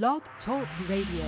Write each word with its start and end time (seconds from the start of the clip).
Blog 0.00 0.22
Talk 0.46 0.66
Radio. 0.88 1.26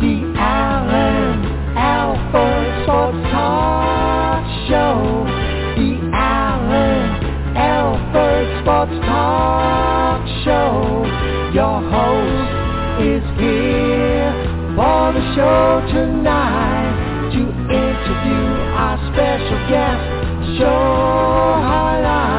The 0.00 0.34
Alan 0.36 1.38
Alford 1.78 2.82
Sports 2.82 3.22
Talk 3.30 4.42
Show. 4.66 5.26
The 5.78 6.10
Alan 6.12 7.56
Alford 7.56 8.46
Sports 8.62 9.06
Talk 9.06 10.26
Show. 10.42 11.06
Your 11.54 11.78
host 11.86 12.50
is 13.06 13.22
here 13.38 14.32
for 14.74 15.12
the 15.12 15.22
show 15.36 15.86
tonight 15.92 17.30
to 17.30 17.38
interview 17.38 18.46
our 18.74 18.98
special 19.14 19.68
guest. 19.70 20.19
Show 20.60 20.66
highlight 20.66 22.29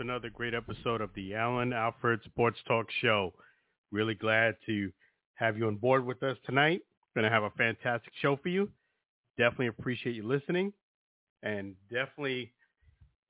another 0.00 0.30
great 0.30 0.54
episode 0.54 1.02
of 1.02 1.10
the 1.14 1.34
Alan 1.34 1.74
Alfred 1.74 2.20
Sports 2.24 2.58
Talk 2.66 2.86
Show. 3.02 3.34
Really 3.92 4.14
glad 4.14 4.56
to 4.64 4.90
have 5.34 5.58
you 5.58 5.66
on 5.66 5.76
board 5.76 6.06
with 6.06 6.22
us 6.22 6.38
tonight. 6.46 6.80
Going 7.14 7.24
to 7.24 7.30
have 7.30 7.42
a 7.42 7.50
fantastic 7.50 8.14
show 8.22 8.38
for 8.42 8.48
you. 8.48 8.70
Definitely 9.36 9.66
appreciate 9.66 10.16
you 10.16 10.26
listening 10.26 10.72
and 11.42 11.74
definitely 11.90 12.50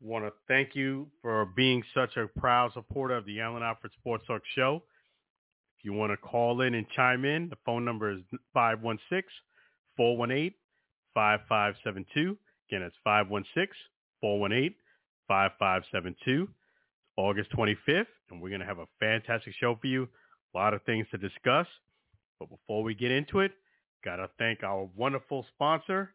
want 0.00 0.24
to 0.24 0.30
thank 0.46 0.76
you 0.76 1.08
for 1.22 1.44
being 1.56 1.82
such 1.92 2.16
a 2.16 2.28
proud 2.38 2.72
supporter 2.72 3.16
of 3.16 3.26
the 3.26 3.40
Alan 3.40 3.64
Alfred 3.64 3.90
Sports 3.98 4.22
Talk 4.28 4.42
Show. 4.54 4.84
If 5.78 5.84
you 5.84 5.92
want 5.92 6.12
to 6.12 6.16
call 6.16 6.60
in 6.60 6.74
and 6.74 6.86
chime 6.94 7.24
in, 7.24 7.48
the 7.48 7.56
phone 7.66 7.84
number 7.84 8.12
is 8.12 8.20
516-418-5572. 9.98 10.52
Again, 12.68 12.82
it's 12.82 12.94
516-418-5572. 14.22 16.46
August 17.20 17.50
25th, 17.52 18.06
and 18.30 18.40
we're 18.40 18.48
going 18.48 18.62
to 18.62 18.66
have 18.66 18.78
a 18.78 18.88
fantastic 18.98 19.52
show 19.60 19.76
for 19.78 19.86
you. 19.86 20.08
A 20.54 20.58
lot 20.58 20.72
of 20.72 20.82
things 20.84 21.06
to 21.10 21.18
discuss. 21.18 21.66
But 22.38 22.48
before 22.48 22.82
we 22.82 22.94
get 22.94 23.10
into 23.10 23.40
it, 23.40 23.52
got 24.02 24.16
to 24.16 24.30
thank 24.38 24.62
our 24.62 24.88
wonderful 24.96 25.44
sponsor, 25.54 26.14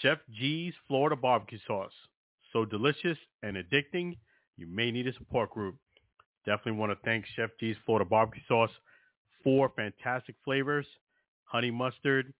Chef 0.00 0.18
G's 0.30 0.72
Florida 0.88 1.14
Barbecue 1.14 1.58
Sauce. 1.66 1.92
So 2.54 2.64
delicious 2.64 3.18
and 3.42 3.56
addicting, 3.58 4.16
you 4.56 4.66
may 4.66 4.90
need 4.90 5.06
a 5.08 5.12
support 5.12 5.50
group. 5.50 5.76
Definitely 6.46 6.80
want 6.80 6.92
to 6.92 6.98
thank 7.04 7.26
Chef 7.36 7.50
G's 7.60 7.76
Florida 7.84 8.08
Barbecue 8.08 8.42
Sauce. 8.48 8.70
Four 9.44 9.72
fantastic 9.76 10.36
flavors, 10.42 10.86
honey 11.44 11.70
mustard, 11.70 12.32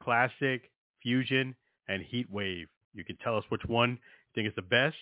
classic, 0.00 0.70
fusion, 1.02 1.54
and 1.88 2.02
heat 2.02 2.30
wave. 2.30 2.68
You 2.94 3.04
can 3.04 3.16
tell 3.18 3.36
us 3.36 3.44
which 3.50 3.64
one 3.66 3.90
you 3.90 3.98
think 4.34 4.48
is 4.48 4.54
the 4.56 4.62
best. 4.62 4.96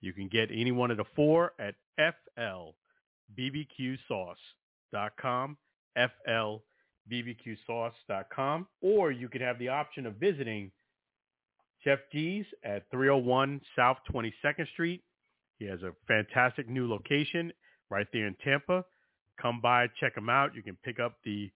You 0.00 0.12
can 0.12 0.28
get 0.28 0.50
any 0.52 0.70
one 0.72 0.90
of 0.90 0.96
the 0.96 1.04
four 1.16 1.52
at 1.58 1.74
flbbqsauce.com, 3.36 5.56
flbbqsauce.com, 5.98 8.66
or 8.80 9.10
you 9.10 9.28
could 9.28 9.40
have 9.40 9.58
the 9.58 9.68
option 9.68 10.06
of 10.06 10.14
visiting 10.14 10.70
Chef 11.84 11.98
G's 12.12 12.46
at 12.64 12.90
301 12.90 13.60
South 13.76 13.98
22nd 14.12 14.68
Street. 14.72 15.02
He 15.58 15.66
has 15.66 15.82
a 15.82 15.92
fantastic 16.06 16.68
new 16.68 16.88
location 16.88 17.52
right 17.90 18.06
there 18.12 18.26
in 18.26 18.34
Tampa. 18.44 18.84
Come 19.40 19.60
by, 19.60 19.86
check 20.00 20.16
him 20.16 20.28
out. 20.28 20.54
You 20.54 20.62
can 20.62 20.76
pick 20.84 21.00
up 21.00 21.16
the 21.24 21.50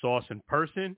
sauce 0.00 0.24
in 0.30 0.40
person, 0.48 0.96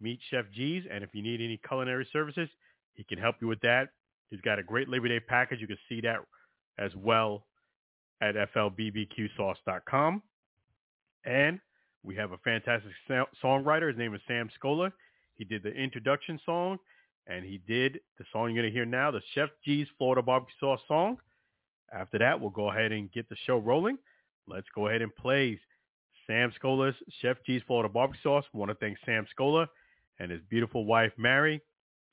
meet 0.00 0.20
Chef 0.30 0.44
G's, 0.54 0.84
and 0.90 1.04
if 1.04 1.10
you 1.12 1.22
need 1.22 1.40
any 1.40 1.60
culinary 1.66 2.06
services, 2.12 2.48
he 2.94 3.04
can 3.04 3.18
help 3.18 3.36
you 3.40 3.48
with 3.48 3.60
that. 3.60 3.88
He's 4.30 4.40
got 4.40 4.58
a 4.58 4.62
great 4.62 4.88
Labor 4.88 5.08
Day 5.08 5.20
package. 5.20 5.60
You 5.60 5.66
can 5.66 5.78
see 5.88 6.00
that 6.02 6.18
as 6.78 6.94
well 6.96 7.46
at 8.20 8.34
flbbqsauce.com. 8.34 10.22
And 11.24 11.60
we 12.02 12.14
have 12.16 12.32
a 12.32 12.38
fantastic 12.38 12.92
songwriter. 13.42 13.88
His 13.88 13.98
name 13.98 14.14
is 14.14 14.20
Sam 14.26 14.48
Scola. 14.62 14.92
He 15.34 15.44
did 15.44 15.62
the 15.62 15.70
introduction 15.70 16.40
song, 16.44 16.78
and 17.26 17.44
he 17.44 17.60
did 17.66 18.00
the 18.18 18.24
song 18.32 18.50
you're 18.50 18.62
going 18.62 18.72
to 18.72 18.76
hear 18.76 18.86
now, 18.86 19.10
the 19.10 19.22
Chef 19.34 19.50
G's 19.64 19.86
Florida 19.96 20.22
Barbecue 20.22 20.54
Sauce 20.58 20.80
song. 20.88 21.18
After 21.92 22.18
that, 22.18 22.40
we'll 22.40 22.50
go 22.50 22.70
ahead 22.70 22.92
and 22.92 23.10
get 23.12 23.28
the 23.28 23.36
show 23.46 23.58
rolling. 23.58 23.98
Let's 24.46 24.66
go 24.74 24.88
ahead 24.88 25.02
and 25.02 25.14
play 25.14 25.58
Sam 26.26 26.52
Scola's 26.60 26.94
Chef 27.20 27.36
G's 27.46 27.62
Florida 27.66 27.88
Barbecue 27.88 28.22
Sauce. 28.22 28.44
We 28.52 28.58
want 28.58 28.70
to 28.70 28.74
thank 28.74 28.98
Sam 29.06 29.26
Scola 29.38 29.66
and 30.18 30.30
his 30.30 30.40
beautiful 30.50 30.84
wife, 30.84 31.12
Mary. 31.16 31.60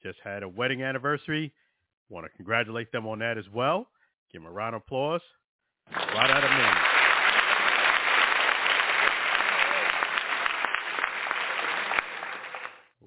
Just 0.04 0.20
had 0.24 0.44
a 0.44 0.50
wedding 0.50 0.84
anniversary. 0.84 1.54
Want 2.10 2.26
to 2.26 2.30
congratulate 2.36 2.92
them 2.92 3.08
on 3.08 3.20
that 3.20 3.38
as 3.38 3.46
well. 3.54 3.88
Give 4.32 4.42
them 4.42 4.50
a 4.50 4.54
round 4.54 4.76
of 4.76 4.82
applause. 4.82 5.22
Right 5.92 6.30
out 6.30 6.44
of 6.44 6.52
me. 6.52 6.66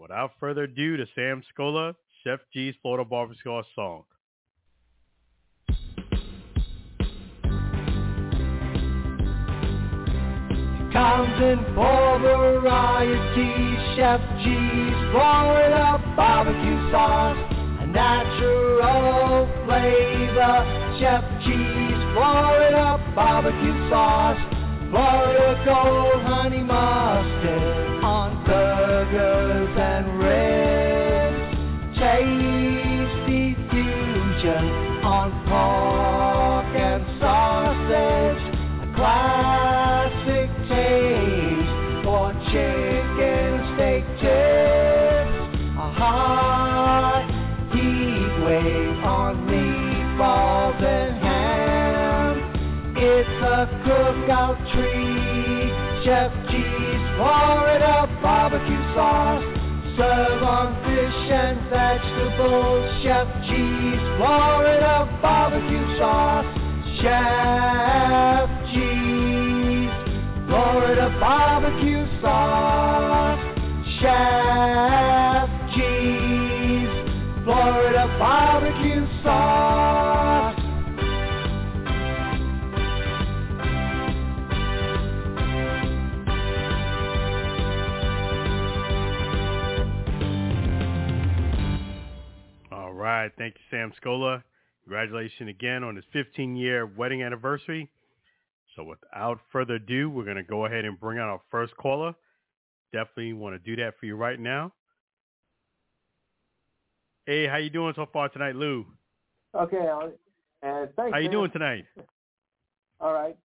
Without 0.00 0.32
further 0.40 0.62
ado, 0.64 0.96
to 0.96 1.06
Sam 1.14 1.42
Scola, 1.52 1.94
Chef 2.24 2.40
G's 2.52 2.74
Florida 2.82 3.04
Barbecue 3.04 3.62
song. 3.74 4.04
Counting 10.92 11.64
for 11.74 12.18
variety, 12.18 13.76
Chef 13.94 14.20
G's 14.42 14.96
Florida 15.12 16.02
barbecue 16.16 16.90
sauce, 16.90 17.36
natural 17.92 19.48
flavor. 19.64 20.58
Chef 20.98 21.24
G's 21.44 22.00
Florida 22.14 22.98
barbecue 23.14 23.88
sauce, 23.88 24.38
Florida 24.90 25.62
gold 25.64 26.22
honey 26.22 26.62
mustard. 26.62 27.62
On 28.02 28.44
burgers 28.44 29.74
and 29.78 30.18
ribs, 30.18 31.98
tasty 31.98 32.47
bar. 58.98 59.40
Serve 59.96 60.42
on 60.42 60.68
fish 60.82 61.20
and 61.30 61.58
vegetables. 61.70 62.82
Chef 63.02 63.28
G's, 63.46 64.02
Florida 64.18 65.06
barbecue 65.22 65.86
sauce. 65.98 66.50
Chef 67.00 68.48
G's, 68.72 69.90
Florida 70.48 71.08
barbecue 71.20 72.06
sauce. 72.20 73.38
Chef 74.00 75.48
G's, 75.74 76.90
Florida 77.44 78.04
barbecue 78.18 78.57
right. 93.22 93.32
Thank 93.38 93.54
you, 93.54 93.60
Sam 93.70 93.92
Scola. 94.02 94.42
Congratulations 94.84 95.48
again 95.50 95.84
on 95.84 95.96
his 95.96 96.04
15-year 96.14 96.86
wedding 96.86 97.22
anniversary. 97.22 97.90
So 98.76 98.84
without 98.84 99.38
further 99.52 99.74
ado, 99.74 100.08
we're 100.08 100.24
going 100.24 100.36
to 100.36 100.42
go 100.42 100.64
ahead 100.66 100.84
and 100.84 100.98
bring 100.98 101.18
out 101.18 101.28
our 101.28 101.40
first 101.50 101.76
caller. 101.76 102.14
Definitely 102.92 103.32
want 103.34 103.54
to 103.54 103.58
do 103.58 103.76
that 103.82 103.94
for 103.98 104.06
you 104.06 104.16
right 104.16 104.38
now. 104.38 104.72
Hey, 107.26 107.46
how 107.46 107.56
you 107.56 107.68
doing 107.70 107.92
so 107.94 108.06
far 108.10 108.28
tonight, 108.30 108.56
Lou? 108.56 108.86
Okay, 109.54 109.76
Alan. 109.86 110.12
And 110.62 110.88
thanks. 110.96 111.12
How 111.12 111.18
you 111.18 111.26
Sam. 111.26 111.32
doing 111.32 111.50
tonight? 111.50 111.84
All 113.00 113.12
right. 113.12 113.36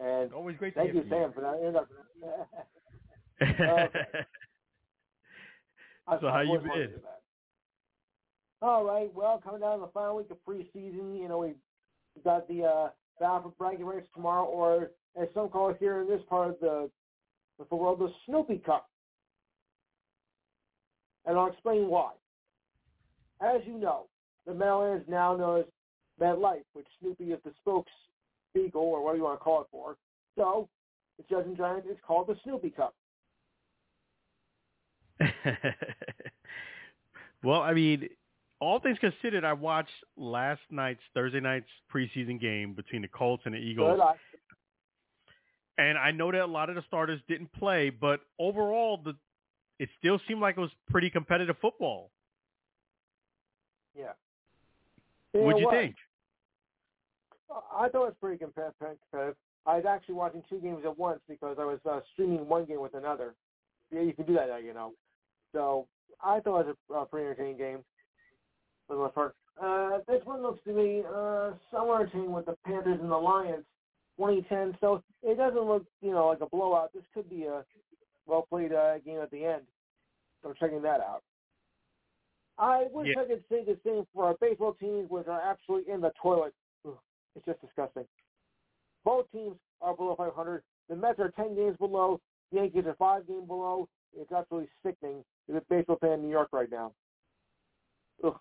And 0.00 0.32
Always 0.32 0.56
great 0.56 0.74
thank 0.74 0.92
hear 0.92 1.02
you, 1.02 1.08
from 1.08 1.18
Sam, 1.18 1.32
for 1.32 1.40
that 1.40 1.56
introduction. 1.56 1.96
I- 6.08 6.18
So 6.20 6.26
I 6.28 6.32
how 6.32 6.40
you 6.40 6.48
always 6.50 6.62
wanted 6.68 6.90
been? 6.92 7.00
All 8.62 8.84
right. 8.84 9.10
Well, 9.14 9.40
coming 9.42 9.60
down 9.60 9.78
to 9.78 9.86
the 9.86 9.92
final 9.92 10.16
week 10.16 10.30
of 10.30 10.36
preseason, 10.46 11.18
you 11.18 11.28
know, 11.28 11.38
we 11.38 11.54
got 12.22 12.46
the 12.46 12.64
uh, 12.64 12.88
battle 13.18 13.42
for 13.42 13.52
bragging 13.58 13.86
rights 13.86 14.08
tomorrow, 14.14 14.44
or 14.44 14.90
as 15.20 15.28
some 15.34 15.48
call 15.48 15.70
it 15.70 15.76
here 15.80 16.00
in 16.02 16.08
this 16.08 16.20
part 16.28 16.50
of 16.50 16.60
the 16.60 16.90
of 17.58 17.68
the 17.68 17.76
world, 17.76 18.00
the 18.00 18.10
Snoopy 18.26 18.62
Cup. 18.64 18.88
And 21.26 21.38
I'll 21.38 21.48
explain 21.48 21.88
why. 21.88 22.12
As 23.42 23.60
you 23.66 23.78
know, 23.78 24.06
the 24.46 24.54
Meadowlands 24.54 25.04
now 25.08 25.36
known 25.36 25.60
as 25.60 25.66
MetLife, 26.20 26.64
which 26.72 26.86
Snoopy 27.00 27.32
is 27.32 27.38
the 27.44 27.52
spokes 27.60 27.92
beagle, 28.54 28.82
or 28.82 29.02
whatever 29.02 29.18
you 29.18 29.24
want 29.24 29.38
to 29.38 29.44
call 29.44 29.62
it 29.62 29.66
for. 29.70 29.96
So, 30.36 30.68
the 31.16 31.24
Judging 31.30 31.56
Giant 31.56 31.84
is 31.86 31.96
called 32.06 32.28
the 32.28 32.36
Snoopy 32.42 32.70
Cup. 32.70 32.94
well, 37.42 37.60
I 37.60 37.74
mean, 37.74 38.08
all 38.60 38.78
things 38.78 38.98
considered, 38.98 39.44
I 39.44 39.54
watched 39.54 39.90
last 40.16 40.60
night's 40.70 41.00
Thursday 41.14 41.40
night's 41.40 41.68
preseason 41.92 42.40
game 42.40 42.74
between 42.74 43.02
the 43.02 43.08
Colts 43.08 43.42
and 43.46 43.54
the 43.54 43.58
Eagles, 43.58 43.98
and 45.78 45.96
I 45.96 46.10
know 46.10 46.30
that 46.30 46.42
a 46.42 46.46
lot 46.46 46.68
of 46.68 46.76
the 46.76 46.82
starters 46.86 47.20
didn't 47.26 47.52
play, 47.52 47.90
but 47.90 48.20
overall, 48.38 49.00
the 49.02 49.14
it 49.78 49.88
still 49.98 50.20
seemed 50.28 50.40
like 50.42 50.58
it 50.58 50.60
was 50.60 50.70
pretty 50.90 51.08
competitive 51.08 51.56
football. 51.60 52.10
yeah. 53.98 54.12
What'd 55.32 55.58
you 55.58 55.66
what? 55.66 55.74
think? 55.74 55.96
I 57.50 57.88
thought 57.88 58.02
it 58.02 58.06
was 58.08 58.14
pretty 58.20 58.36
competitive. 58.36 59.36
I 59.66 59.76
was 59.76 59.84
actually 59.88 60.16
watching 60.16 60.42
two 60.50 60.60
games 60.60 60.82
at 60.84 60.98
once 60.98 61.20
because 61.28 61.56
I 61.58 61.64
was 61.64 61.78
uh, 61.88 62.00
streaming 62.12 62.46
one 62.46 62.66
game 62.66 62.80
with 62.80 62.94
another. 62.94 63.34
Yeah, 63.90 64.02
you 64.02 64.12
can 64.12 64.26
do 64.26 64.34
that 64.34 64.48
now, 64.48 64.58
you 64.58 64.74
know. 64.74 64.92
So 65.52 65.86
I 66.22 66.40
thought 66.40 66.60
it 66.60 66.66
was 66.66 66.76
a 66.90 66.94
uh, 66.94 67.04
pretty 67.06 67.26
entertaining 67.26 67.56
game 67.56 67.78
for 68.90 68.96
the 68.96 69.02
most 69.02 69.14
part. 69.14 69.34
Uh, 69.62 69.98
this 70.08 70.20
one 70.24 70.42
looks 70.42 70.62
to 70.64 70.72
me 70.72 71.02
uh, 71.14 71.52
somewhere 71.70 72.00
entertaining 72.00 72.32
with 72.32 72.46
the 72.46 72.56
Panthers 72.66 72.98
and 73.00 73.10
the 73.10 73.16
Lions, 73.16 73.64
2010. 74.18 74.76
So 74.80 75.02
it 75.22 75.36
doesn't 75.36 75.62
look, 75.62 75.84
you 76.02 76.10
know, 76.10 76.26
like 76.26 76.40
a 76.40 76.46
blowout. 76.46 76.92
This 76.92 77.04
could 77.14 77.28
be 77.30 77.44
a 77.44 77.64
well 78.26 78.46
played 78.48 78.72
uh, 78.72 78.98
game 78.98 79.20
at 79.20 79.30
the 79.30 79.44
end. 79.44 79.62
So 80.42 80.48
I'm 80.48 80.54
checking 80.58 80.82
that 80.82 81.00
out. 81.00 81.22
I 82.58 82.86
wish 82.92 83.08
Yeah. 83.14 83.22
I 83.22 83.26
could 83.26 83.44
say 83.48 83.64
the 83.64 83.78
same 83.84 84.06
for 84.12 84.26
our 84.26 84.34
baseball 84.40 84.74
teams, 84.74 85.08
which 85.08 85.28
are 85.28 85.40
absolutely 85.40 85.92
in 85.92 86.00
the 86.00 86.12
toilet. 86.20 86.52
Ugh, 86.86 86.98
It's 87.36 87.44
just 87.46 87.60
disgusting. 87.60 88.06
Both 89.04 89.30
teams 89.30 89.56
are 89.80 89.94
below 89.94 90.14
500. 90.16 90.62
The 90.88 90.96
Mets 90.96 91.20
are 91.20 91.30
10 91.30 91.54
games 91.54 91.76
below. 91.78 92.20
The 92.50 92.58
Yankees 92.58 92.84
are 92.86 92.94
five 92.94 93.26
games 93.28 93.46
below. 93.46 93.88
It's 94.18 94.32
absolutely 94.32 94.68
sickening. 94.84 95.22
As 95.48 95.56
a 95.56 95.62
baseball 95.70 95.96
fan 96.00 96.12
in 96.12 96.22
New 96.22 96.30
York 96.30 96.48
right 96.52 96.70
now. 96.70 96.92
Ugh. 98.24 98.38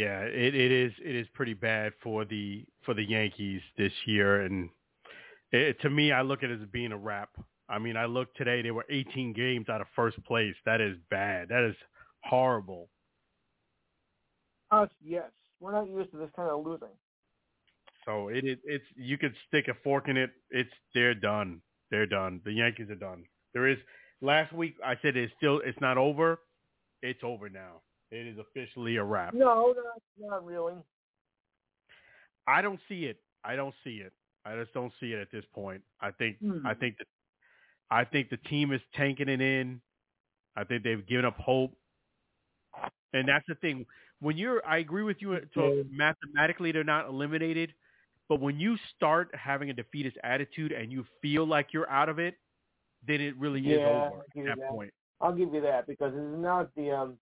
Yeah, 0.00 0.20
it, 0.22 0.54
it 0.54 0.72
is 0.72 0.92
it 1.04 1.14
is 1.14 1.26
pretty 1.34 1.52
bad 1.52 1.92
for 2.02 2.24
the 2.24 2.64
for 2.86 2.94
the 2.94 3.04
Yankees 3.04 3.60
this 3.76 3.92
year, 4.06 4.40
and 4.46 4.70
it, 5.52 5.78
to 5.82 5.90
me, 5.90 6.10
I 6.10 6.22
look 6.22 6.42
at 6.42 6.48
it 6.48 6.58
as 6.58 6.68
being 6.72 6.92
a 6.92 6.96
wrap. 6.96 7.28
I 7.68 7.78
mean, 7.78 7.98
I 7.98 8.06
look 8.06 8.34
today; 8.34 8.62
they 8.62 8.70
were 8.70 8.86
18 8.88 9.34
games 9.34 9.68
out 9.68 9.82
of 9.82 9.88
first 9.94 10.16
place. 10.24 10.54
That 10.64 10.80
is 10.80 10.96
bad. 11.10 11.50
That 11.50 11.68
is 11.68 11.76
horrible. 12.24 12.88
Us, 14.70 14.88
yes. 15.04 15.28
We're 15.60 15.72
not 15.72 15.86
used 15.86 16.12
to 16.12 16.16
this 16.16 16.30
kind 16.34 16.48
of 16.48 16.64
losing. 16.64 16.88
So 18.06 18.28
it 18.28 18.46
is 18.46 18.56
it's 18.64 18.86
you 18.96 19.18
could 19.18 19.34
stick 19.48 19.68
a 19.68 19.74
fork 19.84 20.08
in 20.08 20.16
it. 20.16 20.30
It's 20.50 20.70
they're 20.94 21.14
done. 21.14 21.60
They're 21.90 22.06
done. 22.06 22.40
The 22.46 22.54
Yankees 22.54 22.88
are 22.88 22.94
done. 22.94 23.24
There 23.52 23.68
is 23.68 23.76
last 24.22 24.54
week 24.54 24.76
I 24.82 24.94
said 25.02 25.18
it's 25.18 25.34
still 25.36 25.60
it's 25.62 25.78
not 25.78 25.98
over. 25.98 26.40
It's 27.02 27.20
over 27.22 27.50
now. 27.50 27.82
It 28.10 28.26
is 28.26 28.38
officially 28.38 28.96
a 28.96 29.04
wrap. 29.04 29.34
No, 29.34 29.72
not, 29.76 30.30
not 30.30 30.44
really. 30.44 30.74
I 32.46 32.62
don't 32.62 32.80
see 32.88 33.04
it. 33.04 33.18
I 33.44 33.54
don't 33.56 33.74
see 33.84 33.96
it. 33.98 34.12
I 34.44 34.56
just 34.56 34.72
don't 34.74 34.92
see 35.00 35.12
it 35.12 35.20
at 35.20 35.30
this 35.30 35.44
point. 35.54 35.82
I 36.00 36.10
think 36.10 36.38
Hmm. 36.42 36.66
I 36.66 36.74
think 36.74 36.96
that 36.98 37.06
I 37.90 38.04
think 38.04 38.30
the 38.30 38.36
team 38.38 38.72
is 38.72 38.80
tanking 38.94 39.28
it 39.28 39.40
in. 39.40 39.80
I 40.56 40.64
think 40.64 40.82
they've 40.82 41.06
given 41.06 41.24
up 41.24 41.36
hope. 41.38 41.76
And 43.12 43.28
that's 43.28 43.44
the 43.46 43.54
thing. 43.56 43.86
When 44.20 44.36
you're 44.36 44.64
I 44.66 44.78
agree 44.78 45.02
with 45.02 45.18
you 45.20 45.38
to 45.54 45.62
Okay. 45.62 45.88
mathematically 45.90 46.72
they're 46.72 46.84
not 46.84 47.08
eliminated, 47.08 47.74
but 48.28 48.40
when 48.40 48.58
you 48.58 48.76
start 48.96 49.32
having 49.34 49.70
a 49.70 49.72
defeatist 49.74 50.16
attitude 50.24 50.72
and 50.72 50.90
you 50.90 51.04
feel 51.22 51.46
like 51.46 51.72
you're 51.72 51.90
out 51.90 52.08
of 52.08 52.18
it, 52.18 52.34
then 53.06 53.20
it 53.20 53.36
really 53.36 53.60
is 53.70 53.82
over 53.84 54.20
at 54.20 54.44
that 54.46 54.58
that. 54.58 54.70
point. 54.70 54.92
I'll 55.20 55.32
give 55.34 55.52
you 55.52 55.60
that 55.60 55.86
because 55.86 56.12
it's 56.14 56.38
not 56.42 56.74
the 56.76 56.90
um, 56.90 57.18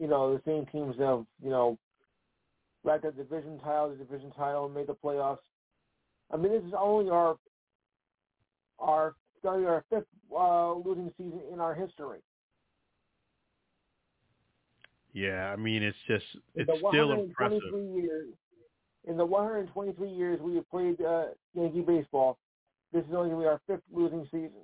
you 0.00 0.08
know, 0.08 0.34
the 0.34 0.42
same 0.46 0.66
teams 0.72 0.96
that 0.98 1.06
have 1.06 1.24
you 1.42 1.50
know, 1.50 1.78
racked 2.82 3.04
the 3.04 3.12
division 3.12 3.60
title, 3.60 3.90
the 3.90 3.96
division 3.96 4.32
title, 4.32 4.64
and 4.64 4.74
made 4.74 4.86
the 4.86 4.94
playoffs. 4.94 5.38
I 6.32 6.36
mean, 6.36 6.52
this 6.52 6.64
is 6.64 6.72
only 6.76 7.10
our 7.10 7.36
our 8.78 9.14
our 9.46 9.84
fifth 9.90 10.06
uh, 10.34 10.72
losing 10.74 11.12
season 11.18 11.40
in 11.52 11.60
our 11.60 11.74
history. 11.74 12.20
Yeah, 15.12 15.52
I 15.52 15.56
mean 15.56 15.82
it's 15.82 15.96
just 16.06 16.24
it's 16.54 16.70
still 16.70 17.08
123 17.08 17.24
impressive. 17.24 18.02
years, 18.02 18.28
in 19.06 19.16
the 19.16 19.24
123 19.24 20.08
years 20.08 20.40
we 20.40 20.54
have 20.54 20.70
played 20.70 21.00
uh, 21.00 21.26
Yankee 21.54 21.80
baseball, 21.80 22.38
this 22.92 23.04
is 23.04 23.14
only 23.14 23.30
going 23.30 23.42
to 23.42 23.44
be 23.44 23.46
our 23.46 23.60
fifth 23.66 23.82
losing 23.92 24.24
season. 24.26 24.62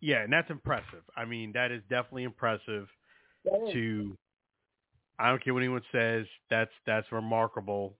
Yeah, 0.00 0.22
and 0.22 0.32
that's 0.32 0.50
impressive. 0.50 1.02
I 1.16 1.24
mean, 1.24 1.52
that 1.52 1.70
is 1.70 1.82
definitely 1.88 2.24
impressive. 2.24 2.88
To 3.44 4.16
I 5.18 5.28
don't 5.28 5.42
care 5.42 5.52
what 5.52 5.60
anyone 5.62 5.82
says, 5.92 6.26
that's 6.48 6.70
that's 6.86 7.10
remarkable. 7.12 7.96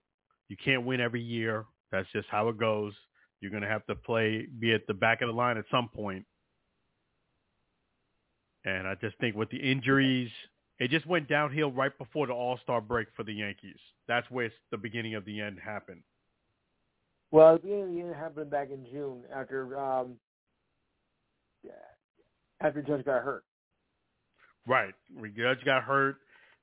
You 0.49 0.57
can't 0.63 0.85
win 0.85 0.99
every 0.99 1.21
year. 1.21 1.65
That's 1.91 2.07
just 2.13 2.27
how 2.29 2.49
it 2.49 2.57
goes. 2.57 2.93
You're 3.39 3.51
gonna 3.51 3.67
have 3.67 3.85
to 3.87 3.95
play 3.95 4.47
be 4.59 4.73
at 4.73 4.87
the 4.87 4.93
back 4.93 5.21
of 5.21 5.27
the 5.27 5.33
line 5.33 5.57
at 5.57 5.65
some 5.71 5.89
point. 5.89 6.25
And 8.65 8.87
I 8.87 8.95
just 8.95 9.17
think 9.19 9.35
with 9.35 9.49
the 9.49 9.57
injuries, 9.57 10.29
it 10.79 10.89
just 10.89 11.05
went 11.05 11.27
downhill 11.27 11.71
right 11.71 11.95
before 11.97 12.27
the 12.27 12.33
All 12.33 12.59
Star 12.63 12.81
break 12.81 13.07
for 13.15 13.23
the 13.23 13.33
Yankees. 13.33 13.79
That's 14.07 14.29
where 14.29 14.45
it's 14.45 14.55
the 14.71 14.77
beginning 14.77 15.15
of 15.15 15.25
the 15.25 15.39
end 15.41 15.59
happened. 15.63 16.03
Well, 17.31 17.53
the 17.53 17.59
beginning 17.59 17.83
of 17.83 17.93
the 17.93 18.01
end 18.01 18.15
happened 18.15 18.51
back 18.51 18.69
in 18.71 18.85
June 18.91 19.21
after 19.33 19.79
um, 19.79 20.15
yeah, 21.63 21.71
after 22.61 22.81
Judge 22.81 23.05
got 23.05 23.23
hurt. 23.23 23.43
Right. 24.67 24.93
Judge 25.37 25.63
got 25.65 25.83
hurt. 25.83 26.17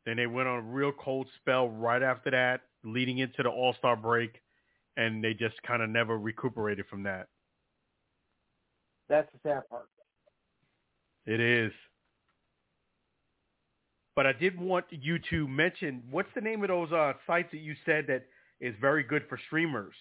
Then 0.07 0.17
they 0.17 0.27
went 0.27 0.49
on 0.49 0.59
a 0.59 0.63
real 0.63 0.93
cold 0.93 1.27
spell 1.41 1.69
right 1.69 2.03
after 2.03 2.31
that, 2.31 2.63
leading 2.85 3.19
into 3.19 3.43
the 3.43 3.49
All 3.51 3.75
Star 3.79 3.97
break, 3.97 4.41
and 4.97 5.23
they 5.23 5.35
just 5.35 5.61
kind 5.63 5.83
of 5.83 5.91
never 5.91 6.19
recuperated 6.19 6.87
from 6.89 7.03
that. 7.03 7.29
That's 9.09 9.29
the 9.33 9.39
sad 9.49 9.69
part. 9.69 9.89
It 11.27 11.41
is. 11.41 11.73
But 14.17 14.27
I 14.27 14.33
did 14.33 14.59
want 14.59 14.87
you 14.91 15.19
to 15.31 15.47
mention 15.47 16.03
what's 16.11 16.29
the 16.35 16.41
name 16.41 16.63
of 16.63 16.69
those 16.69 16.91
uh, 16.91 17.13
sites 17.27 17.51
that 17.53 17.59
you 17.59 17.75
said 17.85 18.07
that 18.09 18.25
is 18.61 18.75
very 18.81 19.03
good 19.03 19.23
for 19.29 19.39
streamers? 19.47 19.95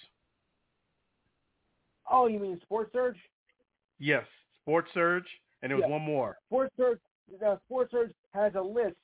Oh, 2.10 2.27
you 2.27 2.39
mean 2.39 2.60
Sports 2.63 2.92
Surge? 2.94 3.18
Yes, 4.00 4.25
Sports 4.62 4.89
Surge, 4.94 5.27
and 5.62 5.70
there 5.70 5.77
was 5.77 5.86
Yeah. 5.86 5.92
one 5.94 6.01
more. 6.01 6.38
Sports 6.48 6.74
Surge. 6.77 7.00
The 7.39 7.60
Sports 7.65 7.91
Surge 7.91 8.12
has 8.34 8.53
a 8.55 8.62
list 8.62 8.96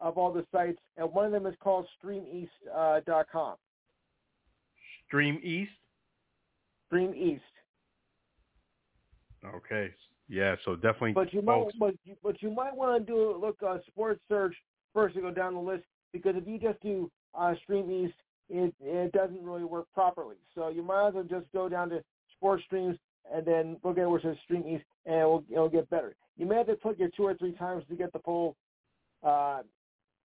of 0.00 0.16
all 0.16 0.32
the 0.32 0.44
sites, 0.52 0.78
and 0.96 1.12
one 1.12 1.26
of 1.26 1.32
them 1.32 1.46
is 1.46 1.54
called 1.60 1.86
StreamEast.com. 2.02 3.00
Uh, 3.08 3.24
.com. 3.30 3.56
Stream 5.06 5.40
East. 5.42 5.70
Stream 6.86 7.14
East. 7.14 7.42
Okay. 9.44 9.90
Yeah. 10.28 10.56
So 10.64 10.74
definitely. 10.74 11.12
But 11.12 11.32
you 11.32 11.42
might, 11.42 11.66
but 11.78 11.94
you, 12.04 12.14
but 12.22 12.42
you 12.42 12.50
might 12.50 12.74
want 12.76 13.06
to 13.06 13.12
do 13.12 13.36
look 13.40 13.56
uh, 13.66 13.78
Sports 13.88 14.20
Surge 14.28 14.54
first 14.92 15.14
to 15.14 15.20
go 15.20 15.30
down 15.30 15.54
the 15.54 15.60
list 15.60 15.84
because 16.12 16.34
if 16.36 16.46
you 16.46 16.58
just 16.58 16.80
do 16.82 17.10
uh, 17.34 17.54
Stream 17.62 17.90
East, 17.90 18.14
it 18.50 18.74
it 18.80 19.12
doesn't 19.12 19.42
really 19.42 19.64
work 19.64 19.86
properly. 19.94 20.36
So 20.54 20.68
you 20.68 20.82
might 20.82 21.08
as 21.08 21.14
well 21.14 21.24
just 21.24 21.46
go 21.52 21.68
down 21.68 21.88
to 21.90 22.02
Sports 22.36 22.64
Streams 22.66 22.96
and 23.32 23.46
then 23.46 23.76
look 23.84 23.98
at 23.98 24.08
where 24.08 24.18
it 24.18 24.22
says 24.22 24.36
Stream 24.44 24.64
East, 24.66 24.84
and 25.06 25.16
it 25.16 25.24
will, 25.24 25.44
it'll 25.50 25.68
get 25.68 25.88
better. 25.90 26.14
You 26.38 26.46
may 26.46 26.56
have 26.56 26.66
to 26.68 26.76
click 26.76 26.96
it 27.00 27.12
two 27.16 27.24
or 27.24 27.34
three 27.34 27.52
times 27.52 27.84
to 27.90 27.96
get 27.96 28.12
the 28.12 28.20
full 28.20 28.56
uh, 29.22 29.62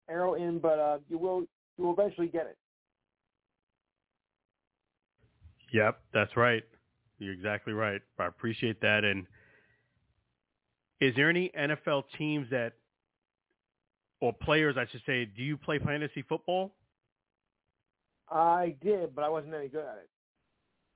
arrow 0.10 0.36
in, 0.36 0.60
but 0.60 0.80
uh, 0.80 0.98
you 1.10 1.18
will 1.18 1.42
you 1.78 1.86
will 1.86 1.94
eventually 1.94 2.28
get 2.28 2.46
it. 2.46 2.58
Yep, 5.74 6.00
that's 6.14 6.38
right. 6.38 6.64
You're 7.18 7.34
exactly 7.34 7.74
right. 7.74 8.00
I 8.20 8.28
appreciate 8.28 8.80
that. 8.82 9.04
And 9.04 9.26
is 11.02 11.16
there 11.16 11.30
any 11.30 11.52
NFL 11.58 12.04
teams 12.18 12.48
that, 12.52 12.74
or 14.22 14.34
players, 14.34 14.76
I 14.78 14.86
should 14.92 15.02
say, 15.06 15.26
do 15.26 15.42
you 15.42 15.58
play 15.58 15.80
fantasy 15.80 16.24
football? 16.30 16.76
I 18.30 18.76
did, 18.82 19.16
but 19.16 19.24
I 19.24 19.30
wasn't 19.30 19.56
any 19.56 19.68
good 19.68 19.84
at 19.84 19.98
it. 19.98 20.10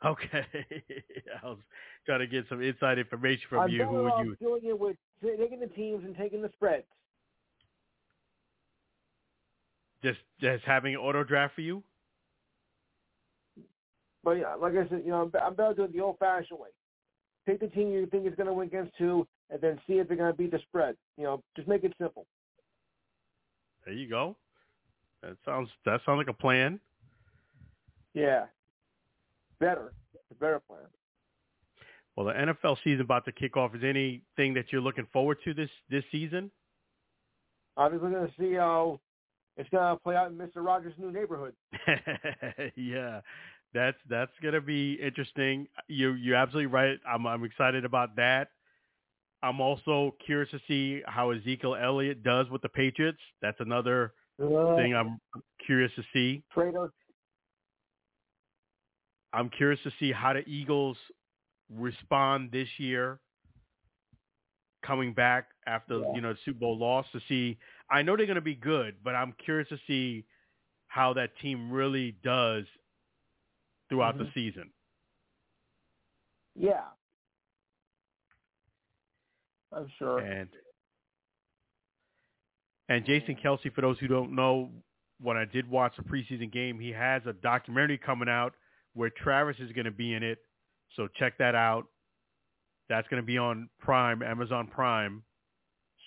Okay, 0.05 0.45
I 1.43 1.47
was 1.47 1.57
trying 2.05 2.19
to 2.19 2.27
get 2.27 2.45
some 2.49 2.61
inside 2.61 2.99
information 2.99 3.43
from 3.49 3.61
I'm 3.61 3.69
you. 3.69 3.83
Who 3.83 4.07
off 4.07 4.25
you? 4.25 4.35
doing 4.39 4.61
it 4.65 4.79
with 4.79 4.95
taking 5.23 5.59
the 5.59 5.67
teams 5.67 6.03
and 6.05 6.15
taking 6.15 6.41
the 6.41 6.49
spreads. 6.53 6.85
Just 10.03 10.19
just 10.39 10.63
having 10.65 10.93
an 10.93 11.01
auto 11.01 11.23
draft 11.23 11.55
for 11.55 11.61
you? 11.61 11.83
But 14.23 14.31
yeah, 14.33 14.53
like 14.53 14.73
I 14.73 14.87
said, 14.89 15.01
you 15.03 15.11
know, 15.11 15.23
I'm, 15.23 15.31
I'm 15.41 15.55
better 15.55 15.73
doing 15.73 15.89
it 15.89 15.93
the 15.93 16.01
old-fashioned 16.01 16.59
way. 16.59 16.69
Take 17.47 17.61
the 17.61 17.67
team 17.67 17.89
you 17.89 18.05
think 18.07 18.27
is 18.27 18.35
going 18.35 18.47
to 18.47 18.53
win 18.53 18.67
against 18.67 18.91
two, 18.97 19.25
and 19.49 19.59
then 19.61 19.79
see 19.87 19.93
if 19.93 20.07
they're 20.07 20.17
going 20.17 20.31
to 20.31 20.37
beat 20.37 20.51
the 20.51 20.59
spread. 20.67 20.95
You 21.17 21.23
know, 21.23 21.43
just 21.55 21.67
make 21.67 21.83
it 21.83 21.93
simple. 21.99 22.27
There 23.85 23.95
you 23.95 24.09
go. 24.09 24.35
That 25.23 25.37
sounds 25.43 25.69
that 25.85 26.01
sounds 26.05 26.17
like 26.17 26.27
a 26.27 26.33
plan. 26.33 26.79
Yeah, 28.13 28.45
better. 29.59 29.93
Better 30.39 30.61
plan. 30.67 30.81
Well, 32.15 32.25
the 32.27 32.33
NFL 32.33 32.77
season 32.83 33.01
about 33.01 33.25
to 33.25 33.31
kick 33.31 33.57
off. 33.57 33.75
Is 33.75 33.81
there 33.81 33.89
anything 33.89 34.53
that 34.55 34.65
you're 34.71 34.81
looking 34.81 35.07
forward 35.13 35.37
to 35.45 35.53
this 35.53 35.69
this 35.89 36.03
season? 36.11 36.51
Obviously, 37.75 38.11
going 38.11 38.27
to 38.27 38.33
see 38.39 38.53
how 38.53 38.99
it's 39.55 39.69
going 39.69 39.95
to 39.95 40.01
play 40.01 40.15
out 40.15 40.31
in 40.31 40.37
Mister 40.37 40.61
Rogers' 40.61 40.93
new 40.97 41.11
neighborhood. 41.11 41.53
yeah, 42.75 43.21
that's 43.73 43.97
that's 44.09 44.31
gonna 44.41 44.61
be 44.61 44.93
interesting. 44.93 45.67
You 45.87 46.13
you're 46.13 46.35
absolutely 46.35 46.67
right. 46.67 46.97
I'm 47.07 47.27
I'm 47.27 47.43
excited 47.43 47.85
about 47.85 48.15
that. 48.15 48.49
I'm 49.43 49.61
also 49.61 50.15
curious 50.25 50.49
to 50.51 50.59
see 50.67 51.01
how 51.05 51.31
Ezekiel 51.31 51.75
Elliott 51.75 52.23
does 52.23 52.49
with 52.49 52.61
the 52.61 52.69
Patriots. 52.69 53.19
That's 53.41 53.59
another 53.59 54.13
uh, 54.41 54.75
thing 54.75 54.95
I'm 54.95 55.19
curious 55.65 55.91
to 55.95 56.03
see. 56.13 56.43
Traitor. 56.51 56.91
I'm 59.33 59.49
curious 59.49 59.81
to 59.83 59.91
see 59.99 60.11
how 60.11 60.33
the 60.33 60.47
Eagles 60.47 60.97
respond 61.69 62.51
this 62.51 62.67
year, 62.77 63.19
coming 64.85 65.13
back 65.13 65.49
after 65.65 65.99
Yeah. 65.99 66.13
you 66.15 66.21
know 66.21 66.33
the 66.33 66.39
Super 66.45 66.59
Bowl 66.59 66.77
loss. 66.77 67.05
To 67.11 67.19
see, 67.27 67.57
I 67.89 68.01
know 68.03 68.15
they're 68.15 68.25
going 68.25 68.35
to 68.35 68.41
be 68.41 68.55
good, 68.55 69.03
but 69.03 69.15
I'm 69.15 69.33
curious 69.33 69.67
to 69.69 69.77
see 69.87 70.25
how 70.87 71.13
that 71.13 71.37
team 71.39 71.71
really 71.71 72.11
does 72.23 72.65
throughout 73.89 74.17
the 74.17 74.25
Mhm. 74.25 74.33
season. 74.33 74.73
Yeah. 76.55 76.85
I'm 79.71 79.89
sure. 79.89 80.19
And 80.19 80.49
and 82.89 83.05
Jason 83.05 83.35
Kelce, 83.35 83.73
for 83.73 83.81
those 83.81 83.99
who 83.99 84.07
don't 84.07 84.33
know, 84.33 84.71
when 85.19 85.35
I 85.35 85.43
did 85.43 85.67
watch 85.69 85.97
the 85.97 86.03
preseason 86.03 86.49
game, 86.49 86.79
he 86.79 86.89
has 86.93 87.25
a 87.25 87.33
documentary 87.33 87.97
coming 87.97 88.29
out 88.29 88.55
where 88.97 89.11
Travis 89.11 89.55
is 89.59 89.71
going 89.71 89.85
to 89.85 89.91
be 89.91 90.13
in 90.13 90.23
it. 90.23 90.39
So 90.95 91.07
check 91.19 91.37
that 91.37 91.55
out. 91.55 91.85
That's 92.89 93.07
going 93.09 93.21
to 93.21 93.25
be 93.25 93.37
on 93.37 93.69
Prime, 93.79 94.23
Amazon 94.23 94.67
Prime. 94.67 95.23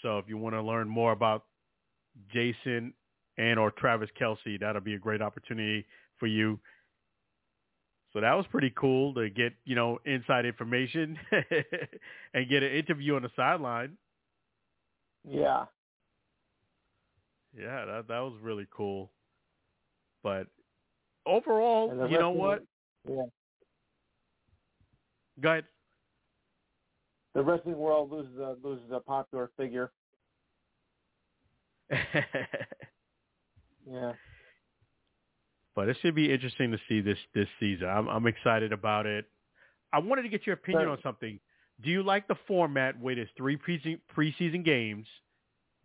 So 0.03 0.19
if 0.19 0.25
you 0.29 0.37
want 0.37 0.55
to 0.55 0.63
learn 0.63 0.89
more 0.89 1.13
about 1.13 1.45
Jason 2.33 2.93
and 3.39 3.59
or 3.59 3.71
Travis 3.71 4.09
Kelce, 4.21 4.59
that'll 4.59 4.81
be 4.81 4.95
a 4.95 4.99
great 4.99 5.23
opportunity 5.23 5.87
for 6.19 6.27
you. 6.27 6.59
So 8.13 8.21
that 8.21 8.33
was 8.35 8.45
pretty 8.51 8.73
cool 8.77 9.15
to 9.15 9.31
get, 9.31 9.53
you 9.65 9.77
know, 9.77 9.99
inside 10.05 10.45
information 10.45 11.17
and 12.35 12.49
get 12.49 12.65
an 12.65 12.73
interview 12.73 13.15
on 13.15 13.23
the 13.23 13.31
sideline. 13.37 13.97
Yeah. 15.29 15.67
Yeah, 17.57 17.85
that 17.85 18.09
that 18.09 18.19
was 18.21 18.35
really 18.43 18.67
cool. 18.75 19.11
But 20.23 20.47
overall, 21.27 22.09
you 22.09 22.19
know 22.19 22.31
what? 22.31 22.65
Yeah. 23.09 23.23
Go 25.41 25.51
ahead. 25.51 25.65
The 27.35 27.43
wrestling 27.43 27.79
world 27.79 28.11
loses 28.11 28.37
a 28.39 28.57
loses 28.63 28.91
a 28.93 29.01
popular 29.01 29.51
figure. 29.57 29.93
Yeah. 33.91 34.13
but 35.75 35.89
it 35.89 35.97
should 36.03 36.15
be 36.15 36.31
interesting 36.33 36.71
to 36.71 36.79
see 36.89 37.01
this 37.01 37.19
this 37.35 37.49
season. 37.59 37.89
I'm 37.89 38.09
I'm 38.09 38.27
excited 38.27 38.73
about 38.73 39.07
it. 39.07 39.25
I 39.93 39.99
wanted 39.99 40.23
to 40.23 40.29
get 40.29 40.47
your 40.47 40.55
opinion 40.55 40.83
Sure. 40.85 40.91
on 40.91 40.99
something. 41.03 41.41
Do 41.83 41.91
you 41.91 42.03
like 42.03 42.29
the 42.29 42.37
format 42.47 43.01
where 43.01 43.15
there's 43.15 43.31
three 43.37 43.57
preseason 43.57 43.99
preseason 44.15 44.65
games, 44.65 45.07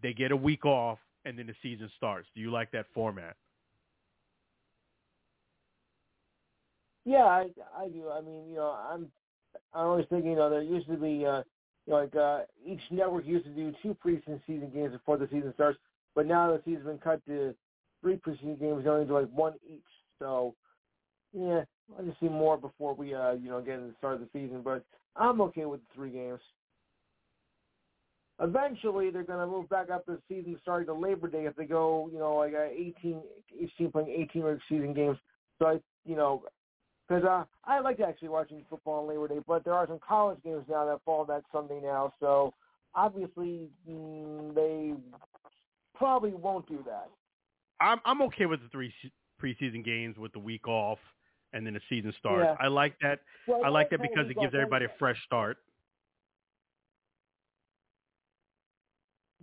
they 0.03 0.13
get 0.13 0.31
a 0.31 0.35
week 0.35 0.65
off, 0.65 0.99
and 1.23 1.39
then 1.39 1.47
the 1.47 1.55
season 1.63 1.89
starts? 1.95 2.27
Do 2.35 2.41
you 2.41 2.51
like 2.51 2.71
that 2.71 2.87
format? 2.93 3.37
Yeah, 7.05 7.23
I 7.25 7.47
I 7.77 7.87
do. 7.87 8.09
I 8.09 8.21
mean, 8.21 8.49
you 8.49 8.55
know, 8.55 8.71
I'm 8.71 9.07
I'm 9.73 9.87
always 9.87 10.05
thinking, 10.09 10.31
you 10.31 10.37
know, 10.37 10.49
there 10.49 10.61
used 10.61 10.87
to 10.87 10.97
be 10.97 11.25
uh 11.25 11.43
you 11.85 11.93
know, 11.93 11.95
like 11.97 12.15
uh 12.15 12.41
each 12.65 12.81
network 12.91 13.25
used 13.25 13.45
to 13.45 13.51
do 13.51 13.73
two 13.81 13.95
preseason 14.03 14.41
season 14.47 14.71
games 14.73 14.93
before 14.93 15.17
the 15.17 15.27
season 15.31 15.53
starts, 15.53 15.79
but 16.15 16.25
now 16.25 16.51
the 16.51 16.61
season's 16.65 16.85
been 16.87 16.97
cut 16.97 17.25
to 17.27 17.53
three 18.01 18.17
preseason 18.17 18.59
games, 18.59 18.85
only 18.87 19.05
do 19.05 19.13
like 19.13 19.29
one 19.31 19.53
each. 19.67 19.81
So 20.19 20.55
yeah, 21.33 21.63
I 21.97 22.03
just 22.03 22.19
see 22.19 22.29
more 22.29 22.57
before 22.57 22.95
we 22.95 23.13
uh, 23.13 23.33
you 23.33 23.49
know, 23.49 23.61
get 23.61 23.75
into 23.75 23.87
the 23.87 23.95
start 23.97 24.15
of 24.15 24.21
the 24.21 24.29
season, 24.33 24.61
but 24.63 24.83
I'm 25.15 25.41
okay 25.41 25.65
with 25.65 25.81
the 25.81 25.95
three 25.95 26.11
games. 26.11 26.39
Eventually, 28.41 29.11
they're 29.11 29.23
going 29.23 29.39
to 29.39 29.47
move 29.47 29.69
back 29.69 29.89
up 29.89 30.05
the 30.05 30.19
season 30.27 30.57
starting 30.61 30.87
to 30.87 30.93
Labor 30.93 31.29
Day 31.29 31.45
if 31.45 31.55
they 31.55 31.63
go, 31.63 32.09
you 32.11 32.19
know, 32.19 32.35
like 32.35 32.53
uh, 32.53 32.63
18, 32.65 33.21
each 33.57 33.71
team 33.77 33.91
playing 33.91 34.09
18 34.09 34.41
regular 34.43 34.61
season 34.67 34.93
games. 34.93 35.17
So 35.57 35.67
I, 35.67 35.79
you 36.05 36.17
know, 36.17 36.43
because 37.07 37.23
uh, 37.23 37.43
I 37.65 37.79
like 37.79 37.97
to 37.97 38.05
actually 38.05 38.29
watching 38.29 38.63
football 38.69 39.01
on 39.01 39.09
Labor 39.09 39.27
Day, 39.27 39.39
but 39.47 39.63
there 39.63 39.73
are 39.73 39.87
some 39.87 39.99
college 40.05 40.39
games 40.43 40.65
now 40.69 40.85
that 40.85 41.01
fall 41.05 41.25
that 41.25 41.43
Sunday 41.51 41.79
now. 41.83 42.13
So 42.19 42.53
obviously, 42.95 43.69
mm, 43.89 44.55
they 44.55 44.93
probably 45.95 46.33
won't 46.33 46.67
do 46.67 46.83
that. 46.85 47.09
I'm 47.79 47.99
I'm 48.05 48.21
okay 48.23 48.45
with 48.45 48.61
the 48.61 48.69
three 48.69 48.93
preseason 49.41 49.83
games 49.83 50.17
with 50.17 50.31
the 50.33 50.39
week 50.39 50.67
off, 50.67 50.99
and 51.53 51.65
then 51.65 51.73
the 51.73 51.81
season 51.89 52.13
starts. 52.17 52.47
Yeah. 52.59 52.65
I 52.65 52.69
like 52.69 52.95
that. 53.01 53.19
Well, 53.47 53.61
I 53.63 53.69
like 53.69 53.89
that 53.91 54.01
because 54.01 54.29
it 54.29 54.39
gives 54.39 54.53
everybody 54.53 54.85
a 54.85 54.91
fresh 54.97 55.17
start. 55.25 55.57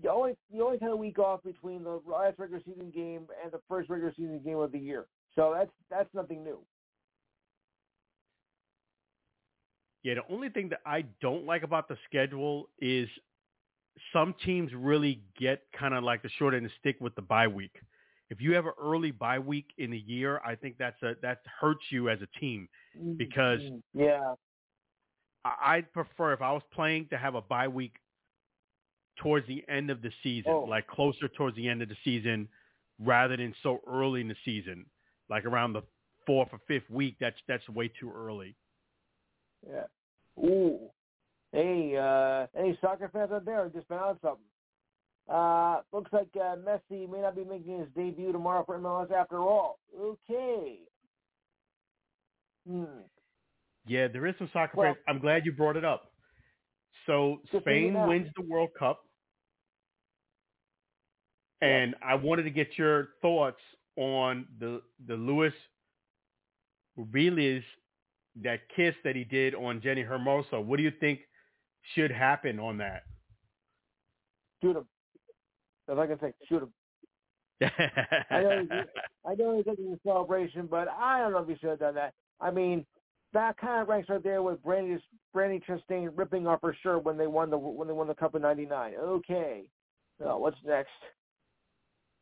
The 0.03 0.11
only 0.11 0.35
the 0.53 0.61
only 0.61 0.79
kind 0.79 0.93
of 0.93 0.99
week 0.99 1.19
off 1.19 1.45
between 1.45 1.85
the 1.85 2.01
last 2.07 2.39
regular 2.39 2.63
season 2.65 2.91
game 2.93 3.27
and 3.43 3.53
the 3.53 3.61
first 3.69 3.89
regular 3.89 4.13
season 4.17 4.41
game 4.45 4.59
of 4.59 4.73
the 4.73 4.79
year. 4.79 5.07
So 5.37 5.55
that's 5.57 5.71
that's 5.91 6.13
nothing 6.13 6.43
new. 6.43 6.59
Yeah, 10.03 10.15
the 10.15 10.33
only 10.35 10.49
thing 10.49 10.69
that 10.71 10.81
I 10.85 11.03
don't 11.21 11.45
like 11.47 11.63
about 11.63 11.89
the 11.89 11.97
schedule 12.09 12.69
is 12.81 13.09
some 14.13 14.35
teams 14.45 14.73
really 14.75 15.23
get 15.39 15.63
kind 15.79 15.95
of 15.95 16.03
like 16.03 16.23
the 16.23 16.29
short 16.31 16.55
end 16.55 16.67
of 16.67 16.73
the 16.73 16.77
stick 16.81 17.01
with 17.01 17.15
the 17.15 17.23
bye 17.23 17.47
week. 17.47 17.77
If 18.31 18.41
you 18.41 18.55
have 18.55 18.67
an 18.67 18.73
early 18.81 19.11
bye 19.11 19.39
week 19.39 19.67
in 19.79 19.91
the 19.91 19.99
year, 19.99 20.41
I 20.45 20.55
think 20.57 20.77
that's 20.79 21.01
a 21.03 21.15
that 21.23 21.41
hurts 21.61 21.85
you 21.91 22.09
as 22.09 22.19
a 22.23 22.39
team. 22.41 22.69
Because- 23.17 23.61
Mm, 23.61 23.83
yeah, 23.95 24.35
I, 25.45 25.77
I'd 25.77 25.93
prefer 25.93 26.33
if 26.33 26.41
I 26.43 26.51
was 26.53 26.63
playing 26.73 27.09
to 27.09 27.19
have 27.19 27.35
a 27.35 27.43
bye 27.43 27.69
week 27.69 27.93
towards 29.19 29.47
the 29.47 29.63
end 29.69 29.91
of 29.91 30.01
the 30.03 30.11
season, 30.23 30.53
Oh. 30.53 30.61
like 30.65 30.87
closer 30.87 31.29
towards 31.29 31.57
the 31.57 31.69
end 31.69 31.83
of 31.83 31.89
the 31.89 31.97
season, 32.03 32.49
rather 32.99 33.37
than 33.37 33.55
so 33.63 33.81
early 33.87 34.21
in 34.23 34.29
the 34.29 34.37
season, 34.45 34.87
like 35.29 35.45
around 35.45 35.75
the 35.75 35.83
fourth 36.27 36.49
or 36.53 36.59
fifth 36.67 36.89
week. 36.91 37.17
That's 37.21 37.37
that's 37.47 37.69
way 37.69 37.89
too 37.89 38.11
early. 38.11 38.57
Yeah. 39.69 39.85
Ooh, 40.45 40.91
hey, 41.53 41.97
uh, 41.97 42.47
any 42.59 42.77
soccer 42.81 43.09
fans 43.13 43.31
out 43.33 43.45
there 43.45 43.71
just 43.75 43.87
found 43.89 44.19
something? 44.23 44.45
Uh, 45.29 45.81
looks 45.93 46.13
like 46.13 46.29
uh, 46.37 46.57
Messi 46.57 47.09
may 47.09 47.21
not 47.21 47.37
be 47.37 47.45
making 47.45 47.79
his 47.79 47.89
debut 47.95 48.33
tomorrow 48.33 48.65
for 48.65 48.79
MLS 48.79 49.13
after 49.13 49.39
all. 49.39 49.79
Okay. 49.99 50.79
Hmm. 52.69 52.85
Yeah, 53.87 54.09
there 54.09 54.27
is 54.27 54.35
some 54.39 54.51
soccer 54.53 54.77
Well- 54.77 54.95
fans. 54.95 55.05
I'm 55.09 55.19
glad 55.21 55.45
you 55.45 55.53
brought 55.53 55.77
it 55.77 55.85
up. 55.85 56.13
So 57.07 57.41
Just 57.51 57.65
bring 57.65 57.87
it 57.87 57.91
Spain 57.93 58.07
wins 58.07 58.29
the 58.37 58.43
World 58.43 58.71
Cup, 58.79 59.05
and 61.61 61.95
I 62.03 62.15
wanted 62.15 62.45
to 62.45 62.51
get 62.51 62.77
your 62.79 63.09
thoughts 63.23 63.61
on 63.97 64.47
the 64.61 64.83
the 65.07 65.15
Luis 65.15 65.53
Rubiales 66.99 67.65
that 68.43 68.61
kiss 68.75 68.95
that 69.05 69.15
he 69.17 69.25
did 69.25 69.55
on 69.55 69.81
Jenni 69.81 70.07
Hermoso. 70.09 70.65
What 70.65 70.77
do 70.79 70.83
you 70.83 70.93
think 71.01 71.21
should 71.95 72.11
happen 72.11 72.59
on 72.59 72.79
that? 72.79 73.03
Shoot 74.63 74.77
him. 74.77 74.87
If 75.89 75.99
I 75.99 76.07
can 76.07 76.21
say, 76.21 76.33
shoot 76.49 76.63
him. 76.63 76.73
I 78.31 78.41
know, 78.43 78.67
he's- 78.71 78.87
I 79.27 79.35
know 79.35 79.57
he's 79.57 79.65
taking 79.65 79.91
the 79.91 79.99
celebration, 80.05 80.67
but 80.71 80.89
I 80.89 81.19
don't 81.21 81.33
know 81.33 81.39
if 81.39 81.49
he 81.49 81.57
should 81.57 81.71
have 81.71 81.79
done 81.81 81.95
that. 81.97 82.13
I 82.41 82.51
mean, 82.51 82.85
that 83.33 83.57
kind 83.59 83.81
of 83.83 83.89
ranks 83.89 84.09
right 84.09 84.23
there 84.23 84.43
with 84.43 84.63
Brandi 84.65 85.01
Brandi 85.35 85.63
Chastain 85.65 86.11
ripping 86.15 86.47
off 86.47 86.61
her 86.63 86.77
shirt 86.83 87.05
when 87.05 87.17
they 87.17 87.27
won 87.27 87.51
the 87.51 87.57
when 87.59 87.87
they 87.89 87.95
won 87.95 88.07
the 88.09 88.15
Cup 88.15 88.35
in 88.35 88.43
'99. 88.43 88.95
Okay, 89.01 89.63
so 90.21 90.37
what's 90.39 90.57
next? 90.67 90.91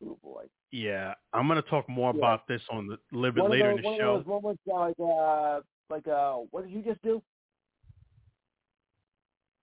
Oh 0.05 0.17
boy, 0.23 0.43
yeah, 0.71 1.13
I'm 1.33 1.47
going 1.47 1.61
to 1.61 1.69
talk 1.69 1.87
more 1.89 2.11
Yeah. 2.13 2.19
about 2.19 2.47
this 2.47 2.61
on 2.71 2.87
the, 2.87 2.93
a 2.93 3.15
little 3.15 3.31
bit 3.33 3.41
one 3.43 3.51
later 3.51 3.71
of 3.71 3.77
in 3.79 3.83
those, 3.83 3.83
the 3.83 3.89
one 3.89 3.99
show. 3.99 4.13
of 4.15 4.25
those 4.25 4.27
moments 4.27 4.61
like 4.65 4.95
uh 4.99 5.59
like 5.91 6.07
uh 6.07 6.35
what 6.51 6.63
did 6.63 6.71
you 6.73 6.81
just 6.81 7.01
do? 7.03 7.21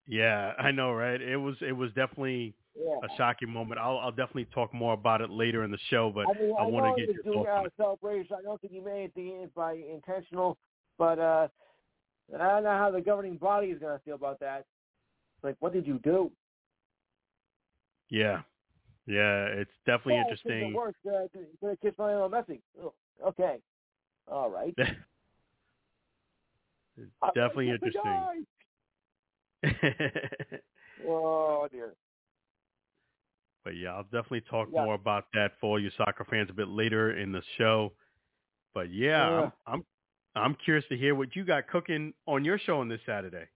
Yeah, 0.07 0.53
I 0.59 0.71
know, 0.71 0.93
right? 0.93 1.21
It 1.21 1.37
was 1.37 1.57
it 1.61 1.73
was 1.73 1.91
definitely 1.91 2.55
Yeah. 2.75 2.99
a 3.03 3.09
shocking 3.17 3.51
moment. 3.51 3.81
I'll 3.81 3.99
I'll 3.99 4.11
definitely 4.11 4.47
talk 4.55 4.73
more 4.73 4.95
about 4.95 5.21
it 5.21 5.31
later 5.31 5.65
in 5.65 5.71
the 5.71 5.79
show, 5.91 6.11
but 6.15 6.29
I 6.29 6.33
mean, 6.41 6.55
I, 6.59 6.63
I, 6.63 6.67
want 6.67 6.97
to 6.97 7.07
get 7.07 7.15
your 7.15 7.23
doing 7.25 7.47
thoughts 7.47 7.59
on 7.59 7.67
it. 7.67 7.73
celebration. 7.77 8.37
I 8.39 8.43
don't 8.43 8.61
think 8.61 8.73
he 8.73 8.81
made 8.81 9.05
it 9.05 9.15
the, 9.15 9.51
by 9.55 9.73
intentional, 9.75 10.57
but 10.99 11.19
uh 11.19 11.49
I 12.35 12.39
don't 12.39 12.65
know 12.65 12.71
how 12.71 12.91
the 12.91 13.01
governing 13.01 13.37
body 13.37 13.69
is 13.69 13.79
going 13.79 13.97
to 13.97 14.05
feel 14.05 14.15
about 14.15 14.39
that. 14.41 14.67
Like, 15.43 15.57
what 15.61 15.73
did 15.73 15.87
you 15.87 15.99
do? 16.05 16.31
Yeah, 18.11 18.43
yeah, 19.07 19.45
it's 19.47 19.71
definitely 19.87 20.17
Yeah, 20.17 20.23
interesting. 20.23 20.71
It 20.71 20.75
works. 20.75 20.99
Uh, 21.07 21.75
kiss 21.83 21.95
Lionel 21.99 22.29
Messi. 22.29 22.61
Oh, 22.83 22.93
okay. 23.27 23.59
All 24.31 24.51
right. 24.51 24.75
It's 26.99 27.35
definitely 27.35 27.71
interesting. 27.71 28.47
Oh 31.07 31.69
dear. 31.71 31.95
but 33.65 33.77
yeah, 33.77 33.95
I'll 33.95 34.03
definitely 34.05 34.41
talk 34.43 34.69
Yeah. 34.73 34.85
more 34.85 34.95
about 34.95 35.27
that 35.35 35.53
for 35.61 35.67
all 35.71 35.81
you 35.81 35.91
soccer 35.97 36.25
fans 36.25 36.51
a 36.51 36.53
bit 36.53 36.69
later 36.69 37.17
in 37.19 37.31
the 37.33 37.43
show. 37.57 37.93
But 38.75 38.91
yeah, 38.91 39.29
Yeah. 39.29 39.51
I'm, 39.67 39.75
I'm 39.75 39.87
I'm 40.35 40.55
curious 40.57 40.85
to 40.89 40.97
hear 40.97 41.15
what 41.15 41.35
you 41.37 41.45
got 41.45 41.69
cooking 41.69 42.15
on 42.27 42.45
your 42.45 42.59
show 42.59 42.81
on 42.81 42.89
this 42.89 43.01
Saturday. 43.07 43.47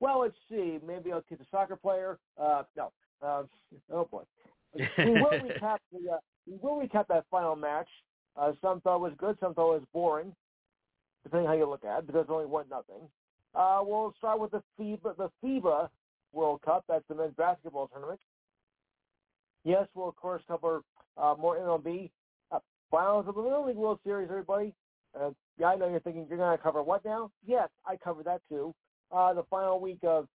Well, 0.00 0.20
let's 0.20 0.36
see. 0.48 0.78
Maybe 0.86 1.12
I'll 1.12 1.22
get 1.28 1.40
a 1.40 1.46
soccer 1.50 1.76
player. 1.76 2.18
Uh, 2.36 2.64
no. 2.76 2.92
Um, 3.22 3.48
oh 3.92 4.04
boy. 4.10 4.22
we 4.74 4.82
will 4.98 5.30
recap 5.40 5.78
the. 5.92 6.10
Uh, 6.12 6.18
we 6.46 6.56
will 6.60 6.76
recap 6.80 7.06
that 7.08 7.24
final 7.30 7.54
match. 7.56 7.88
Uh, 8.36 8.52
some 8.60 8.80
thought 8.80 8.96
it 8.96 9.00
was 9.02 9.14
good. 9.16 9.38
Some 9.40 9.54
thought 9.54 9.74
it 9.74 9.78
was 9.80 9.88
boring, 9.92 10.34
depending 11.24 11.46
how 11.48 11.54
you 11.54 11.68
look 11.68 11.84
at 11.84 12.00
it. 12.00 12.06
Because 12.06 12.26
only 12.28 12.46
one 12.46 12.66
nothing. 12.70 13.08
Uh, 13.54 13.80
we'll 13.82 14.14
start 14.18 14.40
with 14.40 14.50
the 14.52 14.62
FIBA, 14.78 15.16
the 15.16 15.30
FIBA 15.42 15.88
World 16.32 16.60
Cup. 16.62 16.84
That's 16.88 17.04
the 17.08 17.14
men's 17.14 17.34
basketball 17.36 17.88
tournament. 17.88 18.20
Yes, 19.64 19.86
we'll 19.94 20.08
of 20.08 20.16
course 20.16 20.42
cover 20.46 20.82
uh, 21.16 21.34
more 21.38 21.56
MLB 21.56 22.10
uh, 22.52 22.58
finals 22.90 23.26
of 23.28 23.34
the 23.34 23.40
Little 23.40 23.66
League 23.66 23.76
World 23.76 23.98
Series. 24.04 24.28
Everybody. 24.30 24.72
Uh, 25.18 25.30
yeah, 25.58 25.68
I 25.68 25.76
know 25.76 25.88
you're 25.88 26.00
thinking 26.00 26.26
you're 26.28 26.38
going 26.38 26.56
to 26.56 26.62
cover 26.62 26.82
what 26.82 27.04
now? 27.04 27.30
Yes, 27.46 27.68
I 27.86 27.96
covered 27.96 28.26
that 28.26 28.40
too. 28.48 28.74
Uh, 29.12 29.32
the 29.32 29.44
final 29.44 29.80
week 29.80 30.00
of 30.02 30.26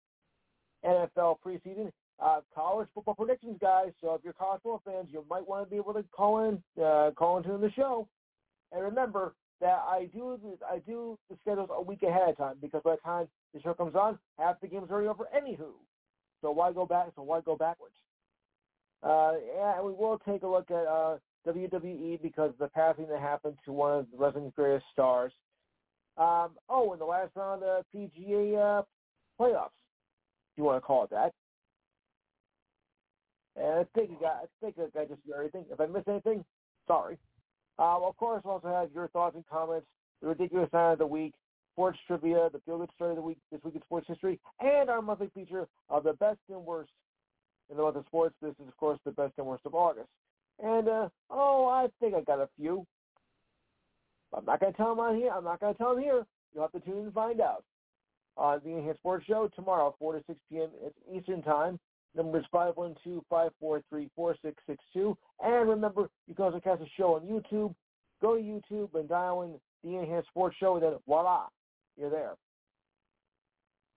NFL 0.85 1.39
preseason 1.45 1.91
uh, 2.21 2.41
college 2.55 2.89
football 2.95 3.15
predictions, 3.15 3.57
guys. 3.61 3.93
So 4.01 4.15
if 4.15 4.23
you're 4.25 4.33
college 4.33 4.61
football 4.63 4.83
fans, 4.85 5.09
you 5.13 5.25
might 5.29 5.47
want 5.47 5.65
to 5.65 5.71
be 5.71 5.77
able 5.77 5.95
to 5.95 6.05
call 6.11 6.49
in, 6.49 6.63
uh, 6.83 7.11
call 7.17 7.39
into 7.39 7.57
the 7.59 7.71
show. 7.73 8.09
And 8.73 8.83
remember 8.83 9.35
that 9.61 9.83
I 9.89 10.09
do 10.13 10.39
I 10.71 10.79
do 10.79 11.19
the 11.31 11.37
schedules 11.43 11.71
a 11.73 11.83
week 11.83 12.03
ahead 12.03 12.29
of 12.29 12.37
time 12.37 12.57
because 12.61 12.83
by 12.85 12.93
the 12.93 13.01
time 13.03 13.29
the 13.55 13.61
show 13.61 13.75
comes 13.75 13.95
on, 13.95 14.19
half 14.39 14.61
the 14.61 14.69
game's 14.69 14.91
already 14.91 15.09
over. 15.09 15.29
Anywho, 15.37 15.73
so 16.41 16.51
why 16.51 16.73
go 16.73 16.87
back? 16.87 17.09
So 17.17 17.23
why 17.23 17.41
go 17.41 17.57
backwards? 17.57 17.95
Uh, 19.03 19.35
and 19.61 19.85
we 19.87 19.93
will 19.93 20.21
take 20.29 20.43
a 20.43 20.47
look 20.47 20.71
at 20.71 20.87
uh, 20.87 21.19
WWE 21.47 22.21
because 22.23 22.53
the 22.59 22.69
passing 22.69 23.09
that 23.09 23.21
happened 23.21 23.57
to 23.65 23.73
one 23.73 23.99
of 23.99 24.07
the 24.11 24.19
wrestling's 24.19 24.53
greatest 24.55 24.85
stars. 24.93 25.33
Um, 26.17 26.51
oh, 26.69 26.93
in 26.93 26.99
the 26.99 27.05
last 27.05 27.31
round 27.37 27.63
of 27.63 27.85
the 27.93 28.11
PGA 28.27 28.81
uh, 28.81 28.83
playoffs, 29.41 29.67
if 30.53 30.59
you 30.59 30.65
want 30.65 30.83
to 30.83 30.87
call 30.87 31.05
it 31.05 31.11
that. 31.11 31.33
And 33.57 33.81
I 33.81 33.85
think 33.95 34.11
you 34.11 34.17
got, 34.21 34.43
I 34.43 34.47
think 34.61 34.77
I 34.79 35.05
just 35.05 35.25
did 35.25 35.35
everything. 35.35 35.65
If 35.71 35.81
I 35.81 35.87
missed 35.87 36.09
anything, 36.09 36.45
sorry. 36.87 37.19
Uh, 37.79 37.99
of 38.05 38.17
course, 38.17 38.43
we'll 38.45 38.55
also 38.55 38.69
have 38.69 38.91
your 38.93 39.09
thoughts 39.09 39.37
and 39.37 39.45
comments, 39.47 39.87
the 40.21 40.29
ridiculous 40.29 40.71
sign 40.71 40.93
of 40.93 40.99
the 40.99 41.07
week, 41.07 41.35
sports 41.73 41.99
trivia, 42.07 42.49
the 42.53 42.61
feel 42.67 42.79
good 42.79 42.91
story 42.97 43.11
of 43.11 43.17
the 43.17 43.23
week, 43.23 43.39
this 43.53 43.63
week 43.63 43.77
in 43.77 43.83
sports 43.83 44.07
history, 44.09 44.41
and 44.61 44.91
our 44.91 45.01
monthly 45.01 45.31
feature 45.35 45.69
of 45.89 46.03
the 46.03 46.13
best 46.15 46.39
and 46.51 46.65
worst 46.65 46.91
in 47.71 47.77
the 47.77 47.83
month 47.83 47.97
of 47.97 48.05
sports. 48.07 48.35
This 48.43 48.55
is, 48.61 48.67
of 48.67 48.77
course, 48.77 48.99
the 49.05 49.13
best 49.13 49.35
and 49.39 49.47
worst 49.47 49.65
of 49.65 49.75
August. 49.75 50.09
And 50.61 50.89
uh, 50.89 51.09
oh, 51.31 51.69
I 51.69 51.87
think 52.01 52.15
I 52.15 52.21
got 52.23 52.41
a 52.41 52.49
few. 52.59 52.85
I'm 54.37 54.45
not 54.45 54.61
going 54.61 54.73
to 54.73 54.77
tell 54.77 54.91
them 54.91 55.01
on 55.01 55.17
here. 55.17 55.31
I'm 55.31 55.45
not 55.45 55.61
going 55.61 55.73
to 55.73 55.79
tell 55.79 55.95
them 55.95 56.03
here. 56.03 56.27
You'll 56.53 56.65
have 56.65 56.73
to 56.73 56.81
tune 56.81 56.99
in 56.99 57.05
and 57.05 57.15
find 57.15 57.41
out. 57.41 57.65
On 58.37 58.61
the 58.65 58.71
Enhanced 58.71 59.01
Sports 59.01 59.27
Show 59.27 59.49
tomorrow, 59.55 59.95
4 59.99 60.15
to 60.15 60.25
6 60.27 60.39
p.m. 60.51 60.69
Eastern 61.13 61.43
Time. 61.43 61.79
Number 62.15 62.39
is 62.39 62.45
512-543-4662. 62.55 65.17
And 65.41 65.69
remember, 65.69 66.09
you 66.27 66.35
can 66.35 66.47
also 66.47 66.61
catch 66.61 66.81
the 66.81 66.87
show 66.97 67.15
on 67.15 67.23
YouTube. 67.23 67.75
Go 68.21 68.37
to 68.37 68.43
YouTube 68.43 68.95
and 68.99 69.09
dial 69.09 69.43
in 69.43 69.55
the 69.85 69.97
Enhanced 69.99 70.29
Sports 70.29 70.57
Show, 70.59 70.75
and 70.75 70.83
then 70.83 70.95
voila, 71.07 71.47
you're 71.97 72.11
there. 72.11 72.35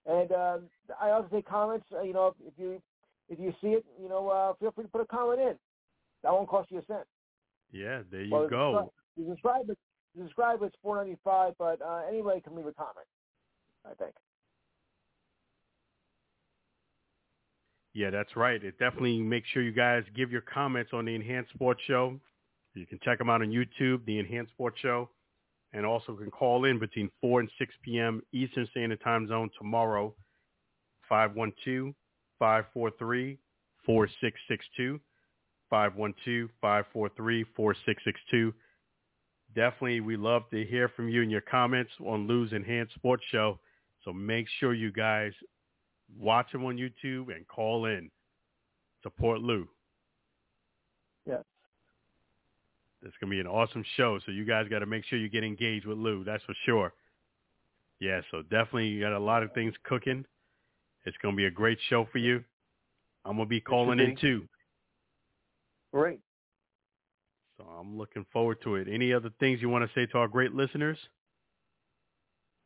And 0.05 0.31
uh, 0.31 0.57
I 0.99 1.11
also 1.11 1.29
say 1.31 1.41
comments. 1.41 1.85
Uh, 1.93 2.01
you 2.01 2.13
know, 2.13 2.35
if 2.45 2.53
you 2.57 2.81
if 3.29 3.39
you 3.39 3.53
see 3.61 3.69
it, 3.69 3.85
you 4.01 4.09
know, 4.09 4.29
uh, 4.29 4.53
feel 4.59 4.71
free 4.71 4.83
to 4.83 4.89
put 4.89 5.01
a 5.01 5.05
comment 5.05 5.39
in. 5.39 5.55
That 6.23 6.33
won't 6.33 6.49
cost 6.49 6.71
you 6.71 6.79
a 6.79 6.85
cent. 6.85 7.05
Yeah, 7.71 8.01
there 8.11 8.23
you 8.23 8.31
Well, 8.31 8.47
go. 8.47 8.91
Subscribe 9.17 9.69
it. 9.69 9.77
Subscribe 10.17 10.61
it's 10.63 10.75
four 10.81 10.97
ninety 10.97 11.17
five, 11.23 11.53
but 11.57 11.81
uh, 11.81 12.01
anybody 12.07 12.41
can 12.41 12.55
leave 12.55 12.65
a 12.65 12.73
comment. 12.73 13.07
I 13.85 13.93
think. 13.93 14.13
Yeah, 17.93 18.09
that's 18.09 18.37
right. 18.37 18.63
It 18.63 18.79
definitely 18.79 19.19
make 19.19 19.43
sure 19.51 19.61
you 19.61 19.73
guys 19.73 20.03
give 20.15 20.31
your 20.31 20.41
comments 20.41 20.91
on 20.93 21.05
the 21.05 21.15
Enhanced 21.15 21.51
Sports 21.53 21.81
Show. 21.85 22.19
You 22.73 22.85
can 22.85 22.99
check 23.03 23.17
them 23.17 23.29
out 23.29 23.41
on 23.41 23.49
YouTube, 23.49 24.05
the 24.05 24.17
Enhanced 24.17 24.53
Sports 24.53 24.79
Show, 24.79 25.09
and 25.73 25.85
also 25.85 26.15
can 26.15 26.31
call 26.31 26.63
in 26.65 26.79
between 26.79 27.11
4 27.19 27.41
and 27.41 27.51
6 27.59 27.73
p.m. 27.83 28.21
Eastern 28.31 28.65
Standard 28.71 29.01
Time 29.01 29.27
Zone 29.27 29.49
tomorrow, 29.57 30.15
512-543-4662, 31.11 33.35
512-543-4662. 35.71 38.53
Definitely, 39.53 39.99
we 39.99 40.15
love 40.15 40.43
to 40.51 40.63
hear 40.63 40.87
from 40.87 41.09
you 41.09 41.23
and 41.23 41.31
your 41.31 41.41
comments 41.41 41.91
on 42.05 42.25
Lou's 42.25 42.53
Enhanced 42.53 42.95
Sports 42.95 43.25
Show. 43.29 43.59
So 44.05 44.13
make 44.13 44.47
sure 44.59 44.73
you 44.73 44.93
guys 44.93 45.33
watch 46.17 46.53
him 46.53 46.65
on 46.65 46.77
YouTube 46.77 47.35
and 47.35 47.47
call 47.47 47.85
in. 47.85 48.09
Support 49.03 49.41
Lou. 49.41 49.67
Yes. 51.25 51.43
It's 53.03 53.15
gonna 53.19 53.31
be 53.31 53.39
an 53.39 53.47
awesome 53.47 53.83
show. 53.97 54.19
So 54.25 54.31
you 54.31 54.45
guys 54.45 54.67
got 54.67 54.79
to 54.79 54.85
make 54.85 55.05
sure 55.05 55.17
you 55.17 55.29
get 55.29 55.43
engaged 55.43 55.85
with 55.85 55.97
Lou. 55.97 56.23
That's 56.23 56.43
for 56.43 56.53
sure. 56.65 56.93
Yeah. 57.99 58.21
So 58.29 58.43
definitely, 58.43 58.87
you 58.87 59.01
got 59.01 59.13
a 59.13 59.19
lot 59.19 59.43
of 59.43 59.51
things 59.53 59.73
cooking. 59.83 60.25
It's 61.05 61.17
gonna 61.21 61.35
be 61.35 61.45
a 61.45 61.51
great 61.51 61.79
show 61.89 62.07
for 62.11 62.19
you. 62.19 62.43
I'm 63.25 63.37
gonna 63.37 63.47
be 63.47 63.61
calling 63.61 63.99
in 63.99 64.15
too. 64.17 64.47
Great. 65.93 66.19
So 67.57 67.65
I'm 67.65 67.97
looking 67.97 68.25
forward 68.31 68.57
to 68.63 68.75
it. 68.75 68.87
Any 68.91 69.13
other 69.13 69.29
things 69.39 69.61
you 69.61 69.69
want 69.69 69.87
to 69.87 69.99
say 69.99 70.05
to 70.11 70.17
our 70.19 70.27
great 70.27 70.53
listeners? 70.53 70.97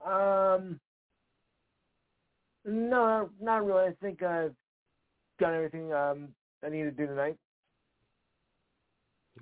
Um. 0.05 0.79
No, 2.65 3.29
not 3.39 3.65
really. 3.65 3.89
I 3.89 3.93
think 4.01 4.23
I've 4.23 4.55
done 5.39 5.53
everything 5.53 5.93
um, 5.93 6.29
I 6.63 6.69
need 6.69 6.83
to 6.83 6.91
do 6.91 7.05
tonight. 7.05 7.37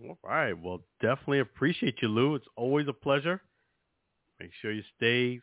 All 0.01 0.17
right. 0.23 0.53
Well, 0.53 0.81
definitely 1.01 1.39
appreciate 1.39 2.01
you, 2.01 2.07
Lou. 2.07 2.35
It's 2.35 2.47
always 2.55 2.87
a 2.87 2.93
pleasure. 2.93 3.41
Make 4.39 4.51
sure 4.61 4.71
you 4.71 4.83
stay 4.97 5.39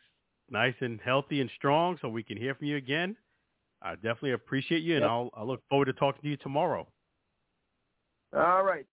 nice 0.51 0.75
and 0.81 1.01
healthy 1.01 1.41
and 1.41 1.51
strong 1.57 1.97
so 2.03 2.09
we 2.09 2.23
can 2.23 2.37
hear 2.37 2.55
from 2.55 2.67
you 2.67 2.77
again. 2.77 3.17
I 3.83 3.95
definitely 3.95 4.33
appreciate 4.33 4.83
you, 4.83 4.97
and 4.97 5.03
Yep. 5.05 5.11
I'll, 5.11 5.31
I'll 5.35 5.47
look 5.47 5.63
forward 5.71 5.87
to 5.87 5.93
talking 5.95 6.21
to 6.23 6.29
you 6.29 6.37
tomorrow. 6.37 6.87
All 8.37 8.63
right. 8.63 8.85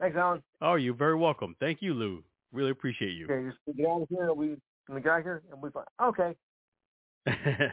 Thanks, 0.00 0.16
Alan. 0.16 0.42
Oh, 0.60 0.76
you're 0.76 0.94
very 0.94 1.16
welcome. 1.16 1.56
Thank 1.58 1.82
you, 1.82 1.92
Lou. 1.92 2.22
Really 2.52 2.70
appreciate 2.70 3.10
you. 3.10 3.26
Okay, 3.26 3.48
just 3.48 3.76
get 3.76 3.86
out 3.86 4.02
of 4.02 4.08
here. 4.08 4.32
We 4.32 4.56
we 4.88 5.00
get 5.00 5.12
out 5.12 5.22
here 5.22 5.42
and 5.50 5.60
we. 5.60 5.70
Okay. 6.00 6.36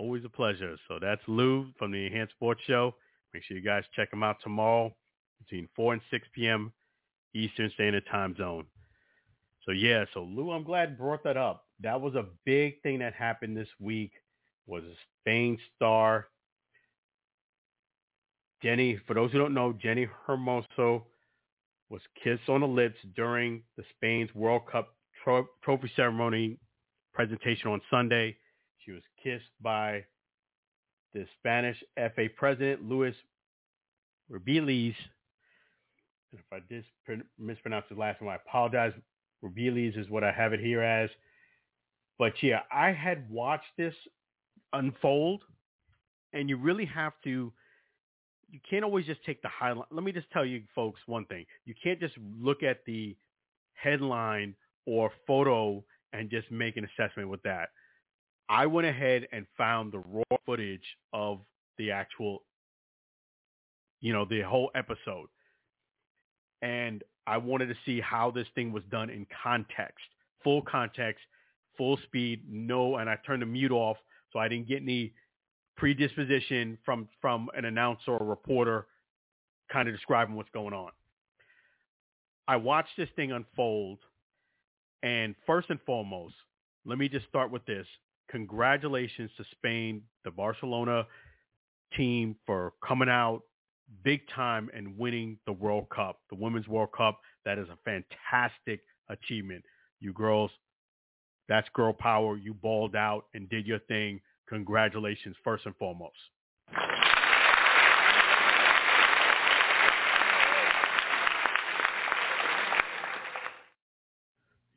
Always 0.00 0.24
a 0.24 0.30
pleasure. 0.30 0.78
So 0.88 0.98
that's 0.98 1.20
Lou 1.26 1.66
from 1.78 1.92
the 1.92 2.06
Enhanced 2.06 2.32
Sports 2.32 2.62
Show. 2.66 2.94
Make 3.34 3.42
sure 3.44 3.54
you 3.54 3.62
guys 3.62 3.84
check 3.94 4.10
him 4.10 4.22
out 4.22 4.36
tomorrow 4.42 4.96
between 5.38 5.68
4 5.76 5.92
and 5.92 6.02
6 6.10 6.26
p.m. 6.34 6.72
Eastern 7.34 7.70
Standard 7.74 8.04
Time 8.10 8.34
Zone. 8.38 8.64
So 9.66 9.72
yeah, 9.72 10.06
so 10.14 10.22
Lou, 10.22 10.52
I'm 10.52 10.64
glad 10.64 10.92
you 10.92 10.96
brought 10.96 11.22
that 11.24 11.36
up. 11.36 11.66
That 11.80 12.00
was 12.00 12.14
a 12.14 12.24
big 12.46 12.80
thing 12.80 13.00
that 13.00 13.12
happened 13.12 13.54
this 13.54 13.68
week 13.78 14.12
was 14.66 14.82
Spain 15.20 15.58
star. 15.76 16.28
Jenni, 18.64 18.98
for 19.06 19.12
those 19.12 19.30
who 19.32 19.38
don't 19.38 19.52
know, 19.52 19.74
Jenni 19.84 20.08
Hermoso 20.26 21.02
was 21.90 22.00
kissed 22.24 22.48
on 22.48 22.62
the 22.62 22.66
lips 22.66 22.96
during 23.14 23.62
the 23.76 23.84
Spain's 23.96 24.34
World 24.34 24.62
Cup 24.72 24.94
tro- 25.22 25.48
trophy 25.62 25.92
ceremony 25.94 26.56
presentation 27.12 27.70
on 27.70 27.82
Sunday. 27.90 28.34
She 28.84 28.92
was 28.92 29.02
kissed 29.22 29.50
by 29.60 30.04
the 31.12 31.26
Spanish 31.38 31.76
FA 31.96 32.26
president, 32.36 32.88
Luis 32.88 33.14
Rubiales. 34.30 34.94
And 36.32 36.40
if 36.40 36.52
I 36.52 36.60
did 36.68 36.84
mispronounce 37.38 37.86
his 37.88 37.98
last 37.98 38.20
name, 38.20 38.30
I 38.30 38.36
apologize. 38.36 38.92
Rubiales 39.44 39.98
is 39.98 40.08
what 40.08 40.22
I 40.22 40.32
have 40.32 40.52
it 40.52 40.60
here 40.60 40.82
as. 40.82 41.10
But 42.18 42.34
yeah, 42.42 42.60
I 42.70 42.92
had 42.92 43.28
watched 43.30 43.72
this 43.76 43.94
unfold, 44.72 45.42
and 46.32 46.48
you 46.48 46.56
really 46.56 46.84
have 46.86 47.14
to. 47.24 47.52
You 48.50 48.60
can't 48.68 48.84
always 48.84 49.06
just 49.06 49.24
take 49.24 49.40
the 49.42 49.48
highlight. 49.48 49.86
Let 49.90 50.04
me 50.04 50.12
just 50.12 50.30
tell 50.30 50.44
you, 50.44 50.62
folks, 50.74 51.00
one 51.06 51.24
thing: 51.26 51.46
you 51.64 51.74
can't 51.82 51.98
just 51.98 52.14
look 52.38 52.62
at 52.62 52.84
the 52.84 53.16
headline 53.72 54.54
or 54.86 55.10
photo 55.26 55.82
and 56.12 56.30
just 56.30 56.50
make 56.50 56.76
an 56.76 56.86
assessment 56.86 57.28
with 57.28 57.42
that. 57.42 57.70
I 58.50 58.66
went 58.66 58.88
ahead 58.88 59.28
and 59.32 59.46
found 59.56 59.92
the 59.92 60.00
raw 60.00 60.36
footage 60.44 60.84
of 61.12 61.38
the 61.78 61.92
actual, 61.92 62.42
you 64.00 64.12
know, 64.12 64.24
the 64.24 64.40
whole 64.40 64.72
episode. 64.74 65.28
And 66.60 67.04
I 67.28 67.36
wanted 67.36 67.66
to 67.66 67.76
see 67.86 68.00
how 68.00 68.32
this 68.32 68.48
thing 68.56 68.72
was 68.72 68.82
done 68.90 69.08
in 69.08 69.24
context, 69.42 70.04
full 70.42 70.62
context, 70.62 71.22
full 71.78 71.96
speed, 72.04 72.42
no, 72.48 72.96
and 72.96 73.08
I 73.08 73.18
turned 73.24 73.42
the 73.42 73.46
mute 73.46 73.70
off 73.70 73.98
so 74.32 74.40
I 74.40 74.48
didn't 74.48 74.66
get 74.66 74.82
any 74.82 75.12
predisposition 75.76 76.76
from 76.84 77.08
from 77.20 77.50
an 77.56 77.64
announcer 77.64 78.10
or 78.10 78.26
reporter 78.26 78.86
kind 79.72 79.88
of 79.88 79.94
describing 79.94 80.34
what's 80.34 80.50
going 80.50 80.74
on. 80.74 80.90
I 82.48 82.56
watched 82.56 82.96
this 82.98 83.08
thing 83.14 83.30
unfold, 83.30 84.00
and 85.04 85.36
first 85.46 85.70
and 85.70 85.78
foremost, 85.86 86.34
let 86.84 86.98
me 86.98 87.08
just 87.08 87.28
start 87.28 87.52
with 87.52 87.64
this 87.64 87.86
congratulations 88.30 89.30
to 89.36 89.44
Spain, 89.52 90.02
the 90.24 90.30
Barcelona 90.30 91.06
team 91.96 92.36
for 92.46 92.72
coming 92.86 93.08
out 93.08 93.42
big 94.04 94.20
time 94.34 94.70
and 94.74 94.96
winning 94.96 95.38
the 95.46 95.52
World 95.52 95.88
Cup, 95.94 96.20
the 96.30 96.36
Women's 96.36 96.68
World 96.68 96.90
Cup. 96.96 97.20
That 97.44 97.58
is 97.58 97.68
a 97.68 97.78
fantastic 97.84 98.80
achievement. 99.08 99.64
You 100.00 100.12
girls, 100.12 100.50
that's 101.48 101.68
girl 101.74 101.92
power. 101.92 102.36
You 102.36 102.54
balled 102.54 102.94
out 102.94 103.24
and 103.34 103.48
did 103.48 103.66
your 103.66 103.80
thing. 103.80 104.20
Congratulations, 104.48 105.36
first 105.42 105.66
and 105.66 105.76
foremost. 105.76 106.16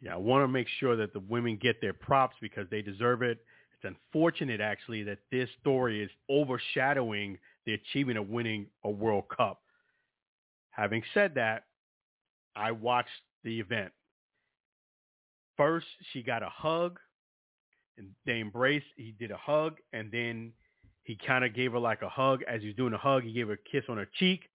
Yeah, 0.04 0.16
I 0.16 0.18
want 0.18 0.44
to 0.44 0.50
make 0.50 0.68
sure 0.82 0.98
that 0.98 1.14
the 1.14 1.22
women 1.22 1.58
get 1.62 1.80
their 1.80 1.94
props 1.94 2.36
because 2.42 2.68
they 2.70 2.82
deserve 2.82 3.22
it. 3.22 3.40
It's 3.74 3.86
unfortunate, 3.86 4.60
actually, 4.60 5.02
that 5.04 5.20
this 5.32 5.48
story 5.62 6.04
is 6.04 6.12
overshadowing 6.30 7.38
the 7.66 7.76
achievement 7.76 8.20
of 8.20 8.28
winning 8.28 8.66
a 8.84 8.90
World 8.90 9.24
Cup. 9.36 9.62
Having 10.72 11.04
said 11.14 11.36
that, 11.36 11.64
I 12.54 12.74
watched 12.74 13.10
the 13.46 13.62
event. 13.62 13.94
First, 15.56 15.86
she 16.12 16.22
got 16.22 16.44
a 16.44 16.50
hug, 16.50 17.00
and 17.98 18.10
they 18.26 18.42
embraced. 18.42 18.88
He 18.98 19.16
did 19.18 19.32
a 19.32 19.38
hug, 19.38 19.78
and 19.94 20.12
then 20.12 20.52
he 21.04 21.16
kind 21.16 21.46
of 21.46 21.54
gave 21.54 21.72
her 21.72 21.80
like 21.80 22.02
a 22.02 22.10
hug. 22.10 22.42
As 22.44 22.60
he 22.60 22.68
was 22.68 22.76
doing 22.76 22.94
a 22.94 22.98
hug, 22.98 23.24
he 23.24 23.32
gave 23.32 23.48
her 23.48 23.54
a 23.54 23.58
kiss 23.72 23.86
on 23.88 23.96
her 23.96 24.10
cheek, 24.20 24.50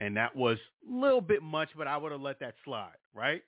and 0.00 0.18
that 0.18 0.36
was 0.36 0.58
a 0.86 0.94
little 0.94 1.22
bit 1.22 1.42
much, 1.42 1.70
but 1.78 1.86
I 1.86 1.96
would 1.96 2.12
have 2.12 2.20
let 2.20 2.40
that 2.40 2.56
slide, 2.62 2.96
right? 3.14 3.42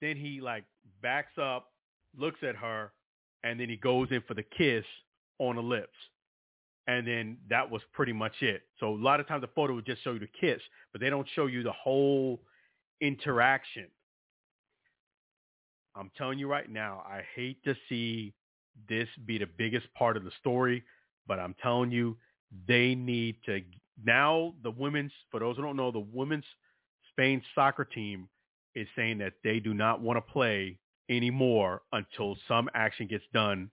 Then 0.00 0.16
he 0.16 0.40
like 0.40 0.64
backs 1.02 1.38
up, 1.40 1.72
looks 2.16 2.40
at 2.42 2.56
her, 2.56 2.92
and 3.44 3.58
then 3.58 3.68
he 3.68 3.76
goes 3.76 4.08
in 4.10 4.22
for 4.26 4.34
the 4.34 4.42
kiss 4.42 4.84
on 5.38 5.56
the 5.56 5.62
lips. 5.62 5.96
And 6.86 7.06
then 7.06 7.36
that 7.48 7.70
was 7.70 7.82
pretty 7.92 8.12
much 8.12 8.32
it. 8.40 8.62
So 8.80 8.88
a 8.88 8.96
lot 8.96 9.20
of 9.20 9.28
times 9.28 9.42
the 9.42 9.50
photo 9.54 9.74
would 9.74 9.86
just 9.86 10.02
show 10.02 10.12
you 10.12 10.18
the 10.18 10.28
kiss, 10.40 10.60
but 10.92 11.00
they 11.00 11.10
don't 11.10 11.28
show 11.34 11.46
you 11.46 11.62
the 11.62 11.72
whole 11.72 12.40
interaction. 13.00 13.86
I'm 15.94 16.10
telling 16.16 16.38
you 16.38 16.48
right 16.48 16.70
now, 16.70 17.04
I 17.06 17.22
hate 17.34 17.62
to 17.64 17.74
see 17.88 18.32
this 18.88 19.08
be 19.26 19.38
the 19.38 19.46
biggest 19.46 19.92
part 19.94 20.16
of 20.16 20.24
the 20.24 20.30
story, 20.40 20.82
but 21.26 21.38
I'm 21.38 21.54
telling 21.62 21.90
you, 21.90 22.16
they 22.66 22.94
need 22.94 23.36
to 23.46 23.60
now 24.04 24.54
the 24.62 24.70
women's 24.70 25.12
for 25.30 25.40
those 25.40 25.56
who 25.56 25.62
don't 25.62 25.76
know, 25.76 25.90
the 25.90 26.06
women's 26.12 26.44
Spain 27.12 27.42
soccer 27.54 27.84
team 27.84 28.28
is 28.74 28.86
saying 28.96 29.18
that 29.18 29.34
they 29.44 29.60
do 29.60 29.74
not 29.74 30.00
want 30.00 30.16
to 30.16 30.32
play 30.32 30.78
anymore 31.08 31.82
until 31.92 32.36
some 32.46 32.68
action 32.74 33.06
gets 33.06 33.24
done 33.32 33.70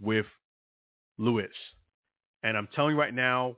with 0.00 0.26
Luis. 1.18 1.48
And 2.42 2.56
I'm 2.56 2.68
telling 2.74 2.94
you 2.94 3.00
right 3.00 3.14
now, 3.14 3.56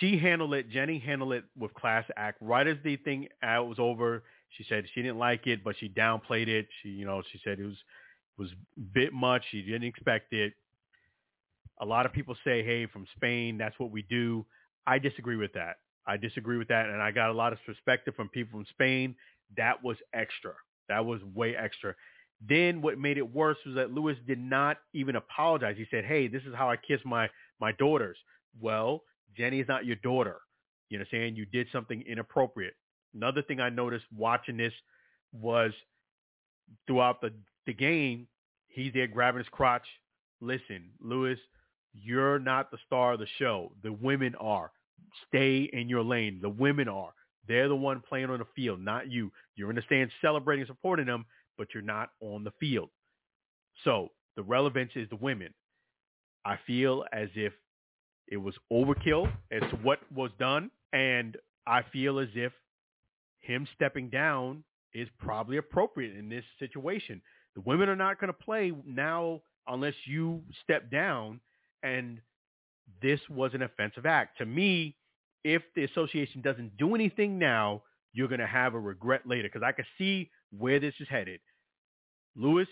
she 0.00 0.18
handled 0.18 0.54
it. 0.54 0.70
Jenni 0.70 1.02
handled 1.02 1.32
it 1.32 1.44
with 1.56 1.72
class 1.74 2.04
act. 2.16 2.38
Right 2.40 2.66
as 2.66 2.76
the 2.84 2.96
thing 2.96 3.28
uh, 3.42 3.62
was 3.62 3.78
over, 3.78 4.24
she 4.56 4.64
said 4.68 4.84
she 4.94 5.02
didn't 5.02 5.18
like 5.18 5.46
it, 5.46 5.62
but 5.64 5.76
she 5.78 5.88
downplayed 5.88 6.48
it. 6.48 6.68
She, 6.82 6.90
you 6.90 7.06
know, 7.06 7.22
she 7.32 7.40
said 7.44 7.58
it 7.58 7.64
was 7.64 7.76
was 8.36 8.50
a 8.52 8.80
bit 8.80 9.12
much. 9.12 9.42
She 9.50 9.62
didn't 9.62 9.84
expect 9.84 10.32
it. 10.32 10.52
A 11.80 11.84
lot 11.84 12.06
of 12.06 12.12
people 12.12 12.36
say, 12.44 12.62
"Hey, 12.62 12.86
from 12.86 13.06
Spain, 13.16 13.58
that's 13.58 13.78
what 13.78 13.90
we 13.90 14.02
do." 14.02 14.46
I 14.86 14.98
disagree 14.98 15.36
with 15.36 15.52
that. 15.54 15.76
I 16.08 16.16
disagree 16.16 16.56
with 16.56 16.68
that. 16.68 16.86
And 16.86 17.00
I 17.00 17.10
got 17.12 17.30
a 17.30 17.34
lot 17.34 17.52
of 17.52 17.58
perspective 17.64 18.14
from 18.16 18.28
people 18.30 18.58
from 18.58 18.66
Spain. 18.70 19.14
That 19.56 19.84
was 19.84 19.98
extra. 20.12 20.54
That 20.88 21.04
was 21.04 21.20
way 21.34 21.54
extra. 21.54 21.94
Then 22.48 22.80
what 22.80 22.98
made 22.98 23.18
it 23.18 23.34
worse 23.34 23.58
was 23.66 23.74
that 23.74 23.92
Luis 23.92 24.16
did 24.26 24.38
not 24.38 24.78
even 24.94 25.16
apologize. 25.16 25.76
He 25.76 25.86
said, 25.90 26.04
hey, 26.04 26.28
this 26.28 26.42
is 26.44 26.54
how 26.54 26.70
I 26.70 26.76
kiss 26.76 27.00
my, 27.04 27.28
my 27.60 27.72
daughters. 27.72 28.16
Well, 28.60 29.02
Jenni 29.38 29.60
is 29.60 29.68
not 29.68 29.84
your 29.84 29.96
daughter. 29.96 30.38
You 30.88 30.98
know 30.98 31.02
what 31.02 31.18
I'm 31.18 31.20
saying? 31.20 31.36
You 31.36 31.44
did 31.46 31.66
something 31.72 32.02
inappropriate. 32.08 32.74
Another 33.14 33.42
thing 33.42 33.60
I 33.60 33.68
noticed 33.68 34.06
watching 34.16 34.56
this 34.56 34.72
was 35.32 35.72
throughout 36.86 37.20
the, 37.20 37.32
the 37.66 37.74
game, 37.74 38.28
he's 38.68 38.92
there 38.94 39.06
grabbing 39.06 39.40
his 39.40 39.48
crotch. 39.48 39.86
Listen, 40.40 40.90
Luis, 41.00 41.38
you're 41.92 42.38
not 42.38 42.70
the 42.70 42.78
star 42.86 43.14
of 43.14 43.18
the 43.18 43.26
show. 43.38 43.72
The 43.82 43.92
women 43.92 44.34
are 44.36 44.70
stay 45.26 45.68
in 45.72 45.88
your 45.88 46.02
lane. 46.02 46.38
The 46.40 46.48
women 46.48 46.88
are. 46.88 47.12
They're 47.46 47.68
the 47.68 47.76
one 47.76 48.02
playing 48.06 48.30
on 48.30 48.40
the 48.40 48.46
field, 48.54 48.80
not 48.80 49.10
you. 49.10 49.32
You're 49.56 49.70
in 49.70 49.76
the 49.76 49.82
stands 49.82 50.12
celebrating, 50.20 50.66
supporting 50.66 51.06
them, 51.06 51.24
but 51.56 51.68
you're 51.72 51.82
not 51.82 52.10
on 52.20 52.44
the 52.44 52.52
field. 52.60 52.90
So 53.84 54.10
the 54.36 54.42
relevance 54.42 54.92
is 54.94 55.08
the 55.08 55.16
women. 55.16 55.54
I 56.44 56.58
feel 56.66 57.04
as 57.12 57.28
if 57.34 57.52
it 58.28 58.36
was 58.36 58.54
overkill 58.72 59.32
as 59.50 59.62
to 59.70 59.76
what 59.82 60.00
was 60.14 60.30
done, 60.38 60.70
and 60.92 61.36
I 61.66 61.82
feel 61.92 62.18
as 62.18 62.28
if 62.34 62.52
him 63.40 63.66
stepping 63.74 64.10
down 64.10 64.64
is 64.94 65.08
probably 65.18 65.56
appropriate 65.56 66.16
in 66.16 66.28
this 66.28 66.44
situation. 66.58 67.22
The 67.54 67.62
women 67.62 67.88
are 67.88 67.96
not 67.96 68.20
going 68.20 68.32
to 68.32 68.44
play 68.44 68.72
now 68.86 69.40
unless 69.66 69.94
you 70.06 70.42
step 70.62 70.90
down, 70.90 71.40
and 71.82 72.20
this 73.02 73.20
was 73.28 73.54
an 73.54 73.62
offensive 73.62 74.06
act. 74.06 74.38
To 74.38 74.46
me, 74.46 74.96
if 75.44 75.62
the 75.74 75.84
association 75.84 76.40
doesn't 76.40 76.76
do 76.76 76.94
anything 76.94 77.38
now, 77.38 77.82
you're 78.12 78.28
going 78.28 78.40
to 78.40 78.46
have 78.46 78.74
a 78.74 78.80
regret 78.80 79.22
later 79.26 79.48
because 79.48 79.62
I 79.64 79.72
can 79.72 79.84
see 79.96 80.30
where 80.56 80.80
this 80.80 80.94
is 81.00 81.08
headed. 81.08 81.40
Luis 82.36 82.68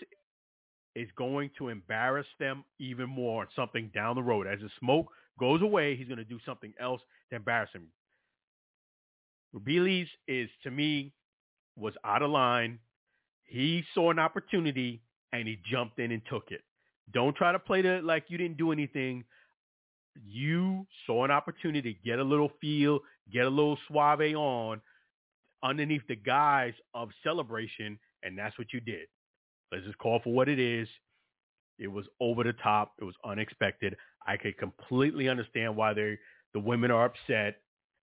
is 0.95 1.07
going 1.17 1.51
to 1.57 1.69
embarrass 1.69 2.25
them 2.39 2.63
even 2.79 3.09
more 3.09 3.41
on 3.41 3.47
something 3.55 3.91
down 3.93 4.15
the 4.15 4.23
road. 4.23 4.47
As 4.47 4.59
the 4.59 4.69
smoke 4.79 5.07
goes 5.39 5.61
away, 5.61 5.95
he's 5.95 6.07
going 6.07 6.17
to 6.17 6.25
do 6.25 6.39
something 6.45 6.73
else 6.79 7.01
to 7.29 7.35
embarrass 7.35 7.69
him. 7.73 7.87
Rubiales 9.55 10.07
is, 10.27 10.49
to 10.63 10.71
me, 10.71 11.13
was 11.75 11.93
out 12.03 12.21
of 12.21 12.31
line. 12.31 12.79
He 13.45 13.83
saw 13.93 14.11
an 14.11 14.19
opportunity 14.19 15.01
and 15.31 15.47
he 15.47 15.59
jumped 15.69 15.99
in 15.99 16.11
and 16.11 16.21
took 16.29 16.45
it. 16.49 16.61
Don't 17.13 17.35
try 17.35 17.51
to 17.51 17.59
play 17.59 17.81
the 17.81 18.01
like 18.03 18.25
you 18.27 18.37
didn't 18.37 18.57
do 18.57 18.71
anything 18.71 19.23
you 20.25 20.85
saw 21.05 21.25
an 21.25 21.31
opportunity 21.31 21.93
to 21.93 21.99
get 22.05 22.19
a 22.19 22.23
little 22.23 22.51
feel, 22.61 22.99
get 23.31 23.45
a 23.45 23.49
little 23.49 23.77
suave 23.87 24.35
on 24.35 24.81
underneath 25.63 26.03
the 26.07 26.15
guise 26.15 26.73
of 26.93 27.09
celebration, 27.23 27.99
and 28.23 28.37
that's 28.37 28.57
what 28.57 28.73
you 28.73 28.79
did. 28.79 29.07
Let's 29.71 29.85
just 29.85 29.97
call 29.97 30.19
for 30.23 30.33
what 30.33 30.47
it 30.49 30.59
is. 30.59 30.87
It 31.79 31.87
was 31.87 32.05
over 32.19 32.43
the 32.43 32.53
top. 32.53 32.93
It 32.99 33.03
was 33.03 33.15
unexpected. 33.25 33.95
I 34.25 34.37
could 34.37 34.57
completely 34.57 35.29
understand 35.29 35.75
why 35.75 35.93
they 35.93 36.17
the 36.53 36.59
women 36.59 36.91
are 36.91 37.05
upset, 37.05 37.57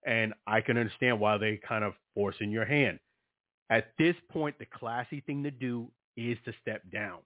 and 0.07 0.35
I 0.47 0.61
can 0.61 0.77
understand 0.77 1.19
why 1.19 1.39
they 1.39 1.59
kind 1.67 1.83
of 1.83 1.95
forcing 2.15 2.51
your 2.51 2.65
hand. 2.65 3.01
At 3.71 3.93
this 3.99 4.15
point, 4.31 4.59
the 4.59 4.67
classy 4.67 5.21
thing 5.21 5.43
to 5.45 5.51
do 5.51 5.91
is 6.17 6.37
to 6.45 6.53
step 6.61 6.83
down. 6.93 7.21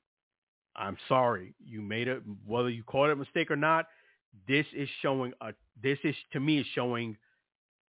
I'm 0.76 0.96
sorry, 1.08 1.54
you 1.62 1.82
made 1.82 2.06
it. 2.08 2.22
Whether 2.46 2.70
you 2.70 2.84
call 2.84 3.06
it 3.06 3.12
a 3.12 3.16
mistake 3.16 3.50
or 3.50 3.56
not, 3.56 3.86
this 4.46 4.66
is 4.74 4.88
showing 5.02 5.32
a. 5.40 5.52
This 5.82 5.98
is 6.04 6.14
to 6.32 6.40
me 6.40 6.58
is 6.58 6.66
showing 6.74 7.16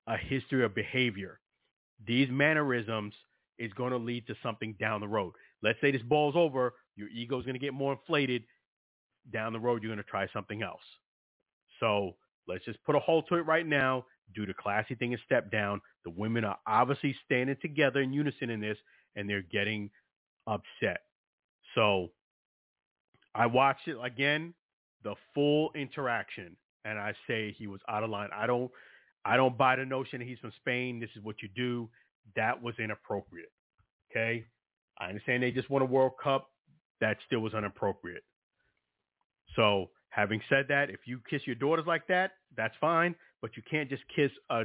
a 0.07 0.17
history 0.17 0.63
of 0.63 0.75
behavior. 0.75 1.39
These 2.05 2.29
mannerisms 2.29 3.13
is 3.57 3.71
going 3.73 3.91
to 3.91 3.97
lead 3.97 4.25
to 4.27 4.35
something 4.41 4.75
down 4.79 5.01
the 5.01 5.07
road. 5.07 5.33
Let's 5.61 5.79
say 5.81 5.91
this 5.91 6.01
ball's 6.01 6.35
over, 6.35 6.73
your 6.95 7.09
ego 7.09 7.39
is 7.39 7.45
going 7.45 7.55
to 7.55 7.59
get 7.59 7.73
more 7.73 7.93
inflated. 7.93 8.43
Down 9.31 9.53
the 9.53 9.59
road, 9.59 9.83
you're 9.83 9.93
going 9.93 10.03
to 10.03 10.09
try 10.09 10.27
something 10.33 10.63
else. 10.63 10.81
So 11.79 12.15
let's 12.47 12.65
just 12.65 12.83
put 12.83 12.95
a 12.95 12.99
halt 12.99 13.25
to 13.29 13.35
it 13.35 13.45
right 13.45 13.67
now. 13.67 14.05
Do 14.33 14.45
the 14.45 14.53
classy 14.53 14.95
thing 14.95 15.13
and 15.13 15.21
step 15.25 15.51
down. 15.51 15.81
The 16.05 16.11
women 16.11 16.45
are 16.45 16.57
obviously 16.65 17.15
standing 17.25 17.57
together 17.61 18.01
in 18.01 18.13
unison 18.13 18.49
in 18.49 18.59
this, 18.61 18.77
and 19.15 19.29
they're 19.29 19.41
getting 19.41 19.89
upset. 20.47 21.01
So 21.75 22.09
I 23.35 23.45
watched 23.45 23.87
it 23.87 23.97
again, 24.01 24.53
the 25.03 25.15
full 25.33 25.71
interaction, 25.75 26.55
and 26.85 26.99
I 26.99 27.13
say 27.27 27.55
he 27.57 27.67
was 27.67 27.81
out 27.87 28.03
of 28.03 28.09
line. 28.09 28.29
I 28.35 28.47
don't, 28.47 28.71
I 29.25 29.37
don't 29.37 29.57
buy 29.57 29.75
the 29.75 29.85
notion 29.85 30.19
that 30.19 30.27
he's 30.27 30.39
from 30.39 30.53
Spain. 30.57 30.99
This 30.99 31.09
is 31.15 31.23
what 31.23 31.41
you 31.41 31.49
do. 31.55 31.89
That 32.35 32.61
was 32.61 32.75
inappropriate. 32.79 33.51
Okay, 34.11 34.45
I 34.99 35.07
understand 35.07 35.43
they 35.43 35.51
just 35.51 35.69
won 35.69 35.81
a 35.81 35.85
World 35.85 36.13
Cup. 36.21 36.49
That 37.01 37.17
still 37.25 37.39
was 37.39 37.53
inappropriate. 37.53 38.23
So 39.55 39.89
having 40.09 40.41
said 40.49 40.65
that, 40.69 40.89
if 40.89 41.01
you 41.05 41.21
kiss 41.29 41.41
your 41.45 41.55
daughters 41.55 41.85
like 41.87 42.07
that, 42.07 42.31
that's 42.55 42.75
fine. 42.81 43.15
But 43.41 43.55
you 43.55 43.63
can't 43.69 43.89
just 43.89 44.03
kiss 44.13 44.31
a 44.49 44.63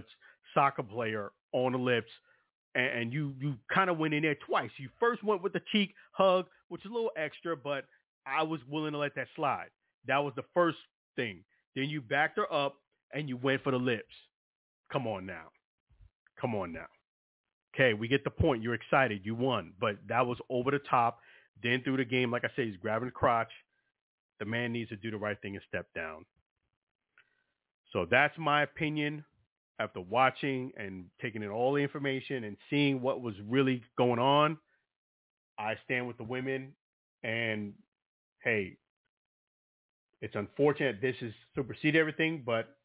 soccer 0.53 0.83
player 0.83 1.31
on 1.53 1.73
the 1.73 1.79
lips. 1.79 2.11
And 2.75 3.13
you 3.13 3.35
you 3.39 3.55
kind 3.73 3.89
of 3.89 3.99
went 3.99 4.15
in 4.15 4.23
there 4.23 4.35
twice. 4.35 4.71
You 4.79 4.89
first 4.99 5.23
went 5.23 5.45
with 5.45 5.53
the 5.53 5.63
cheek 5.71 5.95
hug, 6.11 6.47
which 6.69 6.85
is 6.85 6.91
a 6.91 6.95
little 6.95 7.13
extra, 7.17 7.57
but 7.57 7.85
I 8.27 8.43
was 8.43 8.61
willing 8.69 8.93
to 8.93 8.99
let 8.99 9.15
that 9.15 9.29
slide. 9.37 9.69
That 10.07 10.19
was 10.19 10.33
the 10.37 10.45
first 10.55 10.79
thing. 11.17 11.45
Then 11.75 11.89
you 11.89 12.01
backed 12.01 12.39
her 12.39 12.53
up 12.53 12.77
and 13.13 13.29
you 13.29 13.37
went 13.37 13.63
for 13.63 13.71
the 13.71 13.79
lips. 13.79 14.15
Come 14.93 15.07
on 15.07 15.27
now. 15.27 15.47
Come 16.41 16.55
on 16.55 16.73
now. 16.73 16.87
Okay, 17.75 17.95
we 17.95 18.07
get 18.07 18.23
the 18.23 18.31
point. 18.31 18.63
You're 18.63 18.75
excited. 18.75 19.23
You 19.25 19.35
won. 19.35 19.73
But 19.81 19.97
that 20.09 20.27
was 20.27 20.39
over 20.49 20.71
the 20.71 20.79
top. 20.79 21.19
Then 21.63 21.83
through 21.83 21.97
the 21.97 22.05
game, 22.05 22.31
like 22.31 22.45
I 22.45 22.49
said, 22.55 22.67
he's 22.67 22.77
grabbing 22.77 23.09
the 23.09 23.13
crotch. 23.13 23.51
The 24.39 24.45
man 24.45 24.73
needs 24.73 24.91
to 24.91 24.97
do 24.97 25.11
the 25.11 25.17
right 25.17 25.41
thing 25.41 25.57
and 25.57 25.65
step 25.69 25.87
down. 25.95 26.25
So 27.93 28.07
that's 28.11 28.37
my 28.39 28.63
opinion 28.63 29.25
after 29.79 30.01
watching 30.01 30.73
and 30.77 31.07
taking 31.21 31.43
in 31.43 31.49
all 31.49 31.73
the 31.73 31.81
information 31.81 32.45
and 32.45 32.57
seeing 32.71 33.01
what 33.01 33.23
was 33.23 33.35
really 33.49 33.83
going 33.97 34.19
on. 34.19 34.59
I 35.59 35.75
stand 35.85 36.07
with 36.07 36.17
the 36.17 36.25
women 36.25 36.75
and 37.23 37.73
hey, 38.43 38.77
it's 40.21 40.35
unfortunate 40.35 41.01
this 41.01 41.17
has 41.21 41.33
superseded 41.55 42.01
everything, 42.01 42.43
but 42.45 42.77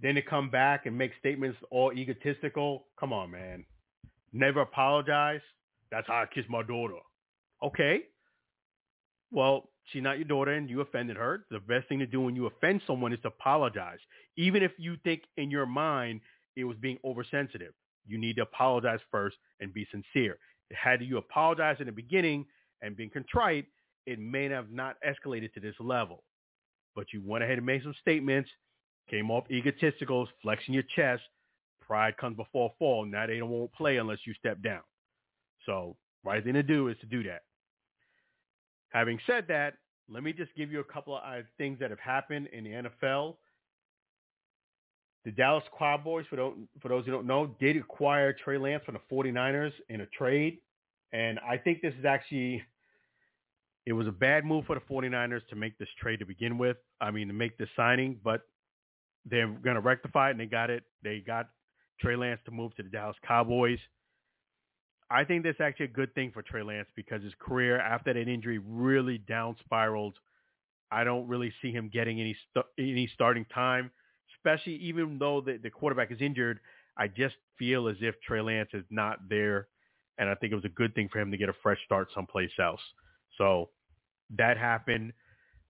then 0.00 0.14
to 0.16 0.22
come 0.22 0.50
back 0.50 0.86
and 0.86 0.96
make 0.96 1.12
statements 1.18 1.58
all 1.70 1.92
egotistical, 1.92 2.86
come 2.98 3.12
on, 3.12 3.30
man. 3.30 3.64
Never 4.32 4.60
apologize. 4.60 5.40
That's 5.90 6.06
how 6.06 6.22
I 6.22 6.26
kiss 6.26 6.44
my 6.48 6.62
daughter. 6.62 6.96
Okay. 7.62 8.00
Well, 9.30 9.70
she's 9.84 10.02
not 10.02 10.18
your 10.18 10.28
daughter 10.28 10.52
and 10.52 10.68
you 10.68 10.80
offended 10.80 11.16
her. 11.16 11.46
The 11.50 11.60
best 11.60 11.88
thing 11.88 11.98
to 12.00 12.06
do 12.06 12.20
when 12.20 12.36
you 12.36 12.46
offend 12.46 12.82
someone 12.86 13.12
is 13.12 13.20
to 13.22 13.28
apologize. 13.28 13.98
Even 14.36 14.62
if 14.62 14.72
you 14.78 14.96
think 15.04 15.22
in 15.36 15.50
your 15.50 15.66
mind 15.66 16.20
it 16.56 16.64
was 16.64 16.76
being 16.78 16.98
oversensitive, 17.04 17.72
you 18.06 18.18
need 18.18 18.36
to 18.36 18.42
apologize 18.42 19.00
first 19.10 19.36
and 19.60 19.72
be 19.72 19.86
sincere. 19.90 20.38
Had 20.72 21.02
you 21.02 21.18
apologized 21.18 21.80
in 21.80 21.86
the 21.86 21.92
beginning 21.92 22.44
and 22.82 22.96
been 22.96 23.10
contrite, 23.10 23.66
it 24.06 24.18
may 24.18 24.48
have 24.48 24.70
not 24.70 24.96
escalated 25.06 25.52
to 25.54 25.60
this 25.60 25.74
level. 25.80 26.22
But 26.94 27.12
you 27.12 27.22
went 27.24 27.44
ahead 27.44 27.58
and 27.58 27.66
made 27.66 27.82
some 27.82 27.94
statements, 28.00 28.48
came 29.10 29.30
off 29.30 29.44
egotistical, 29.50 30.28
flexing 30.42 30.74
your 30.74 30.84
chest. 30.94 31.22
Pride 31.80 32.16
comes 32.16 32.36
before 32.36 32.72
fall. 32.78 33.04
Now 33.04 33.26
they 33.26 33.38
don't 33.38 33.50
won't 33.50 33.72
play 33.72 33.98
unless 33.98 34.18
you 34.26 34.34
step 34.34 34.62
down. 34.62 34.80
So 35.66 35.96
right 36.24 36.42
thing 36.42 36.54
to 36.54 36.62
do 36.62 36.88
is 36.88 36.96
to 37.00 37.06
do 37.06 37.22
that. 37.24 37.42
Having 38.90 39.18
said 39.26 39.46
that, 39.48 39.74
let 40.08 40.22
me 40.22 40.32
just 40.32 40.54
give 40.56 40.70
you 40.70 40.80
a 40.80 40.84
couple 40.84 41.16
of 41.16 41.22
uh, 41.22 41.42
things 41.58 41.78
that 41.80 41.90
have 41.90 41.98
happened 41.98 42.48
in 42.52 42.64
the 42.64 42.70
NFL. 42.70 43.36
The 45.24 45.32
Dallas 45.32 45.64
Cowboys, 45.76 46.24
for 46.30 46.36
those, 46.36 46.54
for 46.80 46.88
those 46.88 47.04
who 47.04 47.10
don't 47.10 47.26
know, 47.26 47.54
did 47.58 47.76
acquire 47.76 48.32
Trey 48.32 48.58
Lance 48.58 48.84
from 48.84 48.94
the 48.94 49.14
49ers 49.14 49.72
in 49.88 50.00
a 50.02 50.06
trade. 50.06 50.58
And 51.12 51.40
I 51.40 51.56
think 51.56 51.82
this 51.82 51.94
is 51.98 52.04
actually 52.04 52.62
it 53.86 53.92
was 53.92 54.08
a 54.08 54.12
bad 54.12 54.44
move 54.44 54.66
for 54.66 54.74
the 54.74 54.80
49ers 54.80 55.46
to 55.48 55.56
make 55.56 55.78
this 55.78 55.88
trade 56.00 56.18
to 56.18 56.26
begin 56.26 56.58
with. 56.58 56.76
I 57.00 57.12
mean, 57.12 57.28
to 57.28 57.34
make 57.34 57.56
this 57.56 57.68
signing, 57.76 58.18
but 58.22 58.42
they're 59.24 59.46
going 59.46 59.76
to 59.76 59.80
rectify 59.80 60.28
it, 60.28 60.32
and 60.32 60.40
they 60.40 60.46
got 60.46 60.70
it. 60.70 60.82
They 61.02 61.20
got 61.20 61.48
Trey 62.00 62.16
Lance 62.16 62.40
to 62.46 62.50
move 62.50 62.74
to 62.76 62.82
the 62.82 62.88
Dallas 62.88 63.16
Cowboys. 63.26 63.78
I 65.08 65.22
think 65.22 65.44
that's 65.44 65.60
actually 65.60 65.86
a 65.86 65.90
good 65.90 66.12
thing 66.14 66.32
for 66.32 66.42
Trey 66.42 66.64
Lance 66.64 66.88
because 66.96 67.22
his 67.22 67.32
career 67.38 67.78
after 67.78 68.12
that 68.12 68.28
injury 68.28 68.58
really 68.58 69.18
down 69.18 69.56
spiraled. 69.64 70.16
I 70.90 71.04
don't 71.04 71.28
really 71.28 71.52
see 71.62 71.70
him 71.70 71.88
getting 71.92 72.20
any 72.20 72.36
st- 72.50 72.66
any 72.78 73.08
starting 73.14 73.44
time, 73.54 73.90
especially 74.36 74.76
even 74.76 75.18
though 75.18 75.40
the, 75.40 75.58
the 75.62 75.70
quarterback 75.70 76.10
is 76.10 76.20
injured. 76.20 76.58
I 76.96 77.06
just 77.08 77.36
feel 77.58 77.88
as 77.88 77.96
if 78.00 78.14
Trey 78.20 78.40
Lance 78.40 78.70
is 78.72 78.84
not 78.90 79.28
there, 79.28 79.68
and 80.18 80.28
I 80.28 80.34
think 80.34 80.52
it 80.52 80.56
was 80.56 80.64
a 80.64 80.70
good 80.70 80.94
thing 80.94 81.08
for 81.12 81.20
him 81.20 81.30
to 81.30 81.36
get 81.36 81.48
a 81.48 81.54
fresh 81.62 81.78
start 81.84 82.08
someplace 82.14 82.50
else. 82.60 82.80
So 83.38 83.70
that 84.36 84.58
happened. 84.58 85.12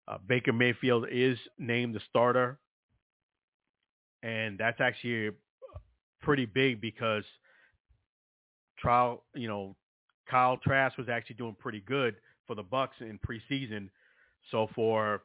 Uh, 0.09 0.19
Baker 0.27 0.53
Mayfield 0.53 1.07
is 1.11 1.39
named 1.59 1.95
the 1.95 2.01
starter, 2.09 2.59
and 4.23 4.57
that's 4.59 4.81
actually 4.81 5.31
pretty 6.21 6.47
big 6.47 6.81
because 6.81 7.25
trial, 8.79 9.25
you 9.35 9.49
know, 9.49 9.77
Kyle 10.29 10.57
Trask 10.57 10.97
was 10.99 11.09
actually 11.09 11.37
doing 11.37 11.57
pretty 11.59 11.81
good 11.81 12.17
for 12.47 12.55
the 12.55 12.65
Bucs 12.65 13.01
in 13.01 13.19
preseason. 13.19 13.89
So 14.51 14.69
for 14.75 15.23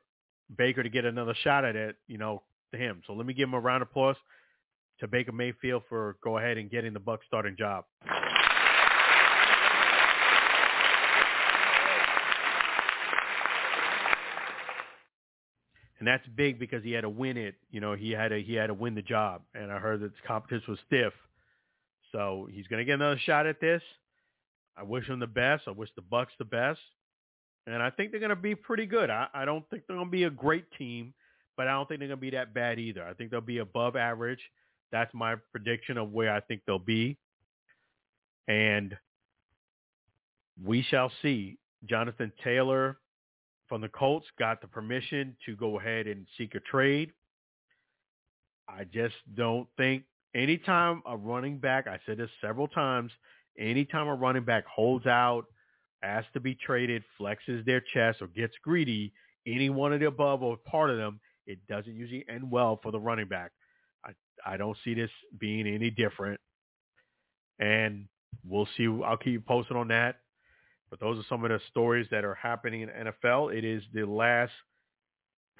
Baker 0.57 0.83
to 0.83 0.89
get 0.89 1.05
another 1.05 1.35
shot 1.43 1.65
at 1.65 1.75
it, 1.75 1.95
you 2.07 2.17
know, 2.17 2.43
to 2.71 2.77
him. 2.77 3.01
So 3.05 3.13
let 3.13 3.25
me 3.25 3.33
give 3.33 3.49
him 3.49 3.53
a 3.53 3.59
round 3.59 3.81
of 3.81 3.89
applause 3.89 4.15
to 4.99 5.07
Baker 5.07 5.31
Mayfield 5.31 5.83
for 5.89 6.17
go 6.23 6.37
ahead 6.37 6.57
and 6.57 6.69
getting 6.69 6.93
the 6.93 6.99
Bucs 6.99 7.19
starting 7.27 7.55
job. 7.57 7.85
And 16.01 16.07
that's 16.07 16.25
big 16.35 16.57
because 16.57 16.83
he 16.83 16.93
had 16.93 17.01
to 17.01 17.09
win 17.09 17.37
it. 17.37 17.53
You 17.69 17.79
know, 17.79 17.93
he 17.93 18.09
had 18.09 18.29
to 18.29 18.41
he 18.41 18.55
had 18.55 18.67
to 18.67 18.73
win 18.73 18.95
the 18.95 19.03
job, 19.03 19.43
and 19.53 19.71
I 19.71 19.77
heard 19.77 19.99
that 19.99 20.11
the 20.15 20.27
competition 20.27 20.65
was 20.67 20.79
stiff, 20.87 21.13
so 22.11 22.47
he's 22.51 22.65
going 22.65 22.79
to 22.79 22.85
get 22.85 22.95
another 22.95 23.19
shot 23.23 23.45
at 23.45 23.61
this. 23.61 23.83
I 24.75 24.81
wish 24.81 25.05
him 25.05 25.19
the 25.19 25.27
best. 25.27 25.65
I 25.67 25.71
wish 25.71 25.89
the 25.95 26.01
Bucs 26.01 26.35
the 26.39 26.45
best, 26.45 26.79
and 27.67 27.83
I 27.83 27.91
think 27.91 28.09
they're 28.09 28.19
going 28.19 28.31
to 28.31 28.35
be 28.35 28.55
pretty 28.55 28.87
good. 28.87 29.11
I, 29.11 29.27
I 29.31 29.45
don't 29.45 29.63
think 29.69 29.83
they're 29.85 29.95
going 29.95 30.07
to 30.07 30.11
be 30.11 30.23
a 30.23 30.31
great 30.31 30.65
team, 30.75 31.13
but 31.55 31.67
I 31.67 31.73
don't 31.73 31.87
think 31.87 31.99
they're 31.99 32.07
going 32.07 32.17
to 32.17 32.21
be 32.21 32.31
that 32.31 32.51
bad 32.51 32.79
either. 32.79 33.05
I 33.05 33.13
think 33.13 33.29
they'll 33.29 33.39
be 33.39 33.59
above 33.59 33.95
average. 33.95 34.41
That's 34.91 35.13
my 35.13 35.35
prediction 35.51 35.99
of 35.99 36.11
where 36.11 36.33
I 36.33 36.39
think 36.39 36.61
they'll 36.65 36.79
be, 36.79 37.19
and 38.47 38.97
we 40.65 40.81
shall 40.81 41.11
see. 41.21 41.59
Jonathan 41.85 42.31
Taylor 42.43 42.97
from 43.71 43.79
the 43.79 43.87
Colts 43.87 44.27
got 44.37 44.59
the 44.59 44.67
permission 44.67 45.33
to 45.45 45.55
go 45.55 45.79
ahead 45.79 46.05
and 46.05 46.27
seek 46.37 46.55
a 46.55 46.59
trade. 46.59 47.13
I 48.67 48.83
just 48.83 49.15
don't 49.33 49.65
think 49.77 50.03
anytime 50.35 51.01
a 51.05 51.15
running 51.15 51.57
back, 51.57 51.87
I 51.87 51.97
said 52.05 52.17
this 52.17 52.29
several 52.41 52.67
times, 52.67 53.13
anytime 53.57 54.09
a 54.09 54.13
running 54.13 54.43
back 54.43 54.65
holds 54.65 55.05
out, 55.05 55.45
asks 56.03 56.27
to 56.33 56.41
be 56.41 56.53
traded, 56.53 57.01
flexes 57.17 57.63
their 57.63 57.79
chest 57.79 58.21
or 58.21 58.27
gets 58.27 58.53
greedy, 58.61 59.13
any 59.47 59.69
one 59.69 59.93
of 59.93 60.01
the 60.01 60.07
above 60.07 60.43
or 60.43 60.57
part 60.57 60.89
of 60.89 60.97
them, 60.97 61.21
it 61.47 61.65
doesn't 61.69 61.95
usually 61.95 62.25
end 62.27 62.51
well 62.51 62.77
for 62.83 62.91
the 62.91 62.99
running 62.99 63.29
back. 63.29 63.53
I, 64.03 64.11
I 64.45 64.57
don't 64.57 64.75
see 64.83 64.95
this 64.95 65.11
being 65.39 65.65
any 65.65 65.91
different. 65.91 66.41
And 67.57 68.09
we'll 68.45 68.67
see. 68.75 68.87
I'll 69.05 69.15
keep 69.15 69.31
you 69.31 69.39
posted 69.39 69.77
on 69.77 69.87
that. 69.87 70.17
But 70.91 70.99
those 70.99 71.17
are 71.17 71.25
some 71.27 71.43
of 71.43 71.49
the 71.49 71.59
stories 71.69 72.05
that 72.11 72.25
are 72.25 72.35
happening 72.35 72.81
in 72.81 72.89
NFL. 72.89 73.57
It 73.57 73.63
is 73.63 73.81
the 73.93 74.05
last 74.05 74.51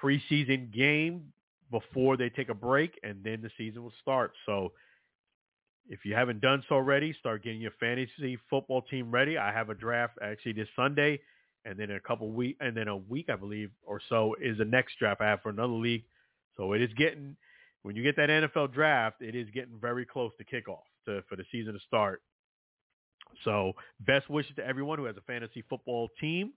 preseason 0.04 0.72
game 0.72 1.32
before 1.72 2.18
they 2.18 2.30
take 2.30 2.50
a 2.50 2.54
break, 2.54 3.00
and 3.02 3.24
then 3.24 3.42
the 3.42 3.50
season 3.58 3.82
will 3.82 3.94
start. 4.02 4.34
So 4.46 4.74
if 5.88 6.06
you 6.06 6.14
haven't 6.14 6.42
done 6.42 6.64
so 6.68 6.76
already, 6.76 7.14
start 7.14 7.44
getting 7.44 7.62
your 7.62 7.72
fantasy 7.80 8.38
football 8.50 8.82
team 8.82 9.10
ready. 9.10 9.38
I 9.38 9.54
have 9.54 9.70
a 9.70 9.74
draft 9.74 10.18
actually 10.22 10.54
this 10.54 10.68
Sunday, 10.76 11.22
and 11.64 11.80
then 11.80 11.92
a 11.92 12.00
couple 12.00 12.30
week, 12.30 12.58
and 12.60 12.76
then 12.76 12.90
a 12.90 12.98
week 12.98 13.30
I 13.30 13.38
believe 13.38 13.72
or 13.84 14.02
so 14.10 14.36
is 14.42 14.58
the 14.58 14.66
next 14.66 15.00
draft 15.00 15.22
I 15.22 15.30
have 15.30 15.42
for 15.42 15.50
another 15.50 15.74
league. 15.74 16.04
So 16.58 16.74
it 16.74 16.82
is 16.82 16.92
getting 16.98 17.38
when 17.84 17.96
you 17.96 18.04
get 18.04 18.16
that 18.18 18.30
NFL 18.30 18.74
draft, 18.74 19.22
it 19.22 19.36
is 19.36 19.48
getting 19.54 19.80
very 19.80 20.06
close 20.06 20.32
to 20.38 20.44
kickoff 20.44 20.84
to, 21.06 21.24
for 21.28 21.36
the 21.36 21.44
season 21.52 21.74
to 21.74 21.80
start. 21.88 22.22
So 23.44 23.74
best 24.00 24.30
wishes 24.30 24.56
to 24.58 24.66
everyone 24.66 25.00
who 25.00 25.06
has 25.06 25.18
a 25.18 25.22
fantasy 25.22 25.64
football 25.70 26.10
team. 26.20 26.54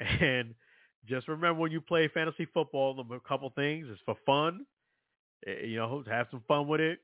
And 0.20 0.54
just 1.08 1.28
remember 1.28 1.60
when 1.60 1.72
you 1.72 1.80
play 1.80 2.08
fantasy 2.08 2.46
football, 2.52 2.98
a 3.00 3.28
couple 3.28 3.50
things 3.50 3.86
It's 3.90 4.00
for 4.04 4.16
fun. 4.26 4.66
Eh, 5.46 5.66
you 5.66 5.76
know, 5.76 6.02
have 6.08 6.26
some 6.30 6.42
fun 6.48 6.66
with 6.68 6.80
it. 6.80 6.98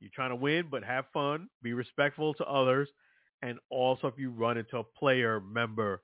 You're 0.00 0.10
trying 0.14 0.30
to 0.30 0.36
win, 0.36 0.66
but 0.70 0.84
have 0.84 1.06
fun. 1.12 1.48
Be 1.62 1.72
respectful 1.74 2.34
to 2.34 2.44
others. 2.44 2.88
And 3.42 3.58
also, 3.70 4.08
if 4.08 4.14
you 4.18 4.30
run 4.30 4.58
into 4.58 4.78
a 4.78 4.84
player, 4.84 5.38
remember 5.38 6.02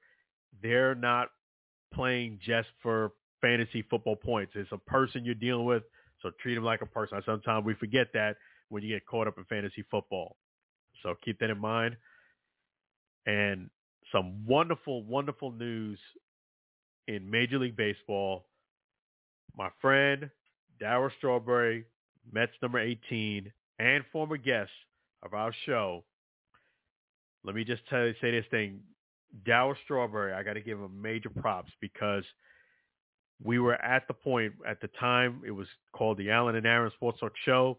they're 0.63 0.95
not 0.95 1.29
playing 1.93 2.39
just 2.43 2.69
for 2.83 3.13
fantasy 3.41 3.83
football 3.83 4.17
points. 4.17 4.53
It's 4.57 4.73
a 4.73 4.79
person 4.79 5.25
you're 5.25 5.35
dealing 5.35 5.67
with, 5.67 5.83
so 6.23 6.31
treat 6.41 6.55
them 6.55 6.65
like 6.65 6.81
a 6.83 6.87
person. 6.87 7.21
Sometimes 7.25 7.65
we 7.65 7.75
forget 7.75 8.09
that 8.15 8.37
when 8.69 8.83
you 8.83 8.89
get 8.95 9.07
caught 9.07 9.27
up 9.29 9.39
in 9.39 9.45
fantasy 9.45 9.85
football. 9.91 10.37
So 11.03 11.15
keep 11.25 11.39
that 11.41 11.51
in 11.51 11.59
mind. 11.59 11.97
And 13.27 13.71
some 14.13 14.47
wonderful, 14.47 15.03
wonderful 15.05 15.53
news 15.53 15.99
in 17.07 17.31
Major 17.31 17.59
League 17.59 17.77
Baseball. 17.77 18.47
My 19.57 19.71
friend 19.81 20.31
Darryl 20.81 21.11
Strawberry, 21.19 21.85
Mets 22.33 22.53
number 22.63 22.79
18, 22.79 23.53
and 23.79 24.05
former 24.13 24.37
guest 24.37 24.71
of 25.23 25.35
our 25.35 25.53
show. 25.67 26.05
Let 27.45 27.55
me 27.55 27.65
just 27.65 27.87
tell 27.89 28.07
you, 28.07 28.15
say 28.21 28.31
this 28.31 28.45
thing. 28.51 28.81
Darryl 29.47 29.75
Strawberry, 29.85 30.33
I 30.33 30.43
got 30.43 30.55
to 30.55 30.61
give 30.61 30.79
him 30.79 31.01
major 31.01 31.31
props 31.31 31.71
because 31.81 32.25
we 33.43 33.59
were 33.59 33.75
at 33.75 34.09
the 34.09 34.15
point 34.15 34.55
at 34.67 34.81
the 34.81 34.89
time 35.01 35.43
it 35.47 35.51
was 35.51 35.67
called 35.93 36.19
the 36.19 36.31
Alan 36.31 36.57
and 36.57 36.67
Aaron 36.67 36.91
Sports 36.97 37.21
Talk 37.21 37.33
Show. 37.45 37.79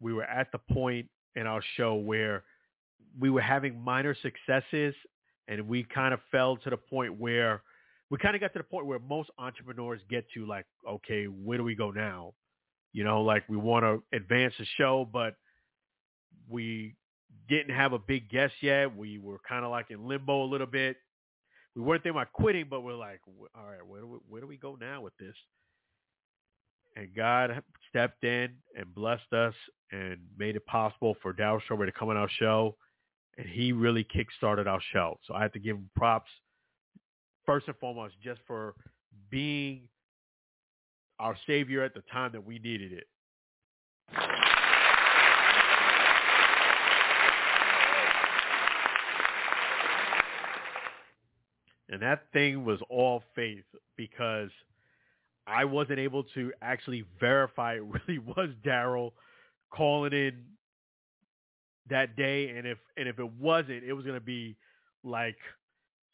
We 0.00 0.12
were 0.12 0.24
at 0.24 0.52
the 0.52 0.58
point 0.72 1.08
in 1.36 1.46
our 1.46 1.62
show 1.76 1.94
where 1.94 2.42
we 3.18 3.30
were 3.30 3.40
having 3.40 3.80
minor 3.80 4.16
successes 4.22 4.94
and 5.48 5.68
we 5.68 5.84
kind 5.84 6.12
of 6.12 6.20
fell 6.30 6.56
to 6.56 6.70
the 6.70 6.76
point 6.76 7.18
where 7.18 7.62
we 8.10 8.18
kind 8.18 8.34
of 8.34 8.40
got 8.40 8.52
to 8.52 8.58
the 8.58 8.64
point 8.64 8.86
where 8.86 8.98
most 8.98 9.30
entrepreneurs 9.38 10.00
get 10.08 10.24
to 10.34 10.46
like, 10.46 10.66
okay, 10.88 11.26
where 11.26 11.58
do 11.58 11.64
we 11.64 11.74
go 11.74 11.90
now? 11.90 12.34
You 12.92 13.04
know, 13.04 13.22
like 13.22 13.48
we 13.48 13.56
want 13.56 13.84
to 13.84 14.16
advance 14.16 14.54
the 14.58 14.66
show, 14.76 15.08
but 15.10 15.36
we 16.48 16.94
didn't 17.48 17.74
have 17.74 17.92
a 17.92 17.98
big 17.98 18.30
guest 18.30 18.54
yet. 18.60 18.96
We 18.96 19.18
were 19.18 19.38
kind 19.48 19.64
of 19.64 19.70
like 19.70 19.90
in 19.90 20.06
limbo 20.06 20.44
a 20.44 20.48
little 20.48 20.66
bit. 20.66 20.96
We 21.74 21.82
weren't 21.82 22.02
thinking 22.02 22.18
about 22.18 22.32
quitting, 22.32 22.66
but 22.70 22.82
we're 22.82 22.94
like, 22.94 23.20
all 23.54 23.66
right, 23.66 23.86
where 23.86 24.00
do 24.00 24.06
we, 24.06 24.18
where 24.28 24.40
do 24.40 24.46
we 24.46 24.56
go 24.56 24.76
now 24.80 25.02
with 25.02 25.16
this? 25.18 25.34
And 26.96 27.14
God 27.14 27.62
stepped 27.90 28.24
in 28.24 28.54
and 28.76 28.94
blessed 28.94 29.30
us 29.32 29.54
and 29.92 30.16
made 30.38 30.56
it 30.56 30.64
possible 30.66 31.14
for 31.22 31.34
Darryl 31.34 31.62
Strawberry 31.62 31.92
to 31.92 31.96
come 31.96 32.08
on 32.08 32.16
our 32.16 32.30
show. 32.38 32.74
And 33.36 33.46
he 33.46 33.72
really 33.72 34.02
kick-started 34.02 34.66
our 34.66 34.80
show. 34.92 35.18
So 35.26 35.34
I 35.34 35.42
have 35.42 35.52
to 35.52 35.58
give 35.58 35.76
him 35.76 35.90
props 35.94 36.30
first 37.44 37.68
and 37.68 37.76
foremost 37.76 38.14
just 38.24 38.40
for 38.46 38.74
being 39.30 39.82
our 41.18 41.36
savior 41.46 41.82
at 41.82 41.92
the 41.92 42.02
time 42.10 42.32
that 42.32 42.44
we 42.44 42.58
needed 42.58 42.92
it. 42.92 43.06
And 51.88 52.02
that 52.02 52.24
thing 52.32 52.64
was 52.64 52.80
all 52.90 53.22
faith 53.34 53.64
because 53.96 54.50
I 55.46 55.64
wasn't 55.64 55.98
able 55.98 56.24
to 56.34 56.52
actually 56.60 57.04
verify 57.20 57.74
it 57.74 57.82
really 58.08 58.18
was 58.18 58.50
Darryl 58.64 59.12
calling 59.72 60.12
in 60.12 60.44
that 61.88 62.16
day 62.16 62.48
and 62.50 62.66
if 62.66 62.78
and 62.96 63.08
if 63.08 63.18
it 63.18 63.32
wasn't, 63.34 63.84
it 63.84 63.92
was 63.92 64.04
gonna 64.04 64.20
be 64.20 64.56
like 65.04 65.36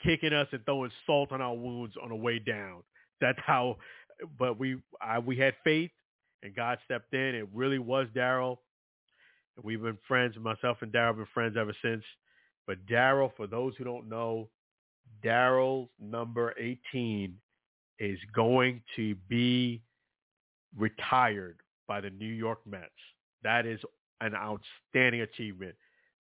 kicking 0.03 0.33
us 0.33 0.49
and 0.53 0.64
throwing 0.64 0.90
salt 1.07 1.33
on 1.33 1.40
our 1.40 1.55
wounds 1.55 1.95
on 2.03 2.11
the 2.11 2.14
way 2.14 2.38
down. 2.38 2.83
That's 3.21 3.38
how 3.45 3.79
but 4.38 4.59
we 4.59 4.77
I, 5.01 5.18
we 5.18 5.37
had 5.37 5.55
faith 5.64 5.90
and 6.42 6.55
God 6.55 6.79
stepped 6.85 7.14
in. 7.14 7.35
It 7.35 7.49
really 7.55 7.79
was 7.79 8.09
Darryl. 8.14 8.59
We've 9.62 9.83
been 9.83 9.99
friends. 10.09 10.37
Myself 10.38 10.79
and 10.81 10.92
Darryl 10.92 11.09
have 11.09 11.16
been 11.16 11.27
friends 11.33 11.57
ever 11.59 11.75
since. 11.83 12.03
But 12.66 12.87
Darryl, 12.87 13.31
for 13.37 13.47
those 13.47 13.75
who 13.77 13.85
don't 13.85 14.09
know, 14.09 14.49
Darryl's 15.25 15.90
number 16.01 16.55
18 16.59 17.35
is 17.98 18.18
going 18.35 18.83
to 18.96 19.14
be 19.28 19.83
retired 20.76 21.59
by 21.87 22.00
the 22.00 22.11
New 22.11 22.26
York 22.26 22.61
Mets. 22.66 22.90
That 23.42 23.66
is 23.66 23.81
an 24.20 24.35
outstanding 24.35 25.22
achievement. 25.22 25.74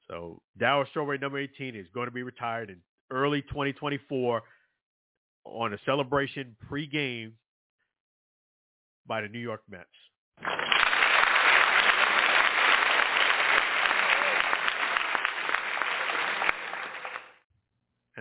So 0.08 0.40
Darryl 0.60 0.88
Strawberry, 0.90 1.18
number 1.18 1.38
18, 1.38 1.74
is 1.76 1.86
going 1.94 2.06
to 2.06 2.12
be 2.12 2.22
retired 2.22 2.70
in 2.70 2.76
early 3.10 3.42
2024 3.42 4.42
on 5.44 5.72
a 5.72 5.78
celebration 5.84 6.56
pre-game 6.68 7.32
by 9.06 9.20
the 9.20 9.28
New 9.28 9.38
York 9.38 9.62
Mets. 9.70 9.86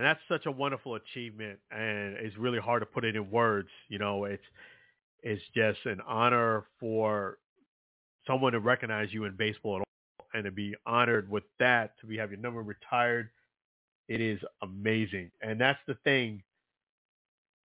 And 0.02 0.08
that's 0.08 0.20
such 0.28 0.48
a 0.48 0.52
wonderful 0.52 0.96
achievement 0.96 1.60
and 1.70 2.16
it's 2.18 2.36
really 2.36 2.58
hard 2.58 2.82
to 2.82 2.88
put 2.88 3.06
it 3.06 3.16
in 3.16 3.30
words 3.30 3.70
you 3.88 4.00
know 4.00 4.24
it's 4.24 4.42
it's 5.22 5.44
just 5.54 5.78
an 5.86 6.00
honor 6.08 6.66
for 6.80 7.38
someone 8.26 8.54
to 8.54 8.60
recognize 8.60 9.14
you 9.14 9.26
in 9.26 9.36
baseball 9.36 9.76
at 9.76 9.80
all 9.82 10.28
and 10.34 10.46
to 10.46 10.52
be 10.52 10.74
honored 10.88 11.30
with 11.30 11.44
that 11.60 12.00
to 12.00 12.08
be 12.08 12.18
have 12.18 12.32
your 12.32 12.40
number 12.40 12.62
retired. 12.62 13.30
It 14.08 14.22
is 14.22 14.40
amazing. 14.62 15.32
And 15.42 15.62
that's 15.62 15.80
the 15.88 15.96
thing 16.04 16.42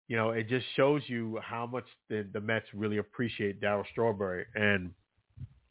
you 0.07 0.17
know 0.17 0.31
it 0.31 0.49
just 0.49 0.65
shows 0.75 1.03
you 1.05 1.39
how 1.43 1.67
much 1.67 1.85
the, 2.09 2.27
the 2.33 2.41
mets 2.41 2.65
really 2.73 2.97
appreciate 2.97 3.61
darryl 3.61 3.85
strawberry. 3.91 4.45
And 4.55 4.91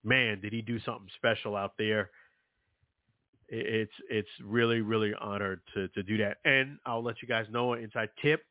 man 0.05 0.40
did 0.40 0.53
he 0.53 0.62
do 0.62 0.79
something 0.81 1.09
special 1.16 1.57
out 1.57 1.72
there 1.77 2.11
it's 3.53 3.93
it's 4.09 4.29
really 4.43 4.81
really 4.81 5.12
honored 5.21 5.61
to 5.75 5.88
to 5.88 6.03
do 6.03 6.17
that. 6.19 6.38
And 6.45 6.79
I'll 6.87 7.03
let 7.03 7.17
you 7.23 7.29
guys 7.29 7.47
know 7.51 7.75
an 7.75 7.83
inside 7.83 8.09
tip. 8.21 8.43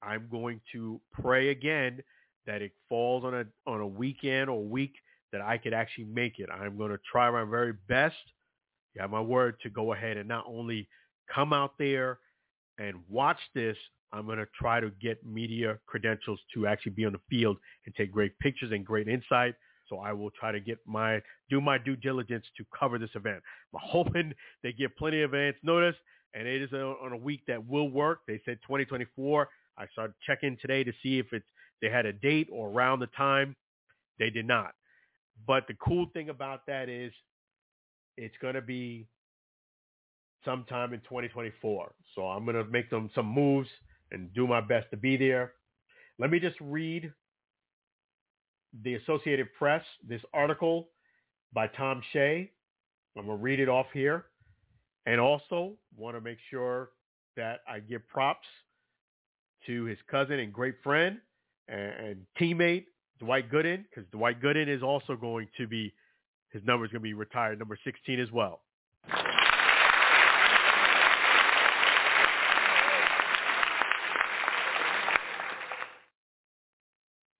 I'm 0.00 0.28
going 0.30 0.60
to 0.72 1.00
pray 1.12 1.48
again 1.48 2.02
that 2.46 2.62
it 2.62 2.72
falls 2.88 3.24
on 3.24 3.34
a 3.34 3.44
on 3.66 3.80
a 3.80 3.86
weekend 3.86 4.48
or 4.48 4.62
week 4.64 4.94
that 5.32 5.40
I 5.40 5.58
could 5.58 5.74
actually 5.74 6.04
make 6.04 6.38
it. 6.38 6.48
I'm 6.52 6.78
going 6.78 6.92
to 6.92 7.00
try 7.10 7.30
my 7.30 7.42
very 7.44 7.72
best. 7.88 8.14
You 8.94 9.00
have 9.00 9.10
my 9.10 9.20
word 9.20 9.56
to 9.62 9.70
go 9.70 9.92
ahead 9.92 10.16
and 10.16 10.28
not 10.28 10.44
only 10.46 10.88
come 11.34 11.52
out 11.52 11.72
there 11.78 12.20
and 12.78 12.96
watch 13.08 13.38
this. 13.54 13.76
I'm 14.12 14.26
going 14.26 14.38
to 14.38 14.46
try 14.56 14.78
to 14.78 14.92
get 15.02 15.26
media 15.26 15.78
credentials 15.86 16.38
to 16.54 16.68
actually 16.68 16.92
be 16.92 17.04
on 17.04 17.12
the 17.12 17.20
field 17.28 17.56
and 17.84 17.94
take 17.96 18.12
great 18.12 18.38
pictures 18.38 18.70
and 18.70 18.86
great 18.86 19.08
insight. 19.08 19.56
So 19.88 19.98
I 19.98 20.12
will 20.12 20.30
try 20.30 20.52
to 20.52 20.60
get 20.60 20.78
my 20.86 21.20
do 21.50 21.60
my 21.60 21.78
due 21.78 21.96
diligence 21.96 22.44
to 22.56 22.64
cover 22.78 22.98
this 22.98 23.10
event. 23.14 23.42
I'm 23.74 23.80
hoping 23.82 24.32
they 24.62 24.72
get 24.72 24.96
plenty 24.96 25.22
of 25.22 25.32
advance 25.32 25.56
notice, 25.62 25.96
and 26.34 26.46
it 26.48 26.62
is 26.62 26.72
a, 26.72 26.82
on 26.82 27.12
a 27.12 27.16
week 27.16 27.42
that 27.48 27.66
will 27.66 27.90
work. 27.90 28.20
They 28.26 28.40
said 28.44 28.58
2024. 28.62 29.48
I 29.76 29.86
started 29.92 30.14
checking 30.26 30.56
today 30.60 30.84
to 30.84 30.92
see 31.02 31.18
if 31.18 31.26
it's 31.32 31.46
they 31.82 31.90
had 31.90 32.06
a 32.06 32.12
date 32.12 32.48
or 32.50 32.70
around 32.70 33.00
the 33.00 33.08
time. 33.08 33.56
They 34.18 34.30
did 34.30 34.46
not. 34.46 34.72
But 35.46 35.66
the 35.66 35.74
cool 35.74 36.06
thing 36.12 36.28
about 36.28 36.66
that 36.66 36.88
is 36.88 37.12
it's 38.16 38.36
going 38.40 38.54
to 38.54 38.62
be 38.62 39.06
sometime 40.44 40.92
in 40.92 41.00
2024. 41.00 41.94
So 42.14 42.22
I'm 42.22 42.44
going 42.44 42.56
to 42.56 42.64
make 42.64 42.90
them 42.90 43.10
some 43.14 43.26
moves 43.26 43.68
and 44.12 44.32
do 44.34 44.46
my 44.46 44.60
best 44.60 44.86
to 44.90 44.96
be 44.96 45.16
there. 45.16 45.52
Let 46.18 46.30
me 46.30 46.38
just 46.38 46.56
read 46.60 47.12
the 48.82 48.94
Associated 48.94 49.48
Press, 49.58 49.84
this 50.06 50.20
article 50.32 50.88
by 51.52 51.68
Tom 51.68 52.02
Shea. 52.12 52.50
I'm 53.16 53.26
going 53.26 53.38
to 53.38 53.42
read 53.42 53.60
it 53.60 53.68
off 53.68 53.86
here. 53.92 54.26
And 55.06 55.20
also 55.20 55.74
want 55.96 56.16
to 56.16 56.20
make 56.20 56.38
sure 56.50 56.90
that 57.36 57.60
I 57.68 57.80
give 57.80 58.06
props 58.08 58.46
to 59.66 59.84
his 59.84 59.98
cousin 60.10 60.40
and 60.40 60.52
great 60.52 60.76
friend 60.82 61.18
and, 61.68 62.24
teammate, 62.40 62.86
Dwight 63.20 63.50
Gooden, 63.50 63.84
because 63.88 64.08
Dwight 64.10 64.42
Gooden 64.42 64.68
is 64.68 64.82
also 64.82 65.14
going 65.14 65.48
to 65.58 65.66
be, 65.66 65.92
his 66.50 66.62
number 66.64 66.84
is 66.84 66.90
going 66.90 67.00
to 67.00 67.04
be 67.04 67.14
retired, 67.14 67.58
number 67.58 67.78
16 67.84 68.18
as 68.18 68.30
well. 68.32 68.62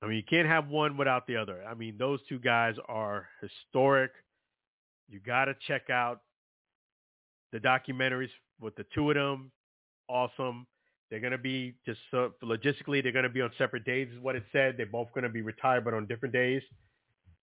I 0.04 0.06
mean, 0.06 0.16
you 0.16 0.22
can't 0.22 0.46
have 0.46 0.68
one 0.68 0.98
without 0.98 1.26
the 1.26 1.36
other. 1.36 1.64
I 1.66 1.72
mean, 1.72 1.96
those 1.98 2.20
two 2.28 2.38
guys 2.38 2.74
are 2.88 3.26
historic. 3.40 4.10
You 5.08 5.18
got 5.18 5.46
to 5.46 5.56
check 5.66 5.88
out 5.88 6.20
the 7.52 7.58
documentaries 7.58 8.28
with 8.60 8.76
the 8.76 8.84
two 8.94 9.10
of 9.10 9.16
them. 9.16 9.50
Awesome. 10.08 10.66
They're 11.10 11.20
going 11.20 11.32
to 11.32 11.38
be 11.38 11.74
just 11.86 12.00
uh, 12.12 12.28
logistically, 12.42 13.02
they're 13.02 13.12
going 13.12 13.22
to 13.22 13.30
be 13.30 13.40
on 13.40 13.50
separate 13.56 13.84
days, 13.84 14.08
is 14.12 14.20
what 14.20 14.36
it 14.36 14.44
said. 14.52 14.74
They're 14.76 14.84
both 14.84 15.08
going 15.14 15.24
to 15.24 15.30
be 15.30 15.40
retired, 15.40 15.84
but 15.84 15.94
on 15.94 16.06
different 16.06 16.34
days. 16.34 16.62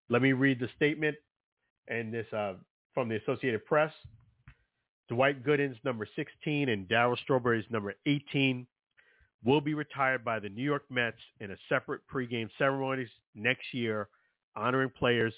Let 0.09 0.21
me 0.21 0.33
read 0.33 0.59
the 0.59 0.69
statement 0.75 1.15
and 1.87 2.13
this 2.13 2.27
uh, 2.31 2.53
from 2.93 3.09
the 3.09 3.15
Associated 3.15 3.65
Press. 3.65 3.91
Dwight 5.09 5.43
Gooden's 5.43 5.77
number 5.83 6.07
16 6.15 6.69
and 6.69 6.87
Darryl 6.87 7.17
Strawberry's 7.17 7.65
number 7.71 7.95
18 8.05 8.67
will 9.43 9.61
be 9.61 9.73
retired 9.73 10.23
by 10.23 10.39
the 10.39 10.49
New 10.49 10.63
York 10.63 10.83
Mets 10.89 11.17
in 11.39 11.51
a 11.51 11.55
separate 11.67 12.01
pregame 12.13 12.49
ceremony 12.57 13.07
next 13.35 13.73
year, 13.73 14.07
honoring 14.55 14.91
players 14.97 15.33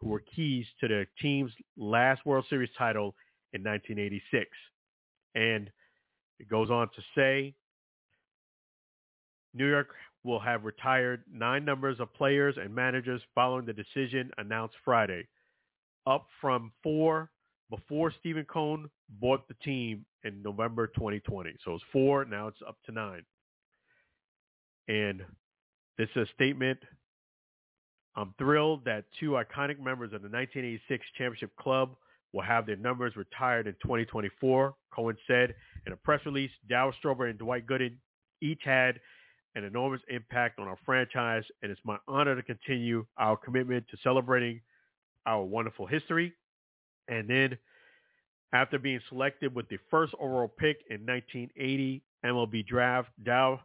who 0.00 0.08
were 0.08 0.22
keys 0.34 0.66
to 0.80 0.88
the 0.88 1.06
team's 1.20 1.50
last 1.76 2.24
World 2.24 2.44
Series 2.48 2.70
title 2.78 3.14
in 3.52 3.62
1986. 3.62 4.46
And 5.34 5.70
it 6.38 6.48
goes 6.48 6.70
on 6.70 6.88
to 6.88 7.02
say, 7.16 7.54
New 9.54 9.68
York 9.68 9.88
will 10.22 10.38
have 10.38 10.64
retired 10.64 11.24
nine 11.32 11.64
numbers 11.64 11.98
of 12.00 12.12
players 12.14 12.56
and 12.60 12.72
managers 12.72 13.20
following 13.34 13.66
the 13.66 13.72
decision 13.72 14.30
announced 14.38 14.76
Friday, 14.84 15.26
up 16.06 16.26
from 16.40 16.70
four 16.82 17.30
before 17.70 18.12
Steven 18.20 18.44
Cohen 18.44 18.88
bought 19.20 19.46
the 19.48 19.54
team 19.64 20.04
in 20.24 20.42
November 20.42 20.86
2020. 20.86 21.54
So 21.64 21.74
it's 21.74 21.84
four, 21.92 22.24
now 22.24 22.48
it's 22.48 22.60
up 22.66 22.76
to 22.86 22.92
nine. 22.92 23.22
And 24.88 25.22
this 25.96 26.08
is 26.16 26.28
a 26.28 26.32
statement. 26.34 26.78
I'm 28.16 28.34
thrilled 28.38 28.84
that 28.84 29.04
two 29.20 29.32
iconic 29.32 29.78
members 29.78 30.12
of 30.12 30.22
the 30.22 30.28
1986 30.28 31.04
championship 31.16 31.54
club 31.56 31.94
will 32.32 32.42
have 32.42 32.66
their 32.66 32.76
numbers 32.76 33.16
retired 33.16 33.66
in 33.66 33.74
2024, 33.74 34.74
Cohen 34.94 35.16
said 35.26 35.54
in 35.86 35.92
a 35.92 35.96
press 35.96 36.20
release. 36.26 36.50
Darryl 36.70 36.94
Strawberry 36.98 37.30
and 37.30 37.38
Dwight 37.38 37.66
Gooden 37.66 37.94
each 38.40 38.60
had 38.64 39.00
an 39.54 39.64
enormous 39.64 40.00
impact 40.08 40.58
on 40.58 40.68
our 40.68 40.78
franchise, 40.84 41.44
and 41.62 41.70
it's 41.70 41.80
my 41.84 41.96
honor 42.06 42.34
to 42.36 42.42
continue 42.42 43.06
our 43.18 43.36
commitment 43.36 43.86
to 43.90 43.96
celebrating 44.02 44.60
our 45.26 45.42
wonderful 45.42 45.86
history. 45.86 46.32
And 47.08 47.28
then 47.28 47.56
after 48.52 48.78
being 48.78 49.00
selected 49.08 49.54
with 49.54 49.68
the 49.68 49.78
first 49.90 50.14
overall 50.20 50.48
pick 50.48 50.78
in 50.90 51.06
1980 51.06 52.02
MLB 52.24 52.66
draft, 52.66 53.10
Dow 53.24 53.60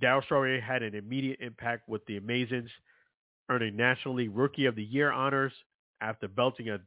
Darryl 0.00 0.24
Strawberry 0.24 0.60
had 0.60 0.82
an 0.82 0.94
immediate 0.94 1.40
impact 1.40 1.88
with 1.88 2.04
the 2.06 2.18
Amazins, 2.18 2.70
earning 3.48 3.76
National 3.76 4.14
League 4.14 4.34
Rookie 4.34 4.66
of 4.66 4.74
the 4.74 4.84
Year 4.84 5.12
honors 5.12 5.52
after 6.00 6.28
belting 6.28 6.68
a 6.68 6.80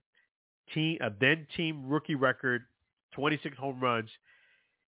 team 0.74 0.98
a 1.02 1.10
then 1.20 1.48
team 1.56 1.88
rookie 1.88 2.16
record 2.16 2.64
26 3.14 3.58
home 3.58 3.80
runs. 3.80 4.10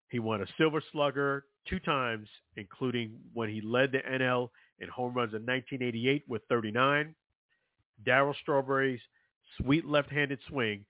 He 0.10 0.20
won 0.20 0.42
a 0.42 0.46
Silver 0.58 0.82
Slugger 0.92 1.46
two 1.68 1.80
times, 1.80 2.28
including 2.56 3.18
when 3.34 3.50
he 3.50 3.62
led 3.62 3.92
the 3.92 4.00
NL 4.00 4.50
in 4.80 4.90
home 4.90 5.14
runs 5.14 5.34
in 5.34 5.46
1988 5.46 6.24
with 6.28 6.42
39. 6.50 7.14
Darryl 8.06 8.36
Strawberry's 8.42 9.02
sweet 9.58 9.86
left-handed 9.86 10.40
swing 10.48 10.86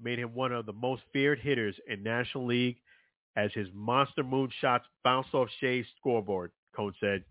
made 0.00 0.18
him 0.18 0.34
one 0.34 0.52
of 0.52 0.66
the 0.66 0.72
most 0.72 1.02
feared 1.12 1.38
hitters 1.38 1.74
in 1.88 2.02
National 2.02 2.46
League 2.46 2.78
as 3.36 3.50
his 3.52 3.68
monster 3.74 4.22
moon 4.22 4.50
shots 4.60 4.86
bounced 5.04 5.34
off 5.34 5.48
Shea's 5.60 5.86
scoreboard, 5.98 6.50
Cohen 6.74 6.94
said. 7.00 7.24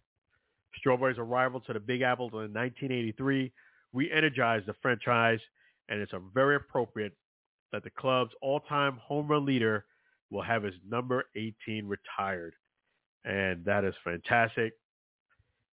Strawberry's 0.77 1.17
arrival 1.17 1.59
to 1.61 1.73
the 1.73 1.79
Big 1.79 2.01
Apple 2.01 2.27
in 2.27 2.53
1983 2.53 3.51
re-energized 3.93 4.65
the 4.65 4.73
franchise, 4.81 5.39
and 5.89 5.99
it's 5.99 6.13
very 6.33 6.55
appropriate 6.55 7.13
that 7.73 7.83
the 7.83 7.89
club's 7.89 8.31
all-time 8.41 8.97
home 8.97 9.27
run 9.27 9.45
leader 9.45 9.85
will 10.29 10.41
have 10.41 10.63
his 10.63 10.75
number 10.89 11.25
18 11.35 11.87
retired. 11.87 12.53
And 13.25 13.65
that 13.65 13.83
is 13.83 13.93
fantastic. 14.03 14.73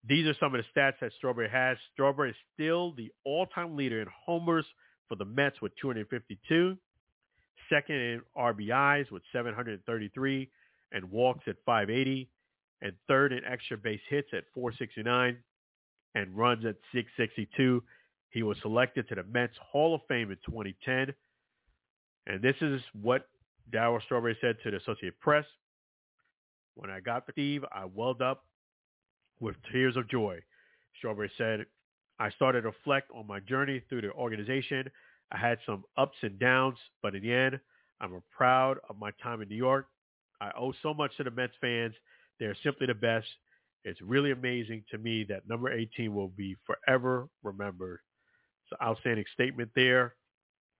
These 0.08 0.26
are 0.26 0.34
some 0.40 0.54
of 0.54 0.62
the 0.62 0.80
stats 0.80 0.94
that 1.00 1.12
Strawberry 1.18 1.50
has. 1.50 1.76
Strawberry 1.92 2.30
is 2.30 2.36
still 2.54 2.92
the 2.92 3.10
all-time 3.24 3.76
leader 3.76 4.00
in 4.00 4.08
homers 4.24 4.64
for 5.08 5.16
the 5.16 5.24
Mets 5.24 5.60
with 5.60 5.72
252 5.80 6.78
second 7.68 7.96
in 7.96 8.20
RBIs 8.36 9.10
with 9.10 9.22
733 9.32 10.50
and 10.92 11.10
walks 11.10 11.44
at 11.46 11.56
580, 11.64 12.28
and 12.82 12.92
third 13.08 13.32
in 13.32 13.44
extra 13.44 13.76
base 13.76 14.00
hits 14.08 14.28
at 14.32 14.44
469 14.54 15.36
and 16.14 16.36
runs 16.36 16.64
at 16.64 16.76
662. 16.92 17.82
He 18.30 18.42
was 18.42 18.56
selected 18.62 19.08
to 19.08 19.14
the 19.14 19.22
Mets 19.24 19.56
Hall 19.60 19.94
of 19.94 20.02
Fame 20.08 20.30
in 20.30 20.36
2010. 20.46 21.14
And 22.26 22.42
this 22.42 22.56
is 22.60 22.80
what 23.00 23.28
Darryl 23.72 24.02
Strawberry 24.02 24.36
said 24.40 24.56
to 24.62 24.70
the 24.70 24.78
Associated 24.78 25.18
Press. 25.20 25.44
When 26.74 26.90
I 26.90 27.00
got 27.00 27.26
the 27.26 27.32
Steve, 27.32 27.64
I 27.72 27.86
welled 27.86 28.20
up 28.20 28.44
with 29.40 29.56
tears 29.72 29.96
of 29.96 30.08
joy. 30.08 30.40
Strawberry 30.98 31.30
said, 31.38 31.66
I 32.18 32.30
started 32.30 32.62
to 32.62 32.68
reflect 32.68 33.10
on 33.14 33.26
my 33.26 33.40
journey 33.40 33.82
through 33.88 34.02
the 34.02 34.12
organization 34.12 34.90
I 35.32 35.38
had 35.38 35.58
some 35.66 35.84
ups 35.96 36.16
and 36.22 36.38
downs, 36.38 36.78
but 37.02 37.14
in 37.14 37.22
the 37.22 37.32
end, 37.32 37.60
I'm 38.00 38.22
proud 38.36 38.78
of 38.88 38.98
my 38.98 39.10
time 39.22 39.42
in 39.42 39.48
New 39.48 39.56
York. 39.56 39.88
I 40.40 40.50
owe 40.56 40.72
so 40.82 40.94
much 40.94 41.16
to 41.16 41.24
the 41.24 41.30
Mets 41.30 41.54
fans. 41.60 41.94
They're 42.38 42.56
simply 42.62 42.86
the 42.86 42.94
best. 42.94 43.26
It's 43.84 44.00
really 44.02 44.32
amazing 44.32 44.84
to 44.90 44.98
me 44.98 45.24
that 45.28 45.48
number 45.48 45.72
18 45.72 46.14
will 46.14 46.28
be 46.28 46.56
forever 46.66 47.28
remembered. 47.42 48.00
It's 48.64 48.78
an 48.80 48.86
outstanding 48.86 49.24
statement 49.32 49.70
there. 49.74 50.14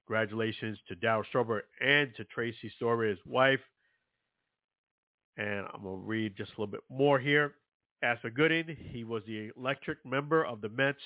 Congratulations 0.06 0.78
to 0.88 0.94
Dow 0.96 1.22
Strawberry 1.28 1.62
and 1.80 2.14
to 2.16 2.24
Tracy 2.24 2.70
Strawberry, 2.76 3.10
his 3.10 3.18
wife. 3.24 3.60
And 5.36 5.66
I'm 5.72 5.82
going 5.82 6.00
to 6.00 6.06
read 6.06 6.36
just 6.36 6.50
a 6.50 6.60
little 6.60 6.72
bit 6.72 6.82
more 6.90 7.18
here. 7.18 7.54
As 8.02 8.18
for 8.20 8.30
Gooden, 8.30 8.76
he 8.90 9.04
was 9.04 9.22
the 9.26 9.50
electric 9.56 10.04
member 10.04 10.44
of 10.44 10.60
the 10.60 10.68
Mets 10.68 11.00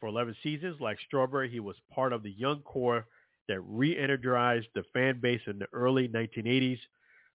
for 0.00 0.08
11 0.08 0.36
seasons. 0.42 0.80
Like 0.80 0.98
Strawberry, 1.06 1.50
he 1.50 1.60
was 1.60 1.76
part 1.92 2.12
of 2.12 2.22
the 2.22 2.32
young 2.32 2.60
core 2.60 3.06
that 3.48 3.60
re-energized 3.60 4.68
the 4.74 4.84
fan 4.92 5.20
base 5.20 5.40
in 5.46 5.58
the 5.58 5.68
early 5.72 6.08
1980s, 6.08 6.78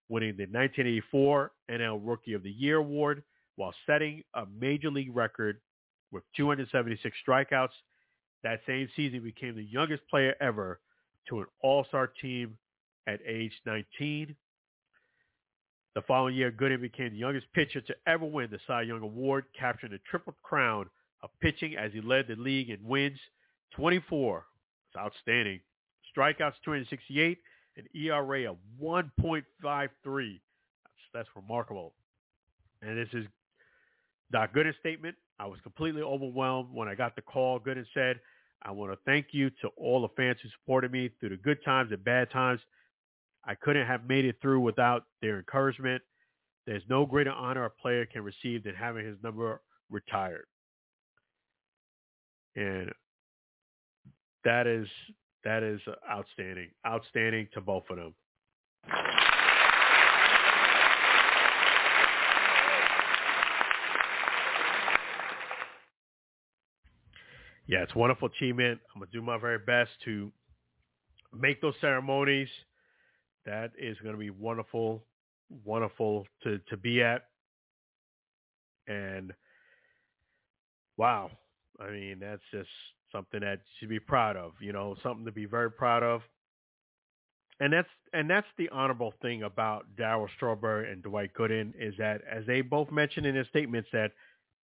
winning 0.09 0.35
the 0.35 0.43
1984 0.43 1.51
NL 1.71 2.01
Rookie 2.03 2.33
of 2.33 2.43
the 2.43 2.51
Year 2.51 2.77
award 2.77 3.23
while 3.55 3.73
setting 3.85 4.23
a 4.33 4.45
major 4.59 4.89
league 4.89 5.15
record 5.15 5.59
with 6.11 6.23
276 6.35 7.15
strikeouts. 7.27 7.69
That 8.43 8.61
same 8.65 8.89
season, 8.95 9.19
he 9.19 9.19
became 9.19 9.55
the 9.55 9.63
youngest 9.63 10.03
player 10.09 10.35
ever 10.41 10.79
to 11.29 11.41
an 11.41 11.45
all-star 11.61 12.07
team 12.21 12.57
at 13.07 13.19
age 13.27 13.53
19. 13.65 14.35
The 15.95 16.01
following 16.03 16.35
year, 16.35 16.51
Gooden 16.51 16.81
became 16.81 17.11
the 17.11 17.19
youngest 17.19 17.47
pitcher 17.53 17.81
to 17.81 17.95
ever 18.07 18.25
win 18.25 18.49
the 18.51 18.59
Cy 18.65 18.83
Young 18.83 19.01
Award, 19.01 19.45
capturing 19.57 19.91
the 19.91 19.99
triple 20.09 20.35
crown 20.43 20.85
of 21.21 21.29
pitching 21.41 21.75
as 21.75 21.91
he 21.91 22.01
led 22.01 22.27
the 22.27 22.35
league 22.35 22.69
in 22.69 22.77
wins 22.83 23.19
24. 23.75 24.45
It's 24.87 24.97
outstanding. 24.97 25.59
Strikeouts 26.15 26.55
268, 26.63 27.39
an 27.77 27.85
ERA 27.95 28.51
of 28.51 28.57
1.53. 28.81 29.43
That's, 29.63 30.93
that's 31.13 31.29
remarkable. 31.35 31.93
And 32.81 32.97
this 32.97 33.09
is 33.13 33.25
Doc 34.31 34.53
Gooden's 34.53 34.75
statement. 34.79 35.15
I 35.39 35.45
was 35.45 35.59
completely 35.61 36.01
overwhelmed 36.01 36.69
when 36.73 36.87
I 36.87 36.95
got 36.95 37.15
the 37.15 37.21
call. 37.21 37.59
Gooden 37.59 37.85
said, 37.93 38.19
I 38.63 38.71
want 38.71 38.91
to 38.91 38.99
thank 39.05 39.27
you 39.31 39.49
to 39.61 39.69
all 39.77 40.01
the 40.01 40.09
fans 40.17 40.37
who 40.43 40.49
supported 40.49 40.91
me 40.91 41.09
through 41.19 41.29
the 41.29 41.37
good 41.37 41.63
times 41.63 41.91
and 41.91 42.03
bad 42.03 42.29
times. 42.31 42.59
I 43.45 43.55
couldn't 43.55 43.87
have 43.87 44.05
made 44.07 44.25
it 44.25 44.35
through 44.41 44.59
without 44.59 45.05
their 45.21 45.37
encouragement. 45.37 46.03
There's 46.67 46.83
no 46.89 47.05
greater 47.05 47.31
honor 47.31 47.65
a 47.65 47.69
player 47.69 48.05
can 48.05 48.23
receive 48.23 48.65
than 48.65 48.75
having 48.75 49.05
his 49.05 49.15
number 49.23 49.61
retired 49.89 50.45
and 52.59 52.91
that 54.43 54.67
is 54.67 54.87
that 55.43 55.63
is 55.63 55.79
outstanding, 56.09 56.69
outstanding 56.85 57.47
to 57.53 57.61
both 57.61 57.83
of 57.89 57.97
them. 57.97 58.13
Yeah, 67.67 67.83
it's 67.83 67.93
wonderful 67.93 68.29
achievement. 68.29 68.79
I'm 68.95 68.99
gonna 68.99 69.11
do 69.13 69.21
my 69.21 69.37
very 69.37 69.59
best 69.59 69.91
to 70.05 70.31
make 71.31 71.61
those 71.61 71.75
ceremonies. 71.79 72.49
That 73.45 73.71
is 73.77 73.95
to 74.13 74.17
be 74.17 74.31
wonderful, 74.31 75.03
wonderful 75.63 76.25
to 76.43 76.57
to 76.69 76.77
be 76.77 77.03
at. 77.03 77.25
And 78.87 79.33
wow, 80.97 81.29
I 81.79 81.91
mean, 81.91 82.17
that's 82.19 82.41
just 82.51 82.69
something 83.11 83.41
that 83.41 83.59
you 83.59 83.71
should 83.79 83.89
be 83.89 83.99
proud 83.99 84.35
of, 84.37 84.53
you 84.59 84.73
know, 84.73 84.95
something 85.03 85.25
to 85.25 85.31
be 85.31 85.45
very 85.45 85.71
proud 85.71 86.03
of. 86.03 86.21
And 87.59 87.73
that's 87.73 87.89
and 88.13 88.29
that's 88.29 88.47
the 88.57 88.69
honorable 88.69 89.13
thing 89.21 89.43
about 89.43 89.85
Darryl 89.97 90.27
Strawberry 90.35 90.91
and 90.91 91.03
Dwight 91.03 91.31
Gooden 91.33 91.73
is 91.77 91.93
that 91.97 92.21
as 92.29 92.45
they 92.45 92.61
both 92.61 92.89
mentioned 92.89 93.25
in 93.25 93.35
their 93.35 93.45
statements 93.45 93.89
that 93.91 94.11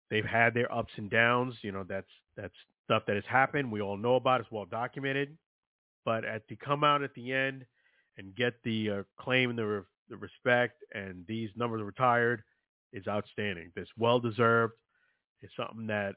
they've 0.10 0.26
had 0.26 0.54
their 0.54 0.72
ups 0.74 0.94
and 0.98 1.10
downs. 1.10 1.56
You 1.62 1.72
know, 1.72 1.86
that's 1.88 2.08
that's 2.36 2.54
stuff 2.86 3.04
that 3.08 3.16
has 3.16 3.26
happened. 3.28 3.72
We 3.72 3.82
all 3.82 3.98
know 3.98 4.16
about. 4.16 4.42
It's 4.42 4.52
well 4.52 4.66
documented. 4.66 5.38
But 6.04 6.24
at 6.24 6.48
to 6.50 6.56
come 6.56 6.84
out 6.84 7.04
at 7.04 7.14
the 7.16 7.34
end 7.34 7.66
and 8.18 8.36
get 8.36 8.54
the 8.64 8.90
uh, 8.92 9.04
claim 9.20 9.50
and 9.50 9.60
the, 9.60 9.66
re- 9.66 9.82
the 10.10 10.18
respect 10.18 10.84
and 10.94 11.26
these 11.28 11.50
numbers 11.56 11.82
retired 11.82 12.44
is 12.94 13.08
outstanding. 13.08 13.72
It's 13.76 13.90
well 13.98 14.20
deserved. 14.20 14.74
It's 15.42 15.54
something 15.58 15.88
that 15.88 16.16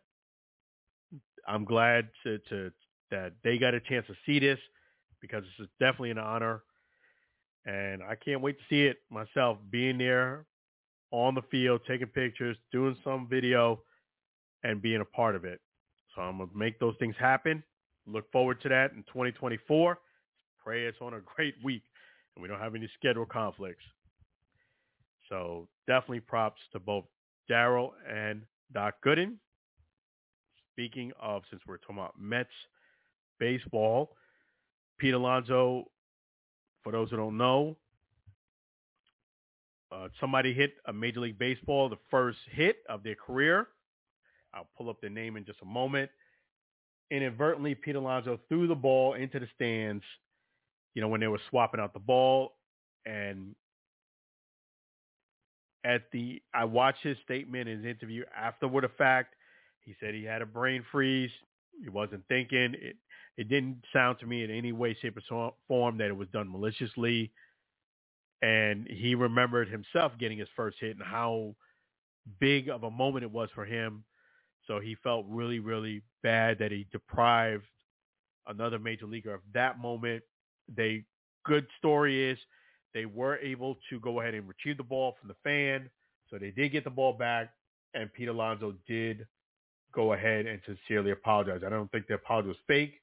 I'm 1.47 1.65
glad 1.65 2.09
to, 2.25 2.39
to 2.51 2.71
that 3.11 3.33
they 3.43 3.59
got 3.59 3.75
a 3.75 3.81
chance 3.81 4.07
to 4.07 4.15
see 4.27 4.39
this 4.39 4.59
because 5.21 5.45
it's 5.59 5.71
definitely 5.81 6.11
an 6.11 6.19
honor. 6.19 6.63
And 7.67 8.03
I 8.03 8.15
can't 8.15 8.41
wait 8.41 8.59
to 8.59 8.65
see 8.69 8.83
it 8.83 8.99
myself, 9.11 9.59
being 9.71 9.99
there 9.99 10.47
on 11.11 11.35
the 11.35 11.43
field, 11.51 11.81
taking 11.87 12.07
pictures, 12.07 12.57
doing 12.73 12.97
some 13.03 13.27
video, 13.29 13.81
and 14.65 14.81
being 14.83 15.01
a 15.01 15.05
part 15.05 15.37
of 15.37 15.45
it. 15.45 15.61
So 16.15 16.23
I'm 16.23 16.39
to 16.39 16.49
make 16.55 16.79
those 16.79 16.95
things 16.99 17.15
happen. 17.19 17.63
Look 18.07 18.31
forward 18.33 18.61
to 18.63 18.69
that 18.71 18.93
in 18.93 19.03
2024. 19.05 19.99
Pray 20.65 20.87
it's 20.87 20.99
on 21.01 21.15
a 21.15 21.21
great 21.37 21.55
week 21.63 21.83
and 22.39 22.43
we 22.43 22.49
don't 22.49 22.61
have 22.61 22.75
any 22.75 22.89
schedule 22.99 23.27
conflicts. 23.27 23.85
So 25.29 25.69
definitely 25.87 26.21
props 26.21 26.61
to 26.73 26.79
both 26.79 27.05
Darryl 27.51 27.91
and 28.09 28.43
Doc 28.73 28.95
Gooden. 29.05 29.35
Speaking 30.79 31.11
of, 31.21 31.43
since 31.51 31.61
we're 31.67 31.79
talking 31.79 31.97
about 31.97 32.15
Mets 32.21 32.49
baseball, 33.41 34.15
Pete 34.97 35.13
Alonso, 35.13 35.87
for 36.85 36.93
those 36.93 37.11
who 37.11 37.17
don't 37.17 37.37
know, 37.37 37.77
uh, 39.91 40.07
somebody 40.21 40.55
hit 40.55 40.75
a 40.87 40.93
Major 40.93 41.19
League 41.19 41.37
Baseball, 41.37 41.89
the 41.89 41.99
first 42.13 42.39
hit 42.53 42.77
of 42.89 43.03
their 43.03 43.17
career. 43.17 43.67
I'll 44.55 44.69
pull 44.77 44.89
up 44.89 45.01
the 45.01 45.09
name 45.09 45.37
in 45.37 45.45
just 45.45 45.59
a 45.63 45.65
moment. 45.65 46.13
Inadvertently, 47.11 47.75
Pete 47.75 47.97
Alonso 47.97 48.39
threw 48.49 48.69
the 48.69 48.77
ball 48.77 49.15
into 49.15 49.41
the 49.41 49.49
stands, 49.57 50.05
you 50.95 51.03
know, 51.03 51.09
when 51.09 51.19
they 51.19 51.27
were 51.27 51.41
swapping 51.51 51.81
out 51.81 51.93
the 51.93 51.99
ball. 51.99 52.53
And 53.05 53.57
at 55.85 56.03
the, 56.13 56.41
I 56.55 56.67
watched 56.67 57.03
his 57.03 57.17
statement, 57.25 57.67
his 57.67 57.85
interview 57.85 58.23
afterward 58.33 58.85
the 58.85 58.91
fact. 58.91 59.35
He 59.89 59.97
said 59.99 60.15
he 60.15 60.25
had 60.25 60.43
a 60.43 60.47
brain 60.47 60.85
freeze. 60.93 61.31
He 61.83 61.89
wasn't 61.89 62.23
thinking. 62.29 62.75
It, 62.75 62.97
it 63.39 63.49
didn't 63.49 63.83
sound 63.93 64.19
to 64.21 64.27
me 64.27 64.45
in 64.45 64.51
any 64.51 64.73
way, 64.73 64.97
shape, 65.01 65.19
or 65.31 65.55
form 65.67 65.97
that 65.99 66.09
it 66.09 66.17
was 66.17 66.29
done 66.29 66.51
maliciously. 66.51 67.33
And 68.43 68.87
he 68.87 69.15
remembered 69.15 69.69
himself 69.69 70.13
getting 70.21 70.39
his 70.39 70.49
first 70.55 70.77
hit 70.79 70.97
and 70.97 71.05
how 71.05 71.55
big 72.39 72.69
of 72.69 72.83
a 72.83 72.91
moment 72.91 73.25
it 73.25 73.31
was 73.31 73.49
for 73.55 73.65
him 73.65 74.05
so 74.69 74.79
he 74.79 74.97
felt 75.03 75.25
really, 75.29 75.59
really 75.59 76.03
bad 76.23 76.59
that 76.59 76.71
he 76.71 76.87
deprived 76.93 77.65
another 78.47 78.79
major 78.79 79.07
leaguer 79.07 79.35
of 79.35 79.41
that 79.55 79.81
moment. 79.81 80.23
They 80.75 81.05
good 81.45 81.67
story 81.79 82.31
is 82.31 82.39
they 82.93 83.07
were 83.07 83.39
able 83.39 83.79
to 83.89 83.99
go 84.01 84.21
ahead 84.21 84.35
and 84.35 84.47
retrieve 84.47 84.77
the 84.77 84.83
ball 84.83 85.17
from 85.19 85.29
the 85.29 85.37
fan. 85.43 85.89
So 86.31 86.37
they 86.39 86.51
did 86.51 86.73
get 86.73 86.85
the 86.85 86.91
ball 86.91 87.15
back 87.15 87.51
and 87.95 88.13
Pete 88.13 88.29
Alonso 88.29 88.75
did 88.87 89.27
go 89.95 90.13
ahead 90.13 90.47
and 90.47 90.61
sincerely 90.67 91.11
apologize. 91.11 91.63
I 91.65 91.71
don't 91.71 91.91
think 91.91 92.07
the 92.07 92.15
apology 92.15 92.49
was 92.49 92.57
fake. 92.67 92.95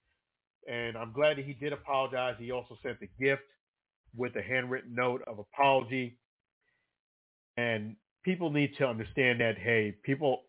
And 0.67 0.97
I'm 0.97 1.11
glad 1.13 1.37
that 1.37 1.45
he 1.45 1.53
did 1.53 1.73
apologize. 1.73 2.35
He 2.39 2.51
also 2.51 2.77
sent 2.83 2.99
the 2.99 3.09
gift 3.19 3.43
with 4.15 4.35
a 4.35 4.41
handwritten 4.41 4.95
note 4.95 5.21
of 5.27 5.39
apology. 5.39 6.17
And 7.57 7.95
people 8.23 8.49
need 8.49 8.71
to 8.77 8.87
understand 8.87 9.41
that, 9.41 9.57
hey, 9.57 9.95
people 10.03 10.43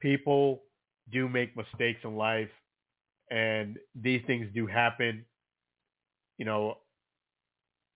people 0.00 0.62
do 1.12 1.28
make 1.28 1.56
mistakes 1.56 2.00
in 2.04 2.16
life 2.16 2.48
and 3.30 3.78
these 3.94 4.20
things 4.26 4.46
do 4.54 4.66
happen. 4.66 5.24
You 6.38 6.44
know, 6.44 6.78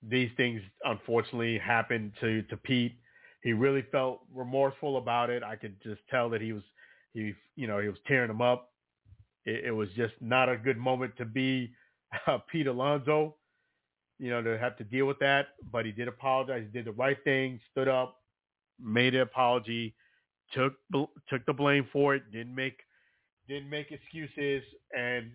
these 0.03 0.31
things 0.37 0.62
unfortunately 0.85 1.59
happened 1.59 2.12
to, 2.20 2.43
to 2.45 2.57
Pete. 2.57 2.97
He 3.43 3.53
really 3.53 3.85
felt 3.93 4.20
remorseful 4.35 4.97
about 4.97 5.31
it. 5.31 5.43
I 5.43 5.57
could 5.57 5.77
just 5.83 6.01
tell 6.11 6.31
that 6.31 6.41
he 6.41 6.53
was, 6.53 6.62
he, 7.17 7.35
you 7.57 7.67
know, 7.67 7.79
he 7.79 7.89
was 7.89 7.99
tearing 8.07 8.31
him 8.31 8.43
up. 8.43 8.71
It, 9.47 9.67
it 9.67 9.71
was 9.73 9.89
just 9.97 10.14
not 10.21 10.49
a 10.49 10.57
good 10.57 10.77
moment 10.77 11.17
to 11.17 11.25
be 11.25 11.73
uh, 12.27 12.39
Pete 12.51 12.67
Alonso, 12.67 13.37
you 14.19 14.31
know, 14.31 14.43
to 14.43 14.59
have 14.59 14.77
to 14.77 14.85
deal 14.85 15.07
with 15.07 15.19
that. 15.21 15.49
But 15.73 15.87
he 15.87 15.93
did 15.93 16.09
apologize. 16.09 16.64
He 16.71 16.79
did 16.79 16.87
the 16.87 16.93
right 16.93 17.17
thing, 17.25 17.59
stood 17.73 17.89
up, 17.89 18.21
made 18.79 19.14
an 19.14 19.23
apology, 19.23 19.95
took 20.53 20.75
took 21.29 21.45
the 21.47 21.53
blame 21.53 21.89
for 21.93 22.14
it, 22.14 22.31
didn't 22.31 22.55
make 22.55 22.79
didn't 23.49 23.71
make 23.71 23.93
excuses, 23.93 24.62
and 24.97 25.31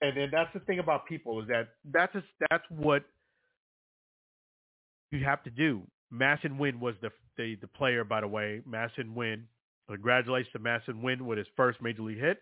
and 0.00 0.16
then 0.16 0.30
that's 0.32 0.52
the 0.54 0.60
thing 0.60 0.78
about 0.78 1.06
people 1.06 1.40
is 1.42 1.48
that 1.48 1.68
that's 1.92 2.16
that's 2.48 2.64
what 2.70 3.04
you 5.10 5.22
have 5.22 5.42
to 5.42 5.50
do. 5.50 5.82
Masyn 6.12 6.56
Winn 6.56 6.80
was 6.80 6.94
the, 7.02 7.10
the 7.36 7.56
the 7.60 7.66
player, 7.66 8.04
by 8.04 8.22
the 8.22 8.28
way. 8.28 8.62
Masyn 8.66 9.14
Winn. 9.14 9.44
Congratulations 9.90 10.52
to 10.52 10.58
Masyn 10.60 11.02
Winn 11.02 11.26
with 11.26 11.36
his 11.36 11.48
first 11.56 11.82
major 11.82 12.02
league 12.02 12.20
hit. 12.20 12.40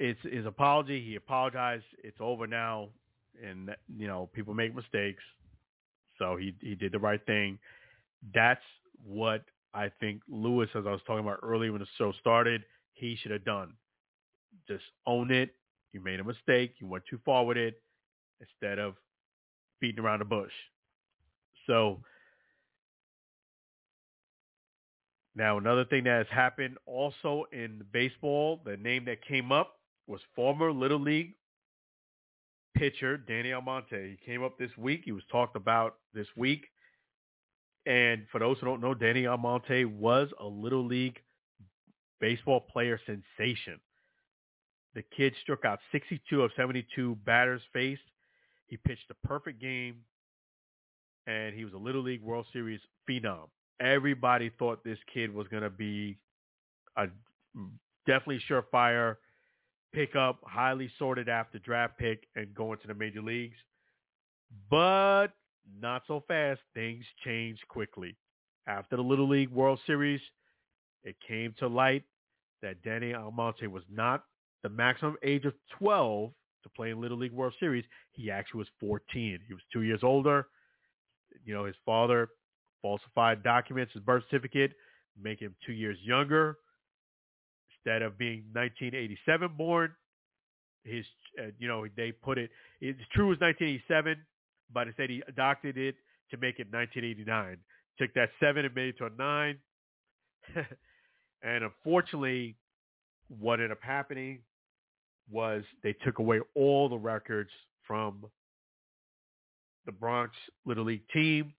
it's 0.00 0.18
his 0.22 0.46
apology. 0.46 1.04
He 1.04 1.16
apologized. 1.16 1.84
It's 2.02 2.16
over 2.20 2.46
now, 2.46 2.88
and 3.44 3.70
you 3.96 4.08
know 4.08 4.30
people 4.32 4.54
make 4.54 4.74
mistakes, 4.74 5.22
so 6.18 6.36
he 6.36 6.54
he 6.60 6.74
did 6.74 6.92
the 6.92 6.98
right 6.98 7.24
thing. 7.26 7.58
That's 8.34 8.62
what 9.04 9.44
I 9.74 9.90
think 10.00 10.22
Luis, 10.28 10.70
as 10.74 10.86
I 10.86 10.90
was 10.90 11.00
talking 11.06 11.24
about 11.24 11.40
earlier 11.42 11.70
when 11.70 11.80
the 11.80 11.86
show 11.98 12.12
started, 12.18 12.64
he 12.94 13.16
should 13.20 13.30
have 13.30 13.44
done. 13.44 13.74
Just 14.66 14.84
own 15.06 15.30
it. 15.30 15.54
You 15.92 16.00
made 16.00 16.20
a 16.20 16.24
mistake. 16.24 16.74
You 16.78 16.86
went 16.86 17.04
too 17.08 17.18
far 17.24 17.44
with 17.44 17.56
it, 17.56 17.82
instead 18.40 18.78
of 18.78 18.94
beating 19.80 20.02
around 20.02 20.20
the 20.20 20.24
bush. 20.24 20.52
So 21.66 22.00
now 25.34 25.58
another 25.58 25.84
thing 25.84 26.04
that 26.04 26.18
has 26.18 26.26
happened 26.30 26.76
also 26.86 27.44
in 27.52 27.82
baseball, 27.92 28.60
the 28.64 28.76
name 28.76 29.04
that 29.06 29.24
came 29.24 29.52
up 29.52 29.76
was 30.06 30.20
former 30.34 30.72
Little 30.72 31.00
League 31.00 31.34
pitcher 32.76 33.16
Danny 33.16 33.52
Almonte. 33.52 34.10
He 34.10 34.16
came 34.24 34.42
up 34.42 34.58
this 34.58 34.70
week. 34.76 35.02
He 35.04 35.12
was 35.12 35.22
talked 35.30 35.56
about 35.56 35.96
this 36.14 36.26
week. 36.36 36.66
And 37.86 38.26
for 38.30 38.38
those 38.38 38.58
who 38.58 38.66
don't 38.66 38.80
know, 38.80 38.94
Danny 38.94 39.26
Almonte 39.26 39.84
was 39.84 40.28
a 40.40 40.46
Little 40.46 40.84
League 40.84 41.18
baseball 42.20 42.60
player 42.60 43.00
sensation. 43.06 43.80
The 44.94 45.02
kid 45.16 45.34
struck 45.42 45.64
out 45.64 45.78
62 45.92 46.42
of 46.42 46.50
72 46.56 47.16
batters 47.24 47.62
faced. 47.72 48.02
He 48.66 48.76
pitched 48.76 49.10
a 49.10 49.26
perfect 49.26 49.60
game, 49.60 49.96
and 51.26 51.54
he 51.54 51.64
was 51.64 51.74
a 51.74 51.78
Little 51.78 52.02
League 52.02 52.22
World 52.22 52.46
Series 52.52 52.80
phenom. 53.08 53.48
Everybody 53.80 54.50
thought 54.58 54.84
this 54.84 54.98
kid 55.12 55.32
was 55.32 55.48
going 55.48 55.62
to 55.62 55.70
be 55.70 56.18
a 56.96 57.06
definitely 58.06 58.42
surefire– 58.48 59.16
pick 59.92 60.16
up, 60.16 60.40
highly 60.44 60.90
sorted 60.98 61.28
after 61.28 61.58
draft 61.58 61.98
pick, 61.98 62.26
and 62.36 62.54
going 62.54 62.78
to 62.78 62.86
the 62.86 62.94
major 62.94 63.22
leagues. 63.22 63.56
But 64.70 65.28
not 65.80 66.02
so 66.06 66.24
fast. 66.26 66.60
Things 66.74 67.04
changed 67.24 67.66
quickly. 67.68 68.16
After 68.66 68.96
the 68.96 69.02
Little 69.02 69.28
League 69.28 69.50
World 69.50 69.80
Series, 69.86 70.20
it 71.02 71.16
came 71.26 71.54
to 71.58 71.66
light 71.66 72.04
that 72.62 72.82
Danny 72.82 73.14
Almonte 73.14 73.66
was 73.66 73.82
not 73.90 74.24
the 74.62 74.68
maximum 74.68 75.16
age 75.22 75.44
of 75.44 75.54
12 75.78 76.30
to 76.62 76.68
play 76.70 76.90
in 76.90 77.00
Little 77.00 77.18
League 77.18 77.32
World 77.32 77.54
Series. 77.58 77.84
He 78.12 78.30
actually 78.30 78.58
was 78.58 78.68
14. 78.80 79.40
He 79.46 79.54
was 79.54 79.62
two 79.72 79.82
years 79.82 80.00
older. 80.02 80.48
You 81.44 81.54
know, 81.54 81.64
his 81.64 81.76
father 81.86 82.28
falsified 82.82 83.42
documents, 83.42 83.92
his 83.92 84.02
birth 84.02 84.24
certificate, 84.30 84.72
make 85.20 85.40
him 85.40 85.54
two 85.64 85.72
years 85.72 85.98
younger 86.02 86.58
instead 87.84 88.02
of 88.02 88.18
being 88.18 88.44
1987 88.52 89.50
born. 89.56 89.92
His, 90.84 91.04
uh, 91.38 91.50
you 91.58 91.68
know, 91.68 91.86
they 91.96 92.12
put 92.12 92.38
it. 92.38 92.50
It's 92.80 92.98
true 93.12 93.26
it 93.26 93.28
was 93.28 93.40
1987, 93.40 94.16
but 94.72 94.86
instead 94.86 95.10
he 95.10 95.22
adopted 95.28 95.76
it 95.76 95.94
to 96.30 96.36
make 96.38 96.58
it 96.58 96.68
1989. 96.72 97.58
Took 97.98 98.14
that 98.14 98.30
seven 98.40 98.64
and 98.64 98.74
made 98.74 98.88
it 98.88 98.98
to 98.98 99.06
a 99.06 99.10
nine. 99.10 99.58
and 101.42 101.64
unfortunately, 101.64 102.56
what 103.28 103.54
ended 103.54 103.72
up 103.72 103.82
happening 103.82 104.40
was 105.30 105.64
they 105.82 105.92
took 105.92 106.18
away 106.18 106.40
all 106.54 106.88
the 106.88 106.98
records 106.98 107.50
from 107.86 108.24
the 109.86 109.92
Bronx 109.92 110.34
Little 110.66 110.84
League 110.84 111.08
team, 111.12 111.52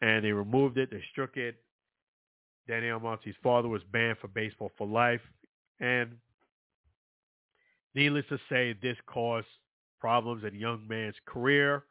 and 0.00 0.24
they 0.24 0.32
removed 0.32 0.78
it. 0.78 0.90
They 0.90 1.02
struck 1.12 1.36
it. 1.36 1.56
Danny 2.68 2.88
Almonte's 2.88 3.36
father 3.42 3.68
was 3.68 3.82
banned 3.92 4.18
for 4.18 4.28
baseball 4.28 4.70
for 4.78 4.86
life. 4.86 5.20
And 5.80 6.12
needless 7.94 8.24
to 8.28 8.38
say, 8.48 8.76
this 8.80 8.96
caused 9.06 9.46
problems 10.00 10.44
in 10.44 10.58
young 10.58 10.86
man's 10.88 11.16
career, 11.26 11.84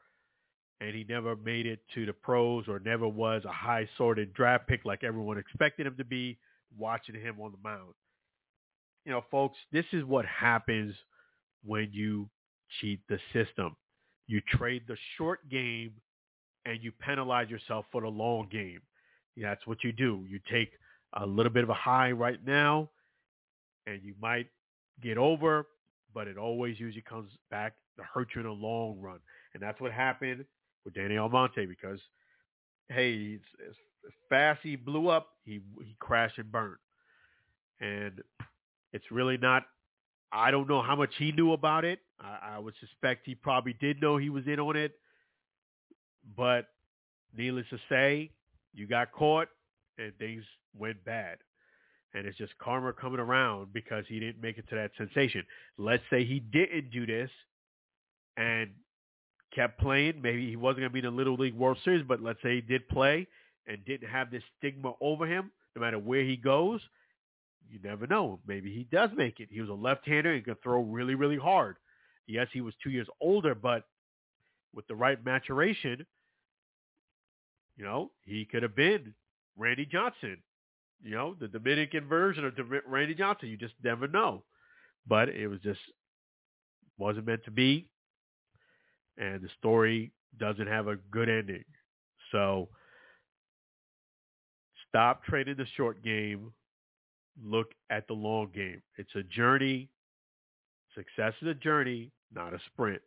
and 0.80 0.96
he 0.96 1.06
never 1.08 1.36
made 1.36 1.66
it 1.66 1.80
to 1.94 2.06
the 2.06 2.14
pros 2.14 2.68
or 2.68 2.80
never 2.80 3.08
was 3.08 3.44
a 3.46 3.52
high 3.52 3.88
sorted 3.98 4.34
draft 4.34 4.68
pick 4.68 4.86
like 4.86 5.04
everyone 5.04 5.38
expected 5.38 5.88
him 5.88 5.96
to 5.98 6.06
be 6.06 6.38
watching 6.78 7.16
him 7.16 7.40
on 7.42 7.52
the 7.52 7.70
mound. 7.70 7.94
You 9.06 9.12
know, 9.12 9.24
folks, 9.32 9.58
this 9.72 9.86
is 9.94 10.04
what 10.04 10.26
happens 10.26 10.94
when 11.64 11.90
you 11.92 12.30
cheat 12.80 13.00
the 13.10 13.20
system. 13.34 13.76
You 14.28 14.42
trade 14.48 14.84
the 14.88 14.98
short 15.18 15.48
game 15.50 15.92
and 16.66 16.82
you 16.82 16.92
penalize 16.92 17.50
yourself 17.50 17.86
for 17.92 18.02
the 18.02 18.08
long 18.08 18.48
game. 18.52 18.82
That's 19.38 19.66
what 19.66 19.84
you 19.84 19.92
do. 19.92 20.26
You 20.30 20.40
take 20.52 20.72
a 21.14 21.26
little 21.26 21.52
bit 21.52 21.64
of 21.64 21.70
a 21.70 21.76
high 21.76 22.12
right 22.12 22.40
now 22.46 22.90
and 23.88 24.02
you 24.04 24.14
might 24.22 24.48
get 25.02 25.18
over, 25.18 25.68
but 26.14 26.28
it 26.28 26.38
always 26.38 26.80
usually 26.80 27.02
comes 27.02 27.32
back 27.50 27.74
to 27.98 28.04
hurt 28.04 28.30
you 28.36 28.42
in 28.42 28.48
the 28.48 28.54
long 28.54 29.00
run. 29.00 29.20
And 29.54 29.62
that's 29.62 29.80
what 29.82 29.92
happened 29.92 30.46
with 30.86 30.94
Danny 30.94 31.18
Almonte 31.18 31.66
because, 31.66 32.00
hey, 32.90 33.40
as 33.68 33.76
fast 34.30 34.62
he 34.64 34.76
blew 34.76 35.08
up, 35.08 35.30
he 35.44 35.62
he 35.84 35.96
crashed 36.00 36.38
and 36.38 36.52
burned. 36.52 36.78
And 37.80 38.22
it's 38.94 39.12
really 39.12 39.38
not. 39.38 39.64
I 40.32 40.52
don't 40.52 40.70
know 40.70 40.82
how 40.82 40.96
much 40.96 41.12
he 41.18 41.32
knew 41.32 41.54
about 41.54 41.86
it. 41.86 42.00
I, 42.20 42.56
I 42.56 42.60
would 42.60 42.74
suspect 42.80 43.26
he 43.26 43.36
probably 43.36 43.74
did 43.74 44.02
know 44.02 44.18
he 44.18 44.30
was 44.30 44.48
in 44.48 44.60
on 44.60 44.76
it, 44.76 44.94
but 46.38 46.68
needless 47.36 47.66
to 47.70 47.78
say, 47.90 48.32
you 48.74 48.88
got 48.88 49.12
caught 49.12 49.50
and 49.98 50.16
things 50.18 50.44
went 50.78 51.04
bad. 51.04 51.38
And 52.14 52.26
it's 52.26 52.38
just 52.38 52.58
karma 52.58 52.94
coming 52.94 53.20
around 53.20 53.74
because 53.74 54.06
he 54.08 54.20
didn't 54.20 54.42
make 54.42 54.58
it 54.58 54.68
to 54.70 54.76
that 54.76 54.92
sensation. 54.98 55.46
Let's 55.78 56.04
say 56.10 56.26
he 56.26 56.40
didn't 56.40 56.92
do 56.92 57.06
this 57.06 57.30
and 58.38 58.70
kept 59.54 59.80
playing. 59.80 60.22
Maybe 60.22 60.50
he 60.50 60.56
wasn't 60.56 60.80
going 60.80 60.90
to 60.90 60.94
be 60.94 61.00
in 61.00 61.06
the 61.06 61.12
Little 61.12 61.36
League 61.36 61.54
World 61.54 61.78
Series, 61.84 62.04
but 62.08 62.22
let's 62.22 62.42
say 62.42 62.56
he 62.56 62.62
did 62.62 62.88
play 62.90 63.28
and 63.68 63.84
didn't 63.86 64.10
have 64.10 64.32
this 64.32 64.44
stigma 64.58 64.94
over 65.00 65.26
him, 65.26 65.52
no 65.76 65.82
matter 65.82 66.00
where 66.00 66.24
he 66.24 66.36
goes. 66.36 66.82
You 67.70 67.80
never 67.84 68.08
know. 68.08 68.40
Maybe 68.46 68.74
he 68.74 68.84
does 68.92 69.10
make 69.16 69.40
it. 69.40 69.50
He 69.52 69.62
was 69.62 69.70
a 69.70 69.74
left-hander 69.74 70.34
and 70.34 70.44
could 70.44 70.62
throw 70.62 70.82
really, 70.82 71.16
really 71.16 71.38
hard. 71.38 71.78
Yes, 72.28 72.48
he 72.52 72.62
was 72.62 72.74
two 72.84 72.90
years 72.90 73.08
older, 73.20 73.56
but 73.56 73.84
with 74.74 74.88
the 74.88 74.96
right 74.96 75.24
maturation, 75.24 76.06
you 77.78 77.86
know, 77.86 78.12
he 78.24 78.46
could 78.46 78.64
have 78.64 78.76
been 78.76 79.14
Randy 79.58 79.86
Johnson, 79.86 80.38
you 81.04 81.12
know, 81.12 81.36
the 81.40 81.48
Dominican 81.48 82.08
version 82.08 82.46
of 82.46 82.54
Randy 82.88 83.16
Johnson. 83.16 83.50
You 83.50 83.58
just 83.58 83.74
never 83.84 84.08
know. 84.08 84.44
But 85.08 85.30
it 85.30 85.48
was 85.48 85.60
just 85.62 85.80
wasn't 86.98 87.26
meant 87.26 87.44
to 87.46 87.52
be. 87.52 87.88
And 89.18 89.42
the 89.42 89.50
story 89.58 90.12
doesn't 90.40 90.68
have 90.68 90.88
a 90.88 90.96
good 90.96 91.28
ending. 91.28 91.64
So 92.32 92.70
stop 94.88 95.24
trading 95.24 95.58
the 95.58 95.66
short 95.76 96.04
game. 96.04 96.54
Look 97.44 97.72
at 97.90 98.08
the 98.08 98.14
long 98.14 98.52
game. 98.54 98.82
It's 98.98 99.16
a 99.16 99.24
journey. 99.24 99.90
Success 100.96 101.34
is 101.42 101.48
a 101.48 101.54
journey, 101.54 102.12
not 102.34 102.54
a 102.54 102.60
sprint. 102.68 103.02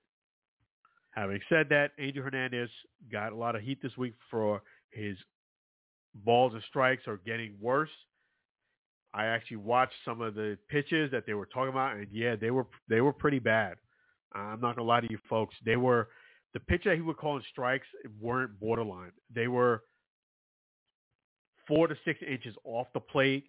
Having 1.11 1.41
said 1.49 1.69
that, 1.69 1.93
Angel 1.99 2.25
Hernandez 2.25 2.71
got 3.13 3.33
a 3.33 3.37
lot 3.37 3.55
of 3.55 3.63
heat 3.63 3.79
this 3.83 3.97
week 3.97 4.15
for 4.31 4.63
his 4.91 5.17
balls 6.15 6.55
and 6.55 6.63
strikes 6.69 7.07
are 7.07 7.19
getting 7.19 7.55
worse. 7.61 7.91
I 9.13 9.27
actually 9.27 9.59
watched 9.59 9.95
some 10.05 10.21
of 10.21 10.35
the 10.35 10.59
pitches 10.69 11.11
that 11.13 11.25
they 11.27 11.35
were 11.35 11.47
talking 11.47 11.71
about, 11.71 11.97
and 11.97 12.09
yeah, 12.11 12.35
they 12.35 12.51
were 12.51 12.67
they 12.89 13.01
were 13.01 13.13
pretty 13.13 13.39
bad. 13.39 13.77
I'm 14.35 14.61
not 14.61 14.75
gonna 14.75 14.89
lie 14.89 15.01
to 15.01 15.11
you 15.11 15.19
folks. 15.29 15.55
They 15.65 15.77
were 15.77 16.09
the 16.53 16.61
pitch 16.61 16.83
that 16.85 16.97
he 16.97 17.03
was 17.03 17.17
calling 17.21 17.43
strikes 17.51 17.87
weren't 18.21 18.59
borderline. 18.59 19.13
They 19.33 19.47
were 19.47 19.83
four 21.69 21.87
to 21.87 21.97
six 22.05 22.21
inches 22.29 22.55
off 22.65 22.89
the 22.93 23.01
plate. 23.01 23.45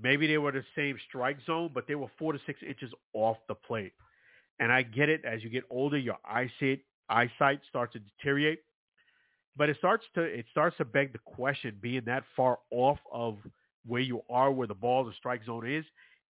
Maybe 0.00 0.26
they 0.26 0.38
were 0.38 0.52
the 0.52 0.64
same 0.76 0.98
strike 1.08 1.38
zone, 1.46 1.70
but 1.72 1.86
they 1.88 1.94
were 1.94 2.08
four 2.18 2.32
to 2.32 2.38
six 2.46 2.60
inches 2.66 2.92
off 3.14 3.38
the 3.48 3.54
plate. 3.54 3.92
And 4.58 4.70
I 4.70 4.82
get 4.82 5.08
it. 5.08 5.24
As 5.24 5.42
you 5.42 5.50
get 5.50 5.64
older, 5.70 5.98
your 5.98 6.18
eyesight 6.24 6.80
eyesight 7.08 7.60
starts 7.68 7.92
to 7.94 8.00
deteriorate. 8.00 8.60
But 9.56 9.70
it 9.70 9.76
starts 9.78 10.04
to 10.14 10.22
it 10.22 10.46
starts 10.50 10.76
to 10.78 10.84
beg 10.84 11.12
the 11.12 11.18
question, 11.24 11.78
being 11.80 12.02
that 12.06 12.24
far 12.36 12.58
off 12.70 12.98
of 13.10 13.38
where 13.86 14.02
you 14.02 14.22
are, 14.28 14.50
where 14.50 14.66
the 14.66 14.74
ball, 14.74 15.04
the 15.04 15.12
strike 15.16 15.44
zone 15.44 15.66
is, 15.66 15.84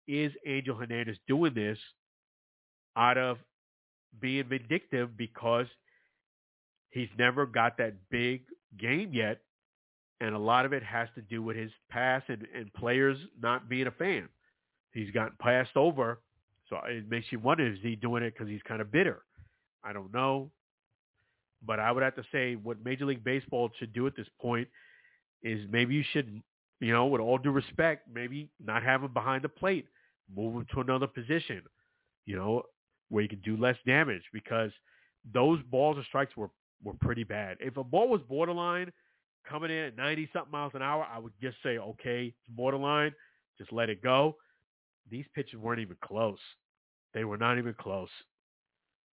is 0.07 0.33
Angel 0.47 0.77
Hernandez 0.77 1.17
doing 1.27 1.55
this 1.55 1.79
out 2.97 3.17
of 3.17 3.39
being 4.21 4.45
vindictive 4.49 5.17
because 5.17 5.67
he's 6.91 7.09
never 7.19 7.47
got 7.47 7.79
that 7.79 7.95
big 8.11 8.43
game 8.79 9.11
yet. 9.13 9.41
And 10.21 10.35
a 10.35 10.39
lot 10.39 10.65
of 10.65 10.73
it 10.73 10.83
has 10.83 11.09
to 11.17 11.23
do 11.23 11.43
with 11.43 11.57
his 11.57 11.71
past 11.91 12.27
and, 12.29 12.47
and 12.55 12.73
players 12.75 13.19
not 13.41 13.69
being 13.69 13.87
a 13.87 13.91
fan. 13.91 14.29
He's 14.93 15.11
gotten 15.11 15.35
passed 15.41 15.77
over. 15.77 16.21
So 16.69 16.79
it 16.87 17.09
makes 17.11 17.27
you 17.31 17.39
wonder, 17.41 17.67
is 17.67 17.79
he 17.83 17.97
doing 17.97 18.23
it 18.23 18.33
because 18.33 18.49
he's 18.49 18.63
kind 18.63 18.81
of 18.81 18.91
bitter? 18.91 19.23
I 19.83 19.93
don't 19.93 20.13
know. 20.15 20.51
But 21.67 21.81
I 21.81 21.91
would 21.93 22.03
have 22.03 22.15
to 22.17 22.25
say 22.33 22.55
what 22.55 22.85
Major 22.85 23.07
League 23.07 23.25
Baseball 23.25 23.71
should 23.79 23.93
do 23.93 24.07
at 24.07 24.17
this 24.17 24.27
point 24.41 24.69
is 25.43 25.67
maybe 25.71 25.95
you 25.95 26.05
should, 26.13 26.41
you 26.81 26.93
know, 26.93 27.07
with 27.07 27.21
all 27.21 27.39
due 27.39 27.51
respect, 27.51 28.09
maybe 28.13 28.49
not 28.65 28.83
have 28.83 29.03
him 29.03 29.13
behind 29.13 29.45
the 29.45 29.49
plate, 29.49 29.87
move 30.35 30.55
him 30.55 30.67
to 30.73 30.81
another 30.81 31.07
position, 31.07 31.63
you 32.25 32.37
know, 32.37 32.63
where 33.11 33.23
you 33.23 33.29
can 33.29 33.41
do 33.41 33.57
less 33.57 33.77
damage 33.87 34.23
because 34.33 34.71
those 35.33 35.61
balls 35.71 35.97
and 35.97 36.07
strikes 36.07 36.37
were, 36.37 36.51
were 36.83 36.95
pretty 37.01 37.25
bad. 37.25 37.57
If 37.61 37.77
a 37.77 37.85
ball 37.85 38.09
was 38.09 38.21
borderline 38.29 38.91
coming 39.49 39.71
in 39.71 39.85
at 39.85 39.97
90 39.97 40.31
something 40.33 40.53
miles 40.53 40.73
an 40.75 40.83
hour, 40.83 41.07
I 41.13 41.19
would 41.19 41.33
just 41.41 41.57
say, 41.63 41.79
okay, 41.79 42.27
it's 42.27 42.37
borderline, 42.49 43.13
just 43.59 43.73
let 43.73 43.91
it 43.91 44.03
go. 44.03 44.37
These 45.11 45.27
pitches 45.35 45.59
weren't 45.59 45.81
even 45.81 45.97
close. 46.03 46.39
They 47.13 47.25
were 47.25 47.37
not 47.37 47.59
even 47.59 47.75
close. 47.75 48.09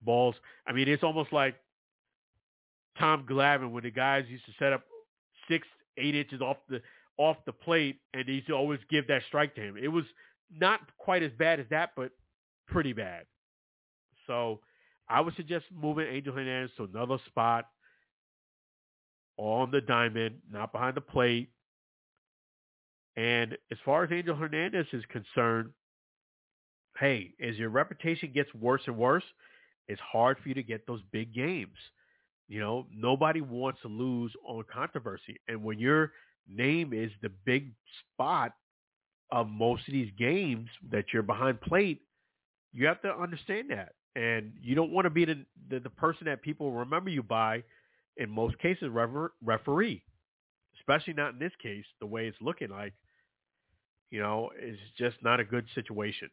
Balls, 0.01 0.35
I 0.67 0.71
mean, 0.71 0.87
it's 0.87 1.03
almost 1.03 1.31
like 1.31 1.55
Tom 2.97 3.25
Glavine 3.29 3.71
when 3.71 3.83
the 3.83 3.91
guys 3.91 4.25
used 4.29 4.45
to 4.45 4.51
set 4.57 4.73
up 4.73 4.83
six, 5.47 5.67
eight 5.97 6.15
inches 6.15 6.41
off 6.41 6.57
the 6.69 6.81
off 7.17 7.37
the 7.45 7.51
plate, 7.51 7.99
and 8.13 8.27
he 8.27 8.35
used 8.35 8.47
to 8.47 8.53
always 8.53 8.79
give 8.89 9.05
that 9.07 9.21
strike 9.27 9.53
to 9.53 9.61
him. 9.61 9.77
It 9.77 9.89
was 9.89 10.05
not 10.59 10.79
quite 10.97 11.21
as 11.21 11.31
bad 11.37 11.59
as 11.59 11.67
that, 11.69 11.91
but 11.95 12.11
pretty 12.67 12.93
bad. 12.93 13.25
So 14.25 14.61
I 15.07 15.21
would 15.21 15.35
suggest 15.35 15.65
moving 15.71 16.07
Angel 16.07 16.33
Hernandez 16.33 16.71
to 16.77 16.85
another 16.85 17.17
spot 17.27 17.65
on 19.41 19.71
the 19.71 19.81
diamond, 19.81 20.35
not 20.51 20.71
behind 20.71 20.95
the 20.95 21.01
plate. 21.01 21.49
And 23.17 23.57
as 23.71 23.77
far 23.83 24.03
as 24.03 24.11
Angel 24.11 24.35
Hernandez 24.35 24.85
is 24.93 25.03
concerned, 25.09 25.71
hey, 26.99 27.33
as 27.43 27.55
your 27.55 27.69
reputation 27.69 28.31
gets 28.31 28.53
worse 28.53 28.83
and 28.85 28.95
worse, 28.97 29.23
it's 29.87 29.99
hard 29.99 30.37
for 30.41 30.49
you 30.49 30.55
to 30.55 30.63
get 30.63 30.85
those 30.85 31.01
big 31.11 31.33
games. 31.33 31.75
You 32.47 32.59
know, 32.59 32.85
nobody 32.95 33.41
wants 33.41 33.81
to 33.81 33.87
lose 33.87 34.31
on 34.47 34.63
controversy. 34.71 35.37
And 35.47 35.63
when 35.63 35.79
your 35.79 36.11
name 36.47 36.93
is 36.93 37.11
the 37.23 37.31
big 37.43 37.71
spot 38.13 38.53
of 39.31 39.49
most 39.49 39.87
of 39.87 39.93
these 39.93 40.11
games 40.19 40.69
that 40.91 41.05
you're 41.11 41.23
behind 41.23 41.59
plate, 41.61 42.01
you 42.73 42.85
have 42.85 43.01
to 43.01 43.13
understand 43.15 43.71
that. 43.71 43.93
And 44.15 44.53
you 44.61 44.75
don't 44.75 44.91
want 44.91 45.05
to 45.05 45.09
be 45.09 45.25
the, 45.25 45.45
the, 45.69 45.79
the 45.79 45.89
person 45.89 46.25
that 46.25 46.41
people 46.41 46.71
remember 46.71 47.09
you 47.09 47.23
by, 47.23 47.63
in 48.21 48.29
most 48.29 48.57
cases, 48.59 48.87
refer, 48.91 49.31
referee. 49.43 50.03
Especially 50.79 51.13
not 51.13 51.33
in 51.33 51.39
this 51.39 51.51
case, 51.61 51.85
the 51.99 52.05
way 52.05 52.27
it's 52.27 52.37
looking 52.41 52.69
like, 52.69 52.93
you 54.09 54.21
know, 54.21 54.49
is 54.61 54.77
just 54.97 55.17
not 55.23 55.39
a 55.39 55.43
good 55.43 55.65
situation. 55.75 56.29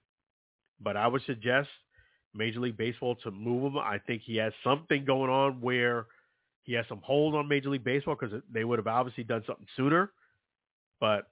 But 0.81 0.97
I 0.97 1.07
would 1.07 1.23
suggest 1.27 1.69
Major 2.35 2.61
League 2.61 2.77
Baseball 2.77 3.17
to 3.17 3.31
move 3.31 3.65
him. 3.65 3.79
I 3.79 3.99
think 4.07 4.23
he 4.25 4.37
has 4.37 4.53
something 4.63 5.05
going 5.05 5.31
on 5.31 5.61
where 5.61 6.07
he 6.63 6.75
has 6.75 6.85
some 6.89 7.01
hold 7.03 7.35
on 7.35 7.49
Major 7.49 7.71
League 7.71 7.85
Baseball 7.85 8.17
because 8.19 8.43
they 8.53 8.65
would 8.65 8.79
have 8.79 8.87
obviously 8.87 9.25
done 9.25 9.43
something 9.47 9.67
sooner. 9.77 10.13
But 11.01 11.31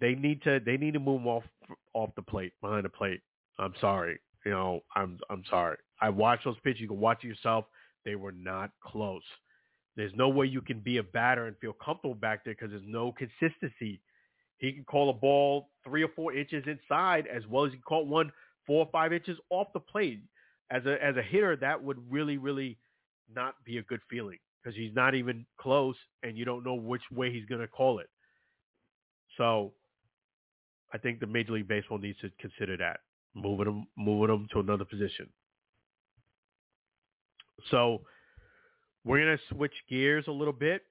they 0.00 0.14
need 0.14 0.42
to 0.42 0.60
they 0.64 0.76
need 0.76 0.94
to 0.94 1.00
move 1.00 1.20
him 1.20 1.28
off 1.28 1.44
off 1.94 2.10
the 2.16 2.22
plate 2.22 2.52
behind 2.60 2.84
the 2.84 2.90
plate. 2.90 3.20
I'm 3.58 3.74
sorry, 3.80 4.18
you 4.44 4.52
know 4.52 4.80
I'm 4.96 5.18
I'm 5.30 5.44
sorry. 5.48 5.76
I 6.00 6.08
watched 6.08 6.44
those 6.44 6.58
pitches. 6.64 6.80
You 6.80 6.88
can 6.88 6.98
watch 6.98 7.24
it 7.24 7.28
yourself. 7.28 7.66
They 8.04 8.16
were 8.16 8.32
not 8.32 8.70
close. 8.82 9.22
There's 9.96 10.12
no 10.14 10.28
way 10.28 10.46
you 10.46 10.62
can 10.62 10.80
be 10.80 10.96
a 10.98 11.02
batter 11.02 11.46
and 11.46 11.56
feel 11.58 11.74
comfortable 11.74 12.14
back 12.14 12.44
there 12.44 12.54
because 12.54 12.70
there's 12.70 12.82
no 12.86 13.12
consistency. 13.12 14.00
He 14.58 14.72
can 14.72 14.84
call 14.84 15.10
a 15.10 15.12
ball 15.12 15.68
three 15.84 16.02
or 16.02 16.08
four 16.14 16.32
inches 16.32 16.64
inside 16.66 17.26
as 17.26 17.46
well 17.46 17.64
as 17.66 17.72
he 17.72 17.76
can 17.76 17.82
call 17.82 18.06
one 18.06 18.32
four 18.66 18.84
or 18.86 18.90
five 18.92 19.12
inches 19.12 19.38
off 19.50 19.66
the 19.74 19.80
plate. 19.80 20.20
As 20.70 20.86
a 20.86 21.02
as 21.04 21.16
a 21.16 21.22
hitter, 21.22 21.56
that 21.56 21.82
would 21.82 21.98
really 22.10 22.38
really 22.38 22.78
not 23.34 23.56
be 23.64 23.78
a 23.78 23.82
good 23.82 24.00
feeling 24.08 24.38
because 24.62 24.76
he's 24.76 24.94
not 24.94 25.14
even 25.14 25.44
close, 25.58 25.96
and 26.22 26.38
you 26.38 26.44
don't 26.44 26.64
know 26.64 26.74
which 26.74 27.02
way 27.10 27.32
he's 27.32 27.44
going 27.46 27.60
to 27.60 27.68
call 27.68 27.98
it. 27.98 28.08
So, 29.36 29.72
I 30.92 30.98
think 30.98 31.20
the 31.20 31.26
Major 31.26 31.52
League 31.52 31.68
Baseball 31.68 31.98
needs 31.98 32.18
to 32.20 32.30
consider 32.38 32.76
that. 32.76 33.00
moving 33.34 33.66
him, 33.66 33.86
moving 33.96 34.34
him 34.34 34.48
to 34.52 34.60
another 34.60 34.84
position. 34.84 35.28
So 37.70 38.02
we're 39.04 39.18
gonna 39.18 39.38
switch 39.50 39.74
gears 39.88 40.24
a 40.28 40.32
little 40.32 40.52
bit. 40.52 40.82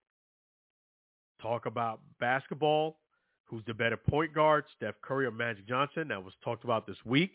Talk 1.42 1.66
about 1.66 2.02
basketball. 2.20 3.00
Who's 3.46 3.64
the 3.66 3.74
better 3.74 3.98
point 3.98 4.34
guard, 4.34 4.66
Steph 4.76 4.96
Curry 5.02 5.26
or 5.26 5.32
Magic 5.32 5.68
Johnson? 5.68 6.08
That 6.10 6.24
was 6.24 6.34
talked 6.44 6.64
about 6.64 6.88
this 6.88 6.98
week. 7.06 7.32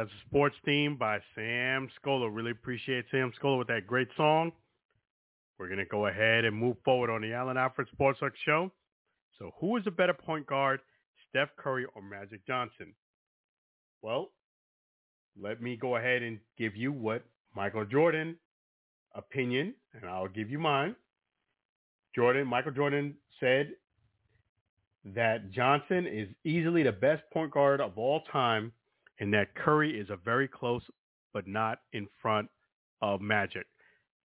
That's 0.00 0.12
a 0.12 0.28
sports 0.30 0.56
theme 0.64 0.96
by 0.96 1.18
Sam 1.34 1.90
Scola. 2.00 2.34
Really 2.34 2.52
appreciate 2.52 3.04
Sam 3.10 3.32
Scola 3.38 3.58
with 3.58 3.68
that 3.68 3.86
great 3.86 4.08
song. 4.16 4.50
We're 5.58 5.66
going 5.66 5.76
to 5.76 5.84
go 5.84 6.06
ahead 6.06 6.46
and 6.46 6.56
move 6.56 6.78
forward 6.86 7.10
on 7.10 7.20
the 7.20 7.34
Alan 7.34 7.58
Alfred 7.58 7.86
Sports 7.92 8.18
Talk 8.18 8.32
Show. 8.46 8.72
So 9.38 9.50
who 9.60 9.76
is 9.76 9.82
a 9.86 9.90
better 9.90 10.14
point 10.14 10.46
guard, 10.46 10.80
Steph 11.28 11.50
Curry 11.58 11.84
or 11.94 12.00
Magic 12.00 12.46
Johnson? 12.46 12.94
Well, 14.00 14.30
let 15.38 15.60
me 15.60 15.76
go 15.76 15.96
ahead 15.96 16.22
and 16.22 16.38
give 16.56 16.74
you 16.76 16.92
what 16.92 17.22
Michael 17.54 17.84
Jordan 17.84 18.36
opinion, 19.14 19.74
and 19.92 20.08
I'll 20.08 20.28
give 20.28 20.48
you 20.48 20.58
mine. 20.58 20.96
Jordan, 22.14 22.46
Michael 22.46 22.72
Jordan 22.72 23.16
said 23.38 23.72
that 25.14 25.50
Johnson 25.50 26.06
is 26.06 26.28
easily 26.42 26.84
the 26.84 26.92
best 26.92 27.22
point 27.34 27.50
guard 27.50 27.82
of 27.82 27.98
all 27.98 28.22
time 28.32 28.72
and 29.20 29.32
that 29.34 29.54
Curry 29.54 29.98
is 29.98 30.10
a 30.10 30.16
very 30.16 30.48
close 30.48 30.82
but 31.32 31.46
not 31.46 31.80
in 31.92 32.08
front 32.20 32.48
of 33.02 33.20
Magic. 33.20 33.66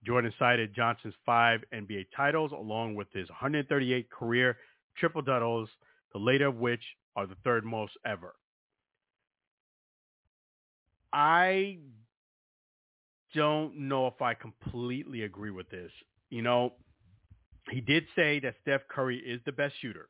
Jordan 0.07 0.33
cited 0.39 0.75
Johnson's 0.75 1.15
five 1.25 1.63
NBA 1.73 2.07
titles 2.17 2.53
along 2.53 2.95
with 2.95 3.09
his 3.13 3.29
138 3.29 4.11
career 4.11 4.57
triple 4.97 5.23
doubles, 5.23 5.69
the 6.13 6.19
later 6.19 6.47
of 6.47 6.57
which 6.57 6.83
are 7.17 7.27
the 7.27 7.37
third 7.45 7.65
most 7.65 7.93
ever. 8.07 8.35
I 11.13 11.79
don't 13.35 13.77
know 13.77 14.07
if 14.07 14.21
I 14.21 14.35
completely 14.35 15.23
agree 15.23 15.51
with 15.51 15.69
this. 15.71 15.91
You 16.31 16.43
know, 16.43 16.75
he 17.71 17.81
did 17.81 18.05
say 18.15 18.41
that 18.41 18.57
Steph 18.63 18.83
Curry 18.89 19.19
is 19.19 19.41
the 19.47 19.53
best 19.53 19.75
shooter, 19.81 20.09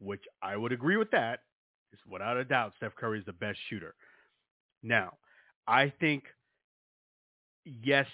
which 0.00 0.22
I 0.42 0.56
would 0.56 0.72
agree 0.72 0.96
with 0.96 1.10
that. 1.12 1.40
It's 1.92 2.02
without 2.08 2.36
a 2.36 2.44
doubt 2.44 2.72
Steph 2.76 2.94
Curry 2.96 3.18
is 3.18 3.26
the 3.26 3.32
best 3.32 3.58
shooter. 3.68 3.94
Now, 4.82 5.14
I 5.66 5.92
think 6.00 6.24
yes, 7.64 8.06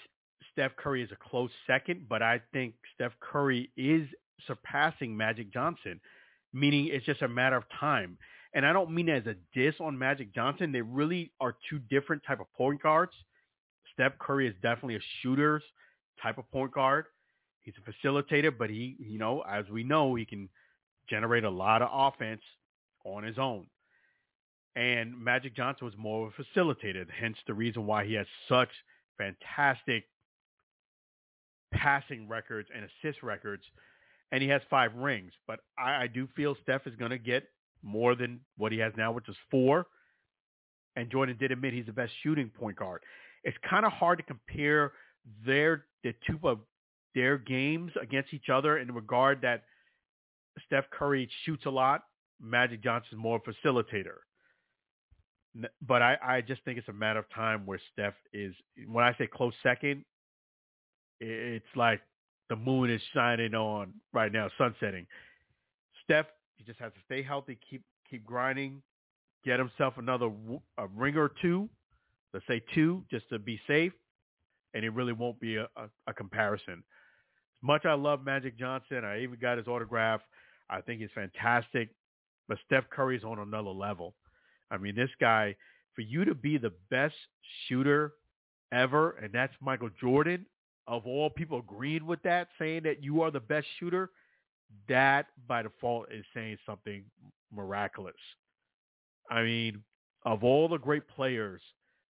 Steph 0.51 0.75
Curry 0.75 1.03
is 1.03 1.11
a 1.11 1.29
close 1.29 1.51
second, 1.65 2.07
but 2.09 2.21
I 2.21 2.41
think 2.53 2.73
Steph 2.95 3.13
Curry 3.19 3.71
is 3.77 4.07
surpassing 4.45 5.15
Magic 5.15 5.53
Johnson, 5.53 5.99
meaning 6.53 6.87
it's 6.91 7.05
just 7.05 7.21
a 7.21 7.27
matter 7.27 7.55
of 7.55 7.63
time. 7.79 8.17
And 8.53 8.65
I 8.65 8.73
don't 8.73 8.91
mean 8.91 9.09
as 9.09 9.25
a 9.27 9.35
diss 9.53 9.75
on 9.79 9.97
Magic 9.97 10.33
Johnson. 10.33 10.71
They 10.71 10.81
really 10.81 11.31
are 11.39 11.55
two 11.69 11.79
different 11.79 12.23
type 12.25 12.39
of 12.39 12.51
point 12.53 12.81
guards. 12.81 13.13
Steph 13.93 14.17
Curry 14.19 14.47
is 14.47 14.55
definitely 14.61 14.95
a 14.95 15.01
shooter's 15.21 15.63
type 16.21 16.37
of 16.37 16.49
point 16.51 16.71
guard. 16.71 17.05
He's 17.61 17.75
a 17.77 18.07
facilitator, 18.07 18.55
but 18.57 18.69
he, 18.69 18.95
you 18.99 19.19
know, 19.19 19.43
as 19.47 19.67
we 19.69 19.83
know, 19.83 20.15
he 20.15 20.25
can 20.25 20.49
generate 21.09 21.43
a 21.43 21.49
lot 21.49 21.81
of 21.81 21.89
offense 21.91 22.41
on 23.03 23.23
his 23.23 23.37
own. 23.37 23.67
And 24.77 25.19
Magic 25.19 25.55
Johnson 25.55 25.85
was 25.85 25.95
more 25.97 26.27
of 26.27 26.33
a 26.37 26.59
facilitator, 26.59 27.03
hence 27.09 27.35
the 27.47 27.53
reason 27.55 27.87
why 27.87 28.05
he 28.05 28.13
has 28.13 28.27
such 28.47 28.69
fantastic 29.17 30.03
passing 31.73 32.27
records 32.27 32.69
and 32.73 32.85
assist 32.85 33.23
records. 33.23 33.63
And 34.31 34.43
he 34.43 34.49
has 34.49 34.61
five 34.69 34.93
rings. 34.93 35.31
But 35.47 35.61
I, 35.79 36.03
I 36.03 36.07
do 36.07 36.27
feel 36.35 36.55
Steph 36.61 36.85
is 36.85 36.95
going 36.95 37.09
to 37.09 37.17
get 37.17 37.45
more 37.81 38.13
than 38.13 38.39
what 38.55 38.71
he 38.71 38.77
has 38.77 38.93
now, 38.95 39.11
which 39.11 39.27
is 39.27 39.35
four. 39.49 39.87
And 40.95 41.09
Jordan 41.09 41.37
did 41.39 41.51
admit 41.51 41.73
he's 41.73 41.87
the 41.87 41.91
best 41.91 42.11
shooting 42.21 42.51
point 42.55 42.77
guard. 42.77 43.01
It's 43.43 43.57
kind 43.67 43.83
of 43.83 43.91
hard 43.93 44.19
to 44.19 44.23
compare 44.23 44.91
their 45.43 45.85
the 46.03 46.13
two 46.27 46.39
of 46.43 46.59
their 47.15 47.39
games 47.39 47.93
against 47.99 48.31
each 48.31 48.49
other 48.53 48.77
in 48.77 48.93
regard 48.93 49.41
that 49.41 49.63
Steph 50.67 50.85
Curry 50.91 51.27
shoots 51.45 51.65
a 51.65 51.69
lot. 51.71 52.03
Magic 52.39 52.83
Johnson 52.83 53.09
is 53.13 53.17
more 53.17 53.41
facilitator. 53.41 54.17
But 55.81 56.01
I, 56.01 56.17
I 56.21 56.41
just 56.41 56.63
think 56.63 56.77
it's 56.77 56.87
a 56.87 56.93
matter 56.93 57.19
of 57.19 57.25
time 57.33 57.65
where 57.65 57.79
Steph 57.93 58.13
is, 58.33 58.53
when 58.87 59.03
I 59.03 59.15
say 59.17 59.27
close 59.27 59.53
second, 59.63 60.03
it's 61.19 61.65
like 61.75 62.01
the 62.49 62.55
moon 62.55 62.89
is 62.89 63.01
shining 63.13 63.55
on 63.55 63.93
right 64.13 64.31
now, 64.31 64.49
sunsetting. 64.57 65.07
Steph, 66.03 66.27
he 66.57 66.63
just 66.63 66.79
has 66.79 66.93
to 66.93 66.99
stay 67.05 67.23
healthy, 67.23 67.57
keep 67.69 67.83
keep 68.09 68.25
grinding, 68.25 68.81
get 69.43 69.59
himself 69.59 69.95
another 69.97 70.29
a 70.77 70.87
ring 70.87 71.17
or 71.17 71.31
two, 71.41 71.69
let's 72.33 72.45
say 72.47 72.61
two, 72.73 73.03
just 73.11 73.27
to 73.29 73.39
be 73.39 73.59
safe, 73.67 73.93
and 74.73 74.85
it 74.85 74.89
really 74.91 75.13
won't 75.13 75.39
be 75.39 75.57
a, 75.57 75.67
a, 75.75 75.89
a 76.07 76.13
comparison. 76.13 76.75
As 76.75 77.63
much 77.63 77.85
I 77.85 77.93
love 77.93 78.23
Magic 78.23 78.57
Johnson, 78.57 79.03
I 79.03 79.21
even 79.23 79.37
got 79.41 79.57
his 79.57 79.67
autograph. 79.67 80.21
I 80.69 80.81
think 80.81 81.01
he's 81.01 81.09
fantastic, 81.15 81.89
but 82.47 82.57
Steph 82.65 82.89
Curry's 82.89 83.23
on 83.23 83.39
another 83.39 83.69
level. 83.69 84.13
I 84.71 84.77
mean, 84.77 84.95
this 84.95 85.09
guy, 85.19 85.55
for 85.95 86.01
you 86.01 86.25
to 86.25 86.35
be 86.35 86.57
the 86.57 86.73
best 86.89 87.15
shooter 87.67 88.13
ever, 88.71 89.11
and 89.11 89.31
that's 89.33 89.53
Michael 89.61 89.89
Jordan, 89.99 90.45
of 90.87 91.05
all 91.05 91.29
people 91.29 91.59
agreeing 91.59 92.05
with 92.05 92.21
that, 92.23 92.47
saying 92.59 92.83
that 92.83 93.03
you 93.03 93.21
are 93.21 93.31
the 93.31 93.39
best 93.39 93.67
shooter, 93.79 94.09
that 94.87 95.27
by 95.47 95.61
default 95.61 96.11
is 96.11 96.25
saying 96.33 96.57
something 96.65 97.03
miraculous. 97.53 98.15
I 99.29 99.43
mean, 99.43 99.83
of 100.25 100.43
all 100.43 100.67
the 100.67 100.77
great 100.77 101.07
players 101.07 101.61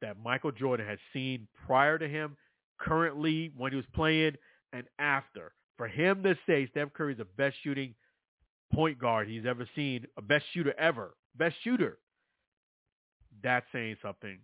that 0.00 0.16
Michael 0.22 0.52
Jordan 0.52 0.86
has 0.86 0.98
seen 1.12 1.46
prior 1.66 1.98
to 1.98 2.08
him, 2.08 2.36
currently 2.78 3.52
when 3.56 3.72
he 3.72 3.76
was 3.76 3.84
playing, 3.94 4.34
and 4.72 4.84
after, 4.98 5.52
for 5.76 5.86
him 5.86 6.22
to 6.22 6.36
say 6.46 6.66
Steph 6.68 6.92
Curry 6.92 7.12
is 7.12 7.18
the 7.18 7.26
best 7.36 7.56
shooting 7.62 7.94
point 8.72 8.98
guard 8.98 9.28
he's 9.28 9.46
ever 9.46 9.68
seen, 9.74 10.06
a 10.16 10.22
best 10.22 10.44
shooter 10.52 10.74
ever, 10.78 11.14
best 11.36 11.56
shooter, 11.62 11.98
that's 13.42 13.66
saying 13.72 13.96
something. 14.02 14.38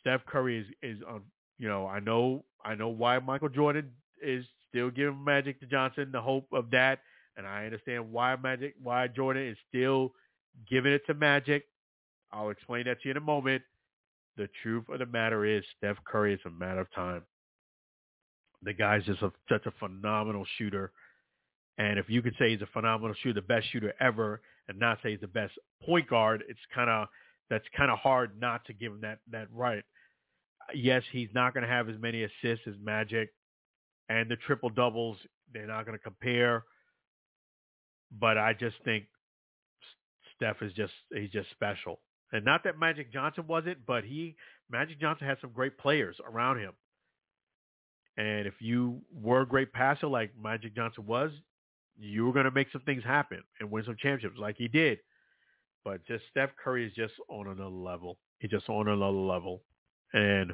Steph 0.00 0.24
Curry 0.26 0.60
is 0.60 0.96
is 0.96 1.02
on. 1.08 1.22
You 1.58 1.68
know, 1.68 1.86
I 1.86 2.00
know 2.00 2.44
I 2.64 2.74
know 2.74 2.88
why 2.88 3.18
Michael 3.18 3.48
Jordan 3.48 3.90
is 4.22 4.44
still 4.68 4.90
giving 4.90 5.22
Magic 5.22 5.60
to 5.60 5.66
Johnson 5.66 6.10
the 6.12 6.20
hope 6.20 6.46
of 6.52 6.70
that, 6.70 7.00
and 7.36 7.46
I 7.46 7.64
understand 7.66 8.10
why 8.10 8.36
Magic 8.36 8.74
why 8.82 9.08
Jordan 9.08 9.46
is 9.48 9.58
still 9.68 10.12
giving 10.68 10.92
it 10.92 11.02
to 11.06 11.14
Magic. 11.14 11.64
I'll 12.32 12.50
explain 12.50 12.84
that 12.86 13.00
to 13.02 13.08
you 13.08 13.10
in 13.12 13.16
a 13.16 13.20
moment. 13.20 13.62
The 14.36 14.48
truth 14.62 14.84
of 14.88 15.00
the 15.00 15.06
matter 15.06 15.44
is 15.44 15.64
Steph 15.76 15.96
Curry 16.04 16.34
is 16.34 16.40
a 16.46 16.50
matter 16.50 16.80
of 16.80 16.90
time. 16.94 17.22
The 18.62 18.72
guy's 18.72 19.04
just 19.04 19.22
a, 19.22 19.32
such 19.48 19.66
a 19.66 19.72
phenomenal 19.78 20.46
shooter. 20.56 20.92
And 21.78 21.98
if 21.98 22.08
you 22.08 22.22
could 22.22 22.34
say 22.38 22.50
he's 22.50 22.62
a 22.62 22.68
phenomenal 22.72 23.14
shooter, 23.22 23.40
the 23.40 23.46
best 23.46 23.66
shooter 23.72 23.92
ever, 24.00 24.40
and 24.68 24.78
not 24.78 24.98
say 25.02 25.12
he's 25.12 25.20
the 25.20 25.26
best 25.26 25.52
point 25.84 26.08
guard, 26.08 26.44
it's 26.48 26.60
kind 26.74 26.90
of 26.90 27.08
that's 27.50 27.64
kind 27.76 27.90
of 27.90 27.98
hard 27.98 28.40
not 28.40 28.64
to 28.66 28.72
give 28.72 28.92
him 28.92 29.00
that 29.02 29.18
that 29.30 29.48
right. 29.52 29.84
Yes, 30.72 31.02
he's 31.10 31.28
not 31.34 31.52
going 31.52 31.62
to 31.62 31.68
have 31.68 31.88
as 31.88 31.96
many 31.98 32.22
assists 32.22 32.66
as 32.66 32.74
Magic, 32.82 33.30
and 34.08 34.30
the 34.30 34.36
triple 34.36 34.70
doubles 34.70 35.16
they're 35.52 35.66
not 35.66 35.84
going 35.84 35.98
to 35.98 36.02
compare. 36.02 36.64
But 38.18 38.38
I 38.38 38.52
just 38.52 38.76
think 38.84 39.04
Steph 40.36 40.62
is 40.62 40.72
just 40.72 40.92
he's 41.12 41.30
just 41.30 41.50
special, 41.50 42.00
and 42.32 42.44
not 42.44 42.64
that 42.64 42.78
Magic 42.78 43.12
Johnson 43.12 43.46
wasn't, 43.46 43.78
but 43.86 44.04
he 44.04 44.36
Magic 44.70 45.00
Johnson 45.00 45.26
had 45.26 45.38
some 45.40 45.50
great 45.50 45.76
players 45.76 46.16
around 46.24 46.58
him. 46.60 46.72
And 48.16 48.46
if 48.46 48.54
you 48.60 49.00
were 49.12 49.42
a 49.42 49.46
great 49.46 49.72
passer 49.72 50.06
like 50.06 50.30
Magic 50.40 50.74
Johnson 50.76 51.06
was, 51.06 51.30
you 51.98 52.26
were 52.26 52.32
going 52.32 52.44
to 52.44 52.50
make 52.50 52.68
some 52.72 52.82
things 52.82 53.02
happen 53.02 53.42
and 53.58 53.70
win 53.70 53.84
some 53.84 53.96
championships 53.98 54.38
like 54.38 54.56
he 54.56 54.68
did. 54.68 54.98
But 55.84 56.06
just 56.06 56.24
Steph 56.30 56.50
Curry 56.62 56.86
is 56.86 56.92
just 56.94 57.14
on 57.28 57.46
another 57.46 57.68
level. 57.70 58.18
He's 58.38 58.50
just 58.50 58.68
on 58.68 58.88
another 58.88 59.12
level, 59.12 59.62
and 60.12 60.52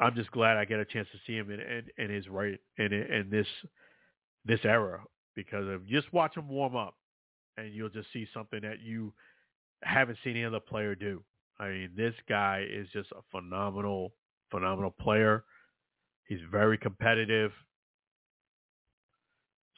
I'm 0.00 0.14
just 0.14 0.30
glad 0.30 0.56
I 0.56 0.64
get 0.64 0.80
a 0.80 0.84
chance 0.84 1.08
to 1.12 1.18
see 1.26 1.36
him 1.36 1.50
in 1.50 1.60
in, 1.60 1.84
in 1.98 2.10
his 2.10 2.28
right 2.28 2.58
in 2.78 2.92
in 2.92 3.28
this 3.30 3.46
this 4.44 4.60
era 4.64 5.02
because 5.34 5.68
of 5.68 5.86
just 5.86 6.12
watch 6.12 6.36
him 6.36 6.48
warm 6.48 6.76
up, 6.76 6.96
and 7.56 7.74
you'll 7.74 7.88
just 7.88 8.12
see 8.12 8.26
something 8.32 8.60
that 8.62 8.80
you 8.80 9.12
haven't 9.82 10.18
seen 10.24 10.36
any 10.36 10.44
other 10.44 10.60
player 10.60 10.94
do. 10.94 11.22
I 11.58 11.68
mean, 11.68 11.90
this 11.96 12.14
guy 12.28 12.66
is 12.68 12.88
just 12.92 13.10
a 13.12 13.22
phenomenal, 13.30 14.12
phenomenal 14.50 14.90
player. 14.90 15.44
He's 16.26 16.40
very 16.50 16.78
competitive. 16.78 17.52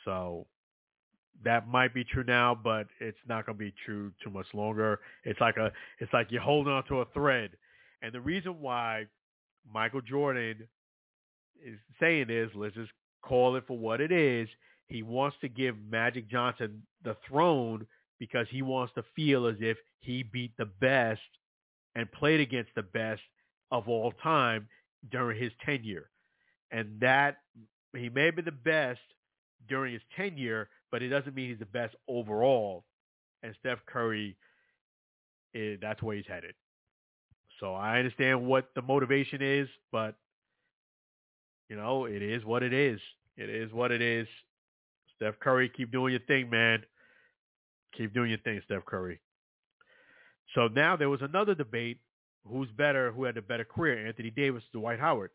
So 0.04 0.46
that 1.46 1.68
might 1.68 1.94
be 1.94 2.02
true 2.02 2.24
now, 2.26 2.54
but 2.54 2.88
it's 2.98 3.16
not 3.28 3.46
going 3.46 3.56
to 3.56 3.64
be 3.64 3.72
true 3.84 4.12
too 4.22 4.30
much 4.30 4.46
longer. 4.52 4.98
It's 5.24 5.40
like 5.40 5.56
a, 5.56 5.70
it's 6.00 6.12
like 6.12 6.26
you're 6.30 6.42
holding 6.42 6.72
on 6.72 6.84
to 6.88 7.02
a 7.02 7.04
thread. 7.14 7.50
And 8.02 8.12
the 8.12 8.20
reason 8.20 8.60
why 8.60 9.06
Michael 9.72 10.00
Jordan 10.00 10.56
is 11.64 11.78
saying 12.00 12.26
is, 12.30 12.50
let's 12.56 12.74
just 12.74 12.90
call 13.22 13.54
it 13.54 13.64
for 13.68 13.78
what 13.78 14.00
it 14.00 14.10
is. 14.10 14.48
He 14.88 15.04
wants 15.04 15.36
to 15.40 15.48
give 15.48 15.76
Magic 15.88 16.28
Johnson 16.28 16.82
the 17.04 17.16
throne 17.28 17.86
because 18.18 18.48
he 18.50 18.62
wants 18.62 18.92
to 18.94 19.04
feel 19.14 19.46
as 19.46 19.56
if 19.60 19.78
he 20.00 20.24
beat 20.24 20.52
the 20.58 20.66
best 20.80 21.20
and 21.94 22.10
played 22.10 22.40
against 22.40 22.70
the 22.74 22.82
best 22.82 23.22
of 23.70 23.88
all 23.88 24.12
time 24.20 24.66
during 25.12 25.40
his 25.40 25.52
tenure. 25.64 26.10
And 26.72 26.98
that 27.00 27.38
he 27.94 28.08
may 28.08 28.30
be 28.30 28.42
the 28.42 28.50
best 28.50 29.00
during 29.68 29.92
his 29.92 30.02
tenure, 30.16 30.68
but 30.96 31.02
it 31.02 31.10
doesn't 31.10 31.34
mean 31.34 31.50
he's 31.50 31.58
the 31.58 31.66
best 31.66 31.94
overall. 32.08 32.82
And 33.42 33.54
Steph 33.60 33.80
Curry, 33.84 34.34
is, 35.52 35.78
that's 35.82 36.02
where 36.02 36.16
he's 36.16 36.24
headed. 36.26 36.54
So 37.60 37.74
I 37.74 37.98
understand 37.98 38.46
what 38.46 38.70
the 38.74 38.80
motivation 38.80 39.42
is, 39.42 39.68
but 39.92 40.14
you 41.68 41.76
know, 41.76 42.06
it 42.06 42.22
is 42.22 42.46
what 42.46 42.62
it 42.62 42.72
is. 42.72 42.98
It 43.36 43.50
is 43.50 43.70
what 43.74 43.92
it 43.92 44.00
is. 44.00 44.26
Steph 45.16 45.38
Curry, 45.38 45.68
keep 45.68 45.92
doing 45.92 46.12
your 46.12 46.20
thing, 46.20 46.48
man. 46.48 46.82
Keep 47.94 48.14
doing 48.14 48.30
your 48.30 48.38
thing, 48.38 48.62
Steph 48.64 48.86
Curry. 48.86 49.20
So 50.54 50.68
now 50.68 50.96
there 50.96 51.10
was 51.10 51.20
another 51.20 51.54
debate: 51.54 51.98
who's 52.50 52.70
better, 52.70 53.12
who 53.12 53.24
had 53.24 53.36
a 53.36 53.42
better 53.42 53.66
career, 53.66 54.06
Anthony 54.06 54.30
Davis 54.30 54.62
or 54.74 54.80
Dwight 54.80 54.98
Howard. 54.98 55.28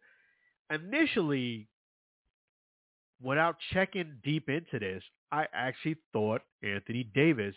Initially, 0.74 1.68
without 3.22 3.58
checking 3.72 4.18
deep 4.24 4.50
into 4.50 4.80
this, 4.80 5.04
I 5.32 5.48
actually 5.54 5.98
thought 6.14 6.42
Anthony 6.64 7.04
Davis 7.04 7.56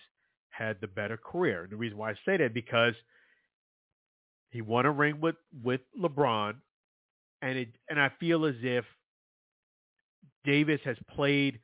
had 0.50 0.80
the 0.80 0.86
better 0.86 1.16
career. 1.16 1.64
And 1.64 1.72
the 1.72 1.76
reason 1.76 1.98
why 1.98 2.10
I 2.10 2.14
say 2.24 2.36
that 2.36 2.54
because 2.54 2.94
he 4.50 4.60
won 4.60 4.86
a 4.86 4.90
ring 4.92 5.20
with 5.20 5.36
with 5.62 5.80
LeBron, 6.00 6.54
and 7.42 7.58
it 7.58 7.68
and 7.90 8.00
I 8.00 8.10
feel 8.20 8.46
as 8.46 8.54
if 8.62 8.84
Davis 10.44 10.80
has 10.84 10.96
played 11.10 11.58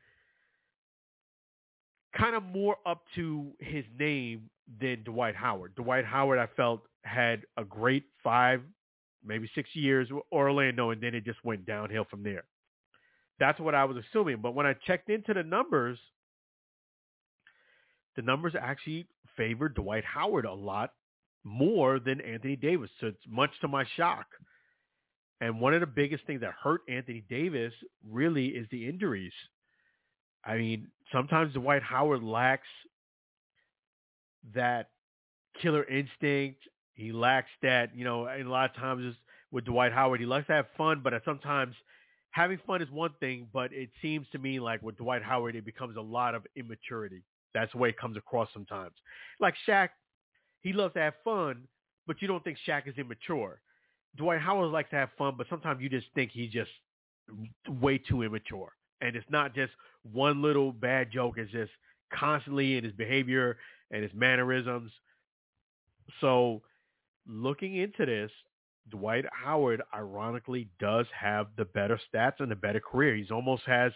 kind 2.17 2.35
of 2.35 2.43
more 2.43 2.77
up 2.85 3.03
to 3.15 3.53
his 3.61 3.85
name 3.99 4.51
than 4.81 5.03
Dwight 5.05 5.37
Howard. 5.37 5.75
Dwight 5.77 6.05
Howard, 6.05 6.39
I 6.39 6.49
felt, 6.57 6.83
had 7.03 7.43
a 7.57 7.65
great 7.65 8.05
five, 8.23 8.63
maybe 9.25 9.49
six 9.55 9.71
years 9.75 10.09
with 10.11 10.25
Orlando, 10.33 10.91
and 10.91 11.01
then 11.01 11.15
it 11.15 11.25
just 11.25 11.45
went 11.45 11.67
downhill 11.67 12.07
from 12.11 12.23
there. 12.23 12.45
That's 13.41 13.59
what 13.59 13.75
I 13.75 13.85
was 13.87 13.97
assuming. 13.97 14.41
But 14.43 14.55
when 14.55 14.67
I 14.67 14.75
checked 14.87 15.09
into 15.09 15.35
the 15.35 15.43
numbers, 15.43 15.99
the 18.15 18.23
numbers 18.23 18.55
actually 18.61 19.07
favored 19.37 19.75
Dwight 19.75 20.05
Howard 20.05 20.45
a 20.45 20.53
lot 20.53 20.93
more 21.43 21.99
than 21.99 22.21
Anthony 22.21 22.55
Davis. 22.55 22.91
So 23.01 23.09
it's 23.09 23.25
much 23.27 23.51
to 23.63 23.69
my 23.69 23.85
shock. 23.97 24.27
And 25.41 25.59
one 25.59 25.73
of 25.73 25.81
the 25.81 25.87
biggest 25.87 26.27
things 26.27 26.43
that 26.43 26.53
hurt 26.63 26.83
Anthony 26.87 27.25
Davis 27.31 27.73
really 28.07 28.49
is 28.49 28.67
the 28.71 28.87
injuries. 28.87 29.33
I 30.45 30.59
mean, 30.59 30.89
sometimes 31.11 31.55
Dwight 31.55 31.83
Howard 31.83 32.23
lacks 32.23 32.69
that 34.55 34.91
killer 35.63 35.85
instinct. 35.85 36.61
He 36.93 37.13
lacks 37.13 37.49
that, 37.63 37.97
you 37.97 38.05
know, 38.05 38.27
and 38.27 38.47
a 38.47 38.51
lot 38.51 38.69
of 38.69 38.77
times 38.77 39.15
with 39.51 39.65
Dwight 39.65 39.93
Howard. 39.93 40.21
He 40.21 40.27
likes 40.27 40.47
to 40.49 40.53
have 40.53 40.67
fun, 40.77 41.01
but 41.03 41.15
sometimes 41.25 41.75
having 42.31 42.59
fun 42.67 42.83
is 42.83 42.91
one 42.91 43.13
thing, 43.21 43.49
but 43.53 43.73
it 43.73 43.91
seems 44.01 44.27
to 44.33 44.39
me 44.39 44.61
like 44.61 44.83
with 44.83 44.97
Dwight 44.97 45.23
Howard, 45.23 45.57
it 45.57 45.65
becomes 45.65 45.97
a 45.97 46.01
lot 46.01 46.35
of 46.35 46.47
immaturity. 46.57 47.23
That's 47.55 47.73
the 47.73 47.79
way 47.79 47.89
it 47.89 47.99
comes 47.99 48.17
across 48.17 48.49
sometimes. 48.53 48.95
Like 49.41 49.55
Shaq, 49.69 49.89
he 50.61 50.73
loves 50.73 50.95
to 50.95 51.01
have 51.01 51.15
fun, 51.25 51.63
but 52.07 52.23
you 52.23 52.29
don't 52.29 52.43
think 52.45 52.59
Shaq 52.67 52.87
is 52.87 52.95
immature. 52.99 53.61
Dwight 54.17 54.41
Howard 54.41 54.71
likes 54.71 54.91
to 54.91 54.97
have 54.97 55.11
fun, 55.19 55.35
but 55.37 55.47
sometimes 55.49 55.81
you 55.83 55.89
just 55.89 56.07
think 56.15 56.31
he's 56.33 56.53
just 56.53 56.71
way 57.81 57.99
too 57.99 58.23
immature. 58.23 58.73
And 59.01 59.17
it's 59.17 59.27
not 59.31 59.55
just 59.55 59.73
one 60.13 60.43
little 60.43 60.73
bad 60.73 61.11
joke. 61.11 61.37
It's 61.39 61.51
just 61.51 61.71
constantly 62.13 62.77
in 62.77 62.85
his 62.85 62.93
behavior 62.93 63.57
and 63.91 64.03
his 64.03 64.13
mannerisms. 64.15 64.93
So 66.21 66.63
looking 67.27 67.77
into 67.77 68.05
this, 68.07 68.31
Dwight 68.89 69.25
Howard 69.33 69.83
ironically 69.95 70.69
does 70.79 71.07
have 71.19 71.49
the 71.57 71.65
better 71.67 72.01
stats 72.13 72.41
and 72.41 72.51
the 72.51 72.57
better 72.57 72.81
career. 72.81 73.15
He's 73.15 73.31
almost 73.31 73.63
has 73.67 73.93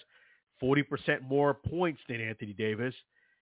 40% 0.63 1.23
more 1.23 1.55
points 1.55 2.01
than 2.09 2.21
Anthony 2.21 2.53
Davis. 2.53 2.95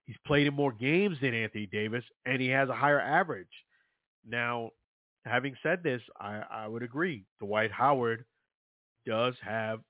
He's 0.06 0.16
played 0.26 0.46
in 0.46 0.54
more 0.54 0.72
games 0.72 1.18
than 1.20 1.34
Anthony 1.34 1.66
Davis, 1.66 2.04
and 2.26 2.40
he 2.40 2.48
has 2.48 2.68
a 2.68 2.74
higher 2.74 3.00
average. 3.00 3.46
Now, 4.26 4.70
having 5.24 5.54
said 5.62 5.82
this, 5.82 6.02
I, 6.20 6.42
I 6.50 6.68
would 6.68 6.82
agree. 6.82 7.24
Dwight 7.40 7.70
Howard 7.70 8.24
does 9.06 9.34
have, 9.42 9.80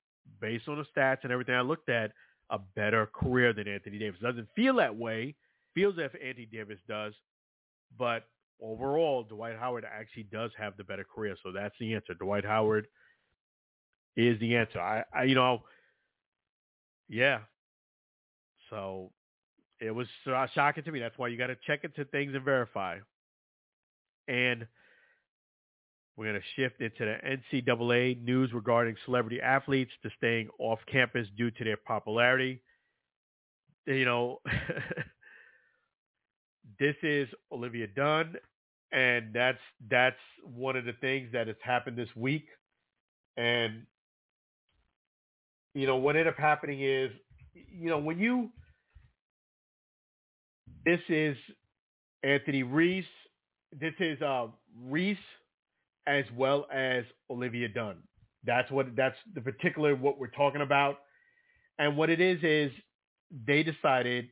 based 0.41 0.67
on 0.67 0.77
the 0.77 0.85
stats 0.95 1.19
and 1.23 1.31
everything 1.31 1.55
I 1.55 1.61
looked 1.61 1.89
at, 1.89 2.11
a 2.49 2.59
better 2.75 3.07
career 3.07 3.53
than 3.53 3.67
Anthony 3.67 3.97
Davis. 3.97 4.19
Doesn't 4.21 4.47
feel 4.55 4.75
that 4.75 4.95
way. 4.95 5.35
Feels 5.73 5.97
as 5.97 6.11
if 6.13 6.21
Anthony 6.23 6.45
Davis 6.45 6.77
does, 6.87 7.13
but 7.97 8.25
overall, 8.61 9.23
Dwight 9.23 9.57
Howard 9.57 9.85
actually 9.85 10.23
does 10.23 10.51
have 10.57 10.77
the 10.77 10.83
better 10.83 11.03
career. 11.03 11.35
So 11.43 11.51
that's 11.51 11.75
the 11.79 11.93
answer. 11.93 12.13
Dwight 12.13 12.45
Howard 12.45 12.87
is 14.15 14.39
the 14.39 14.55
answer. 14.55 14.79
I, 14.79 15.03
I 15.13 15.23
you 15.23 15.35
know, 15.35 15.63
yeah. 17.09 17.39
So 18.69 19.11
it 19.79 19.91
was 19.91 20.07
uh, 20.27 20.47
shocking 20.53 20.83
to 20.83 20.91
me. 20.91 20.99
That's 20.99 21.17
why 21.17 21.27
you 21.27 21.37
got 21.37 21.47
to 21.47 21.57
check 21.67 21.83
into 21.83 22.05
things 22.05 22.33
and 22.33 22.43
verify. 22.43 22.99
And 24.27 24.65
we're 26.15 26.25
going 26.31 26.41
to 26.41 26.47
shift 26.55 26.79
into 26.81 27.05
the 27.05 27.61
NCAA 27.61 28.23
news 28.23 28.53
regarding 28.53 28.95
celebrity 29.05 29.41
athletes 29.41 29.91
to 30.03 30.09
staying 30.17 30.49
off 30.59 30.79
campus 30.91 31.27
due 31.35 31.51
to 31.51 31.63
their 31.63 31.77
popularity. 31.77 32.61
You 33.85 34.05
know, 34.05 34.41
this 36.79 36.95
is 37.03 37.27
Olivia 37.51 37.87
Dunne, 37.87 38.35
and 38.91 39.33
that's 39.33 39.59
that's 39.89 40.15
one 40.43 40.75
of 40.75 40.85
the 40.85 40.93
things 41.01 41.29
that 41.33 41.47
has 41.47 41.55
happened 41.63 41.97
this 41.97 42.09
week. 42.15 42.45
And 43.37 43.85
you 45.73 45.87
know, 45.87 45.95
what 45.97 46.15
ended 46.15 46.27
up 46.27 46.37
happening 46.37 46.81
is, 46.81 47.11
you 47.53 47.89
know, 47.89 47.97
when 47.97 48.19
you 48.19 48.49
this 50.85 50.99
is 51.09 51.35
Anthony 52.23 52.63
Reese, 52.63 53.05
this 53.71 53.93
is 53.99 54.21
uh, 54.21 54.47
Reese 54.81 55.17
as 56.07 56.25
well 56.35 56.67
as 56.73 57.05
Olivia 57.29 57.69
Dunne. 57.69 58.03
That's 58.45 58.69
what 58.71 58.95
that's 58.95 59.15
the 59.33 59.41
particular 59.41 59.95
what 59.95 60.19
we're 60.19 60.27
talking 60.27 60.61
about. 60.61 60.97
And 61.79 61.97
what 61.97 62.09
it 62.09 62.21
is 62.21 62.39
is 62.43 62.71
they 63.47 63.63
decided 63.63 64.29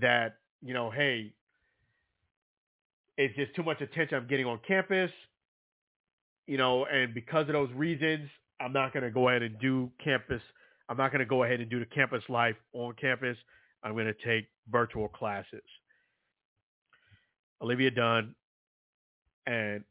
that, 0.00 0.36
you 0.62 0.72
know, 0.72 0.90
hey, 0.90 1.32
it's 3.16 3.34
just 3.36 3.54
too 3.54 3.62
much 3.62 3.80
attention 3.80 4.18
I'm 4.18 4.26
getting 4.26 4.46
on 4.46 4.60
campus, 4.66 5.10
you 6.46 6.58
know, 6.58 6.84
and 6.86 7.14
because 7.14 7.46
of 7.48 7.52
those 7.52 7.70
reasons, 7.72 8.28
I'm 8.60 8.72
not 8.72 8.92
going 8.92 9.02
to 9.02 9.10
go 9.10 9.28
ahead 9.28 9.42
and 9.42 9.58
do 9.58 9.90
campus. 10.02 10.42
I'm 10.88 10.96
not 10.96 11.10
going 11.10 11.20
to 11.20 11.26
go 11.26 11.44
ahead 11.44 11.60
and 11.60 11.70
do 11.70 11.78
the 11.78 11.86
campus 11.86 12.22
life 12.28 12.56
on 12.72 12.94
campus. 13.00 13.36
I'm 13.82 13.92
going 13.92 14.06
to 14.06 14.14
take 14.24 14.46
virtual 14.70 15.08
classes. 15.08 15.62
Olivia 17.62 17.90
Dunne 17.90 18.34
and 19.46 19.84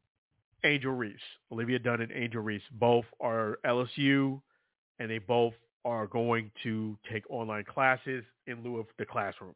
Angel 0.63 0.91
Reese. 0.91 1.15
Olivia 1.51 1.79
Dunne 1.79 2.01
and 2.01 2.11
Angel 2.11 2.41
Reese 2.41 2.61
both 2.73 3.05
are 3.19 3.59
LSU, 3.65 4.41
and 4.99 5.09
they 5.09 5.19
both 5.19 5.53
are 5.85 6.07
going 6.07 6.51
to 6.63 6.97
take 7.11 7.29
online 7.29 7.65
classes 7.65 8.23
in 8.47 8.63
lieu 8.63 8.77
of 8.77 8.85
the 8.97 9.05
classroom 9.05 9.55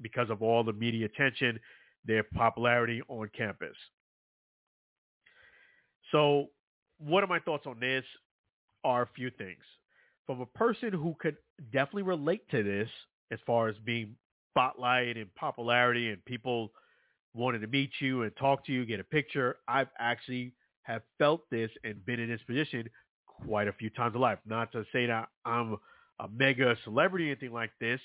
because 0.00 0.30
of 0.30 0.42
all 0.42 0.62
the 0.62 0.72
media 0.72 1.06
attention, 1.06 1.58
their 2.04 2.22
popularity 2.22 3.02
on 3.08 3.30
campus. 3.36 3.76
So 6.12 6.46
what 6.98 7.24
are 7.24 7.28
my 7.28 7.40
thoughts 7.40 7.66
on 7.66 7.80
this 7.80 8.04
are 8.84 9.02
a 9.02 9.08
few 9.14 9.30
things. 9.30 9.62
From 10.26 10.40
a 10.40 10.46
person 10.46 10.92
who 10.92 11.14
could 11.18 11.36
definitely 11.72 12.02
relate 12.02 12.48
to 12.50 12.62
this 12.62 12.88
as 13.30 13.38
far 13.46 13.68
as 13.68 13.76
being 13.84 14.16
spotlight 14.52 15.16
and 15.16 15.34
popularity 15.34 16.10
and 16.10 16.24
people– 16.24 16.72
wanting 17.34 17.60
to 17.60 17.66
meet 17.66 17.90
you 18.00 18.22
and 18.22 18.34
talk 18.36 18.64
to 18.64 18.72
you, 18.72 18.86
get 18.86 19.00
a 19.00 19.04
picture. 19.04 19.56
I've 19.68 19.88
actually 19.98 20.54
have 20.82 21.02
felt 21.18 21.50
this 21.50 21.70
and 21.82 22.04
been 22.06 22.20
in 22.20 22.30
this 22.30 22.40
position 22.46 22.88
quite 23.26 23.68
a 23.68 23.72
few 23.72 23.90
times 23.90 24.14
in 24.14 24.20
life. 24.20 24.38
Not 24.46 24.72
to 24.72 24.84
say 24.92 25.06
that 25.06 25.28
I'm 25.44 25.76
a 26.20 26.28
mega 26.28 26.76
celebrity 26.84 27.26
or 27.26 27.32
anything 27.32 27.52
like 27.52 27.72
this, 27.80 28.00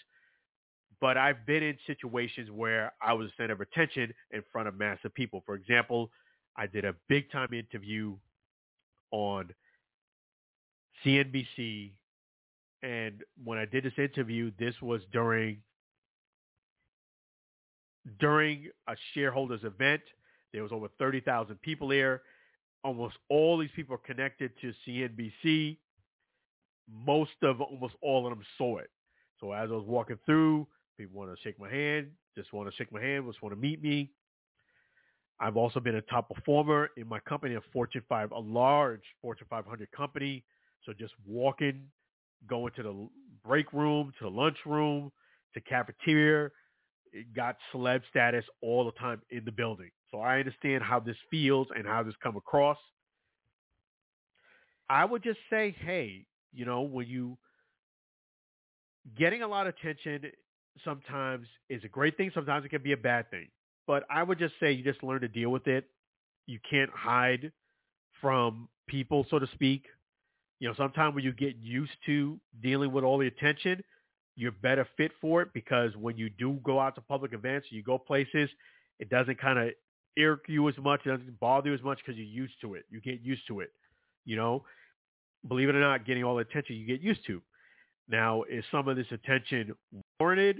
but 1.01 1.17
I've 1.17 1.45
been 1.45 1.63
in 1.63 1.77
situations 1.87 2.49
where 2.51 2.93
I 3.01 3.13
was 3.13 3.29
center 3.37 3.53
of 3.53 3.61
attention 3.61 4.13
in 4.31 4.43
front 4.51 4.67
of 4.67 4.77
massive 4.77 5.13
people. 5.13 5.43
For 5.45 5.55
example, 5.55 6.11
I 6.57 6.67
did 6.67 6.85
a 6.85 6.93
big 7.07 7.31
time 7.31 7.53
interview 7.53 8.15
on 9.11 9.49
CNBC. 11.05 11.91
And 12.83 13.23
when 13.43 13.57
I 13.57 13.65
did 13.65 13.83
this 13.85 13.93
interview, 13.97 14.51
this 14.59 14.75
was 14.81 15.01
during 15.11 15.61
during 18.19 18.69
a 18.87 18.95
shareholders 19.13 19.63
event. 19.63 20.01
There 20.53 20.63
was 20.63 20.71
over 20.71 20.87
30,000 20.97 21.61
people 21.61 21.89
there. 21.89 22.21
Almost 22.83 23.17
all 23.29 23.57
these 23.57 23.69
people 23.75 23.95
are 23.95 23.99
connected 23.99 24.51
to 24.61 24.73
CNBC. 24.87 25.77
Most 26.91 27.31
of, 27.43 27.61
almost 27.61 27.95
all 28.01 28.25
of 28.25 28.31
them 28.31 28.43
saw 28.57 28.77
it. 28.77 28.89
So 29.39 29.51
as 29.51 29.69
I 29.69 29.73
was 29.73 29.85
walking 29.85 30.17
through, 30.25 30.67
people 30.99 31.17
want 31.17 31.31
to 31.31 31.41
shake 31.41 31.59
my 31.59 31.69
hand, 31.69 32.07
just 32.37 32.51
want 32.53 32.69
to 32.69 32.75
shake 32.75 32.91
my 32.91 33.01
hand, 33.01 33.25
just 33.25 33.41
want 33.41 33.55
to 33.55 33.59
meet 33.59 33.81
me. 33.81 34.11
I've 35.39 35.55
also 35.55 35.79
been 35.79 35.95
a 35.95 36.01
top 36.01 36.29
performer 36.29 36.89
in 36.97 37.07
my 37.07 37.19
company, 37.21 37.55
a 37.55 37.61
Fortune 37.71 38.03
5, 38.09 38.31
a 38.31 38.39
large 38.39 39.03
Fortune 39.21 39.47
500 39.49 39.89
company. 39.93 40.43
So 40.85 40.91
just 40.91 41.13
walking, 41.25 41.85
going 42.47 42.73
to 42.75 42.83
the 42.83 43.09
break 43.45 43.71
room, 43.71 44.11
to 44.19 44.25
the 44.25 44.29
lunch 44.29 44.57
room, 44.65 45.11
to 45.53 45.61
cafeteria, 45.61 46.49
it 47.13 47.33
got 47.33 47.55
celeb 47.73 48.01
status 48.09 48.43
all 48.61 48.83
the 48.83 48.91
time 48.91 49.21
in 49.29 49.45
the 49.45 49.51
building. 49.51 49.89
So 50.11 50.19
I 50.19 50.39
understand 50.39 50.83
how 50.83 50.99
this 50.99 51.15
feels 51.31 51.67
and 51.75 51.87
how 51.87 52.03
this 52.03 52.13
come 52.21 52.35
across. 52.35 52.77
I 54.89 55.05
would 55.05 55.23
just 55.23 55.39
say, 55.49 55.75
hey, 55.79 56.25
you 56.51 56.65
know, 56.65 56.81
when 56.81 57.07
you 57.07 57.37
getting 59.17 59.41
a 59.41 59.47
lot 59.47 59.67
of 59.67 59.75
attention 59.75 60.31
sometimes 60.83 61.47
is 61.69 61.83
a 61.83 61.87
great 61.87 62.17
thing. 62.17 62.31
Sometimes 62.33 62.65
it 62.65 62.69
can 62.69 62.81
be 62.81 62.93
a 62.93 62.97
bad 62.97 63.29
thing. 63.31 63.47
But 63.87 64.03
I 64.09 64.23
would 64.23 64.39
just 64.39 64.53
say 64.59 64.71
you 64.71 64.83
just 64.83 65.03
learn 65.03 65.21
to 65.21 65.27
deal 65.27 65.49
with 65.49 65.67
it. 65.67 65.85
You 66.45 66.59
can't 66.69 66.91
hide 66.91 67.51
from 68.21 68.69
people, 68.87 69.25
so 69.29 69.39
to 69.39 69.47
speak. 69.53 69.85
You 70.59 70.67
know, 70.67 70.75
sometimes 70.75 71.15
when 71.15 71.23
you 71.23 71.31
get 71.31 71.55
used 71.57 71.91
to 72.05 72.39
dealing 72.61 72.91
with 72.91 73.03
all 73.03 73.17
the 73.17 73.27
attention, 73.27 73.83
you're 74.35 74.51
better 74.51 74.87
fit 74.97 75.11
for 75.19 75.41
it 75.41 75.49
because 75.53 75.95
when 75.95 76.17
you 76.17 76.29
do 76.29 76.59
go 76.63 76.79
out 76.79 76.95
to 76.95 77.01
public 77.01 77.33
events, 77.33 77.67
you 77.71 77.83
go 77.83 77.97
places, 77.97 78.49
it 78.99 79.09
doesn't 79.09 79.39
kind 79.39 79.59
of 79.59 79.71
irk 80.17 80.45
you 80.47 80.67
as 80.69 80.77
much, 80.77 81.01
it 81.05 81.09
doesn't 81.09 81.39
bother 81.39 81.69
you 81.69 81.75
as 81.75 81.81
much 81.81 81.97
because 81.97 82.17
you're 82.17 82.25
used 82.25 82.53
to 82.61 82.75
it. 82.75 82.85
You 82.89 83.01
get 83.01 83.21
used 83.21 83.47
to 83.47 83.61
it. 83.61 83.71
You 84.25 84.35
know, 84.35 84.63
believe 85.47 85.69
it 85.69 85.75
or 85.75 85.81
not, 85.81 86.05
getting 86.05 86.23
all 86.23 86.35
the 86.35 86.41
attention 86.41 86.75
you 86.75 86.85
get 86.85 87.01
used 87.01 87.25
to. 87.27 87.41
Now, 88.09 88.43
is 88.43 88.63
some 88.71 88.87
of 88.87 88.97
this 88.97 89.05
attention 89.11 89.75
warranted? 90.19 90.57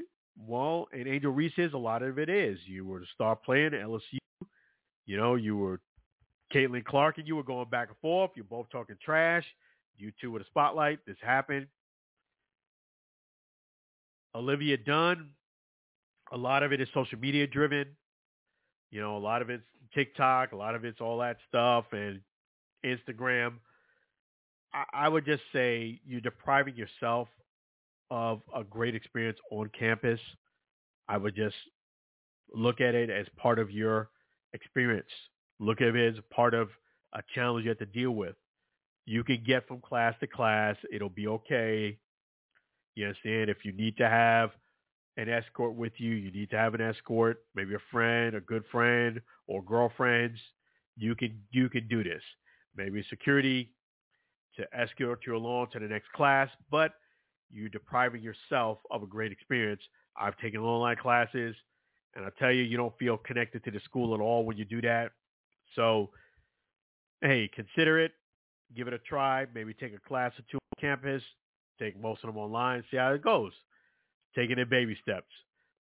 Well, 0.47 0.87
in 0.93 1.07
Angel 1.07 1.31
Reese's, 1.31 1.73
a 1.73 1.77
lot 1.77 2.03
of 2.03 2.19
it 2.19 2.29
is. 2.29 2.59
You 2.65 2.85
were 2.85 2.99
to 2.99 3.05
start 3.13 3.43
playing 3.43 3.73
at 3.73 3.81
LSU. 3.81 4.19
You 5.05 5.17
know, 5.17 5.35
you 5.35 5.57
were 5.57 5.81
Caitlin 6.53 6.85
Clark 6.85 7.17
and 7.17 7.27
you 7.27 7.35
were 7.35 7.43
going 7.43 7.67
back 7.69 7.89
and 7.89 7.97
forth. 7.97 8.31
You're 8.35 8.45
both 8.45 8.69
talking 8.71 8.95
trash. 9.03 9.43
You 9.97 10.11
two 10.21 10.31
were 10.31 10.39
the 10.39 10.45
spotlight. 10.45 10.99
This 11.07 11.17
happened. 11.21 11.67
Olivia 14.35 14.77
Dunne, 14.77 15.31
a 16.31 16.37
lot 16.37 16.61
of 16.61 16.71
it 16.71 16.79
is 16.79 16.87
social 16.93 17.17
media 17.17 17.47
driven. 17.47 17.87
You 18.91 19.01
know, 19.01 19.17
a 19.17 19.19
lot 19.19 19.41
of 19.41 19.49
it's 19.49 19.63
TikTok, 19.93 20.51
a 20.51 20.55
lot 20.55 20.75
of 20.75 20.85
it's 20.85 21.01
all 21.01 21.17
that 21.19 21.37
stuff 21.47 21.85
and 21.91 22.21
Instagram. 22.85 23.53
I, 24.73 24.83
I 24.93 25.09
would 25.09 25.25
just 25.25 25.43
say 25.51 25.99
you're 26.05 26.21
depriving 26.21 26.75
yourself 26.75 27.27
of 28.11 28.41
a 28.55 28.63
great 28.63 28.95
experience 28.95 29.37
on 29.51 29.69
campus. 29.77 30.19
I 31.07 31.17
would 31.17 31.35
just 31.35 31.55
look 32.53 32.81
at 32.81 32.95
it 32.95 33.09
as 33.09 33.27
part 33.37 33.59
of 33.59 33.71
your 33.71 34.09
experience. 34.53 35.09
Look 35.59 35.81
at 35.81 35.95
it 35.95 36.15
as 36.17 36.23
part 36.31 36.53
of 36.53 36.69
a 37.13 37.21
challenge 37.33 37.65
you 37.65 37.69
have 37.69 37.79
to 37.79 37.85
deal 37.85 38.11
with. 38.11 38.35
You 39.05 39.23
can 39.23 39.43
get 39.45 39.67
from 39.67 39.81
class 39.81 40.15
to 40.19 40.27
class. 40.27 40.75
It'll 40.91 41.09
be 41.09 41.27
okay. 41.27 41.97
You 42.95 43.07
understand? 43.07 43.49
If 43.49 43.65
you 43.65 43.71
need 43.71 43.97
to 43.97 44.07
have 44.07 44.51
an 45.17 45.29
escort 45.29 45.75
with 45.75 45.93
you, 45.97 46.13
you 46.13 46.31
need 46.31 46.49
to 46.51 46.57
have 46.57 46.73
an 46.75 46.81
escort, 46.81 47.43
maybe 47.55 47.75
a 47.75 47.79
friend, 47.91 48.35
a 48.35 48.41
good 48.41 48.63
friend, 48.71 49.21
or 49.47 49.63
girlfriends. 49.63 50.39
You 50.95 51.15
can 51.15 51.41
you 51.51 51.69
can 51.69 51.87
do 51.87 52.03
this. 52.03 52.21
Maybe 52.75 53.03
security 53.09 53.73
to 54.55 54.65
escort 54.73 55.21
you 55.25 55.35
along 55.35 55.67
to 55.73 55.79
the 55.79 55.87
next 55.87 56.11
class, 56.11 56.49
but 56.69 56.93
you're 57.51 57.69
depriving 57.69 58.21
yourself 58.21 58.79
of 58.91 59.03
a 59.03 59.07
great 59.07 59.31
experience. 59.31 59.81
I've 60.19 60.37
taken 60.37 60.59
online 60.59 60.97
classes, 60.97 61.55
and 62.15 62.25
I 62.25 62.29
tell 62.37 62.51
you, 62.51 62.63
you 62.63 62.77
don't 62.77 62.97
feel 62.97 63.17
connected 63.17 63.63
to 63.63 63.71
the 63.71 63.79
school 63.81 64.13
at 64.13 64.21
all 64.21 64.45
when 64.45 64.57
you 64.57 64.65
do 64.65 64.81
that. 64.81 65.11
So, 65.75 66.09
hey, 67.21 67.49
consider 67.53 67.99
it. 67.99 68.11
Give 68.75 68.87
it 68.87 68.93
a 68.93 68.99
try. 68.99 69.47
Maybe 69.53 69.73
take 69.73 69.93
a 69.93 70.07
class 70.07 70.31
or 70.37 70.43
two 70.51 70.57
on 70.57 70.81
campus. 70.81 71.23
Take 71.79 71.99
most 71.99 72.23
of 72.23 72.27
them 72.27 72.37
online. 72.37 72.83
See 72.91 72.97
how 72.97 73.13
it 73.13 73.23
goes. 73.23 73.53
Taking 74.35 74.57
it 74.57 74.63
in 74.63 74.69
baby 74.69 74.97
steps. 75.01 75.31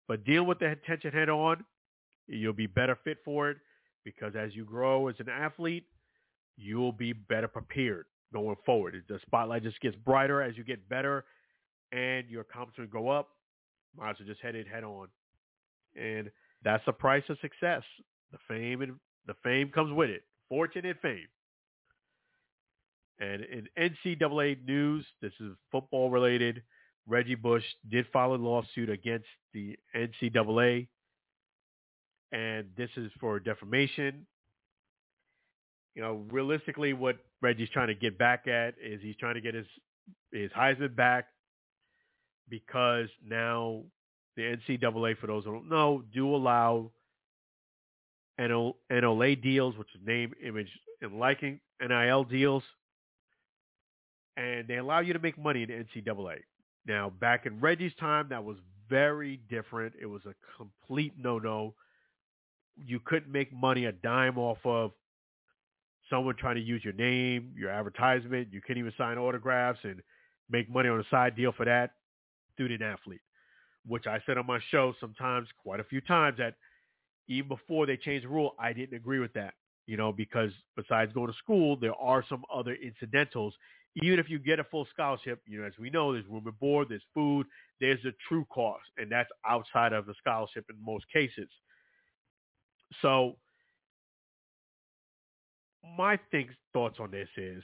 But 0.07 0.23
deal 0.23 0.43
with 0.43 0.59
the 0.59 0.71
attention 0.71 1.11
head 1.11 1.29
on. 1.29 1.65
You'll 2.27 2.53
be 2.53 2.67
better 2.67 2.97
fit 3.03 3.17
for 3.25 3.49
it 3.49 3.57
because 4.03 4.33
as 4.35 4.55
you 4.55 4.63
grow 4.63 5.07
as 5.07 5.15
an 5.19 5.29
athlete, 5.29 5.85
you'll 6.57 6.91
be 6.91 7.13
better 7.13 7.47
prepared 7.47 8.05
going 8.33 8.55
forward. 8.65 9.01
The 9.07 9.19
spotlight 9.25 9.63
just 9.63 9.79
gets 9.81 9.95
brighter 9.95 10.41
as 10.41 10.57
you 10.57 10.63
get 10.63 10.87
better 10.87 11.25
and 11.91 12.29
your 12.29 12.41
accomplishments 12.41 12.91
go 12.91 13.09
up. 13.09 13.29
Might 13.97 14.11
as 14.11 14.15
well 14.19 14.27
just 14.27 14.41
head 14.41 14.55
it 14.55 14.67
head 14.67 14.83
on. 14.83 15.07
And 15.95 16.29
that's 16.63 16.83
the 16.85 16.93
price 16.93 17.23
of 17.29 17.37
success. 17.39 17.83
The 18.31 18.37
fame 18.47 18.81
and 18.81 18.95
the 19.25 19.35
fame 19.43 19.69
comes 19.69 19.93
with 19.93 20.09
it. 20.09 20.23
Fortune 20.49 20.85
and 20.85 20.99
fame. 20.99 21.27
And 23.19 23.43
in 23.43 23.67
NCAA 23.77 24.65
news, 24.65 25.05
this 25.21 25.33
is 25.39 25.53
football 25.71 26.09
related. 26.09 26.61
Reggie 27.07 27.35
Bush 27.35 27.63
did 27.89 28.05
file 28.11 28.33
a 28.33 28.35
lawsuit 28.35 28.89
against 28.89 29.25
the 29.53 29.77
NCAA, 29.95 30.87
and 32.31 32.67
this 32.75 32.89
is 32.97 33.11
for 33.19 33.39
defamation. 33.39 34.27
You 35.95 36.01
know, 36.03 36.25
realistically, 36.29 36.93
what 36.93 37.17
Reggie's 37.41 37.69
trying 37.69 37.87
to 37.87 37.95
get 37.95 38.17
back 38.19 38.47
at 38.47 38.75
is 38.83 39.01
he's 39.01 39.15
trying 39.15 39.35
to 39.35 39.41
get 39.41 39.55
his 39.55 39.65
his 40.31 40.51
Heisman 40.51 40.95
back 40.95 41.27
because 42.49 43.09
now 43.25 43.83
the 44.35 44.43
NCAA, 44.43 45.17
for 45.17 45.27
those 45.27 45.43
who 45.43 45.51
don't 45.51 45.69
know, 45.69 46.03
do 46.13 46.35
allow 46.35 46.91
NOLA 48.39 49.35
deals, 49.35 49.77
which 49.77 49.87
is 49.95 50.01
name, 50.05 50.33
image, 50.45 50.69
and 51.01 51.19
liking 51.19 51.59
NIL 51.81 52.23
deals, 52.23 52.63
and 54.37 54.67
they 54.67 54.77
allow 54.77 54.99
you 54.99 55.13
to 55.13 55.19
make 55.19 55.37
money 55.37 55.63
in 55.63 55.69
NCAA. 55.69 56.37
Now, 56.85 57.09
back 57.09 57.45
in 57.45 57.59
Reggie's 57.59 57.95
time, 57.99 58.27
that 58.29 58.43
was 58.43 58.57
very 58.89 59.41
different. 59.49 59.95
It 59.99 60.05
was 60.05 60.21
a 60.25 60.35
complete 60.55 61.13
no-no. 61.17 61.73
You 62.75 62.99
couldn't 63.03 63.31
make 63.31 63.51
money 63.51 63.85
a 63.85 63.91
dime 63.91 64.37
off 64.37 64.59
of 64.63 64.91
someone 66.09 66.35
trying 66.35 66.55
to 66.55 66.61
use 66.61 66.83
your 66.83 66.93
name, 66.93 67.53
your 67.57 67.71
advertisement. 67.71 68.49
You 68.51 68.61
couldn't 68.61 68.77
even 68.77 68.93
sign 68.97 69.17
autographs 69.17 69.79
and 69.83 70.01
make 70.49 70.69
money 70.69 70.87
on 70.89 70.99
a 70.99 71.03
side 71.09 71.35
deal 71.35 71.51
for 71.51 71.65
that 71.65 71.91
student 72.57 72.81
athlete, 72.81 73.21
which 73.85 74.07
I 74.07 74.19
said 74.25 74.37
on 74.37 74.47
my 74.47 74.59
show 74.71 74.93
sometimes, 74.99 75.47
quite 75.61 75.79
a 75.79 75.83
few 75.83 76.01
times, 76.01 76.37
that 76.39 76.55
even 77.27 77.47
before 77.47 77.85
they 77.85 77.97
changed 77.97 78.25
the 78.25 78.29
rule, 78.29 78.55
I 78.59 78.73
didn't 78.73 78.97
agree 78.97 79.19
with 79.19 79.33
that. 79.33 79.53
You 79.85 79.95
know, 79.95 80.11
because 80.11 80.51
besides 80.75 81.13
going 81.13 81.31
to 81.31 81.37
school, 81.37 81.77
there 81.77 81.95
are 81.95 82.23
some 82.27 82.43
other 82.53 82.75
incidentals. 82.75 83.53
Even 84.03 84.19
if 84.19 84.29
you 84.29 84.37
get 84.37 84.59
a 84.59 84.63
full 84.65 84.85
scholarship, 84.91 85.41
you 85.47 85.61
know, 85.61 85.65
as 85.65 85.73
we 85.79 85.89
know, 85.89 86.11
there's 86.11 86.25
room 86.27 86.45
and 86.45 86.59
board, 86.59 86.87
there's 86.89 87.05
food, 87.13 87.47
there's 87.79 88.03
a 88.05 88.11
true 88.27 88.45
cost, 88.49 88.83
and 88.97 89.09
that's 89.09 89.29
outside 89.47 89.93
of 89.93 90.05
the 90.05 90.13
scholarship 90.19 90.65
in 90.69 90.75
most 90.83 91.05
cases. 91.11 91.47
So 93.01 93.37
my 95.97 96.19
things 96.31 96.51
thoughts 96.73 96.97
on 96.99 97.11
this 97.11 97.29
is 97.37 97.63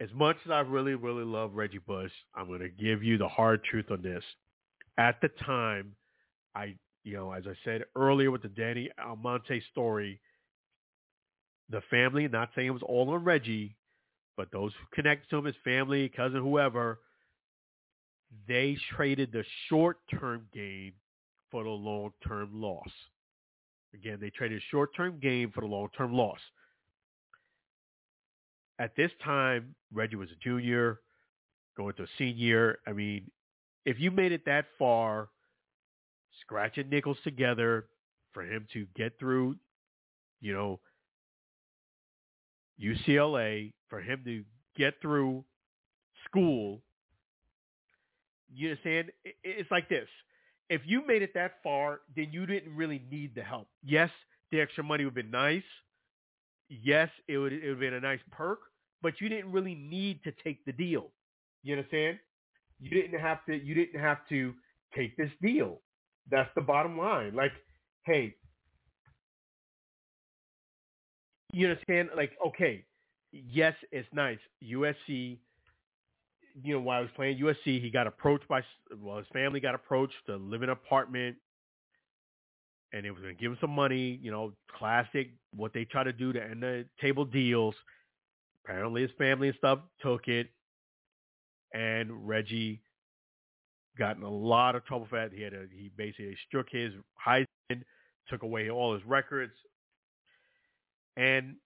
as 0.00 0.08
much 0.14 0.36
as 0.44 0.50
I 0.50 0.60
really, 0.60 0.94
really 0.94 1.24
love 1.24 1.54
Reggie 1.54 1.78
Bush, 1.78 2.12
I'm 2.34 2.46
going 2.46 2.60
to 2.60 2.68
give 2.68 3.02
you 3.02 3.18
the 3.18 3.28
hard 3.28 3.64
truth 3.64 3.86
on 3.90 4.02
this. 4.02 4.22
At 4.96 5.20
the 5.20 5.28
time, 5.44 5.94
I, 6.54 6.74
you 7.04 7.14
know, 7.14 7.32
as 7.32 7.44
I 7.46 7.54
said 7.64 7.84
earlier 7.96 8.30
with 8.30 8.42
the 8.42 8.48
Danny 8.48 8.90
Almonte 9.04 9.60
story, 9.72 10.20
the 11.70 11.82
family, 11.90 12.28
not 12.28 12.50
saying 12.54 12.68
it 12.68 12.72
was 12.72 12.82
all 12.82 13.10
on 13.10 13.24
Reggie, 13.24 13.76
but 14.36 14.50
those 14.52 14.72
who 14.72 14.86
connected 14.94 15.28
to 15.30 15.38
him, 15.38 15.44
his 15.44 15.56
family, 15.64 16.08
cousin, 16.08 16.40
whoever, 16.42 17.00
they 18.46 18.76
traded 18.94 19.32
the 19.32 19.44
short-term 19.68 20.46
gain 20.54 20.92
for 21.50 21.64
the 21.64 21.70
long-term 21.70 22.50
loss. 22.52 22.88
Again, 23.94 24.18
they 24.20 24.30
traded 24.30 24.62
short-term 24.70 25.18
gain 25.20 25.50
for 25.50 25.62
the 25.62 25.66
long-term 25.66 26.12
loss 26.12 26.38
at 28.78 28.94
this 28.96 29.10
time, 29.24 29.74
Reggie 29.92 30.16
was 30.16 30.30
a 30.30 30.36
junior, 30.42 31.00
going 31.76 31.94
to 31.94 32.04
a 32.04 32.08
senior. 32.16 32.78
I 32.86 32.92
mean, 32.92 33.30
if 33.84 33.98
you 33.98 34.10
made 34.10 34.32
it 34.32 34.44
that 34.46 34.66
far, 34.78 35.28
scratching 36.42 36.88
nickels 36.88 37.18
together 37.24 37.86
for 38.32 38.42
him 38.42 38.66
to 38.72 38.86
get 38.96 39.18
through, 39.18 39.56
you 40.40 40.52
know, 40.52 40.80
UCLA, 42.80 43.72
for 43.88 44.00
him 44.00 44.22
to 44.24 44.44
get 44.76 44.94
through 45.02 45.44
school, 46.24 46.80
you 48.54 48.70
understand? 48.70 49.10
It's 49.42 49.70
like 49.70 49.88
this. 49.88 50.08
If 50.70 50.82
you 50.84 51.04
made 51.06 51.22
it 51.22 51.34
that 51.34 51.54
far, 51.62 52.00
then 52.14 52.28
you 52.30 52.46
didn't 52.46 52.76
really 52.76 53.02
need 53.10 53.34
the 53.34 53.42
help. 53.42 53.68
Yes, 53.82 54.10
the 54.52 54.60
extra 54.60 54.84
money 54.84 55.04
would 55.04 55.16
have 55.16 55.24
been 55.24 55.30
nice 55.30 55.62
yes, 56.68 57.08
it 57.26 57.38
would 57.38 57.52
it 57.52 57.60
would 57.62 57.70
have 57.70 57.80
been 57.80 57.94
a 57.94 58.00
nice 58.00 58.20
perk, 58.30 58.60
but 59.02 59.20
you 59.20 59.28
didn't 59.28 59.52
really 59.52 59.74
need 59.74 60.22
to 60.24 60.32
take 60.44 60.64
the 60.64 60.72
deal. 60.72 61.12
You 61.62 61.76
understand? 61.76 62.18
You 62.80 62.90
didn't 62.90 63.18
have 63.18 63.44
to 63.46 63.54
you 63.54 63.74
didn't 63.74 64.00
have 64.00 64.18
to 64.28 64.54
take 64.94 65.16
this 65.16 65.30
deal. 65.42 65.80
That's 66.30 66.50
the 66.54 66.60
bottom 66.60 66.98
line. 66.98 67.34
Like, 67.34 67.52
hey, 68.04 68.34
you 71.52 71.68
understand? 71.68 72.10
Like, 72.16 72.32
okay, 72.46 72.84
yes, 73.32 73.74
it's 73.90 74.08
nice. 74.12 74.38
USC, 74.62 75.38
you 76.62 76.74
know, 76.74 76.80
while 76.80 76.98
I 76.98 77.00
was 77.00 77.10
playing 77.16 77.38
USC, 77.38 77.80
he 77.80 77.90
got 77.90 78.06
approached 78.06 78.46
by, 78.48 78.62
well, 79.00 79.18
his 79.18 79.26
family 79.32 79.60
got 79.60 79.74
approached 79.74 80.14
to 80.26 80.36
live 80.36 80.62
in 80.62 80.68
an 80.68 80.74
apartment 80.74 81.36
and 82.92 83.04
it 83.04 83.10
was 83.10 83.20
going 83.22 83.34
to 83.34 83.40
give 83.40 83.52
him 83.52 83.58
some 83.60 83.70
money, 83.70 84.18
you 84.22 84.30
know, 84.30 84.52
classic, 84.76 85.30
what 85.54 85.72
they 85.72 85.84
try 85.84 86.04
to 86.04 86.12
do 86.12 86.32
to 86.32 86.42
end 86.42 86.62
the 86.62 86.86
table 87.00 87.24
deals. 87.24 87.74
Apparently 88.64 89.02
his 89.02 89.10
family 89.18 89.48
and 89.48 89.56
stuff 89.56 89.80
took 90.02 90.28
it, 90.28 90.48
and 91.74 92.28
Reggie 92.28 92.80
got 93.98 94.16
in 94.16 94.22
a 94.22 94.30
lot 94.30 94.74
of 94.76 94.84
trouble 94.84 95.06
for 95.08 95.18
that. 95.18 95.34
He 95.36 95.42
had 95.42 95.54
a, 95.54 95.66
he 95.74 95.90
basically 95.96 96.36
struck 96.46 96.66
his 96.70 96.92
Heisman, 97.26 97.82
took 98.28 98.42
away 98.42 98.70
all 98.70 98.94
his 98.94 99.04
records, 99.04 99.52
and 101.16 101.56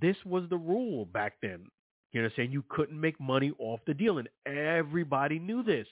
this 0.00 0.16
was 0.24 0.44
the 0.48 0.56
rule 0.56 1.04
back 1.06 1.34
then. 1.42 1.66
You 2.12 2.22
know, 2.22 2.30
saying 2.36 2.52
you 2.52 2.64
couldn't 2.68 3.00
make 3.00 3.20
money 3.20 3.52
off 3.58 3.80
the 3.86 3.94
deal, 3.94 4.18
and 4.18 4.28
everybody 4.46 5.38
knew 5.38 5.62
this. 5.62 5.86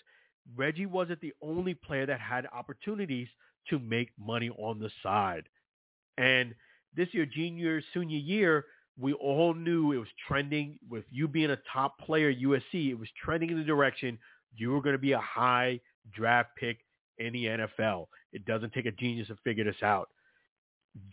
Reggie 0.57 0.87
wasn't 0.87 1.21
the 1.21 1.33
only 1.43 1.75
player 1.75 2.07
that 2.07 2.21
had 2.21 2.47
opportunities 2.53 3.29
to 3.71 3.79
make 3.79 4.11
money 4.19 4.51
on 4.51 4.79
the 4.79 4.91
side. 5.03 5.45
And 6.19 6.55
this 6.97 7.09
year, 7.13 7.27
junior, 7.27 7.83
senior 7.95 8.19
year, 8.19 8.67
we 8.99 9.15
all 9.15 9.55
knew 9.55 9.93
it 9.93 9.99
was 9.99 10.09
trending 10.29 10.79
with 10.91 11.05
you 11.11 11.27
being 11.27 11.51
a 11.51 11.59
top 11.73 11.99
player 11.99 12.31
at 12.31 12.39
USC. 12.39 12.91
It 12.91 12.99
was 12.99 13.09
trending 13.25 13.51
in 13.51 13.59
the 13.59 13.65
direction 13.65 14.19
you 14.55 14.71
were 14.71 14.83
going 14.83 14.95
to 14.95 14.99
be 14.99 15.13
a 15.13 15.19
high 15.19 15.81
draft 16.15 16.51
pick 16.57 16.79
in 17.19 17.33
the 17.33 17.47
NFL. 17.47 18.09
It 18.33 18.45
doesn't 18.45 18.73
take 18.73 18.87
a 18.87 18.91
genius 18.91 19.29
to 19.29 19.37
figure 19.45 19.65
this 19.65 19.83
out. 19.83 20.11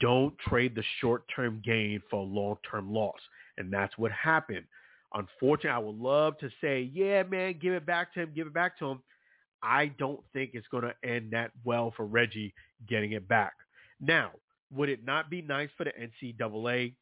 Don't 0.01 0.37
trade 0.39 0.75
the 0.75 0.83
short-term 0.99 1.61
gain 1.63 2.01
for 2.09 2.19
a 2.19 2.23
long-term 2.23 2.91
loss. 2.91 3.19
And 3.57 3.71
that's 3.71 3.97
what 3.97 4.11
happened. 4.11 4.65
Unfortunately, 5.13 5.69
I 5.69 5.79
would 5.79 5.95
love 5.95 6.37
to 6.39 6.49
say, 6.61 6.89
yeah, 6.93 7.23
man, 7.23 7.55
give 7.61 7.73
it 7.73 7.85
back 7.85 8.13
to 8.13 8.21
him, 8.21 8.31
give 8.35 8.47
it 8.47 8.53
back 8.53 8.77
to 8.79 8.85
him. 8.87 9.01
I 9.61 9.87
don't 9.87 10.21
think 10.33 10.51
it's 10.53 10.67
going 10.67 10.83
to 10.83 10.95
end 11.03 11.31
that 11.31 11.51
well 11.63 11.93
for 11.95 12.05
Reggie 12.05 12.53
getting 12.87 13.11
it 13.13 13.27
back. 13.27 13.53
Now, 13.99 14.31
would 14.71 14.89
it 14.89 15.03
not 15.03 15.29
be 15.29 15.41
nice 15.41 15.69
for 15.77 15.83
the 15.83 15.91
NCAA 15.91 16.93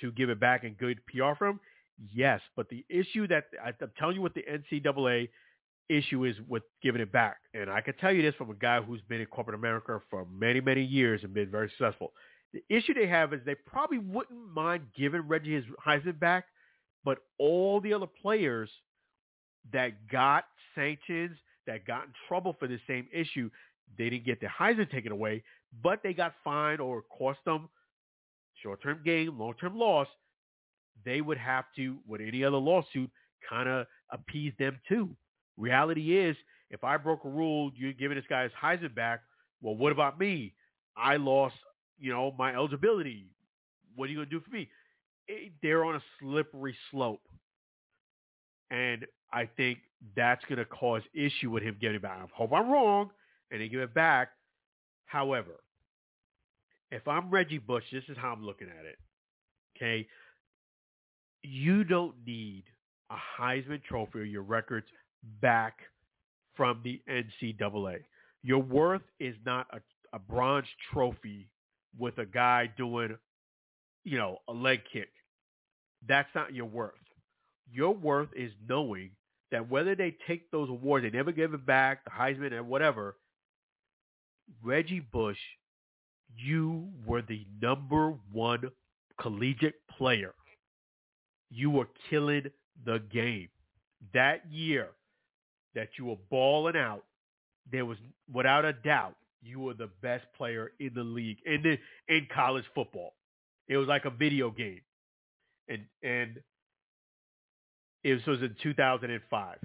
to 0.00 0.12
give 0.12 0.30
it 0.30 0.40
back 0.40 0.64
and 0.64 0.76
good 0.76 0.98
PR 1.06 1.34
for 1.38 1.46
him? 1.46 1.60
Yes, 2.12 2.40
but 2.56 2.68
the 2.68 2.84
issue 2.88 3.28
that 3.28 3.44
I'm 3.62 3.74
telling 3.98 4.16
you 4.16 4.22
what 4.22 4.34
the 4.34 4.44
NCAA 4.50 5.28
issue 5.88 6.24
is 6.24 6.36
with 6.48 6.62
giving 6.82 7.02
it 7.02 7.12
back, 7.12 7.36
and 7.54 7.70
I 7.70 7.80
can 7.80 7.94
tell 7.96 8.12
you 8.12 8.22
this 8.22 8.34
from 8.36 8.50
a 8.50 8.54
guy 8.54 8.80
who's 8.80 9.02
been 9.02 9.20
in 9.20 9.26
corporate 9.26 9.54
America 9.54 10.00
for 10.10 10.26
many, 10.32 10.60
many 10.60 10.82
years 10.82 11.22
and 11.22 11.34
been 11.34 11.50
very 11.50 11.68
successful. 11.68 12.12
The 12.52 12.62
issue 12.68 12.94
they 12.94 13.06
have 13.06 13.32
is 13.32 13.40
they 13.44 13.54
probably 13.54 13.98
wouldn't 13.98 14.52
mind 14.52 14.86
giving 14.96 15.22
Reggie 15.22 15.54
his 15.54 15.64
Heisman 15.84 16.18
back, 16.18 16.46
but 17.04 17.18
all 17.38 17.80
the 17.80 17.92
other 17.92 18.06
players 18.06 18.70
that 19.72 20.08
got 20.10 20.44
sanctions, 20.74 21.36
that 21.66 21.86
got 21.86 22.04
in 22.04 22.12
trouble 22.28 22.56
for 22.58 22.66
the 22.66 22.78
same 22.86 23.06
issue, 23.12 23.50
they 23.98 24.10
didn't 24.10 24.24
get 24.24 24.40
their 24.40 24.52
Heisman 24.58 24.90
taken 24.90 25.12
away, 25.12 25.42
but 25.82 26.02
they 26.02 26.14
got 26.14 26.34
fined 26.42 26.80
or 26.80 27.02
cost 27.02 27.38
them 27.44 27.68
short-term 28.62 29.00
gain, 29.04 29.36
long-term 29.38 29.76
loss. 29.76 30.06
They 31.04 31.20
would 31.20 31.38
have 31.38 31.64
to, 31.76 31.98
with 32.06 32.20
any 32.20 32.44
other 32.44 32.58
lawsuit, 32.58 33.10
kind 33.48 33.68
of 33.68 33.86
appease 34.10 34.52
them 34.58 34.78
too. 34.88 35.10
Reality 35.56 36.18
is, 36.18 36.36
if 36.70 36.84
I 36.84 36.96
broke 36.96 37.24
a 37.24 37.28
rule, 37.28 37.70
you're 37.74 37.92
giving 37.92 38.16
this 38.16 38.24
guy 38.28 38.44
his 38.44 38.52
Heisman 38.60 38.94
back. 38.94 39.20
Well, 39.60 39.76
what 39.76 39.92
about 39.92 40.18
me? 40.18 40.54
I 40.96 41.16
lost, 41.16 41.54
you 41.98 42.12
know, 42.12 42.34
my 42.38 42.54
eligibility. 42.54 43.26
What 43.94 44.06
are 44.06 44.08
you 44.08 44.16
going 44.16 44.28
to 44.28 44.34
do 44.34 44.40
for 44.40 44.50
me? 44.50 44.68
It, 45.28 45.52
they're 45.62 45.84
on 45.84 45.96
a 45.96 46.02
slippery 46.20 46.76
slope. 46.90 47.22
And 48.70 49.06
I 49.32 49.48
think 49.56 49.78
that's 50.16 50.44
going 50.44 50.58
to 50.58 50.64
cause 50.64 51.02
issue 51.14 51.50
with 51.50 51.62
him 51.62 51.76
getting 51.80 52.00
back. 52.00 52.18
I 52.22 52.26
hope 52.34 52.52
I'm 52.52 52.70
wrong, 52.70 53.10
and 53.50 53.60
they 53.60 53.68
give 53.68 53.80
it 53.80 53.94
back. 53.94 54.28
However, 55.06 55.60
if 56.90 57.06
I'm 57.08 57.30
Reggie 57.30 57.58
Bush, 57.58 57.84
this 57.92 58.04
is 58.08 58.16
how 58.16 58.32
I'm 58.32 58.44
looking 58.44 58.68
at 58.68 58.84
it. 58.84 58.98
Okay, 59.76 60.06
you 61.42 61.84
don't 61.84 62.14
need 62.26 62.64
a 63.10 63.16
Heisman 63.40 63.82
Trophy 63.82 64.20
or 64.20 64.24
your 64.24 64.42
records 64.42 64.86
back 65.40 65.78
from 66.54 66.80
the 66.84 67.00
NCAA. 67.08 68.00
Your 68.42 68.62
worth 68.62 69.02
is 69.18 69.34
not 69.44 69.66
a, 69.72 69.80
a 70.14 70.18
bronze 70.18 70.66
trophy 70.92 71.48
with 71.98 72.18
a 72.18 72.26
guy 72.26 72.70
doing, 72.76 73.16
you 74.04 74.18
know, 74.18 74.38
a 74.48 74.52
leg 74.52 74.80
kick. 74.92 75.08
That's 76.06 76.28
not 76.34 76.54
your 76.54 76.66
worth. 76.66 76.92
Your 77.70 77.94
worth 77.94 78.28
is 78.36 78.52
knowing 78.68 79.10
that 79.52 79.70
whether 79.70 79.94
they 79.94 80.16
take 80.26 80.50
those 80.50 80.68
awards, 80.68 81.04
they 81.04 81.16
never 81.16 81.30
give 81.30 81.54
it 81.54 81.64
back, 81.64 82.04
the 82.04 82.10
Heisman 82.10 82.52
and 82.52 82.68
whatever, 82.68 83.16
Reggie 84.62 85.00
Bush, 85.00 85.38
you 86.36 86.88
were 87.06 87.22
the 87.22 87.46
number 87.60 88.14
one 88.32 88.70
collegiate 89.20 89.74
player. 89.96 90.34
You 91.50 91.70
were 91.70 91.88
killing 92.10 92.44
the 92.84 93.00
game. 93.12 93.48
That 94.14 94.50
year 94.50 94.88
that 95.74 95.90
you 95.98 96.06
were 96.06 96.16
balling 96.30 96.76
out, 96.76 97.04
there 97.70 97.84
was 97.84 97.98
without 98.32 98.64
a 98.64 98.72
doubt 98.72 99.16
you 99.42 99.60
were 99.60 99.74
the 99.74 99.90
best 100.00 100.24
player 100.36 100.72
in 100.80 100.92
the 100.94 101.04
league 101.04 101.38
in 101.44 101.62
the 101.62 101.78
in 102.08 102.26
college 102.34 102.64
football. 102.74 103.14
It 103.68 103.76
was 103.76 103.86
like 103.86 104.04
a 104.06 104.10
video 104.10 104.50
game, 104.50 104.80
and 105.68 105.82
and 106.02 106.40
it 108.04 108.14
was, 108.14 108.26
was 108.26 108.42
in 108.42 108.56
2005. 108.62 109.58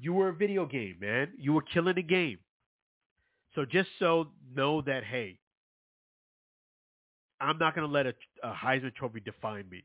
You 0.00 0.12
were 0.12 0.28
a 0.28 0.34
video 0.34 0.66
game, 0.66 0.96
man. 1.00 1.28
You 1.38 1.52
were 1.52 1.62
killing 1.62 1.96
the 1.96 2.02
game. 2.02 2.38
So 3.54 3.64
just 3.64 3.88
so 3.98 4.28
know 4.54 4.80
that, 4.82 5.04
hey, 5.04 5.38
I'm 7.40 7.58
not 7.58 7.74
going 7.74 7.86
to 7.86 7.92
let 7.92 8.06
a, 8.06 8.14
a 8.42 8.52
Heisman 8.52 8.94
Trophy 8.94 9.20
define 9.20 9.68
me. 9.70 9.84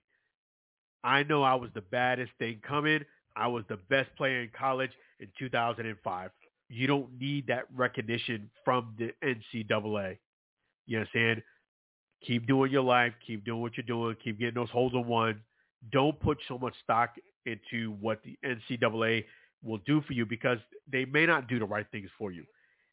I 1.04 1.24
know 1.24 1.44
I 1.44 1.56
was 1.56 1.70
the 1.74 1.82
baddest 1.82 2.32
thing 2.40 2.62
coming. 2.68 3.02
I 3.36 3.48
was 3.48 3.64
the 3.70 3.78
best 3.90 4.10
player 4.16 4.42
in 4.42 4.50
college 4.58 4.92
in 5.20 5.28
2005. 5.38 6.32
You 6.70 6.88
don't 6.88 7.20
need 7.20 7.48
that 7.48 7.66
recognition 7.76 8.50
from 8.64 8.96
the 8.98 9.12
NCAA. 9.24 10.18
You 10.88 11.00
understand? 11.00 11.44
Keep 12.26 12.48
doing 12.48 12.72
your 12.72 12.84
life. 12.84 13.14
Keep 13.26 13.46
doing 13.46 13.62
what 13.62 13.78
you're 13.78 13.86
doing. 13.86 14.16
Keep 14.24 14.40
getting 14.40 14.56
those 14.56 14.70
holes 14.70 14.94
in 14.94 15.06
one. 15.06 15.42
Don't 15.92 16.20
put 16.20 16.40
so 16.48 16.58
much 16.58 16.74
stock 16.84 17.16
into 17.46 17.92
what 18.00 18.22
the 18.24 18.38
NCAA 18.46 19.26
will 19.64 19.80
do 19.86 20.02
for 20.02 20.14
you 20.14 20.26
because 20.26 20.58
they 20.92 21.06
may 21.06 21.26
not 21.26 21.48
do 21.48 21.60
the 21.60 21.66
right 21.66 21.86
things 21.92 22.10
for 22.18 22.32
you. 22.32 22.46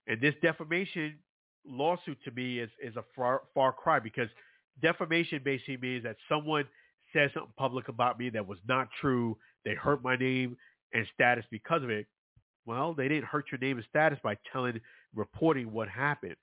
And 0.07 0.21
this 0.21 0.35
defamation 0.43 1.19
lawsuit 1.65 2.19
to 2.25 2.31
me 2.33 2.59
is, 2.59 2.71
is 2.83 2.97
a 2.97 3.05
far, 3.15 3.43
far 3.55 3.73
cry 3.73 3.99
because 3.99 4.29
defamation 4.81 5.41
basically 5.45 5.77
means 5.77 6.05
that 6.05 6.17
someone 6.29 6.65
said 7.13 7.31
something 7.35 7.53
public 7.57 7.89
about 7.89 8.19
me 8.19 8.31
that 8.31 8.47
was 8.47 8.59
not 8.67 8.89
true. 9.01 9.37
They 9.65 9.75
hurt 9.75 10.03
my 10.03 10.17
name 10.17 10.57
and 10.93 11.07
status 11.15 11.45
because 11.51 11.83
of 11.83 11.91
it. 11.91 12.07
Well, 12.65 12.95
they 12.95 13.09
didn't 13.09 13.25
hurt 13.25 13.47
your 13.51 13.59
name 13.59 13.77
and 13.77 13.87
status 13.89 14.19
by 14.23 14.37
telling, 14.53 14.81
reporting 15.15 15.73
what 15.73 15.89
happened. 15.89 16.37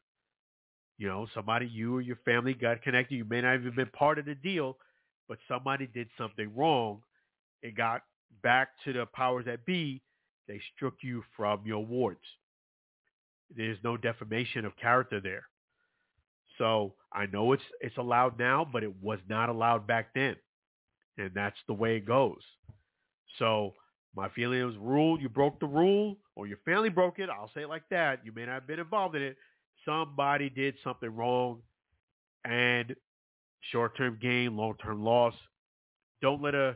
You 0.97 1.07
know, 1.07 1.27
somebody, 1.33 1.65
you 1.65 1.95
or 1.95 2.01
your 2.01 2.17
family 2.25 2.53
got 2.53 2.81
connected. 2.81 3.15
You 3.15 3.25
may 3.25 3.41
not 3.41 3.55
even 3.55 3.73
been 3.73 3.87
part 3.87 4.19
of 4.19 4.25
the 4.25 4.35
deal, 4.35 4.77
but 5.29 5.37
somebody 5.47 5.87
did 5.87 6.09
something 6.17 6.51
wrong. 6.55 7.01
It 7.61 7.75
got 7.75 8.03
back 8.41 8.69
to 8.85 8.93
the 8.93 9.05
powers 9.05 9.45
that 9.45 9.65
be. 9.65 10.01
They 10.47 10.59
struck 10.75 10.95
you 11.01 11.23
from 11.35 11.61
your 11.65 11.85
wards. 11.85 12.19
There's 13.55 13.77
no 13.83 13.97
defamation 13.97 14.65
of 14.65 14.75
character 14.77 15.19
there. 15.19 15.43
So 16.57 16.93
I 17.13 17.25
know 17.27 17.53
it's 17.53 17.63
it's 17.81 17.97
allowed 17.97 18.37
now, 18.37 18.67
but 18.71 18.83
it 18.83 18.93
was 19.01 19.19
not 19.27 19.49
allowed 19.49 19.87
back 19.87 20.13
then. 20.13 20.35
And 21.17 21.31
that's 21.33 21.57
the 21.67 21.73
way 21.73 21.97
it 21.97 22.05
goes. 22.05 22.41
So 23.37 23.73
my 24.15 24.29
feeling 24.29 24.69
is 24.69 24.75
rule, 24.77 25.19
you 25.19 25.29
broke 25.29 25.59
the 25.59 25.67
rule 25.67 26.17
or 26.35 26.47
your 26.47 26.57
family 26.65 26.89
broke 26.89 27.19
it. 27.19 27.29
I'll 27.29 27.51
say 27.53 27.61
it 27.61 27.69
like 27.69 27.87
that. 27.89 28.25
You 28.25 28.31
may 28.31 28.45
not 28.45 28.53
have 28.53 28.67
been 28.67 28.79
involved 28.79 29.15
in 29.15 29.21
it. 29.21 29.37
Somebody 29.85 30.49
did 30.49 30.75
something 30.83 31.09
wrong 31.09 31.61
and 32.45 32.95
short-term 33.71 34.17
gain, 34.21 34.55
long-term 34.57 35.03
loss. 35.03 35.33
Don't 36.21 36.41
let 36.41 36.55
a 36.55 36.75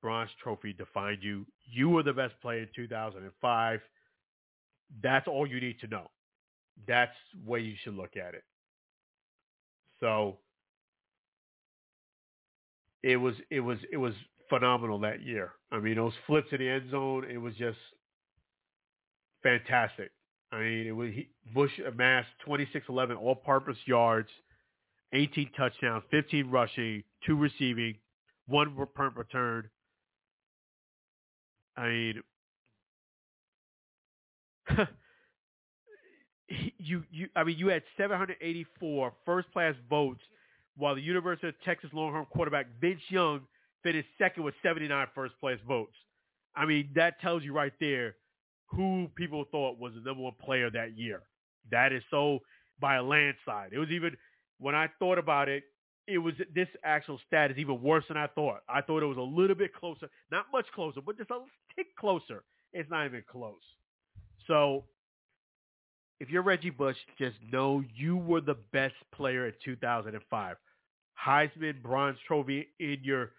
bronze 0.00 0.30
trophy 0.42 0.72
define 0.72 1.18
you. 1.20 1.46
You 1.64 1.88
were 1.88 2.02
the 2.02 2.12
best 2.12 2.34
player 2.40 2.60
in 2.60 2.68
2005. 2.74 3.80
That's 5.02 5.26
all 5.28 5.46
you 5.46 5.60
need 5.60 5.80
to 5.80 5.86
know. 5.88 6.10
That's 6.86 7.14
way 7.44 7.60
you 7.60 7.74
should 7.82 7.94
look 7.94 8.16
at 8.16 8.34
it. 8.34 8.44
So 10.00 10.38
it 13.02 13.16
was 13.16 13.34
it 13.50 13.60
was 13.60 13.78
it 13.90 13.96
was 13.96 14.14
phenomenal 14.48 14.98
that 15.00 15.22
year. 15.22 15.52
I 15.70 15.80
mean, 15.80 15.96
those 15.96 16.12
flips 16.26 16.48
in 16.52 16.58
the 16.58 16.68
end 16.68 16.90
zone, 16.90 17.24
it 17.30 17.38
was 17.38 17.54
just 17.54 17.78
fantastic. 19.42 20.10
I 20.52 20.60
mean, 20.60 20.86
it 20.86 20.92
was 20.92 21.10
he, 21.12 21.28
Bush 21.54 21.72
amassed 21.86 22.28
26-11 22.46 23.16
all-purpose 23.16 23.76
yards, 23.86 24.28
18 25.12 25.50
touchdowns, 25.56 26.04
15 26.10 26.50
rushing, 26.50 27.02
two 27.24 27.36
receiving, 27.36 27.96
one 28.46 28.74
punt 28.94 29.16
return. 29.16 29.68
I 31.76 31.88
mean, 31.88 32.22
you 36.78 37.04
you 37.10 37.28
I 37.34 37.44
mean 37.44 37.58
you 37.58 37.68
had 37.68 37.82
784 37.96 39.12
first 39.24 39.50
class 39.52 39.74
votes 39.88 40.20
while 40.76 40.94
the 40.94 41.00
University 41.00 41.48
of 41.48 41.54
Texas 41.64 41.90
Longhorn 41.92 42.26
quarterback 42.26 42.66
Vince 42.80 43.00
Young 43.08 43.40
finished 43.82 44.08
second 44.18 44.44
with 44.44 44.54
79 44.62 45.06
first 45.14 45.34
place 45.40 45.58
votes. 45.66 45.94
I 46.54 46.64
mean 46.66 46.90
that 46.94 47.20
tells 47.20 47.42
you 47.42 47.52
right 47.52 47.72
there 47.80 48.16
who 48.66 49.08
people 49.16 49.44
thought 49.50 49.78
was 49.78 49.92
the 49.94 50.00
number 50.00 50.22
one 50.22 50.34
player 50.42 50.70
that 50.70 50.96
year. 50.96 51.22
That 51.70 51.92
is 51.92 52.02
so 52.10 52.40
by 52.80 52.96
a 52.96 53.02
landslide. 53.02 53.72
It 53.72 53.78
was 53.78 53.90
even 53.90 54.16
when 54.58 54.74
I 54.74 54.88
thought 54.98 55.18
about 55.18 55.48
it, 55.48 55.64
it 56.06 56.18
was 56.18 56.34
this 56.54 56.68
actual 56.84 57.18
stat 57.26 57.50
is 57.50 57.58
even 57.58 57.82
worse 57.82 58.04
than 58.08 58.16
I 58.16 58.28
thought. 58.28 58.60
I 58.68 58.80
thought 58.80 59.02
it 59.02 59.06
was 59.06 59.16
a 59.16 59.20
little 59.20 59.56
bit 59.56 59.74
closer, 59.74 60.08
not 60.30 60.46
much 60.52 60.66
closer, 60.74 61.00
but 61.00 61.16
just 61.16 61.30
a 61.30 61.40
tick 61.76 61.94
closer. 61.96 62.44
It's 62.72 62.90
not 62.90 63.06
even 63.06 63.22
close. 63.30 63.62
So 64.46 64.84
if 66.20 66.30
you're 66.30 66.42
Reggie 66.42 66.70
Bush, 66.70 66.96
just 67.18 67.36
know 67.52 67.82
you 67.94 68.16
were 68.16 68.40
the 68.40 68.56
best 68.72 68.94
player 69.14 69.46
in 69.46 69.54
2005. 69.64 70.56
Heisman, 71.26 71.82
bronze 71.82 72.18
trophy 72.26 72.68
in 72.78 72.98
your 73.02 73.32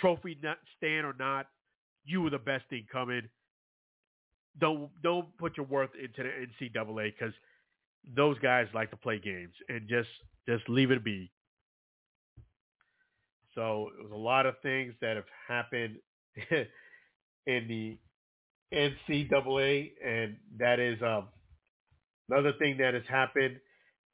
trophy 0.00 0.38
stand 0.76 1.06
or 1.06 1.14
not, 1.18 1.46
you 2.04 2.22
were 2.22 2.30
the 2.30 2.38
best 2.38 2.64
thing 2.68 2.86
coming. 2.90 3.22
Don't 4.58 4.90
don't 5.02 5.36
put 5.38 5.56
your 5.56 5.66
worth 5.66 5.90
into 6.00 6.22
the 6.22 6.68
NCAA 6.68 7.12
because 7.18 7.34
those 8.14 8.38
guys 8.38 8.68
like 8.74 8.90
to 8.90 8.96
play 8.96 9.18
games 9.18 9.54
and 9.68 9.88
just 9.88 10.08
just 10.48 10.68
leave 10.68 10.90
it 10.90 11.02
be. 11.02 11.30
So 13.54 13.90
it 13.98 14.02
was 14.02 14.12
a 14.12 14.16
lot 14.16 14.46
of 14.46 14.54
things 14.62 14.94
that 15.00 15.16
have 15.16 15.24
happened 15.48 15.96
in 17.46 17.68
the 17.68 17.98
NCAA, 18.76 19.92
and 20.04 20.36
that 20.58 20.80
is 20.80 21.00
um, 21.02 21.28
Another 22.30 22.52
thing 22.58 22.78
that 22.78 22.94
has 22.94 23.02
happened 23.08 23.60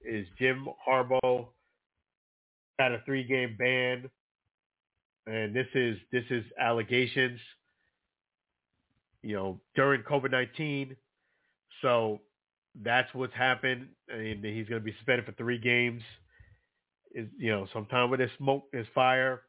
is 0.04 0.26
Jim 0.38 0.66
Harbaugh 0.88 1.46
had 2.78 2.92
a 2.92 3.02
three-game 3.04 3.56
ban, 3.58 4.10
and 5.26 5.54
this 5.54 5.68
is 5.74 5.96
this 6.10 6.24
is 6.30 6.44
allegations. 6.58 7.38
You 9.22 9.36
know, 9.36 9.60
during 9.76 10.02
COVID 10.02 10.32
nineteen, 10.32 10.96
so 11.82 12.20
that's 12.82 13.12
what's 13.14 13.34
happened, 13.34 13.88
and 14.08 14.44
he's 14.44 14.68
going 14.68 14.80
to 14.80 14.84
be 14.84 14.94
suspended 14.96 15.26
for 15.26 15.32
three 15.32 15.58
games. 15.58 16.02
is 17.14 17.28
you 17.38 17.52
know 17.52 17.68
sometimes 17.72 18.10
with 18.10 18.20
this 18.20 18.30
smoke 18.38 18.64
there's 18.72 18.88
fire, 18.94 19.42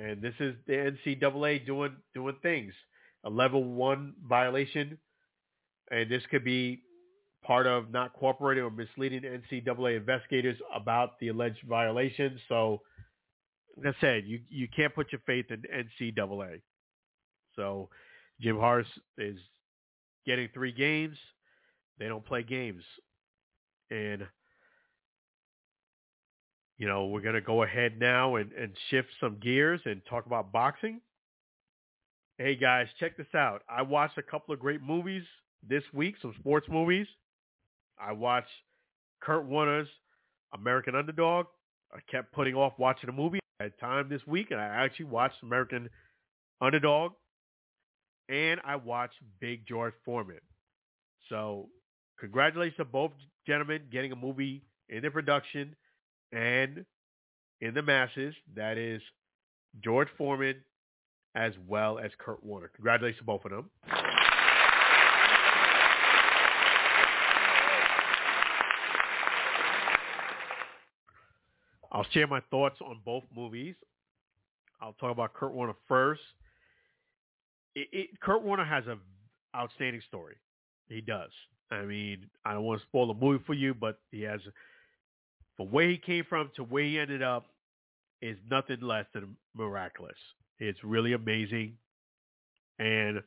and 0.00 0.22
this 0.22 0.34
is 0.40 0.54
the 0.66 0.72
NCAA 0.72 1.66
doing 1.66 1.96
doing 2.14 2.36
things. 2.42 2.72
A 3.24 3.30
level 3.30 3.64
one 3.64 4.14
violation, 4.26 4.98
and 5.90 6.10
this 6.10 6.22
could 6.30 6.44
be 6.44 6.82
part 7.44 7.66
of 7.66 7.90
not 7.90 8.14
cooperating 8.14 8.64
or 8.64 8.70
misleading 8.70 9.22
NCAA 9.22 9.96
investigators 9.96 10.56
about 10.74 11.18
the 11.20 11.28
alleged 11.28 11.62
violation. 11.68 12.38
So, 12.48 12.80
like 13.76 13.94
I 13.94 14.00
said, 14.00 14.24
you 14.26 14.40
you 14.48 14.68
can't 14.74 14.94
put 14.94 15.12
your 15.12 15.20
faith 15.26 15.46
in 15.50 15.62
NCAA. 15.62 16.62
So, 17.56 17.90
Jim 18.40 18.58
Harris 18.58 18.88
is 19.18 19.38
getting 20.26 20.48
three 20.54 20.72
games. 20.72 21.16
They 21.98 22.08
don't 22.08 22.24
play 22.24 22.42
games, 22.42 22.82
and 23.90 24.26
you 26.80 26.88
know 26.88 27.04
we're 27.04 27.20
gonna 27.20 27.42
go 27.42 27.62
ahead 27.62 28.00
now 28.00 28.36
and, 28.36 28.50
and 28.52 28.72
shift 28.88 29.08
some 29.20 29.36
gears 29.38 29.80
and 29.84 30.00
talk 30.08 30.24
about 30.24 30.50
boxing. 30.50 31.02
Hey 32.38 32.56
guys, 32.56 32.86
check 32.98 33.18
this 33.18 33.26
out. 33.34 33.62
I 33.68 33.82
watched 33.82 34.16
a 34.16 34.22
couple 34.22 34.54
of 34.54 34.60
great 34.60 34.80
movies 34.80 35.22
this 35.68 35.82
week, 35.92 36.14
some 36.22 36.34
sports 36.40 36.66
movies. 36.70 37.06
I 38.00 38.12
watched 38.12 38.48
Kurt 39.20 39.44
Warner's 39.44 39.88
American 40.54 40.94
Underdog. 40.94 41.46
I 41.92 41.98
kept 42.10 42.32
putting 42.32 42.54
off 42.54 42.72
watching 42.78 43.10
a 43.10 43.12
movie. 43.12 43.40
Had 43.60 43.78
time 43.78 44.08
this 44.08 44.26
week, 44.26 44.50
and 44.50 44.58
I 44.58 44.64
actually 44.64 45.04
watched 45.04 45.42
American 45.42 45.90
Underdog, 46.62 47.12
and 48.30 48.58
I 48.64 48.76
watched 48.76 49.16
Big 49.38 49.66
George 49.68 49.92
Foreman. 50.06 50.40
So, 51.28 51.68
congratulations 52.18 52.78
to 52.78 52.86
both 52.86 53.12
gentlemen 53.46 53.82
getting 53.92 54.12
a 54.12 54.16
movie 54.16 54.62
in 54.88 55.02
the 55.02 55.10
production 55.10 55.76
and 56.32 56.84
in 57.60 57.74
the 57.74 57.82
masses. 57.82 58.34
That 58.54 58.78
is 58.78 59.02
George 59.82 60.08
Foreman 60.16 60.56
as 61.34 61.52
well 61.68 61.98
as 61.98 62.10
Kurt 62.18 62.42
Warner. 62.44 62.70
Congratulations 62.74 63.18
to 63.18 63.24
both 63.24 63.44
of 63.44 63.50
them. 63.50 63.70
I'll 71.92 72.06
share 72.12 72.26
my 72.26 72.40
thoughts 72.50 72.76
on 72.84 73.00
both 73.04 73.24
movies. 73.34 73.74
I'll 74.80 74.94
talk 74.94 75.12
about 75.12 75.34
Kurt 75.34 75.52
Warner 75.52 75.74
first. 75.88 76.20
It, 77.74 77.88
it, 77.92 78.20
Kurt 78.20 78.42
Warner 78.42 78.64
has 78.64 78.84
an 78.86 78.98
outstanding 79.54 80.00
story. 80.08 80.36
He 80.88 81.00
does. 81.00 81.30
I 81.70 81.82
mean, 81.82 82.26
I 82.44 82.54
don't 82.54 82.64
want 82.64 82.80
to 82.80 82.86
spoil 82.86 83.08
the 83.08 83.14
movie 83.14 83.42
for 83.46 83.54
you, 83.54 83.74
but 83.74 83.98
he 84.10 84.22
has, 84.22 84.40
from 85.60 85.70
where 85.70 85.90
he 85.90 85.98
came 85.98 86.24
from 86.26 86.50
to 86.56 86.64
where 86.64 86.84
he 86.84 86.98
ended 86.98 87.22
up, 87.22 87.44
is 88.22 88.38
nothing 88.50 88.80
less 88.80 89.04
than 89.12 89.36
miraculous. 89.54 90.16
It's 90.58 90.82
really 90.82 91.12
amazing. 91.12 91.74
And 92.78 93.22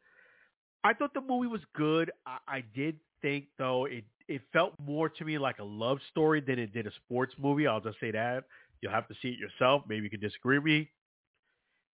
I 0.84 0.93
thought 0.93 1.14
the 1.14 1.22
movie 1.22 1.47
was 1.47 1.61
good. 1.76 2.11
I, 2.26 2.38
I 2.47 2.64
did 2.73 2.97
think, 3.22 3.45
though, 3.60 3.85
it 3.85 4.03
it 4.27 4.41
felt 4.51 4.73
more 4.80 5.10
to 5.10 5.26
me 5.26 5.38
like 5.38 5.60
a 5.60 5.64
love 5.64 5.99
story 6.10 6.41
than 6.41 6.57
it 6.57 6.73
did 6.73 6.88
a 6.88 6.91
sports 7.05 7.35
movie. 7.38 7.68
I'll 7.68 7.81
just 7.81 7.99
say 7.99 8.10
that. 8.10 8.45
You'll 8.81 8.93
have 8.93 9.07
to 9.10 9.15
see 9.22 9.27
it 9.27 9.38
yourself. 9.38 9.84
Maybe 9.88 10.05
you 10.05 10.10
can 10.10 10.19
disagree 10.19 10.57
with 10.57 10.65
me. 10.65 10.89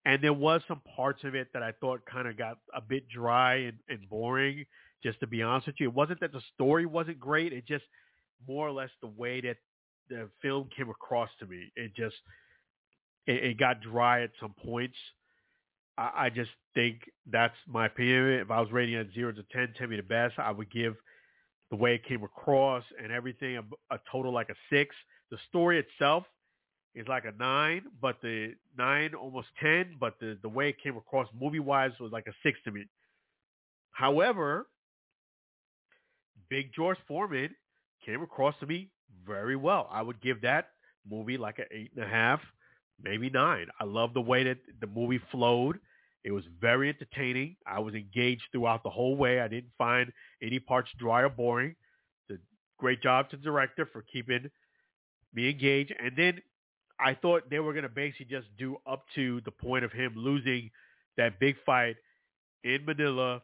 And 0.05 0.23
there 0.23 0.31
was 0.31 0.61
some 0.69 0.81
parts 0.95 1.25
of 1.25 1.35
it 1.35 1.49
that 1.53 1.63
I 1.63 1.73
thought 1.73 2.05
kind 2.05 2.29
of 2.29 2.37
got 2.37 2.59
a 2.73 2.79
bit 2.79 3.09
dry 3.09 3.55
and, 3.55 3.77
and 3.89 4.07
boring, 4.09 4.65
just 5.03 5.19
to 5.19 5.27
be 5.27 5.41
honest 5.41 5.67
with 5.67 5.75
you. 5.79 5.89
It 5.89 5.93
wasn't 5.93 6.21
that 6.21 6.31
the 6.31 6.41
story 6.53 6.85
wasn't 6.85 7.19
great. 7.19 7.51
It 7.51 7.67
just 7.67 7.83
more 8.47 8.65
or 8.65 8.71
less 8.71 8.89
the 9.01 9.07
way 9.07 9.41
that 9.41 9.57
the 10.09 10.29
film 10.41 10.69
came 10.75 10.89
across 10.89 11.29
to 11.39 11.45
me. 11.45 11.71
It 11.75 11.95
just, 11.95 12.15
it, 13.27 13.43
it 13.43 13.57
got 13.59 13.81
dry 13.81 14.23
at 14.23 14.31
some 14.39 14.53
points. 14.63 14.97
I, 15.97 16.11
I 16.15 16.29
just 16.29 16.51
think 16.73 17.01
that's 17.29 17.55
my 17.67 17.85
opinion. 17.87 18.39
If 18.39 18.51
I 18.51 18.59
was 18.59 18.71
rating 18.71 18.95
it 18.95 19.07
0 19.13 19.33
to 19.33 19.43
10, 19.51 19.73
10 19.77 19.89
me 19.89 19.97
the 19.97 20.03
best, 20.03 20.39
I 20.39 20.51
would 20.51 20.71
give– 20.71 20.95
the 21.69 21.75
way 21.75 21.95
it 21.95 22.05
came 22.05 22.23
across 22.23 22.83
and 23.01 23.11
everything, 23.11 23.57
a, 23.57 23.63
a 23.93 23.99
total 24.11 24.33
like 24.33 24.49
a 24.49 24.55
six. 24.69 24.95
The 25.31 25.37
story 25.49 25.79
itself 25.79 26.23
is 26.95 27.07
like 27.07 27.25
a 27.25 27.31
nine, 27.37 27.83
but 28.01 28.17
the 28.21 28.55
nine 28.77 29.13
almost 29.13 29.47
ten, 29.61 29.95
but 29.99 30.19
the 30.19 30.37
the 30.41 30.49
way 30.49 30.69
it 30.69 30.81
came 30.81 30.97
across 30.97 31.27
movie 31.39 31.59
wise 31.59 31.91
was 31.99 32.11
like 32.11 32.25
a 32.27 32.33
six 32.43 32.57
to 32.65 32.71
me. 32.71 32.85
However, 33.91 34.67
Big 36.49 36.71
George 36.73 36.97
Foreman 37.07 37.55
came 38.03 38.21
across 38.23 38.55
to 38.59 38.65
me 38.65 38.89
very 39.25 39.55
well. 39.55 39.87
I 39.91 40.01
would 40.01 40.21
give 40.21 40.41
that 40.41 40.69
movie 41.09 41.37
like 41.37 41.59
an 41.59 41.65
eight 41.71 41.91
and 41.95 42.03
a 42.03 42.07
half, 42.07 42.41
maybe 43.01 43.29
nine. 43.29 43.67
I 43.79 43.85
love 43.85 44.13
the 44.13 44.21
way 44.21 44.43
that 44.43 44.57
the 44.79 44.87
movie 44.87 45.21
flowed. 45.31 45.79
It 46.23 46.31
was 46.31 46.43
very 46.59 46.89
entertaining. 46.89 47.55
I 47.65 47.79
was 47.79 47.93
engaged 47.95 48.43
throughout 48.51 48.83
the 48.83 48.89
whole 48.89 49.15
way. 49.15 49.39
I 49.39 49.47
didn't 49.47 49.71
find 49.77 50.11
any 50.41 50.59
parts 50.59 50.89
dry 50.97 51.21
or 51.21 51.29
boring. 51.29 51.75
It's 52.27 52.39
a 52.39 52.41
great 52.77 53.01
job 53.01 53.29
to 53.29 53.37
the 53.37 53.43
director 53.43 53.85
for 53.85 54.01
keeping 54.01 54.49
me 55.33 55.49
engaged. 55.49 55.93
And 55.97 56.11
then 56.17 56.41
I 56.99 57.13
thought 57.13 57.49
they 57.49 57.59
were 57.59 57.73
going 57.73 57.83
to 57.83 57.89
basically 57.89 58.25
just 58.25 58.47
do 58.57 58.77
up 58.85 59.05
to 59.15 59.41
the 59.45 59.51
point 59.51 59.85
of 59.85 59.91
him 59.91 60.13
losing 60.15 60.69
that 61.17 61.39
big 61.39 61.55
fight 61.65 61.95
in 62.63 62.85
Manila, 62.85 63.41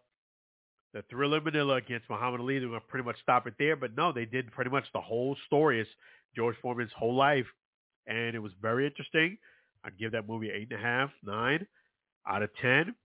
the 0.95 1.03
thriller 1.11 1.39
Manila 1.39 1.75
against 1.75 2.09
Muhammad 2.09 2.41
Ali. 2.41 2.57
They 2.57 2.65
were 2.65 2.79
pretty 2.79 3.05
much 3.05 3.21
stop 3.21 3.45
it 3.45 3.53
there. 3.59 3.75
But 3.75 3.95
no, 3.95 4.11
they 4.11 4.25
did 4.25 4.51
pretty 4.51 4.71
much 4.71 4.85
the 4.93 5.01
whole 5.01 5.37
story. 5.45 5.79
It's 5.79 5.89
George 6.35 6.55
Foreman's 6.63 6.91
whole 6.97 7.15
life. 7.15 7.45
And 8.07 8.35
it 8.35 8.39
was 8.39 8.53
very 8.59 8.87
interesting. 8.87 9.37
I'd 9.83 9.99
give 9.99 10.13
that 10.13 10.27
movie 10.27 10.49
eight 10.49 10.71
and 10.71 10.79
a 10.79 10.83
half, 10.83 11.11
nine 11.23 11.67
out 12.27 12.43
of 12.43 12.49
10, 12.61 12.95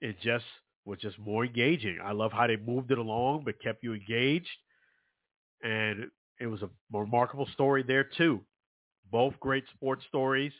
it 0.00 0.16
just 0.22 0.44
was 0.84 0.98
just 1.00 1.18
more 1.18 1.44
engaging. 1.44 1.98
I 2.02 2.12
love 2.12 2.32
how 2.32 2.46
they 2.46 2.56
moved 2.56 2.90
it 2.90 2.98
along 2.98 3.42
but 3.44 3.60
kept 3.60 3.82
you 3.82 3.94
engaged. 3.94 4.48
And 5.62 6.06
it 6.40 6.46
was 6.46 6.62
a 6.62 6.70
remarkable 6.92 7.48
story 7.52 7.82
there 7.82 8.04
too. 8.04 8.40
Both 9.10 9.38
great 9.40 9.64
sports 9.74 10.04
stories. 10.08 10.52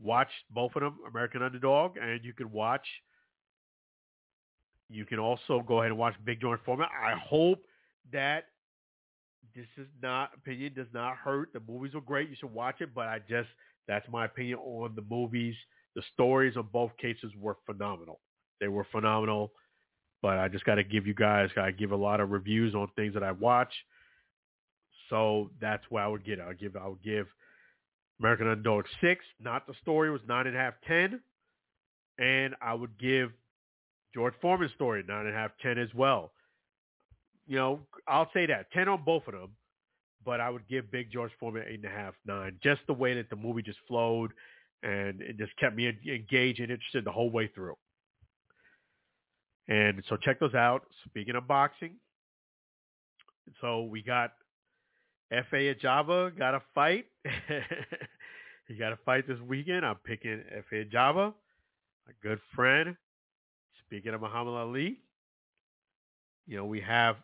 Watch 0.00 0.28
both 0.50 0.74
of 0.74 0.82
them, 0.82 0.98
American 1.08 1.42
Underdog, 1.42 1.96
and 2.00 2.24
you 2.24 2.32
can 2.32 2.50
watch. 2.50 2.86
You 4.88 5.04
can 5.04 5.18
also 5.18 5.62
go 5.66 5.80
ahead 5.80 5.90
and 5.90 5.98
watch 5.98 6.14
Big 6.24 6.40
George 6.40 6.60
Foreman. 6.64 6.86
I 6.92 7.14
hope 7.18 7.64
that 8.12 8.44
this 9.54 9.66
is 9.76 9.86
not 10.02 10.30
opinion 10.36 10.74
does 10.74 10.86
not 10.92 11.16
hurt. 11.16 11.52
The 11.52 11.60
movies 11.66 11.94
were 11.94 12.00
great. 12.00 12.28
You 12.28 12.36
should 12.38 12.52
watch 12.52 12.80
it, 12.80 12.94
but 12.94 13.06
I 13.06 13.20
just 13.28 13.48
that's 13.86 14.06
my 14.10 14.24
opinion 14.24 14.58
on 14.58 14.94
the 14.94 15.04
movies 15.08 15.54
the 15.94 16.02
stories 16.12 16.56
of 16.56 16.72
both 16.72 16.96
cases 16.96 17.32
were 17.38 17.56
phenomenal. 17.66 18.20
They 18.60 18.68
were 18.68 18.86
phenomenal, 18.90 19.52
but 20.22 20.38
I 20.38 20.48
just 20.48 20.64
got 20.64 20.76
to 20.76 20.84
give 20.84 21.06
you 21.06 21.14
guys, 21.14 21.50
I 21.56 21.70
give 21.70 21.92
a 21.92 21.96
lot 21.96 22.20
of 22.20 22.30
reviews 22.30 22.74
on 22.74 22.88
things 22.96 23.14
that 23.14 23.22
I 23.22 23.32
watch. 23.32 23.72
So 25.10 25.50
that's 25.60 25.84
why 25.90 26.04
I 26.04 26.06
would 26.08 26.24
get. 26.24 26.40
I 26.40 26.48
would 26.48 26.58
give, 26.58 26.76
I 26.76 26.88
would 26.88 27.02
give 27.02 27.26
American 28.20 28.48
Underdog 28.48 28.86
six. 29.00 29.24
Not 29.40 29.66
the 29.66 29.74
story 29.82 30.10
was 30.10 30.22
nine 30.26 30.46
and 30.46 30.56
a 30.56 30.58
half, 30.58 30.74
ten, 30.86 31.20
and 32.18 32.54
I 32.60 32.74
would 32.74 32.98
give 32.98 33.30
George 34.14 34.34
Foreman's 34.40 34.72
story 34.72 35.02
nine 35.06 35.26
and 35.26 35.34
a 35.34 35.38
half, 35.38 35.50
ten 35.60 35.78
as 35.78 35.92
well. 35.94 36.32
You 37.46 37.56
know, 37.56 37.80
I'll 38.08 38.30
say 38.32 38.46
that 38.46 38.70
ten 38.72 38.88
on 38.88 39.04
both 39.04 39.26
of 39.26 39.34
them, 39.34 39.50
but 40.24 40.40
I 40.40 40.48
would 40.48 40.66
give 40.68 40.90
Big 40.90 41.12
George 41.12 41.32
Foreman 41.40 41.64
eight 41.66 41.82
and 41.82 41.92
a 41.92 41.96
half, 41.96 42.14
nine. 42.24 42.58
Just 42.62 42.82
the 42.86 42.94
way 42.94 43.14
that 43.14 43.28
the 43.28 43.36
movie 43.36 43.62
just 43.62 43.78
flowed 43.88 44.32
and 44.84 45.20
it 45.22 45.38
just 45.38 45.56
kept 45.56 45.74
me 45.74 45.88
engaged 45.88 46.60
and 46.60 46.70
interested 46.70 47.04
the 47.04 47.12
whole 47.12 47.30
way 47.30 47.48
through. 47.54 47.74
And 49.66 50.02
so 50.08 50.16
check 50.16 50.38
those 50.38 50.54
out. 50.54 50.82
Speaking 51.06 51.36
of 51.36 51.48
boxing, 51.48 51.94
so 53.62 53.84
we 53.84 54.02
got 54.02 54.32
Efe 55.32 55.74
Ajagba 55.74 56.36
got 56.38 56.54
a 56.54 56.62
fight. 56.74 57.06
he 58.68 58.74
got 58.74 58.92
a 58.92 58.98
fight 59.06 59.26
this 59.26 59.40
weekend. 59.40 59.86
I'm 59.86 59.96
picking 60.04 60.42
Efe 60.54 60.90
Ajagba, 60.90 61.32
a 62.08 62.12
good 62.22 62.40
friend. 62.54 62.94
Speaking 63.86 64.14
of 64.14 64.20
Muhammad 64.20 64.54
Ali, 64.54 64.98
you 66.46 66.56
know 66.56 66.64
we 66.64 66.80
have 66.80 67.16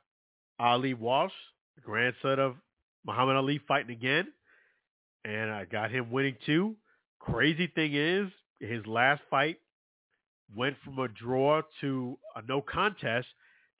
Ali 0.58 0.94
Walsh, 0.94 1.32
the 1.76 1.82
grandson 1.82 2.38
of 2.38 2.56
Muhammad 3.04 3.36
Ali, 3.36 3.60
fighting 3.66 3.96
again, 3.96 4.28
and 5.24 5.50
I 5.50 5.64
got 5.64 5.90
him 5.90 6.10
winning 6.10 6.36
too. 6.44 6.76
Crazy 7.18 7.66
thing 7.66 7.94
is, 7.94 8.28
his 8.60 8.86
last 8.86 9.22
fight 9.30 9.58
went 10.54 10.76
from 10.84 10.98
a 10.98 11.08
draw 11.08 11.62
to 11.80 12.18
a 12.36 12.42
no 12.42 12.60
contest 12.60 13.26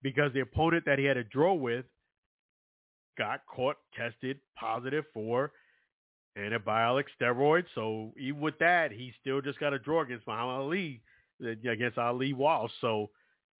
because 0.02 0.32
the 0.32 0.40
opponent 0.40 0.85
that 0.86 0.98
he 0.98 1.05
had 1.05 1.16
a 1.16 1.24
draw 1.24 1.52
with 1.52 1.85
got 3.19 3.40
caught 3.47 3.77
tested 3.94 4.39
positive 4.59 5.05
for 5.12 5.52
antibiotic 6.39 7.05
steroids. 7.20 7.66
So 7.74 8.12
even 8.19 8.40
with 8.40 8.59
that, 8.61 8.93
he 8.93 9.12
still 9.20 9.40
just 9.40 9.59
got 9.59 9.74
a 9.74 9.78
draw 9.78 10.02
against 10.02 10.27
Muhammad 10.27 10.57
Ali, 10.57 11.02
against 11.47 11.99
Ali 11.99 12.33
Walsh. 12.33 12.73
So 12.81 13.11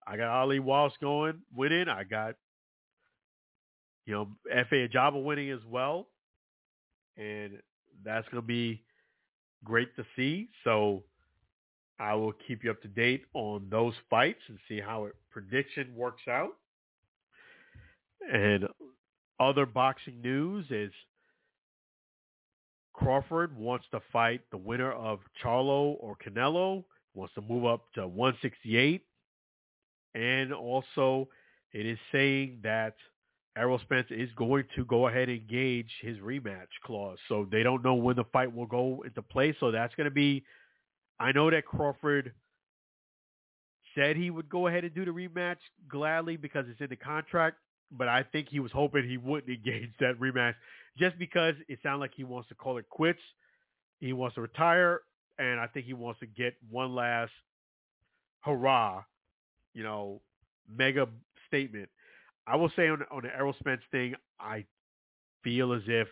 I 0.07 0.16
got 0.16 0.28
Ali 0.28 0.59
Walsh 0.61 0.94
going, 1.01 1.40
winning. 1.55 1.89
I 1.89 2.05
got, 2.05 2.35
you 4.07 4.15
know, 4.15 4.28
Efe 4.55 4.89
Ajagba 4.89 5.23
winning 5.23 5.51
as 5.51 5.65
well. 5.69 6.09
and 7.16 7.52
that's 8.05 8.27
going 8.28 8.43
to 8.43 8.47
be 8.47 8.82
great 9.65 9.94
to 9.97 10.05
see. 10.16 10.48
So 10.65 11.05
I 11.98 12.15
will 12.15 12.32
keep 12.47 12.65
you 12.65 12.70
up 12.70 12.81
to 12.82 12.89
date 12.89 13.24
on 13.35 13.69
those 13.70 13.94
fights 14.09 14.40
and 14.48 14.59
see 14.69 14.81
how 14.81 15.05
it 15.05 15.15
prediction 15.31 15.94
works 15.94 16.23
out. 16.28 16.52
And 18.32 18.66
other 19.39 19.66
boxing 19.66 20.20
news 20.23 20.66
is 20.70 20.93
Crawford 22.93 23.57
wants 23.57 23.86
to 23.93 24.01
fight 24.12 24.43
the 24.51 24.57
winner 24.59 24.93
of 24.93 25.20
Charlo 25.43 25.97
or 26.01 26.16
Canelo, 26.16 26.85
wants 27.15 27.35
to 27.35 27.41
move 27.41 27.65
up 27.65 27.87
to 27.95 28.07
168. 28.07 29.03
And 30.15 30.53
also 30.53 31.28
it 31.73 31.87
is 31.87 31.99
saying 32.12 32.61
that 32.62 32.95
Errol 33.57 33.81
Spence 33.81 34.07
is 34.11 34.31
going 34.37 34.65
to 34.77 34.85
go 34.85 35.09
ahead 35.09 35.28
and 35.28 35.41
engage 35.41 35.91
his 36.01 36.19
rematch 36.19 36.69
clause. 36.85 37.19
So 37.28 37.47
they 37.51 37.62
don't 37.62 37.85
know 37.85 37.95
when 37.95 38.16
the 38.16 38.24
fight 38.32 38.55
will 38.55 38.66
go 38.66 39.03
into 39.05 39.23
play. 39.23 39.55
So 39.61 39.70
that's 39.70 39.95
going 39.95 40.07
to 40.07 40.11
be, 40.11 40.45
I 41.19 41.32
know 41.32 41.51
that 41.51 41.66
Crawford 41.66 42.32
said 43.95 44.16
he 44.16 44.31
would 44.31 44.49
go 44.49 44.69
ahead 44.69 44.85
and 44.85 44.95
do 44.95 45.05
the 45.05 45.11
rematch 45.11 45.59
gladly 45.89 46.37
because 46.37 46.66
it's 46.69 46.81
in 46.81 46.89
the 46.91 46.97
contract, 46.97 47.57
but 47.91 48.09
I 48.09 48.23
think 48.23 48.49
he 48.49 48.61
was 48.61 48.70
hoping 48.73 49.09
he 49.09 49.16
wouldn't 49.16 49.53
engage 49.66 49.91
that 49.99 50.19
rematch 50.20 50.55
just 50.99 51.19
because 51.19 51.55
it 51.69 51.78
sounded 51.82 52.01
like 52.01 52.12
he 52.15 52.24
wants 52.24 52.49
to 52.49 52.55
call 52.55 52.78
it 52.78 52.89
quits. 52.89 53.20
He 53.99 54.12
wants 54.12 54.37
to 54.37 54.41
retire, 54.41 55.01
and 55.40 55.58
I 55.58 55.66
think 55.66 55.86
he 55.86 55.94
wants 55.94 56.20
to 56.20 56.26
get 56.26 56.54
one 56.70 56.94
last 56.94 57.32
hurrah, 58.40 59.02
you 59.72 59.82
know, 59.82 60.20
mega 60.68 61.08
statement. 61.48 61.88
I 62.46 62.56
will 62.56 62.70
say 62.76 62.88
on, 62.88 63.02
on 63.10 63.22
the 63.22 63.34
Errol 63.34 63.54
Spence 63.58 63.82
thing, 63.90 64.14
I 64.38 64.64
feel 65.42 65.72
as 65.72 65.82
if 65.86 66.08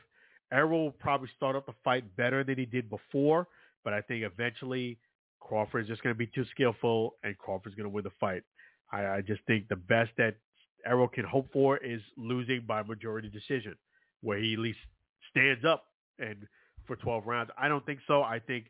Errol 0.50 0.84
will 0.84 0.92
probably 0.92 1.28
start 1.36 1.56
up 1.56 1.66
the 1.66 1.74
fight 1.84 2.05
better 2.16 2.42
than 2.42 2.56
he 2.56 2.64
did 2.64 2.88
before, 2.88 3.46
but 3.84 3.92
I 3.92 4.00
think 4.00 4.24
eventually 4.24 4.98
Crawford 5.40 5.82
is 5.82 5.88
just 5.88 6.02
going 6.02 6.14
to 6.14 6.18
be 6.18 6.26
too 6.26 6.46
skillful, 6.50 7.14
and 7.22 7.36
Crawford's 7.36 7.74
going 7.74 7.84
to 7.84 7.90
win 7.90 8.05
the 8.05 8.10
fight. 8.18 8.42
I, 8.92 9.06
I 9.06 9.20
just 9.20 9.42
think 9.46 9.68
the 9.68 9.76
best 9.76 10.10
that 10.16 10.36
Errol 10.86 11.09
can 11.09 11.24
hope 11.24 11.48
for 11.52 11.76
is 11.78 12.00
losing 12.16 12.62
by 12.66 12.82
majority 12.82 13.28
decision, 13.28 13.74
where 14.22 14.38
he 14.38 14.55
at 14.55 14.59
least 14.59 14.78
stands 15.30 15.64
up 15.66 15.84
and 16.18 16.46
for 16.86 16.96
12 16.96 17.26
rounds. 17.26 17.50
I 17.59 17.68
don't 17.68 17.84
think 17.84 18.00
so. 18.06 18.22
I 18.22 18.38
think 18.38 18.66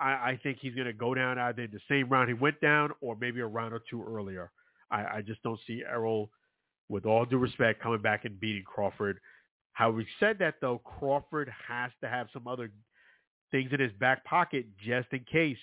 I, 0.00 0.10
I 0.10 0.40
think 0.42 0.58
he's 0.60 0.74
going 0.74 0.86
to 0.86 0.92
go 0.92 1.14
down 1.14 1.38
either 1.38 1.62
in 1.62 1.70
the 1.70 1.80
same 1.88 2.08
round 2.08 2.28
he 2.28 2.34
went 2.34 2.60
down 2.60 2.90
or 3.00 3.16
maybe 3.16 3.40
a 3.40 3.46
round 3.46 3.74
or 3.74 3.82
two 3.90 4.04
earlier. 4.04 4.50
I, 4.90 5.16
I 5.16 5.22
just 5.26 5.42
don't 5.42 5.58
see 5.66 5.82
Errol, 5.88 6.30
with 6.88 7.06
all 7.06 7.24
due 7.24 7.38
respect, 7.38 7.82
coming 7.82 8.02
back 8.02 8.24
and 8.24 8.38
beating 8.38 8.64
Crawford. 8.64 9.18
How 9.72 9.90
we 9.90 10.06
said 10.20 10.38
that 10.38 10.56
though, 10.60 10.78
Crawford 10.84 11.50
has 11.66 11.90
to 12.02 12.08
have 12.08 12.28
some 12.32 12.46
other 12.46 12.70
things 13.50 13.70
in 13.72 13.80
his 13.80 13.92
back 13.92 14.24
pocket 14.24 14.66
just 14.84 15.08
in 15.12 15.20
case. 15.30 15.58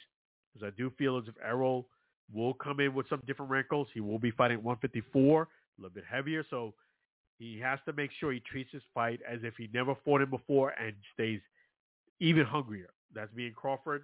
Because 0.53 0.67
I 0.67 0.77
do 0.77 0.91
feel 0.97 1.17
as 1.17 1.23
if 1.27 1.35
Errol 1.43 1.87
will 2.33 2.53
come 2.53 2.79
in 2.79 2.93
with 2.93 3.07
some 3.09 3.21
different 3.25 3.51
wrinkles. 3.51 3.87
He 3.93 4.01
will 4.01 4.19
be 4.19 4.31
fighting 4.31 4.57
154, 4.57 5.41
a 5.43 5.47
little 5.81 5.93
bit 5.93 6.03
heavier. 6.09 6.43
So 6.49 6.73
he 7.39 7.59
has 7.59 7.79
to 7.85 7.93
make 7.93 8.11
sure 8.19 8.31
he 8.31 8.41
treats 8.41 8.71
his 8.71 8.83
fight 8.93 9.19
as 9.29 9.39
if 9.43 9.53
he 9.57 9.69
never 9.73 9.95
fought 10.03 10.21
him 10.21 10.29
before 10.29 10.71
and 10.71 10.93
stays 11.13 11.39
even 12.19 12.45
hungrier. 12.45 12.89
That's 13.13 13.31
being 13.33 13.53
Crawford. 13.53 14.03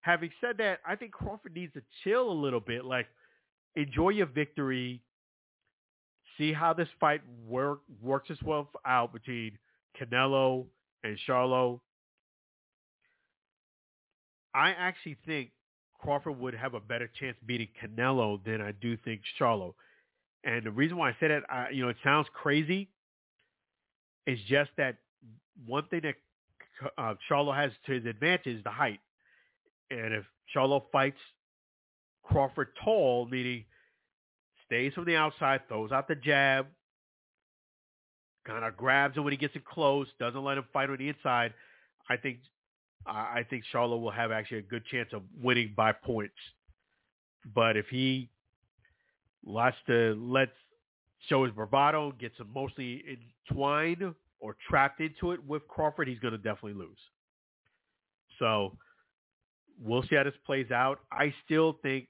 Having 0.00 0.30
said 0.40 0.58
that, 0.58 0.80
I 0.86 0.94
think 0.94 1.12
Crawford 1.12 1.54
needs 1.54 1.72
to 1.74 1.82
chill 2.04 2.30
a 2.30 2.32
little 2.32 2.60
bit. 2.60 2.84
Like, 2.84 3.06
enjoy 3.74 4.10
your 4.10 4.26
victory. 4.26 5.02
See 6.38 6.52
how 6.52 6.72
this 6.74 6.88
fight 7.00 7.22
work, 7.46 7.80
works 8.02 8.30
itself 8.30 8.68
out 8.84 9.12
between 9.12 9.58
Canelo 10.00 10.66
and 11.02 11.18
Charlo. 11.26 11.80
I 14.54 14.70
actually 14.70 15.16
think 15.26 15.50
Crawford 15.98 16.38
would 16.38 16.54
have 16.54 16.74
a 16.74 16.80
better 16.80 17.10
chance 17.18 17.36
beating 17.44 17.68
Canelo 17.82 18.42
than 18.44 18.60
I 18.60 18.72
do 18.72 18.96
think 18.98 19.22
Charlo. 19.40 19.74
And 20.44 20.64
the 20.64 20.70
reason 20.70 20.96
why 20.96 21.10
I 21.10 21.16
say 21.18 21.28
that, 21.28 21.42
I, 21.50 21.70
you 21.70 21.82
know, 21.82 21.88
it 21.88 21.96
sounds 22.04 22.28
crazy. 22.32 22.88
Is 24.26 24.38
just 24.48 24.70
that 24.76 24.96
one 25.66 25.86
thing 25.88 26.00
that 26.02 26.16
uh, 26.98 27.14
Charlo 27.30 27.54
has 27.54 27.72
to 27.86 27.92
his 27.92 28.06
advantage 28.06 28.62
the 28.64 28.70
height. 28.70 29.00
And 29.90 30.14
if 30.14 30.24
Charlo 30.54 30.82
fights 30.92 31.18
Crawford 32.24 32.68
tall, 32.84 33.26
meaning 33.30 33.64
stays 34.66 34.92
from 34.94 35.04
the 35.04 35.16
outside, 35.16 35.60
throws 35.68 35.92
out 35.92 36.08
the 36.08 36.14
jab, 36.14 36.66
kind 38.46 38.64
of 38.64 38.76
grabs 38.76 39.16
him 39.16 39.24
when 39.24 39.32
he 39.32 39.36
gets 39.36 39.54
it 39.56 39.64
close, 39.64 40.06
doesn't 40.18 40.42
let 40.42 40.58
him 40.58 40.64
fight 40.72 40.90
on 40.90 40.98
the 40.98 41.08
inside, 41.08 41.54
I 42.08 42.16
think 42.16 42.38
I 43.06 43.44
think 43.48 43.62
Charlo 43.72 44.00
will 44.00 44.10
have 44.10 44.32
actually 44.32 44.58
a 44.58 44.62
good 44.62 44.84
chance 44.86 45.10
of 45.12 45.22
winning 45.40 45.74
by 45.76 45.92
points. 45.92 46.34
But 47.54 47.76
if 47.76 47.86
he 47.86 48.28
wants 49.44 49.78
to 49.86 50.16
let's 50.18 50.50
show 51.28 51.44
his 51.44 51.54
bravado, 51.54 52.12
gets 52.12 52.34
mostly 52.52 53.04
entwined 53.48 54.14
or 54.46 54.56
trapped 54.70 55.00
into 55.00 55.32
it 55.32 55.44
with 55.44 55.66
Crawford, 55.66 56.06
he's 56.06 56.20
going 56.20 56.30
to 56.30 56.38
definitely 56.38 56.74
lose. 56.74 56.98
So 58.38 58.76
we'll 59.82 60.04
see 60.04 60.14
how 60.14 60.22
this 60.22 60.34
plays 60.46 60.70
out. 60.70 61.00
I 61.10 61.34
still 61.44 61.80
think 61.82 62.06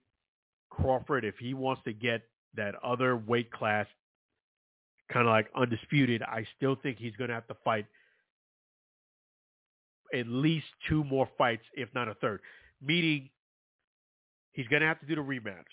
Crawford, 0.69 1.25
if 1.25 1.37
he 1.39 1.55
wants 1.55 1.81
to 1.85 1.95
get 1.95 2.25
that 2.55 2.75
other 2.85 3.17
weight 3.17 3.51
class 3.51 3.87
kind 5.11 5.27
of 5.27 5.31
like 5.31 5.49
undisputed, 5.57 6.23
I 6.23 6.45
still 6.59 6.77
think 6.83 6.99
he's 6.99 7.17
going 7.17 7.29
to 7.29 7.35
have 7.35 7.47
to 7.47 7.57
fight 7.65 7.87
at 10.13 10.27
least 10.27 10.67
two 10.91 11.05
more 11.05 11.31
fights, 11.39 11.65
if 11.73 11.89
not 11.95 12.07
a 12.07 12.15
third. 12.17 12.41
Meaning 12.83 13.31
he's 14.53 14.69
going 14.69 14.83
to 14.83 14.89
have 14.89 15.01
to 15.01 15.07
do 15.07 15.15
the 15.15 15.23
rematch. 15.23 15.65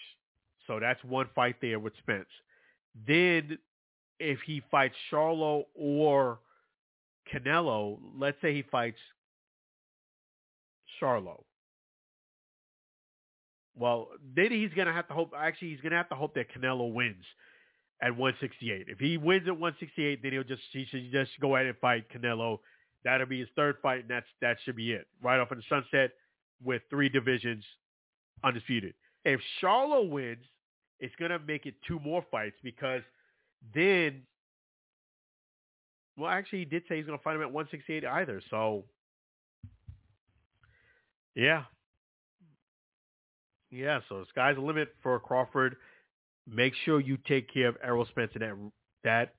So 0.66 0.80
that's 0.80 1.04
one 1.04 1.28
fight 1.36 1.58
there 1.62 1.78
with 1.78 1.92
Spence. 1.98 2.26
Then 3.06 3.58
if 4.18 4.40
he 4.46 4.62
fights 4.72 4.96
Charlo 5.12 5.66
or 5.76 6.40
Canelo, 7.32 8.00
let's 8.18 8.38
say 8.42 8.54
he 8.54 8.64
fights 8.64 8.98
Charlo. 11.02 11.44
Well, 13.76 14.10
then 14.36 14.52
he's 14.52 14.72
going 14.76 14.88
to 14.88 14.94
have 14.94 15.08
to 15.08 15.14
hope. 15.14 15.34
Actually, 15.38 15.70
he's 15.70 15.82
going 15.82 15.92
to 15.92 15.98
have 15.98 16.10
to 16.10 16.16
hope 16.16 16.36
that 16.36 16.48
Canelo 16.54 16.94
wins 16.94 17.26
at 18.02 18.16
168. 18.16 18.86
If 18.88 19.00
he 19.00 19.18
wins 19.18 19.48
at 19.48 19.58
168, 19.58 20.22
then 20.22 20.32
he'll 20.32 20.44
just 20.44 20.62
he 20.72 20.86
should 20.86 21.12
just 21.12 21.32
go 21.42 21.56
ahead 21.56 21.68
and 21.68 21.78
fight 21.78 22.06
Canelo 22.14 22.60
That'll 23.04 23.28
be 23.28 23.40
his 23.40 23.50
third 23.56 23.78
fight, 23.82 24.02
and 24.02 24.10
that's 24.10 24.28
that 24.42 24.58
should 24.64 24.76
be 24.76 24.94
it. 24.94 25.08
Right 25.22 25.40
off 25.40 25.52
in 25.52 25.58
the 25.58 25.64
sunset 25.68 26.12
with 26.64 26.82
three 26.90 27.10
divisions 27.10 27.64
undisputed. 28.44 28.94
If 29.26 29.42
Charlo 29.62 30.10
wins, 30.10 30.44
it's 31.00 31.16
gonna 31.18 31.40
make 31.40 31.66
it 31.66 31.76
two 31.88 32.00
more 32.00 32.26
fights 32.32 32.56
because 32.64 33.02
then 33.76 34.24
well 36.18 36.30
actually 36.30 36.60
he 36.60 36.66
did 36.66 36.84
say 36.88 36.98
he's 36.98 37.06
gonna 37.06 37.18
fight 37.18 37.36
him 37.36 37.42
at 37.42 37.52
one 37.52 37.68
sixty 37.72 37.94
eight 37.94 38.06
either, 38.06 38.42
so 38.50 38.86
yeah. 41.36 41.64
Yeah, 43.72 44.02
so 44.08 44.20
the 44.20 44.26
sky's 44.30 44.56
the 44.56 44.62
limit 44.62 44.94
for 45.02 45.20
Crawford. 45.20 45.78
Make 46.48 46.74
sure 46.86 47.00
you 47.00 47.18
take 47.18 47.52
care 47.52 47.70
of 47.70 47.78
Errol 47.84 48.06
Spence 48.06 48.32
in 48.36 48.42
that 48.42 48.56
that 49.04 49.36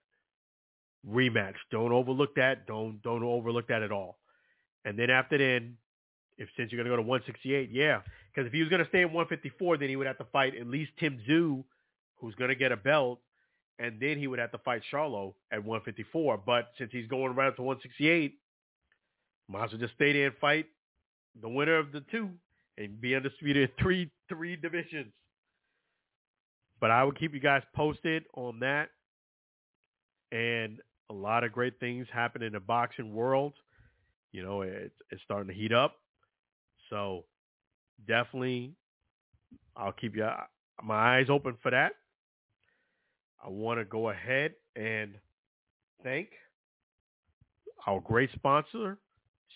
rematch. 1.09 1.55
Don't 1.71 1.93
overlook 1.93 2.35
that. 2.35 2.67
Don't 2.67 3.01
don't 3.03 3.23
overlook 3.23 3.69
that 3.69 3.83
at 3.83 3.93
all. 3.93 4.19
And 4.85 4.99
then 4.99 5.11
after 5.11 5.39
then, 5.39 5.77
if 6.37 6.49
since 6.57 6.73
you're 6.73 6.83
gonna 6.83 6.91
go 6.91 6.97
to 6.97 7.03
168, 7.03 7.71
yeah, 7.71 8.01
because 8.33 8.47
if 8.47 8.53
he 8.53 8.61
was 8.61 8.69
gonna 8.69 8.89
stay 8.89 9.03
at 9.03 9.13
154, 9.13 9.79
then 9.79 9.89
he 9.89 9.97
would 9.97 10.07
have 10.07 10.19
to 10.19 10.27
fight 10.33 10.57
at 10.57 10.67
least 10.67 10.93
Tim 10.99 11.21
Tszyu, 11.29 11.63
who's 12.17 12.35
gonna 12.35 12.55
get 12.55 12.73
a 12.73 12.77
belt, 12.77 13.21
and 13.79 13.99
then 14.01 14.19
he 14.19 14.27
would 14.27 14.39
have 14.39 14.53
to 14.53 14.59
fight 14.59 14.83
Charlo 14.93 15.35
at 15.53 15.65
154. 15.65 16.43
But 16.45 16.69
since 16.79 16.91
he's 16.93 17.07
going 17.09 17.35
right 17.35 17.49
up 17.49 17.57
to 17.57 17.63
168, 17.63 18.35
might 19.49 19.65
as 19.65 19.73
well 19.73 19.81
just 19.81 19.95
stay 19.95 20.13
there 20.13 20.27
and 20.29 20.37
fight 20.41 20.67
the 21.41 21.49
winner 21.49 21.77
of 21.77 21.93
the 21.93 22.03
two 22.11 22.31
and 22.79 23.01
be 23.01 23.15
undisputed 23.15 23.69
in 23.69 23.69
three 23.83 24.11
three 24.29 24.57
divisions. 24.57 25.13
But 26.81 26.91
I 26.91 27.05
will 27.05 27.13
keep 27.13 27.35
you 27.35 27.41
guys 27.41 27.63
posted 27.75 28.25
on 28.35 28.61
that. 28.61 28.91
And 30.33 30.81
a 31.11 31.15
lot 31.15 31.45
of 31.45 31.53
great 31.53 31.79
things 31.79 32.07
happen 32.13 32.43
in 32.43 32.53
the 32.53 32.61
boxing 32.61 33.15
world. 33.15 33.55
You 34.33 34.43
know, 34.43 34.63
it's, 34.63 34.95
it's 35.11 35.23
starting 35.23 35.49
to 35.49 35.55
heat 35.55 35.73
up. 35.73 35.95
So 36.91 37.25
definitely, 38.07 38.73
I'll 39.77 39.93
keep 39.93 40.17
you, 40.17 40.29
my 40.83 41.19
eyes 41.19 41.27
open 41.31 41.57
for 41.63 41.71
that. 41.71 41.93
I 43.45 43.49
want 43.49 43.79
to 43.79 43.85
go 43.85 44.11
ahead 44.11 44.55
and 44.75 45.15
thank 46.03 46.31
our 47.87 48.01
great 48.01 48.31
sponsor, 48.33 48.99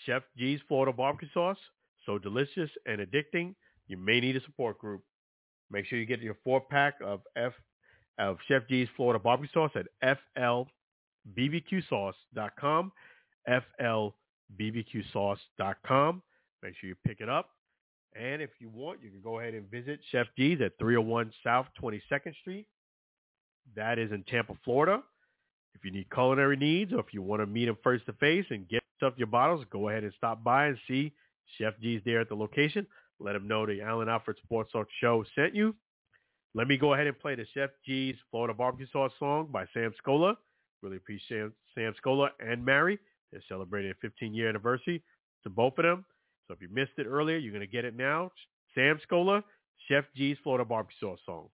Chef 0.05 0.23
G's 0.37 0.61
Florida 0.69 0.93
Barbecue 0.93 1.29
Sauce. 1.33 1.57
So 2.05 2.19
delicious 2.19 2.71
and 2.87 3.01
addicting, 3.01 3.55
you 3.87 3.97
may 3.97 4.21
need 4.21 4.37
a 4.37 4.43
support 4.43 4.79
group. 4.79 5.03
Make 5.71 5.87
sure 5.87 5.99
you 5.99 6.05
get 6.07 6.21
your 6.21 6.37
four 6.45 6.61
pack 6.61 6.97
of 7.05 7.23
F 7.37 7.53
of 8.19 8.39
Chef 8.47 8.69
G's 8.69 8.89
Florida 8.97 9.19
Barbecue 9.19 9.51
Sauce 9.53 9.73
at 9.75 9.87
FL 10.35 10.63
bbqsauce.com, 11.37 12.93
flbbqsauce.com. 13.49 16.23
Make 16.63 16.77
sure 16.77 16.89
you 16.89 16.95
pick 17.07 17.21
it 17.21 17.29
up. 17.29 17.51
And 18.19 18.41
if 18.43 18.51
you 18.59 18.71
want, 18.71 19.01
you 19.03 19.11
can 19.11 19.21
go 19.21 19.39
ahead 19.39 19.55
and 19.55 19.71
visit 19.71 20.01
Chef 20.11 20.27
G's 20.37 20.61
at 20.61 20.73
301 20.79 21.33
South 21.45 21.67
22nd 21.81 22.35
Street. 22.41 22.67
That 23.77 23.99
is 23.99 24.13
in 24.13 24.25
Tampa, 24.25 24.55
Florida. 24.65 25.03
If 25.75 25.85
you 25.85 25.91
need 25.91 26.11
culinary 26.11 26.57
needs 26.57 26.93
or 26.93 27.01
if 27.01 27.13
you 27.13 27.23
want 27.23 27.41
to 27.41 27.47
meet 27.47 27.69
him 27.69 27.77
face 27.85 28.01
to 28.07 28.13
face 28.15 28.47
and 28.51 28.69
get 28.69 28.83
stuff 28.97 29.15
your 29.17 29.29
bottles, 29.29 29.65
go 29.71 29.89
ahead 29.89 30.03
and 30.03 30.13
stop 30.17 30.43
by 30.43 30.67
and 30.67 30.79
see 30.89 31.13
Chef 31.57 31.75
G's 31.81 32.03
there 32.05 32.21
at 32.21 32.29
the 32.29 32.35
location. 32.35 32.87
Let 33.21 33.37
him 33.37 33.49
know 33.49 33.67
the 33.67 33.81
Alan 33.83 34.09
Alford 34.09 34.39
Sports 34.45 34.73
Talk 34.73 34.89
Show 35.01 35.25
sent 35.35 35.55
you. 35.55 35.75
Let 36.55 36.67
me 36.67 36.77
go 36.77 36.95
ahead 36.95 37.07
and 37.07 37.19
play 37.19 37.35
the 37.35 37.47
Chef 37.55 37.71
G's 37.85 38.17
Florida 38.31 38.55
Barbecue 38.55 38.87
Sauce 38.93 39.13
song 39.19 39.49
by 39.53 39.67
Sam 39.75 39.93
Scola. 40.05 40.37
Really 40.83 40.97
appreciate 40.97 41.51
Sam 41.75 41.95
Scola 42.05 42.31
and 42.41 42.65
Mary. 42.65 42.99
They're 43.31 43.43
celebrating 43.49 43.91
a 43.91 43.95
15 44.01 44.35
year 44.35 44.49
anniversary 44.49 45.03
to 45.43 45.51
both 45.51 45.79
of 45.79 45.85
them. 45.85 46.05
So 46.47 46.55
if 46.55 46.63
you 46.63 46.69
missed 46.73 46.93
it 46.97 47.07
earlier, 47.07 47.37
you're 47.37 47.53
going 47.53 47.61
to 47.61 47.71
get 47.71 47.85
it 47.85 47.97
now. 47.97 48.33
Sam 48.75 48.99
Scola, 49.09 49.43
Chef 49.89 50.05
G's 50.17 50.39
Florida 50.43 50.65
Barbecue 50.65 50.97
Sauce 51.01 51.21
song. 51.27 51.49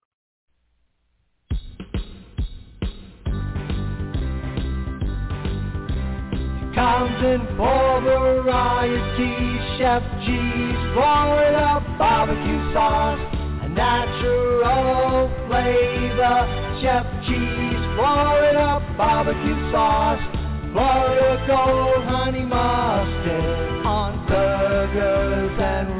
Comes 6.85 7.25
in 7.25 7.41
full 7.57 8.01
variety. 8.05 9.33
Chef 9.79 10.03
G's 10.21 10.77
Florida 10.93 11.81
barbecue 11.97 12.61
sauce, 12.75 13.19
a 13.65 13.69
natural 13.71 15.33
flavor. 15.49 16.41
Chef 16.83 17.07
G's 17.25 17.81
Florida 17.97 18.85
barbecue 18.99 19.73
sauce, 19.73 20.21
Florida 20.73 21.43
gold 21.49 22.05
honey 22.05 22.45
mustard 22.45 23.87
on 23.87 24.27
burgers 24.29 25.57
and 25.59 25.94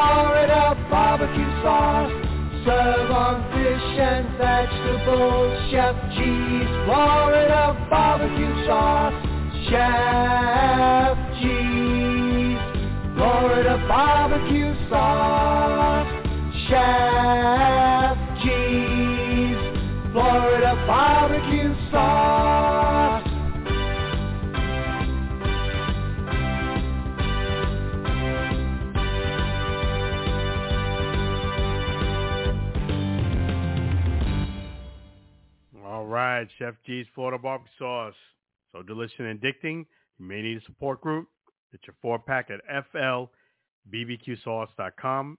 Florida 0.00 0.86
barbecue 0.88 1.62
sauce. 1.62 2.10
Serve 2.64 3.10
on 3.10 3.36
fish 3.52 3.98
and 4.00 4.26
vegetables. 4.38 5.70
Chef 5.70 5.94
G's 6.16 6.68
Florida 6.86 7.76
barbecue 7.90 8.66
sauce. 8.66 9.12
Chef 9.68 11.18
G's 11.42 12.58
Florida 13.14 13.76
barbecue 13.88 14.72
sauce. 14.88 16.08
Chef 16.68 18.16
G's 18.42 19.60
Florida 20.12 20.72
barbecue 20.88 21.74
sauce. 21.92 22.69
Right, 36.10 36.48
Chef 36.58 36.74
G's 36.84 37.06
Florida 37.14 37.38
Barbecue 37.38 37.70
Sauce. 37.78 38.16
So 38.72 38.82
delicious 38.82 39.14
and 39.20 39.40
addicting. 39.40 39.86
You 40.18 40.26
may 40.26 40.42
need 40.42 40.56
a 40.56 40.64
support 40.64 41.00
group. 41.00 41.28
Get 41.70 41.82
your 41.86 41.94
four 42.02 42.18
pack 42.18 42.50
at 42.50 42.60
flbbqsauce.com, 43.92 45.38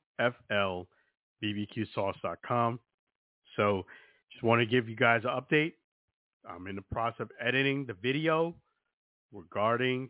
flbbqsauce.com. 1.43 2.79
So 3.57 3.85
just 4.31 4.43
want 4.43 4.61
to 4.61 4.65
give 4.65 4.87
you 4.87 4.95
guys 4.95 5.23
an 5.25 5.31
update. 5.31 5.73
I'm 6.49 6.67
in 6.67 6.77
the 6.77 6.83
process 6.83 7.19
of 7.19 7.31
editing 7.45 7.85
the 7.85 7.93
video 7.93 8.55
regarding 9.33 10.09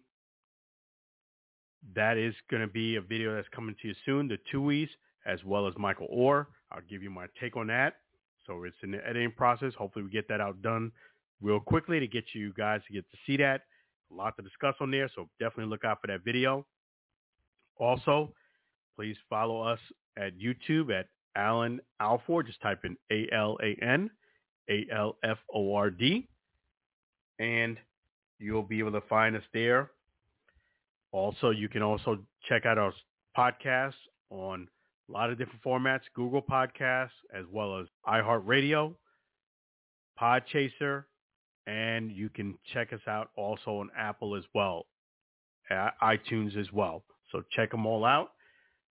that 1.96 2.18
is 2.18 2.36
going 2.52 2.62
to 2.62 2.68
be 2.72 2.98
a 2.98 3.02
video 3.02 3.34
that's 3.34 3.48
coming 3.50 3.76
to 3.82 3.88
you 3.88 3.96
soon, 4.06 4.28
the 4.28 4.38
Tuohys, 4.54 4.90
as 5.26 5.44
well 5.44 5.68
as 5.68 5.74
Michael 5.80 6.08
Oher. 6.16 6.46
I'll 6.72 6.82
give 6.88 7.02
you 7.02 7.10
my 7.10 7.26
take 7.40 7.58
on 7.58 7.66
that. 7.68 8.01
So 8.46 8.64
it's 8.64 8.76
in 8.84 8.92
the 8.92 9.08
editing 9.08 9.32
process. 9.32 9.74
Hopefully 9.78 10.04
we 10.04 10.12
get 10.12 10.28
that 10.30 10.42
out 10.42 10.62
done 10.62 10.92
real 11.42 11.60
quickly 11.60 12.00
to 12.00 12.08
get 12.08 12.26
you 12.34 12.54
guys 12.54 12.82
to 12.88 12.94
get 12.94 13.10
to 13.12 13.18
see 13.26 13.38
that. 13.38 13.62
A 14.12 14.14
lot 14.14 14.36
to 14.38 14.44
discuss 14.44 14.76
on 14.80 14.92
there, 14.92 15.10
so 15.16 15.30
definitely 15.40 15.70
look 15.70 15.86
out 15.86 16.00
for 16.02 16.08
that 16.08 16.24
video. 16.24 16.66
Also, 17.78 18.34
please 18.96 19.16
follow 19.30 19.62
us 19.62 19.80
at 20.18 20.34
YouTube 20.38 20.92
at 20.92 21.08
Alan 21.36 21.80
Alford. 22.00 22.48
Just 22.48 22.62
type 22.62 22.84
in 22.84 22.98
A-L-A-N, 23.12 24.10
A-L-F-O-R-D, 24.70 26.28
and 27.40 27.78
you'll 28.40 28.64
be 28.64 28.80
able 28.80 28.92
to 28.92 29.02
find 29.02 29.36
us 29.36 29.44
there. 29.54 29.92
Also, 31.12 31.50
you 31.50 31.70
can 31.70 31.82
also 31.82 32.20
check 32.48 32.66
out 32.66 32.78
our 32.78 32.94
podcasts 33.38 33.94
on 34.30 34.68
a 35.10 35.12
lot 35.12 35.30
of 35.30 35.38
different 35.38 35.62
formats, 35.64 36.02
Google 36.16 36.42
Podcasts, 36.42 37.10
as 37.34 37.46
well 37.52 37.80
as 37.80 37.88
iHeartRadio, 38.08 38.94
Podchaser, 40.20 41.06
and 41.68 42.12
you 42.12 42.30
can 42.30 42.58
check 42.74 42.94
us 42.94 43.02
out 43.08 43.30
also 43.36 43.80
on 43.80 43.90
Apple 43.98 44.36
as 44.36 44.44
well, 44.54 44.86
iTunes 46.02 46.58
as 46.58 46.72
well. 46.72 47.04
So 47.32 47.44
check 47.52 47.72
them 47.72 47.86
all 47.86 48.06
out. 48.06 48.32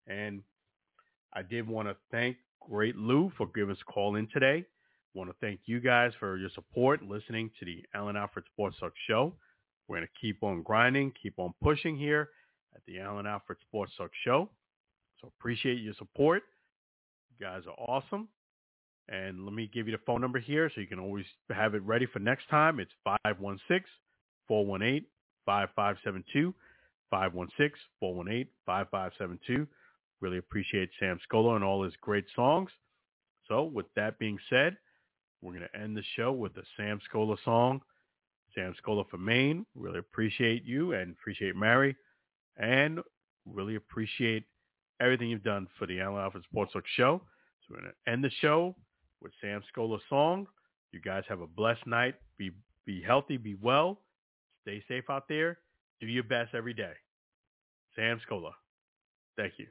And 0.06 0.43
I 1.35 1.43
did 1.43 1.66
want 1.68 1.89
to 1.89 1.97
thank 2.10 2.36
Great 2.60 2.97
Lou 2.97 3.30
for 3.36 3.47
giving 3.55 3.74
us 3.74 3.80
a 3.86 3.93
call 3.93 4.16
in 4.16 4.28
today. 4.32 4.64
want 5.14 5.30
to 5.30 5.36
thank 5.40 5.60
you 5.66 5.80
guys 5.80 6.12
for 6.18 6.36
your 6.36 6.51
support, 6.55 7.02
listening 7.02 7.51
to 7.59 7.64
the 7.64 7.85
Alan 7.94 8.16
Alford 8.16 8.44
Sports 8.52 8.76
Talk 8.80 8.93
Show. 9.06 9.35
We're 9.86 9.97
going 9.97 10.06
to 10.06 10.20
keep 10.20 10.43
on 10.43 10.62
grinding, 10.62 11.12
keep 11.20 11.35
on 11.39 11.52
pushing 11.62 11.97
here 11.97 12.28
at 12.74 12.82
the 12.86 13.01
Alan 13.01 13.26
Alford 13.26 13.56
Sports 13.66 13.93
Talk 13.97 14.10
Show. 14.24 14.51
So 15.20 15.32
appreciate 15.39 15.81
your 15.81 15.95
support. 15.95 16.43
You 17.31 17.47
guys 17.47 17.62
are 17.66 17.74
awesome. 17.74 18.28
And 19.09 19.45
let 19.45 19.55
me 19.55 19.70
give 19.73 19.89
you 19.89 19.93
the 19.93 20.03
phone 20.05 20.20
number 20.20 20.39
here 20.39 20.70
so 20.74 20.81
you 20.81 20.86
can 20.86 20.99
always 20.99 21.24
have 21.51 21.74
it 21.74 21.82
ready 21.82 22.07
for 22.07 22.19
next 22.19 22.49
time. 22.51 22.78
It's 22.78 22.93
516-418-5572. 24.51 26.53
516-418-5572. 27.12 29.66
Really 30.20 30.39
appreciate 30.39 30.90
Sam 31.01 31.19
Scola 31.31 31.57
and 31.57 31.65
all 31.65 31.85
his 31.85 31.95
great 32.01 32.27
songs. 32.36 32.70
So 33.47 33.65
with 33.65 33.86
that 33.97 34.19
being 34.19 34.39
said, 34.51 34.77
we're 35.40 35.55
going 35.55 35.69
to 35.73 35.81
end 35.81 35.97
the 35.97 36.03
show 36.16 36.32
with 36.32 36.55
a 36.57 36.65
Sam 36.77 37.01
Scola 37.11 37.39
song. 37.45 37.81
Sam 38.55 38.74
Scola 38.85 39.09
from 39.09 39.24
Maine. 39.24 39.65
Really 39.74 40.01
appreciate 40.01 40.65
you 40.65 40.93
and 40.93 41.12
appreciate 41.12 41.57
Mary. 41.57 41.97
And 42.59 43.01
really 43.47 43.77
appreciate 43.77 44.45
everything 45.01 45.31
you've 45.31 45.45
done 45.45 45.69
for 45.79 45.87
the 45.87 46.01
Alan 46.01 46.23
Alford 46.23 46.45
Sports 46.45 46.73
Talk 46.73 46.85
show. 46.97 47.23
So 47.61 47.75
we're 47.75 47.81
going 47.81 47.93
to 47.93 48.12
end 48.12 48.25
the 48.25 48.31
show 48.41 48.75
with 49.20 49.33
Sam 49.41 49.62
Scola's 49.73 50.03
song. 50.09 50.47
You 50.93 51.01
guys 51.01 51.25
have 51.29 51.41
a 51.41 51.47
blessed 51.47 51.87
night. 51.87 52.15
Be 52.39 52.51
be 52.87 53.03
healthy, 53.03 53.37
be 53.37 53.55
well, 53.61 54.01
stay 54.62 54.83
safe 54.89 55.05
out 55.11 55.29
there. 55.29 55.59
Do 56.01 56.07
your 56.07 56.23
best 56.23 56.55
every 56.55 56.73
day. 56.73 56.93
Sam 57.95 58.19
Scola. 58.27 58.53
Thank 59.37 59.55
you. 59.59 59.66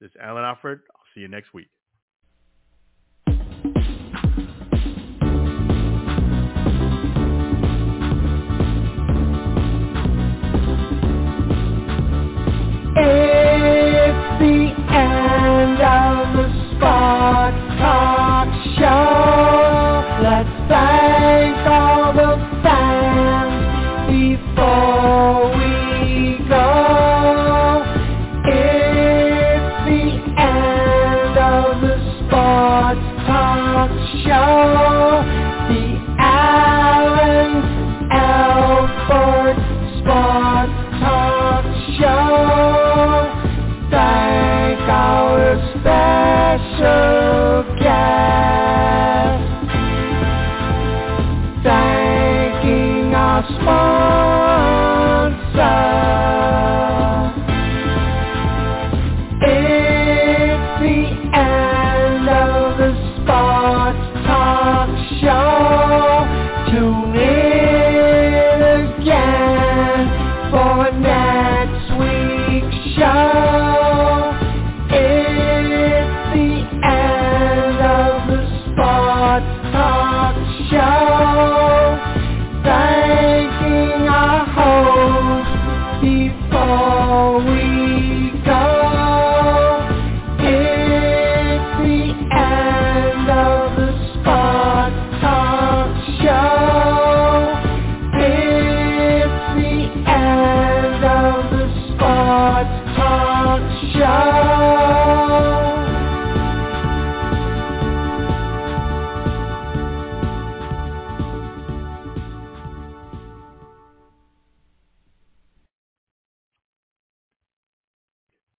This 0.00 0.10
is 0.10 0.16
Alan 0.20 0.44
Alford. 0.44 0.80
I'll 0.94 1.02
see 1.14 1.20
you 1.20 1.28
next 1.28 1.54
week. 1.54 1.68